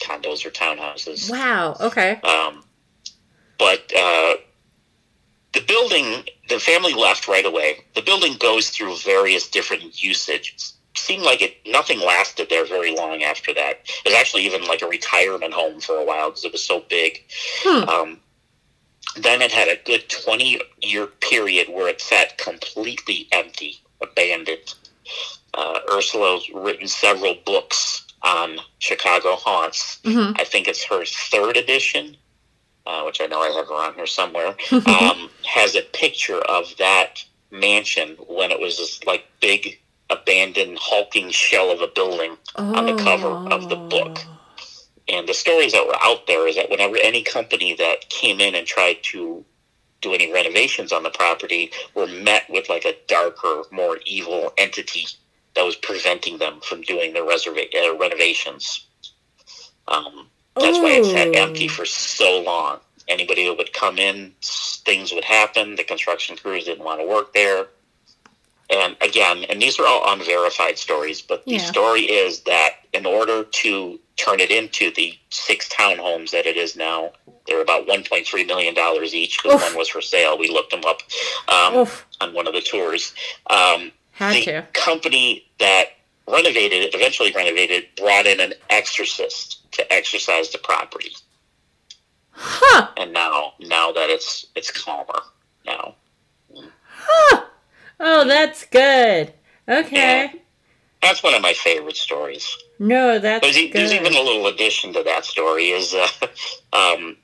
condos 0.00 0.44
or 0.46 0.50
townhouses. 0.50 1.30
Wow. 1.30 1.76
Okay. 1.80 2.12
Um, 2.22 2.64
but 3.58 3.90
uh, 3.96 4.34
the 5.52 5.60
building, 5.66 6.24
the 6.48 6.58
family 6.58 6.94
left 6.94 7.28
right 7.28 7.44
away. 7.46 7.78
The 7.94 8.02
building 8.02 8.36
goes 8.38 8.70
through 8.70 8.96
various 8.98 9.48
different 9.48 10.02
usage. 10.02 10.56
Seemed 10.96 11.22
like 11.24 11.42
it 11.42 11.56
nothing 11.66 12.00
lasted 12.00 12.48
there 12.50 12.64
very 12.66 12.94
long 12.96 13.22
after 13.22 13.52
that. 13.54 13.80
It 14.04 14.06
was 14.06 14.14
actually 14.14 14.46
even 14.46 14.64
like 14.64 14.80
a 14.82 14.86
retirement 14.86 15.52
home 15.52 15.80
for 15.80 15.96
a 15.96 16.04
while 16.04 16.30
because 16.30 16.44
it 16.44 16.52
was 16.52 16.64
so 16.64 16.84
big. 16.88 17.22
Hmm. 17.62 17.88
Um, 17.88 18.20
then 19.16 19.42
it 19.42 19.52
had 19.52 19.68
a 19.68 19.76
good 19.84 20.08
twenty 20.08 20.60
year 20.82 21.06
period 21.06 21.68
where 21.68 21.88
it 21.88 22.00
sat 22.00 22.38
completely 22.38 23.28
empty, 23.32 23.78
abandoned. 24.02 24.74
Uh, 25.52 25.78
Ursula's 25.92 26.48
written 26.52 26.88
several 26.88 27.36
books 27.46 28.04
on 28.22 28.58
Chicago 28.78 29.36
haunts. 29.36 30.00
hmm 30.04 30.32
I 30.36 30.44
think 30.44 30.66
it's 30.66 30.84
her 30.84 31.04
third 31.04 31.56
edition, 31.56 32.16
uh, 32.86 33.02
which 33.04 33.20
I 33.20 33.26
know 33.26 33.40
I 33.40 33.48
have 33.50 33.70
around 33.70 33.94
here 33.94 34.06
somewhere, 34.06 34.56
um, 34.86 35.30
has 35.44 35.76
a 35.76 35.82
picture 35.92 36.38
of 36.40 36.74
that 36.78 37.24
mansion 37.50 38.16
when 38.26 38.50
it 38.50 38.58
was 38.58 38.78
this 38.78 39.04
like 39.04 39.26
big 39.40 39.78
abandoned 40.10 40.78
hulking 40.80 41.30
shell 41.30 41.70
of 41.70 41.80
a 41.80 41.88
building. 41.88 42.36
on 42.56 42.86
the 42.86 42.94
cover 42.94 43.38
of 43.50 43.68
the 43.68 43.76
book. 43.90 44.26
And 45.08 45.28
the 45.28 45.34
stories 45.34 45.72
that 45.72 45.86
were 45.86 45.96
out 46.02 46.26
there 46.26 46.48
is 46.48 46.56
that 46.56 46.70
whenever 46.70 46.96
any 46.96 47.22
company 47.22 47.74
that 47.74 48.08
came 48.08 48.40
in 48.40 48.54
and 48.54 48.66
tried 48.66 49.02
to 49.04 49.44
do 50.00 50.14
any 50.14 50.32
renovations 50.32 50.92
on 50.92 51.02
the 51.02 51.10
property 51.10 51.70
were 51.94 52.06
met 52.06 52.44
with 52.48 52.68
like 52.68 52.84
a 52.84 52.94
darker, 53.06 53.62
more 53.70 53.98
evil 54.06 54.52
entity 54.58 55.06
that 55.54 55.64
was 55.64 55.76
preventing 55.76 56.38
them 56.38 56.60
from 56.60 56.82
doing 56.82 57.12
their 57.12 57.24
reserva- 57.24 57.74
uh, 57.74 57.96
renovations. 57.96 58.86
Um, 59.88 60.28
that's 60.60 60.78
why 60.78 60.92
it 60.92 61.04
sat 61.04 61.28
Ooh. 61.28 61.32
empty 61.34 61.68
for 61.68 61.84
so 61.84 62.42
long. 62.42 62.80
Anybody 63.08 63.46
that 63.46 63.56
would 63.56 63.72
come 63.72 63.98
in, 63.98 64.32
things 64.42 65.12
would 65.12 65.24
happen. 65.24 65.76
The 65.76 65.84
construction 65.84 66.36
crews 66.36 66.64
didn't 66.64 66.84
want 66.84 67.00
to 67.00 67.06
work 67.06 67.34
there. 67.34 67.66
And 68.70 68.96
again, 69.02 69.44
and 69.44 69.60
these 69.60 69.78
are 69.78 69.86
all 69.86 70.02
unverified 70.12 70.78
stories, 70.78 71.20
but 71.20 71.44
the 71.44 71.52
Yeah. 71.52 71.58
story 71.58 72.02
is 72.02 72.40
that 72.40 72.76
in 72.92 73.04
order 73.06 73.44
to 73.44 74.00
turn 74.16 74.40
it 74.40 74.50
into 74.50 74.90
the 74.92 75.16
six 75.30 75.68
townhomes 75.68 76.30
that 76.30 76.46
it 76.46 76.56
is 76.56 76.74
now, 76.76 77.12
they're 77.46 77.60
about 77.60 77.86
$1.3 77.86 78.46
million 78.46 78.74
each 79.12 79.42
because 79.42 79.60
one 79.60 79.76
was 79.76 79.88
for 79.88 80.00
sale. 80.00 80.38
We 80.38 80.48
looked 80.48 80.70
them 80.70 80.84
up 80.86 81.00
um, 81.48 81.86
on 82.20 82.32
one 82.32 82.46
of 82.46 82.54
the 82.54 82.60
tours. 82.62 83.12
Um, 83.50 83.92
Had 84.12 84.34
the 84.36 84.42
to. 84.44 84.66
company 84.72 85.44
that 85.58 85.88
renovated 86.26 86.84
it, 86.84 86.94
eventually 86.94 87.32
renovated, 87.32 87.84
brought 87.96 88.26
in 88.26 88.40
an 88.40 88.54
exorcist 88.70 89.70
to 89.72 89.92
exorcise 89.92 90.50
the 90.50 90.58
property. 90.58 91.14
Huh. 92.30 92.88
And 92.96 93.12
now, 93.12 93.52
now 93.60 93.92
that 93.92 94.10
it's 94.10 94.46
it's 94.56 94.70
calmer 94.70 95.20
now. 95.66 95.94
Huh. 96.96 97.44
Oh, 98.00 98.24
that's 98.26 98.64
good. 98.66 99.32
Okay. 99.68 100.32
That's 101.02 101.22
one 101.22 101.34
of 101.34 101.42
my 101.42 101.52
favorite 101.52 101.96
stories. 101.96 102.56
No, 102.78 103.18
that's 103.18 103.44
There's, 103.44 103.58
e- 103.58 103.70
there's 103.70 103.92
even 103.92 104.14
a 104.14 104.20
little 104.20 104.46
addition 104.46 104.92
to 104.94 105.02
that 105.04 105.24
story 105.24 105.70
is 105.70 105.94
uh, 105.94 106.08
um, 106.72 107.16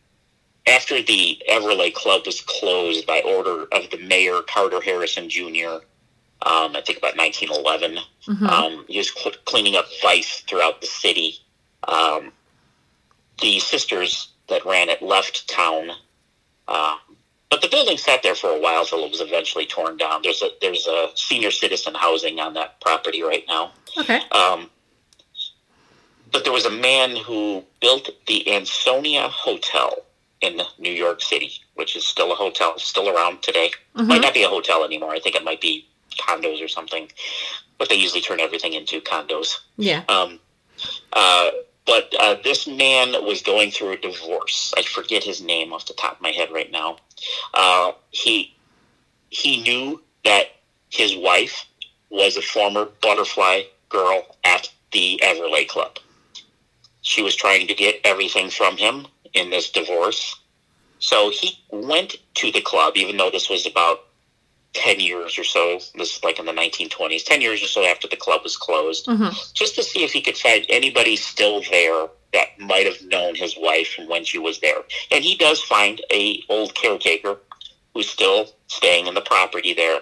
after 0.66 1.02
the 1.02 1.42
Everleigh 1.48 1.90
Club 1.90 2.22
was 2.26 2.40
closed 2.42 3.06
by 3.06 3.20
order 3.22 3.64
of 3.72 3.90
the 3.90 3.98
mayor 3.98 4.40
Carter 4.42 4.80
Harrison 4.80 5.28
Jr. 5.28 5.82
Um, 6.42 6.74
I 6.76 6.82
think 6.86 6.98
about 6.98 7.16
1911. 7.16 7.98
Mhm. 8.28 8.48
Um, 8.48 8.84
he 8.88 8.98
was 8.98 9.10
cl- 9.12 9.34
cleaning 9.46 9.76
up 9.76 9.86
vice 10.02 10.40
throughout 10.42 10.80
the 10.80 10.86
city. 10.86 11.38
Um, 11.88 12.32
the 13.40 13.58
sisters 13.58 14.28
that 14.48 14.64
ran 14.66 14.88
it 14.90 15.00
left 15.02 15.48
town, 15.48 15.90
um, 16.68 16.98
but 17.50 17.60
the 17.62 17.68
building 17.68 17.98
sat 17.98 18.22
there 18.22 18.34
for 18.36 18.48
a 18.50 18.58
while 18.60 18.84
till 18.86 19.04
it 19.04 19.10
was 19.10 19.20
eventually 19.20 19.66
torn 19.66 19.96
down. 19.96 20.20
There's 20.22 20.40
a 20.42 20.50
there's 20.60 20.86
a 20.86 21.10
senior 21.14 21.50
citizen 21.50 21.94
housing 21.94 22.38
on 22.40 22.54
that 22.54 22.80
property 22.80 23.22
right 23.22 23.44
now. 23.48 23.72
Okay. 23.98 24.20
Um, 24.30 24.70
but 26.32 26.44
there 26.44 26.52
was 26.52 26.64
a 26.64 26.70
man 26.70 27.16
who 27.16 27.64
built 27.80 28.08
the 28.28 28.48
Ansonia 28.54 29.28
Hotel 29.28 29.92
in 30.40 30.60
New 30.78 30.92
York 30.92 31.20
City, 31.22 31.52
which 31.74 31.96
is 31.96 32.06
still 32.06 32.30
a 32.32 32.36
hotel, 32.36 32.78
still 32.78 33.08
around 33.08 33.42
today. 33.42 33.72
Might 33.94 34.20
Mhm. 34.20 34.22
not 34.22 34.34
be 34.34 34.42
a 34.44 34.48
hotel 34.48 34.84
anymore. 34.84 35.10
I 35.12 35.18
think 35.20 35.34
it 35.34 35.42
might 35.44 35.60
be 35.60 35.86
condos 36.18 36.62
or 36.64 36.68
something. 36.68 37.10
But 37.78 37.88
they 37.88 37.96
usually 37.96 38.20
turn 38.20 38.40
everything 38.40 38.74
into 38.74 39.00
condos. 39.00 39.58
Yeah. 39.76 40.02
Um, 40.08 40.38
uh, 41.12 41.50
but 41.90 42.14
uh, 42.20 42.36
this 42.44 42.68
man 42.68 43.24
was 43.24 43.42
going 43.42 43.72
through 43.72 43.90
a 43.90 43.96
divorce. 43.96 44.72
I 44.76 44.82
forget 44.82 45.24
his 45.24 45.42
name 45.42 45.72
off 45.72 45.86
the 45.86 45.92
top 45.94 46.16
of 46.16 46.22
my 46.22 46.30
head 46.30 46.52
right 46.52 46.70
now. 46.70 46.98
Uh, 47.52 47.90
he 48.12 48.54
he 49.30 49.60
knew 49.62 50.00
that 50.24 50.44
his 50.90 51.16
wife 51.16 51.66
was 52.08 52.36
a 52.36 52.42
former 52.42 52.84
butterfly 53.02 53.62
girl 53.88 54.36
at 54.44 54.70
the 54.92 55.20
Everleigh 55.20 55.64
Club. 55.64 55.98
She 57.02 57.22
was 57.22 57.34
trying 57.34 57.66
to 57.66 57.74
get 57.74 58.00
everything 58.04 58.50
from 58.50 58.76
him 58.76 59.08
in 59.34 59.50
this 59.50 59.68
divorce. 59.72 60.36
So 61.00 61.30
he 61.30 61.58
went 61.72 62.18
to 62.34 62.52
the 62.52 62.60
club, 62.60 62.92
even 62.96 63.16
though 63.16 63.30
this 63.32 63.50
was 63.50 63.66
about 63.66 64.04
10 64.72 65.00
years 65.00 65.38
or 65.38 65.44
so. 65.44 65.80
This 65.96 66.16
is 66.16 66.24
like 66.24 66.38
in 66.38 66.46
the 66.46 66.52
1920s, 66.52 67.24
10 67.24 67.40
years 67.40 67.62
or 67.62 67.66
so 67.66 67.84
after 67.84 68.06
the 68.08 68.16
club 68.16 68.42
was 68.44 68.56
closed, 68.56 69.06
Mhm. 69.06 69.52
just 69.54 69.74
to 69.74 69.82
see 69.82 70.04
if 70.04 70.12
he 70.12 70.20
could 70.20 70.38
find 70.38 70.64
anybody 70.68 71.16
still 71.16 71.60
there 71.70 72.08
that 72.32 72.58
might 72.58 72.86
have 72.86 73.02
known 73.02 73.34
his 73.34 73.56
wife 73.56 73.88
from 73.94 74.06
when 74.08 74.24
she 74.24 74.38
was 74.38 74.60
there. 74.60 74.84
And 75.10 75.24
he 75.24 75.34
does 75.34 75.60
find 75.62 76.00
a 76.12 76.42
old 76.48 76.74
caretaker 76.76 77.40
who's 77.94 78.08
still 78.08 78.48
staying 78.68 79.08
in 79.08 79.14
the 79.14 79.20
property 79.20 79.74
there, 79.74 80.00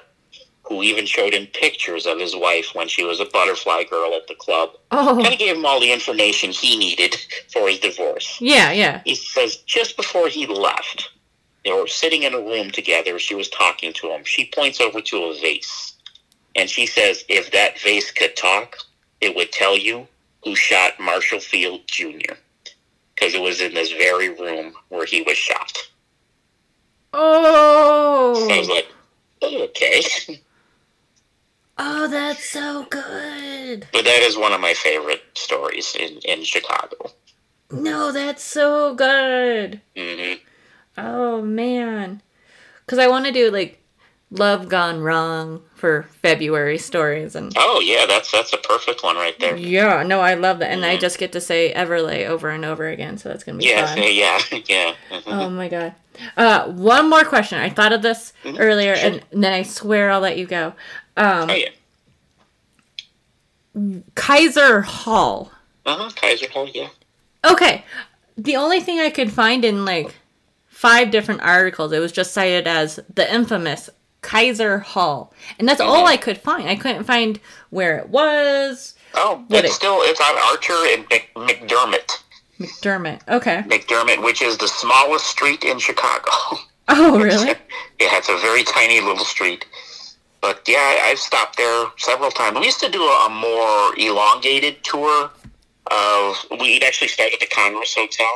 who 0.64 0.82
even 0.82 1.06
showed 1.06 1.32
him 1.32 1.46
pictures 1.46 2.04
of 2.04 2.18
his 2.18 2.36
wife 2.36 2.74
when 2.74 2.86
she 2.88 3.02
was 3.02 3.20
a 3.20 3.24
butterfly 3.24 3.84
girl 3.84 4.12
at 4.12 4.26
the 4.28 4.34
club. 4.34 4.76
Oh, 4.90 5.14
Kind 5.22 5.32
of 5.32 5.38
gave 5.38 5.56
him 5.56 5.64
all 5.64 5.80
the 5.80 5.90
information 5.90 6.50
he 6.50 6.76
needed 6.76 7.16
for 7.50 7.66
his 7.70 7.78
divorce 7.78 8.36
yeah, 8.40 8.70
yeah. 8.72 9.00
he 9.06 9.14
says 9.14 9.56
just 9.64 9.96
before 9.96 10.28
he 10.28 10.46
left, 10.46 11.08
they 11.68 11.74
were 11.78 11.86
sitting 11.86 12.22
in 12.22 12.32
a 12.32 12.40
room 12.40 12.70
together. 12.70 13.18
She 13.18 13.34
was 13.34 13.50
talking 13.50 13.92
to 13.94 14.08
him. 14.10 14.24
She 14.24 14.46
points 14.46 14.80
over 14.80 15.02
to 15.02 15.24
a 15.24 15.38
vase, 15.38 15.92
and 16.56 16.68
she 16.70 16.86
says, 16.86 17.26
"If 17.28 17.50
that 17.50 17.78
vase 17.78 18.10
could 18.10 18.36
talk, 18.36 18.78
it 19.20 19.36
would 19.36 19.52
tell 19.52 19.76
you 19.76 20.08
who 20.44 20.56
shot 20.56 20.98
Marshall 20.98 21.40
Field 21.40 21.82
Jr. 21.86 22.36
Because 23.14 23.34
it 23.34 23.42
was 23.42 23.60
in 23.60 23.74
this 23.74 23.92
very 23.92 24.30
room 24.30 24.74
where 24.88 25.04
he 25.04 25.20
was 25.20 25.36
shot." 25.36 25.76
Oh, 27.12 28.48
So 28.48 28.54
I 28.54 28.58
was 28.58 28.68
like, 28.70 28.86
oh, 29.42 29.62
"Okay," 29.64 30.02
oh, 31.78 32.08
that's 32.08 32.48
so 32.48 32.86
good. 32.88 33.86
but 33.92 34.04
that 34.06 34.22
is 34.22 34.38
one 34.38 34.54
of 34.54 34.60
my 34.62 34.72
favorite 34.72 35.22
stories 35.34 35.94
in 35.94 36.16
in 36.20 36.44
Chicago. 36.44 37.10
No, 37.70 38.10
that's 38.10 38.42
so 38.42 38.94
good. 38.94 39.82
Mm 39.94 40.16
hmm 40.16 40.44
Oh 40.98 41.40
man, 41.42 42.20
because 42.84 42.98
I 42.98 43.06
want 43.06 43.26
to 43.26 43.32
do 43.32 43.50
like 43.50 43.80
love 44.30 44.68
gone 44.68 45.00
wrong 45.00 45.62
for 45.74 46.02
February 46.22 46.76
stories 46.78 47.34
and. 47.36 47.52
Oh 47.56 47.80
yeah, 47.80 48.04
that's 48.06 48.32
that's 48.32 48.52
a 48.52 48.58
perfect 48.58 49.02
one 49.04 49.16
right 49.16 49.38
there. 49.38 49.56
Yeah, 49.56 50.02
no, 50.02 50.20
I 50.20 50.34
love 50.34 50.58
that, 50.58 50.70
and 50.72 50.84
I 50.84 50.96
Mhm. 50.96 51.00
just 51.00 51.18
get 51.18 51.30
to 51.32 51.40
say 51.40 51.70
Everleigh 51.72 52.24
over 52.26 52.50
and 52.50 52.64
over 52.64 52.88
again, 52.88 53.16
so 53.16 53.28
that's 53.28 53.44
gonna 53.44 53.58
be 53.58 53.66
Yeah, 53.66 53.86
fun. 53.86 54.02
yeah, 54.02 54.38
yeah. 54.66 54.94
mhm. 55.10 55.22
Oh 55.26 55.48
my 55.50 55.68
god. 55.68 55.94
Uh, 56.36 56.64
one 56.66 57.08
more 57.08 57.22
question. 57.24 57.58
I 57.60 57.70
thought 57.70 57.92
of 57.92 58.02
this 58.02 58.32
Mhm, 58.44 58.56
earlier, 58.58 58.96
sure. 58.96 59.06
and 59.10 59.22
then 59.30 59.52
I 59.52 59.62
swear 59.62 60.10
I'll 60.10 60.20
let 60.20 60.36
you 60.36 60.46
go. 60.46 60.74
Um, 61.16 61.50
Oh 61.50 61.54
yeah. 61.54 61.68
Kaiser 64.16 64.80
Hall. 64.82 65.52
Uh 65.86 65.96
huh. 65.96 66.10
Kaiser 66.16 66.48
Hall. 66.50 66.68
Yeah. 66.68 66.88
Okay, 67.44 67.84
the 68.36 68.56
only 68.56 68.80
thing 68.80 68.98
I 68.98 69.10
could 69.10 69.30
find 69.32 69.64
in 69.64 69.84
like 69.84 70.16
five 70.78 71.10
different 71.10 71.40
articles, 71.42 71.90
it 71.92 71.98
was 71.98 72.12
just 72.12 72.32
cited 72.32 72.66
as 72.68 73.00
the 73.12 73.26
infamous 73.34 73.90
Kaiser 74.22 74.78
Hall, 74.78 75.32
and 75.58 75.68
that's 75.68 75.80
all 75.80 76.04
Mhm. 76.04 76.08
I 76.08 76.16
could 76.16 76.38
find. 76.38 76.68
I 76.68 76.76
couldn't 76.76 77.04
find 77.04 77.40
where 77.70 77.98
it 77.98 78.08
was. 78.08 78.94
Oh, 79.14 79.44
it's 79.50 79.68
it- 79.70 79.72
still 79.72 79.98
it's 80.02 80.20
on 80.20 80.36
Archer 80.50 80.80
and 80.92 81.04
Mc, 81.10 81.30
McDermott. 81.34 82.18
McDermott. 82.60 83.20
Okay. 83.28 83.62
McDermott, 83.66 84.22
which 84.22 84.40
is 84.42 84.56
the 84.58 84.68
smallest 84.68 85.26
street 85.26 85.64
in 85.64 85.78
Chicago. 85.78 86.30
Oh, 86.90 87.20
really? 87.20 87.48
yeah, 88.00 88.16
it's 88.16 88.30
a 88.30 88.36
very 88.38 88.64
tiny 88.64 88.98
little 89.02 89.26
street. 89.26 89.66
But 90.40 90.62
yeah, 90.66 90.78
I, 90.78 91.10
I've 91.10 91.18
stopped 91.18 91.58
there 91.58 91.84
several 91.98 92.30
times. 92.30 92.58
We 92.58 92.64
used 92.64 92.80
to 92.80 92.88
do 92.88 93.02
a, 93.02 93.26
a 93.26 93.28
more 93.28 93.94
elongated 93.98 94.82
tour 94.84 95.30
of. 95.90 96.46
We'd 96.58 96.82
actually 96.84 97.08
start 97.08 97.34
at 97.34 97.40
the 97.40 97.46
Congress 97.46 97.94
Hotel 97.94 98.32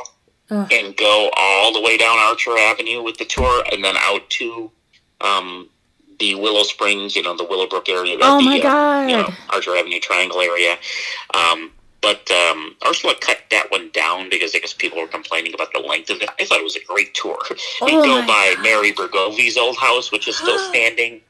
And 0.71 0.95
go 0.95 1.29
all 1.35 1.73
the 1.73 1.81
way 1.81 1.97
down 1.97 2.17
Archer 2.17 2.57
Avenue 2.57 3.03
with 3.03 3.17
the 3.17 3.25
tour, 3.25 3.63
and 3.71 3.83
then 3.83 3.95
out 3.97 4.29
to 4.31 4.71
um, 5.21 5.69
the 6.19 6.35
Willow 6.35 6.63
Springs, 6.63 7.15
you 7.15 7.23
know, 7.23 7.35
the 7.35 7.45
Willowbrook 7.45 7.89
area. 7.89 8.17
Oh 8.21 8.37
the, 8.39 8.45
my 8.45 8.59
uh, 8.59 8.61
god. 8.61 9.09
you 9.09 9.17
know, 9.17 9.29
Archer 9.49 9.75
Avenue 9.75 9.99
Triangle 9.99 10.39
area. 10.39 10.77
Um, 11.33 11.71
but 12.01 12.29
um, 12.31 12.75
Ursula 12.85 13.15
cut 13.21 13.39
that 13.49 13.71
one 13.71 13.89
down 13.93 14.29
because 14.29 14.53
I 14.53 14.59
guess 14.59 14.73
people 14.73 14.99
were 14.99 15.07
complaining 15.07 15.53
about 15.53 15.71
the 15.71 15.79
length 15.79 16.09
of 16.09 16.21
it. 16.21 16.29
I 16.37 16.43
thought 16.43 16.59
it 16.59 16.63
was 16.63 16.75
a 16.75 16.83
great 16.83 17.13
tour. 17.13 17.37
We'd 17.49 17.93
Oh 17.93 18.03
go 18.03 18.27
by 18.27 18.53
God. 18.55 18.63
Mary 18.63 18.91
Bregovy's 18.91 19.57
old 19.57 19.77
house, 19.77 20.11
which 20.11 20.27
is 20.27 20.37
still 20.37 20.59
standing. 20.69 21.21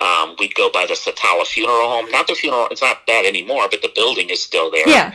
Um, 0.00 0.34
we'd 0.38 0.54
go 0.54 0.70
by 0.72 0.86
the 0.86 0.94
Satala 0.94 1.46
Funeral 1.46 1.88
Home. 1.88 2.10
Not 2.10 2.26
the 2.26 2.34
funeral; 2.34 2.68
it's 2.70 2.82
not 2.82 3.06
that 3.06 3.26
anymore, 3.26 3.68
but 3.70 3.82
the 3.82 3.92
building 3.94 4.30
is 4.30 4.42
still 4.42 4.70
there. 4.70 4.88
Yeah. 4.88 5.14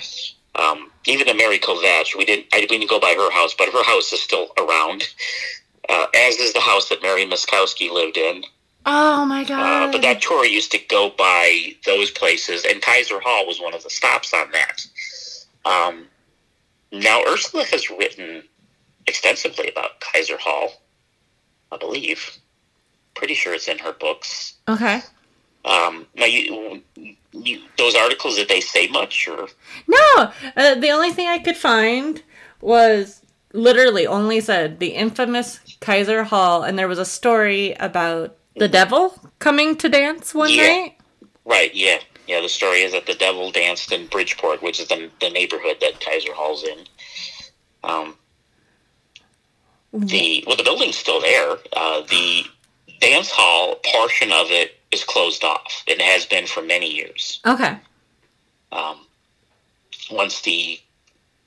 Um, 0.56 0.92
even 1.06 1.28
to 1.28 1.34
Mary 1.34 1.60
Kovach, 1.60 2.16
we 2.18 2.26
didn't. 2.26 2.48
I 2.54 2.66
didn't 2.66 2.90
go 2.90 3.00
by 3.00 3.14
her 3.18 3.32
house, 3.32 3.54
but 3.58 3.70
her 3.70 3.84
house 3.84 4.12
is 4.12 4.22
still 4.22 4.48
around. 4.58 5.04
Uh, 5.88 6.06
as 6.16 6.36
is 6.38 6.54
the 6.54 6.60
house 6.60 6.90
that 6.90 7.02
Mary 7.02 7.26
Miskowski 7.26 7.90
lived 7.92 8.18
in. 8.18 8.44
Oh 8.86 9.26
my 9.26 9.42
Uh, 9.44 9.46
god. 9.48 9.92
but 9.92 10.02
that 10.02 10.22
tour 10.22 10.46
used 10.46 10.72
to 10.72 10.80
go 10.90 11.10
by 11.10 11.76
those 11.86 12.12
places, 12.12 12.66
and 12.66 12.82
Kaiser 12.82 13.20
Hall 13.20 13.46
was 13.48 13.60
one 13.60 13.74
of 13.74 13.84
the 13.84 13.90
stops 13.90 14.34
on 14.34 14.52
that. 14.52 14.86
Um, 15.66 16.08
now, 16.92 17.24
Ursula 17.28 17.66
has 17.66 17.90
written 17.90 18.44
extensively 19.08 19.70
about 19.70 20.00
Kaiser 20.00 20.38
Hall, 20.38 20.82
I 21.72 21.78
believe. 21.78 22.38
Pretty 23.16 23.34
sure 23.34 23.54
it's 23.54 23.68
in 23.68 23.80
her 23.80 23.92
books. 23.94 24.54
Okay. 24.68 25.02
Um, 25.66 26.06
now, 26.16 26.26
you, 26.26 26.82
you, 27.32 27.62
those 27.78 27.96
articles, 27.96 28.36
did 28.36 28.48
they 28.48 28.62
say 28.62 28.88
much? 28.88 29.28
Or 29.28 29.48
No, 29.88 30.32
uh, 30.56 30.76
the 30.76 30.90
only 30.90 31.12
thing 31.12 31.28
I 31.28 31.40
could 31.40 31.58
find 31.58 32.22
was 32.62 33.22
literally 33.54 34.08
only 34.08 34.40
said 34.42 34.80
the 34.80 34.90
infamous 34.90 35.60
Kaiser 35.82 36.24
Hall, 36.24 36.64
and 36.64 36.78
there 36.78 36.88
was 36.88 37.00
a 37.00 37.06
story 37.06 37.74
about 37.80 38.38
the 38.56 38.68
devil 38.68 39.20
coming 39.40 39.76
to 39.78 39.90
dance 39.90 40.34
one 40.34 40.52
Yeah. 40.52 40.68
night. 40.68 40.96
Right, 41.46 41.74
yeah. 41.74 42.00
Yeah, 42.28 42.42
the 42.42 42.50
story 42.50 42.82
is 42.82 42.92
that 42.92 43.08
the 43.08 43.16
devil 43.16 43.52
danced 43.52 43.92
in 43.92 44.06
Bridgeport, 44.06 44.62
which 44.62 44.80
is 44.80 44.88
the, 44.88 45.10
the 45.20 45.32
neighborhood 45.32 45.78
that 45.82 46.00
Kaiser 46.00 46.34
Hall's 46.34 46.64
in. 46.64 46.78
Um, 47.84 48.16
the 49.92 50.44
well, 50.46 50.56
the 50.56 50.64
building's 50.64 50.96
still 50.96 51.20
there. 51.20 51.58
Uh, 51.74 52.02
the 52.02 52.44
dance 53.02 53.32
hall 53.32 53.76
portion 53.84 54.32
of 54.32 54.52
it 54.52 54.79
is 54.92 55.04
closed 55.04 55.44
off. 55.44 55.84
It 55.88 56.02
has 56.02 56.26
been 56.26 56.48
for 56.48 56.62
many 56.62 56.92
years. 56.92 57.40
Okay. 57.46 57.78
Um, 58.72 59.06
once 60.12 60.42
the 60.42 60.80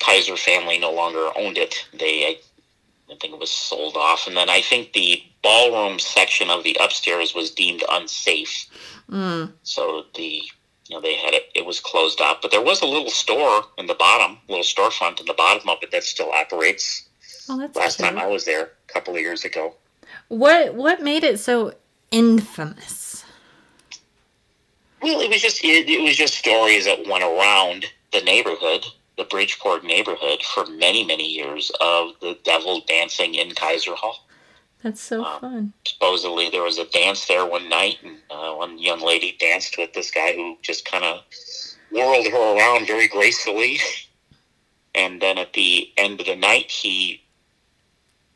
Kaiser 0.01 0.37
family 0.37 0.79
no 0.79 0.93
longer 0.93 1.31
owned 1.37 1.59
it, 1.59 1.87
they 1.99 2.25
I, 2.25 2.37
I 3.13 3.17
think 3.21 3.35
it 3.35 3.39
was 3.39 3.51
sold 3.51 3.97
off, 3.97 4.27
and 4.27 4.37
then 4.37 4.49
I 4.51 4.61
think 4.61 4.93
the 4.93 5.23
ballroom 5.43 5.99
section 5.99 6.51
of 6.51 6.65
the 6.65 6.77
upstairs 6.81 7.35
was 7.35 7.51
deemed 7.51 7.83
unsafe. 7.91 8.67
Mm. 9.11 9.53
So 9.63 10.05
the 10.15 10.43
you 10.89 10.97
know 10.97 11.01
they 11.01 11.15
had 11.17 11.35
it 11.35 11.45
it 11.55 11.67
was 11.67 11.81
closed 11.81 12.21
up, 12.21 12.43
but 12.43 12.51
there 12.51 12.63
was 12.63 12.83
a 12.83 12.87
little 12.87 13.11
store 13.11 13.65
in 13.79 13.87
the 13.87 13.95
bottom, 13.95 14.39
little 14.49 14.65
storefront 14.65 15.21
in 15.21 15.27
the 15.27 15.35
bottom 15.35 15.69
of 15.69 15.79
it 15.83 15.91
that 15.93 16.05
still 16.05 16.31
operates. 16.33 17.09
Oh, 17.49 17.59
that's 17.59 17.77
Last 17.77 17.97
cute. 17.97 18.09
time 18.09 18.19
I 18.19 18.27
was 18.27 18.45
there, 18.45 18.63
a 18.89 18.93
couple 18.93 19.15
of 19.15 19.21
years 19.21 19.45
ago. 19.45 19.75
What 20.29 20.75
what 20.75 21.03
made 21.03 21.25
it 21.25 21.39
so 21.39 21.75
infamous? 22.11 23.12
Well, 25.03 25.21
it 25.21 25.31
was 25.31 25.43
just 25.43 25.65
it, 25.65 25.89
it 25.89 26.03
was 26.03 26.17
just 26.17 26.35
stories 26.35 26.85
that 26.85 27.07
went 27.07 27.25
around 27.25 27.87
the 28.13 28.21
neighborhood, 28.21 28.85
the 29.17 29.25
Bridgeport 29.25 29.85
neighborhood, 29.85 30.43
for 30.43 30.67
many 30.67 31.05
many 31.05 31.29
years 31.29 31.71
of 31.81 32.13
the 32.21 32.39
devil 32.45 32.83
dancing 32.87 33.35
in 33.35 33.55
Kaiser 33.55 33.95
Hall. 33.95 34.27
That's 34.83 35.01
so 35.01 35.23
Wow. 35.23 35.39
fun. 35.41 35.73
Supposedly, 35.87 36.51
there 36.51 36.63
was 36.63 36.79
a 36.79 36.87
dance 36.87 37.27
there 37.27 37.47
one 37.47 37.69
night, 37.69 37.99
and 38.03 38.19
uh, 38.31 38.53
one 38.55 38.79
young 38.79 39.01
lady 39.01 39.37
danced 39.39 39.79
with 39.79 39.93
this 39.93 40.11
guy 40.11 40.33
who 40.35 40.57
just 40.63 40.85
kind 40.85 41.05
of 41.05 41.23
whirled 41.91 42.27
her 42.27 42.57
around 42.57 42.87
very 42.87 43.09
gracefully. 43.09 43.79
And 44.95 45.23
then 45.23 45.39
at 45.39 45.55
the 45.55 45.91
end 45.97 46.21
of 46.21 46.27
the 46.27 46.37
night, 46.37 46.71
he 46.71 47.23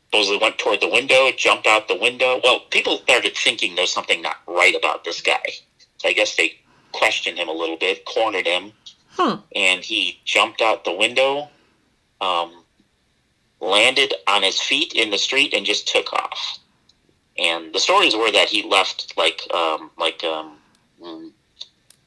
supposedly 0.07 0.39
went 0.39 0.57
toward 0.57 0.81
the 0.81 0.89
window, 0.89 1.31
jumped 1.31 1.67
out 1.67 1.87
the 1.87 1.95
window. 1.95 2.41
Well, 2.43 2.61
people 2.71 2.97
started 2.97 3.35
thinking 3.37 3.75
there's 3.75 3.93
something 3.93 4.23
not 4.23 4.37
right 4.47 4.73
about 4.75 5.03
this 5.03 5.21
guy. 5.21 5.43
I 6.05 6.13
guess 6.13 6.35
they 6.35 6.59
questioned 6.91 7.37
him 7.37 7.49
a 7.49 7.53
little 7.53 7.77
bit, 7.77 8.05
cornered 8.05 8.47
him, 8.47 8.71
Hmm. 9.15 9.35
and 9.55 9.83
he 9.83 10.19
jumped 10.25 10.61
out 10.61 10.83
the 10.85 10.93
window, 10.93 11.49
um, 12.21 12.63
landed 13.59 14.13
on 14.27 14.43
his 14.43 14.59
feet 14.61 14.93
in 14.93 15.09
the 15.09 15.17
street, 15.17 15.53
and 15.53 15.65
just 15.65 15.87
took 15.87 16.13
off. 16.13 16.59
And 17.37 17.73
the 17.73 17.79
stories 17.79 18.15
were 18.15 18.31
that 18.31 18.49
he 18.49 18.63
left 18.63 19.13
like 19.17 19.41
um, 19.53 19.91
like 19.97 20.23
um, 20.23 20.57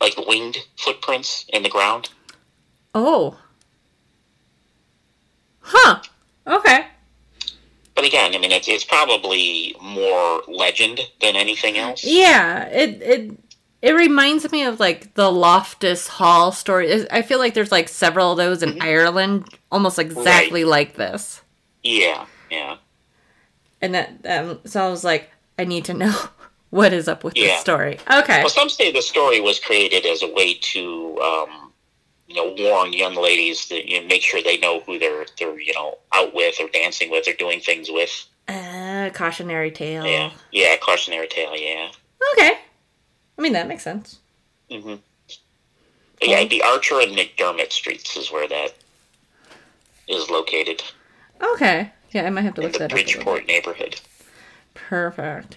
like 0.00 0.16
winged 0.26 0.58
footprints 0.76 1.44
in 1.52 1.62
the 1.62 1.68
ground. 1.68 2.10
Oh. 2.94 3.36
Huh. 5.60 6.00
Okay. 6.46 6.86
But 7.94 8.04
again, 8.04 8.34
I 8.34 8.38
mean, 8.38 8.50
it's, 8.50 8.66
it's 8.66 8.82
probably 8.84 9.76
more 9.80 10.42
legend 10.48 11.00
than 11.20 11.36
anything 11.36 11.76
else. 11.76 12.02
Yeah, 12.02 12.64
it 12.68 13.02
it 13.02 13.38
it 13.82 13.92
reminds 13.92 14.50
me 14.52 14.64
of 14.64 14.78
like 14.80 15.14
the 15.14 15.30
Loftus 15.30 16.06
Hall 16.08 16.52
story. 16.52 17.06
I 17.10 17.22
feel 17.22 17.38
like 17.38 17.54
there's 17.54 17.72
like 17.72 17.88
several 17.88 18.32
of 18.32 18.36
those 18.38 18.62
in 18.62 18.74
Mhm. 18.74 18.82
Ireland, 18.82 19.54
almost 19.72 19.98
exactly 19.98 20.64
like 20.64 20.96
this. 20.96 21.40
Yeah, 21.82 22.26
yeah. 22.50 22.76
And 23.80 23.94
that 23.94 24.10
um, 24.26 24.60
so 24.66 24.84
I 24.84 24.88
was 24.90 25.04
like, 25.04 25.30
I 25.58 25.64
need 25.64 25.84
to 25.86 25.94
know 25.94 26.14
what 26.70 26.92
is 26.92 27.08
up 27.08 27.24
with 27.24 27.34
the 27.34 27.40
Yeah. 27.40 27.58
story. 27.58 27.98
Okay. 28.10 28.40
Well, 28.40 28.48
some 28.50 28.68
say 28.68 28.92
the 28.92 29.02
story 29.02 29.40
was 29.40 29.58
created 29.58 30.04
as 30.06 30.22
a 30.22 30.28
way 30.32 30.54
to, 30.54 31.18
um, 31.22 31.72
you 32.26 32.34
know, 32.36 32.54
warn 32.58 32.92
young 32.92 33.14
ladies 33.14 33.68
that 33.68 33.88
you 33.88 34.00
know, 34.00 34.06
make 34.06 34.22
sure 34.22 34.42
they 34.42 34.58
know 34.58 34.80
who 34.80 34.98
they're 34.98 35.24
they're 35.38 35.58
you 35.58 35.72
know 35.74 35.96
out 36.14 36.34
with 36.34 36.60
or 36.60 36.68
dancing 36.68 37.10
with 37.10 37.26
or 37.26 37.32
doing 37.34 37.60
things 37.60 37.90
with. 37.90 38.26
Uh, 38.46 39.10
cautionary 39.14 39.70
tale. 39.70 40.04
Yeah, 40.04 40.30
yeah, 40.52 40.76
cautionary 40.76 41.28
tale. 41.28 41.56
Yeah. 41.56 41.90
Okay. 42.32 42.52
I 43.38 43.42
mean, 43.42 43.52
that 43.54 43.68
makes 43.68 43.82
sense. 43.82 44.18
Mm-hmm. 44.70 44.96
Yeah, 46.22 46.44
the 46.44 46.62
Archer 46.62 47.00
and 47.00 47.16
McDermott 47.16 47.72
streets 47.72 48.16
is 48.16 48.30
where 48.30 48.46
that 48.48 48.74
is 50.08 50.28
located 50.28 50.82
Okay. 51.42 51.90
Yeah, 52.10 52.26
I 52.26 52.30
might 52.30 52.42
have 52.42 52.54
to 52.54 52.60
in 52.60 52.66
look 52.66 52.72
the 52.74 52.78
that 52.80 52.84
up. 52.86 52.90
Bridgeport 52.90 53.46
neighborhood. 53.46 54.00
Perfect. 54.74 55.56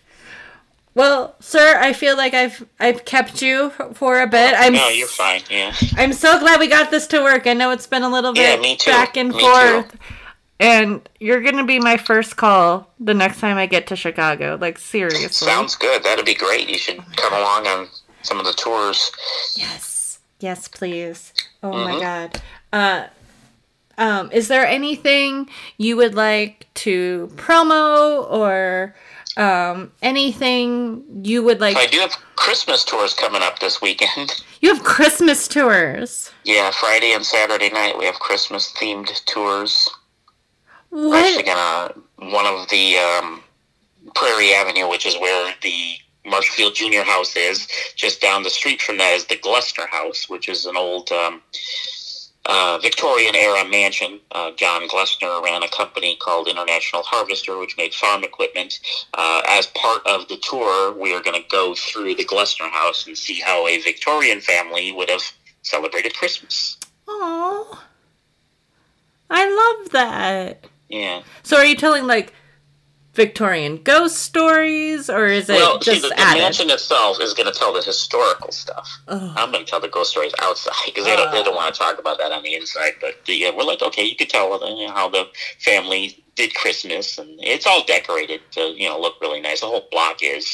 Well, 0.96 1.36
sir, 1.40 1.78
I 1.80 1.92
feel 1.92 2.16
like 2.16 2.34
I've 2.34 2.66
I've 2.80 3.04
kept 3.04 3.42
you 3.42 3.72
for 3.94 4.22
a 4.22 4.28
bit. 4.28 4.54
I'm 4.56 4.74
No, 4.74 4.88
you're 4.90 5.08
fine. 5.08 5.42
Yeah. 5.50 5.74
I'm 5.98 6.14
so 6.14 6.40
glad 6.40 6.60
we 6.60 6.68
got 6.68 6.92
this 6.92 7.08
to 7.08 7.22
work. 7.22 7.48
I 7.48 7.54
know 7.54 7.72
it's 7.72 7.88
been 7.88 8.04
a 8.04 8.10
little 8.10 8.34
bit 8.34 8.56
Yeah, 8.56 8.62
me 8.62 8.78
too. 8.78 8.92
back 8.92 9.18
and 9.18 9.30
Me 9.30 9.40
forth. 9.40 9.98
And 10.60 11.08
you're 11.20 11.42
gonna 11.42 11.66
be 11.66 11.80
my 11.80 11.98
first 11.98 12.38
call 12.38 12.90
the 13.00 13.14
next 13.14 13.40
time 13.40 13.58
I 13.58 13.66
get 13.66 13.88
to 13.88 13.96
Chicago. 13.96 14.58
Like 14.60 14.78
seriously. 14.78 15.30
Sounds 15.30 15.76
good. 15.76 16.04
That'd 16.04 16.26
be 16.26 16.36
great. 16.36 16.70
You 16.70 16.78
should 16.78 17.00
come 17.18 17.34
along 17.34 17.68
on 17.68 17.88
some 18.22 18.40
of 18.40 18.46
the 18.46 18.54
tours. 18.54 19.12
Yes. 19.56 20.20
Yes, 20.40 20.68
please. 20.68 21.34
Oh 21.62 21.72
Mm-hmm. 21.72 21.92
my 21.92 22.00
god. 22.00 22.42
Uh 22.72 23.08
um 23.98 24.32
is 24.32 24.48
there 24.48 24.66
anything 24.66 25.50
you 25.78 25.96
would 25.98 26.16
like 26.16 26.68
to 26.76 27.30
promo 27.36 28.30
or 28.32 28.96
um 29.38 29.92
anything 30.02 31.04
you 31.24 31.44
would 31.44 31.60
like 31.62 31.76
I 31.78 31.88
do 31.88 32.00
have 32.00 32.16
Christmas 32.36 32.84
tours 32.84 33.14
coming 33.14 33.42
up 33.42 33.60
this 33.60 33.82
weekend. 33.82 34.44
You 34.64 34.74
have 34.74 34.84
Christmas 34.86 35.50
tours. 35.50 36.32
Yeah, 36.46 36.72
Friday 36.72 37.12
and 37.12 37.26
Saturday 37.26 37.70
night 37.70 37.98
we 38.00 38.06
have 38.06 38.16
Christmas 38.16 38.72
themed 38.72 39.10
tours. 39.26 39.90
We're 40.94 41.16
actually 41.16 41.44
gonna 41.44 41.94
one 42.18 42.46
of 42.46 42.70
the 42.70 42.98
um, 42.98 43.44
Prairie 44.14 44.54
Avenue, 44.54 44.88
which 44.88 45.08
is 45.08 45.16
where 45.18 45.54
the 45.64 45.96
Marshall 46.24 46.54
Field 46.54 46.76
Junior 46.76 47.04
House 47.04 47.36
is. 47.36 47.68
Just 47.96 48.22
down 48.22 48.44
the 48.44 48.52
street 48.52 48.80
from 48.80 48.98
that 48.98 49.14
is 49.14 49.26
the 49.26 49.38
Glessner 49.38 49.88
House, 49.90 50.30
which 50.30 50.48
is 50.48 50.68
an 50.68 50.78
old 50.78 51.12
um, 51.12 51.42
uh, 52.46 52.78
Victorian 52.78 53.36
era 53.36 53.68
mansion. 53.68 54.20
Uh, 54.32 54.52
John 54.52 54.88
Glessner 54.88 55.44
ran 55.44 55.64
a 55.64 55.70
company 55.70 56.16
called 56.22 56.48
International 56.48 57.02
Harvester, 57.02 57.58
which 57.58 57.76
made 57.76 57.96
farm 57.96 58.24
equipment. 58.24 58.80
Uh, 59.16 59.42
as 59.50 59.66
part 59.68 60.06
of 60.06 60.28
the 60.28 60.38
tour, 60.38 60.94
we 60.94 61.12
are 61.12 61.24
going 61.24 61.42
to 61.42 61.50
go 61.50 61.74
through 61.74 62.14
the 62.14 62.26
Glessner 62.26 62.70
House 62.70 63.08
and 63.08 63.18
see 63.18 63.40
how 63.40 63.68
a 63.68 63.80
Victorian 63.80 64.42
family 64.42 64.92
would 64.92 65.10
have 65.10 65.24
celebrated 65.64 66.14
Christmas. 66.16 66.78
Oh. 67.08 67.84
I 69.32 69.80
love 69.82 69.90
that. 69.90 70.68
Yeah. 70.94 71.24
So 71.42 71.58
are 71.58 71.66
you 71.66 71.76
telling 71.76 72.06
like 72.06 72.34
Victorian 73.14 73.82
ghost 73.82 74.18
stories 74.18 75.10
or 75.10 75.26
is 75.26 75.50
it 75.50 75.54
well, 75.54 75.82
see, 75.82 75.92
just 75.92 76.04
the, 76.04 76.10
the 76.10 76.20
added? 76.20 76.40
mansion 76.40 76.70
itself 76.70 77.20
is 77.20 77.34
going 77.34 77.52
to 77.52 77.58
tell 77.58 77.74
the 77.74 77.82
historical 77.82 78.52
stuff. 78.52 78.88
I'm 79.08 79.52
going 79.52 79.66
to 79.66 79.70
tell 79.70 79.80
the 79.80 79.88
ghost 79.88 80.12
stories 80.12 80.34
outside 80.40 80.74
because 80.86 81.06
they 81.06 81.16
don't 81.16 81.32
they 81.32 81.44
don't 81.44 81.56
want 81.56 81.74
to 81.74 81.80
talk 81.80 82.00
about 82.00 82.20
that 82.20 82.32
on 82.32 82.44
the 82.44 82.54
inside. 82.54 82.94
But 83.02 83.26
the, 83.26 83.34
yeah, 83.34 83.52
we're 83.56 83.64
like, 83.64 83.82
okay, 83.82 84.04
you 84.04 84.16
could 84.16 84.30
tell 84.30 84.54
uh, 84.54 84.70
you 84.70 84.88
know, 84.88 84.94
how 84.94 85.10
the 85.10 85.28
family 85.60 86.24
did 86.36 86.54
Christmas, 86.54 87.18
and 87.18 87.30
it's 87.40 87.66
all 87.66 87.84
decorated 87.86 88.42
to 88.52 88.62
you 88.62 88.88
know 88.88 89.00
look 89.00 89.20
really 89.20 89.42
nice. 89.42 89.62
The 89.62 89.68
whole 89.68 89.88
block 89.92 90.20
is. 90.22 90.54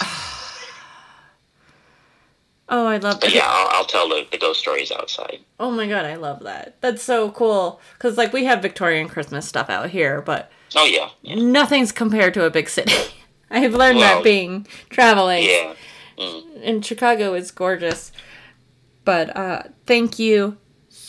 Oh, 2.72 2.86
I 2.86 2.98
love 2.98 3.20
that. 3.22 3.34
yeah, 3.34 3.46
I'll, 3.48 3.68
I'll 3.80 3.86
tell 3.86 4.08
the, 4.08 4.28
the 4.32 4.38
ghost 4.38 4.60
stories 4.60 4.92
outside. 4.92 5.40
Oh 5.60 5.72
my 5.72 5.88
god, 5.88 6.06
I 6.06 6.16
love 6.16 6.42
that. 6.44 6.76
That's 6.82 7.02
so 7.04 7.32
cool. 7.32 7.82
Cause 7.98 8.18
like 8.18 8.32
we 8.32 8.46
have 8.46 8.62
Victorian 8.62 9.08
Christmas 9.10 9.48
stuff 9.48 9.70
out 9.70 9.90
here, 9.90 10.22
but 10.22 10.52
Oh 10.76 10.86
yeah, 10.86 11.10
yeah, 11.24 11.36
nothing's 11.36 11.92
compared 11.92 12.34
to 12.36 12.46
a 12.46 12.50
big 12.52 12.70
city. 12.70 12.94
I've 13.52 13.74
learned 13.74 13.98
Well, 13.98 14.18
that 14.18 14.24
being 14.24 14.68
traveling. 14.90 15.44
yeah. 15.44 15.74
Mm. 16.20 16.44
And 16.64 16.86
Chicago 16.86 17.34
is 17.34 17.50
gorgeous. 17.52 18.12
But 19.06 19.36
uh 19.36 19.64
thank 19.88 20.20
you 20.20 20.58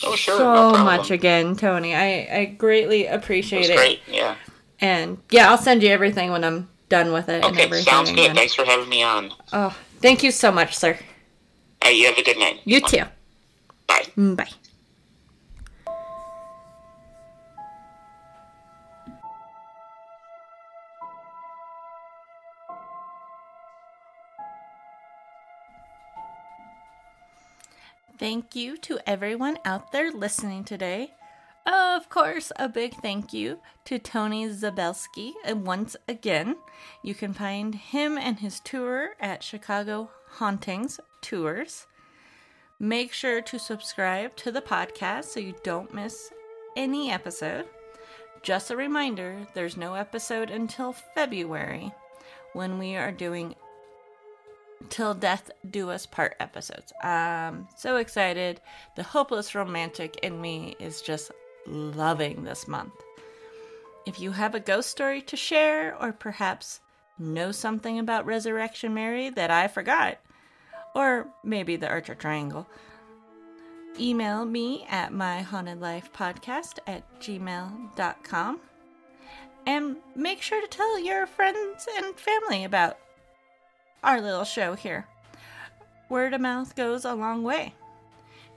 Oh 0.03 0.15
sure, 0.15 0.37
so 0.37 0.71
no 0.71 0.83
much 0.83 1.11
again, 1.11 1.55
Tony. 1.55 1.93
I, 1.93 2.27
I 2.39 2.45
greatly 2.45 3.05
appreciate 3.05 3.69
it. 3.69 3.75
great. 3.75 3.99
Yeah. 4.07 4.35
And 4.79 5.19
yeah, 5.29 5.51
I'll 5.51 5.59
send 5.59 5.83
you 5.83 5.89
everything 5.89 6.31
when 6.31 6.43
I'm 6.43 6.69
done 6.89 7.13
with 7.13 7.29
it 7.29 7.43
and 7.43 7.53
Okay, 7.53 7.65
everything. 7.65 7.85
sounds 7.85 8.09
good. 8.11 8.29
and- 8.29 8.35
Thanks 8.37 8.55
for 8.55 8.65
having 8.65 8.89
me 8.89 9.03
on. 9.03 9.31
oh, 9.53 9.77
thank 10.01 10.23
you 10.23 10.31
so 10.31 10.51
much, 10.51 10.75
sir. 10.75 10.97
Uh, 11.83 11.89
you 11.89 12.05
have 12.07 12.17
a 12.17 12.23
good 12.23 12.37
night. 12.37 12.61
You 12.65 12.81
too. 12.81 13.03
Bye. 13.87 14.05
Mm, 14.17 14.35
Bye. 14.37 14.49
Thank 28.19 28.55
you 28.55 28.77
to 28.77 28.99
everyone 29.07 29.57
out 29.65 29.91
there 29.91 30.11
listening 30.11 30.63
today. 30.63 31.13
Of 31.65 32.09
course, 32.09 32.51
a 32.57 32.69
big 32.69 32.93
thank 33.01 33.33
you 33.33 33.59
to 33.85 33.97
Tony 33.97 34.47
Zabelski. 34.47 35.33
And 35.43 35.65
once 35.65 35.95
again, 36.07 36.55
you 37.03 37.15
can 37.15 37.33
find 37.33 37.73
him 37.73 38.17
and 38.17 38.39
his 38.39 38.59
tour 38.59 39.15
at 39.19 39.43
Chicago 39.43 40.11
Hauntings 40.37 40.99
Tours. 41.21 41.87
Make 42.79 43.13
sure 43.13 43.41
to 43.41 43.59
subscribe 43.59 44.35
to 44.37 44.51
the 44.51 44.61
podcast 44.61 45.25
so 45.25 45.39
you 45.39 45.55
don't 45.63 45.93
miss 45.93 46.31
any 46.75 47.11
episode. 47.11 47.65
Just 48.41 48.71
a 48.71 48.75
reminder 48.75 49.47
there's 49.53 49.77
no 49.77 49.93
episode 49.93 50.49
until 50.49 50.93
February 50.93 51.91
when 52.53 52.79
we 52.79 52.95
are 52.95 53.11
doing 53.11 53.55
Till 54.89 55.13
Death 55.13 55.51
Do 55.69 55.91
Us 55.91 56.05
Part 56.05 56.35
episodes. 56.39 56.91
I'm 57.03 57.67
so 57.77 57.97
excited. 57.97 58.59
The 58.95 59.03
hopeless 59.03 59.53
romantic 59.53 60.17
in 60.23 60.41
me 60.41 60.75
is 60.79 61.01
just 61.01 61.31
loving 61.67 62.43
this 62.43 62.67
month. 62.67 62.93
If 64.07 64.19
you 64.19 64.31
have 64.31 64.55
a 64.55 64.59
ghost 64.59 64.89
story 64.89 65.21
to 65.21 65.37
share, 65.37 65.95
or 66.01 66.11
perhaps 66.11 66.79
know 67.19 67.51
something 67.51 67.99
about 67.99 68.25
Resurrection 68.25 68.93
Mary 68.95 69.29
that 69.29 69.51
I 69.51 69.67
forgot, 69.67 70.17
or 70.93 71.27
maybe 71.43 71.75
the 71.75 71.87
Archer 71.87 72.15
Triangle, 72.15 72.67
email 73.99 74.45
me 74.45 74.85
at 74.89 75.11
myhauntedlifepodcast 75.11 76.79
at 76.87 77.19
gmail.com 77.19 78.59
and 79.65 79.97
make 80.15 80.41
sure 80.41 80.61
to 80.61 80.67
tell 80.67 80.99
your 80.99 81.27
friends 81.27 81.87
and 81.97 82.15
family 82.15 82.63
about 82.63 82.97
our 84.03 84.21
little 84.21 84.43
show 84.43 84.73
here. 84.73 85.07
Word 86.09 86.33
of 86.33 86.41
mouth 86.41 86.75
goes 86.75 87.05
a 87.05 87.13
long 87.13 87.43
way. 87.43 87.73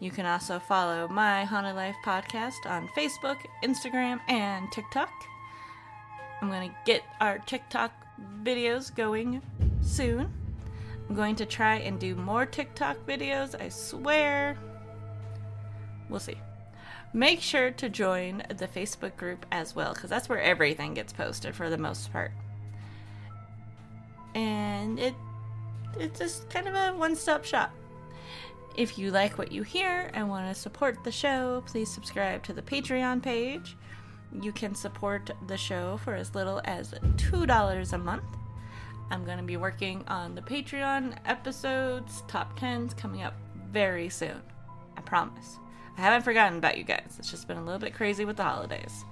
You 0.01 0.11
can 0.11 0.27
also 0.27 0.59
follow 0.59 1.09
my 1.09 1.45
Haunted 1.45 1.77
Life 1.77 1.97
podcast 2.05 2.67
on 2.67 2.89
Facebook, 2.89 3.37
Instagram, 3.63 4.21
and 4.29 4.71
TikTok. 4.73 5.11
I'm 6.43 6.49
going 6.49 6.69
to 6.69 6.77
get 6.85 7.03
our 7.21 7.39
TikTok 7.39 7.93
videos 8.43 8.95
going 8.95 9.41
soon. 9.83 10.44
I'm 11.09 11.15
going 11.15 11.37
to 11.37 11.47
try 11.47 11.77
and 11.77 11.99
do 11.99 12.15
more 12.15 12.47
TikTok 12.47 12.97
videos, 13.07 13.61
I 13.61 13.69
swear. 13.69 14.57
We'll 16.09 16.21
see. 16.21 16.39
Make 17.13 17.41
sure 17.41 17.71
to 17.71 17.89
join 17.89 18.43
the 18.49 18.67
Facebook 18.67 19.17
group 19.17 19.47
as 19.53 19.77
well, 19.77 19.95
because 19.95 20.11
that's 20.11 20.29
where 20.29 20.41
everything 20.41 20.95
gets 20.95 21.13
posted 21.13 21.55
for 21.55 21.71
the 21.71 21.79
most 21.79 22.13
part. 22.13 22.33
And 24.35 24.99
it 24.99 25.15
it's 25.99 26.19
just 26.19 26.51
kind 26.51 26.67
of 26.67 26.75
a 26.75 26.93
one-stop 26.97 27.45
shop. 27.45 27.73
If 28.77 28.99
you 28.99 29.13
like 29.13 29.39
what 29.39 29.53
you 29.53 29.63
hear 29.63 30.11
and 30.15 30.29
want 30.29 30.53
to 30.53 30.61
support 30.61 31.05
the 31.05 31.13
show, 31.13 31.63
please 31.67 31.89
subscribe 31.89 32.43
to 32.45 32.53
the 32.53 32.63
Patreon 32.63 33.23
page. 33.23 33.77
You 34.43 34.51
can 34.51 34.75
support 34.75 35.31
the 35.47 35.57
show 35.57 35.99
for 35.99 36.17
as 36.17 36.35
little 36.35 36.61
as 36.65 36.91
$2 36.91 37.93
a 37.93 37.99
month. 37.99 38.25
I'm 39.11 39.25
going 39.25 39.39
to 39.39 39.45
be 39.45 39.57
working 39.57 40.05
on 40.09 40.35
the 40.35 40.43
Patreon 40.43 41.17
episodes, 41.27 42.23
top 42.27 42.59
10s, 42.59 42.97
coming 42.97 43.23
up 43.23 43.35
very 43.71 44.09
soon. 44.09 44.41
I 44.97 45.01
promise. 45.03 45.59
I 45.97 46.01
haven't 46.01 46.23
forgotten 46.23 46.59
about 46.59 46.79
you 46.79 46.85
guys. 46.85 47.17
It's 47.19 47.31
just 47.31 47.47
been 47.47 47.57
a 47.57 47.65
little 47.65 47.79
bit 47.79 47.95
crazy 47.95 48.25
with 48.25 48.37
the 48.37 48.45
holidays. 48.45 49.05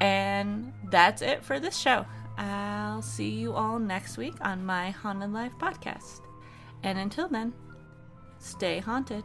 And 0.00 0.72
that's 0.90 1.22
it 1.22 1.44
for 1.44 1.58
this 1.58 1.76
show. 1.76 2.06
I'll 2.36 3.02
see 3.02 3.30
you 3.30 3.52
all 3.52 3.78
next 3.78 4.16
week 4.16 4.34
on 4.40 4.64
my 4.64 4.90
Haunted 4.90 5.32
Life 5.32 5.52
podcast. 5.60 6.20
And 6.82 6.98
until 6.98 7.28
then, 7.28 7.52
stay 8.38 8.78
haunted. 8.78 9.24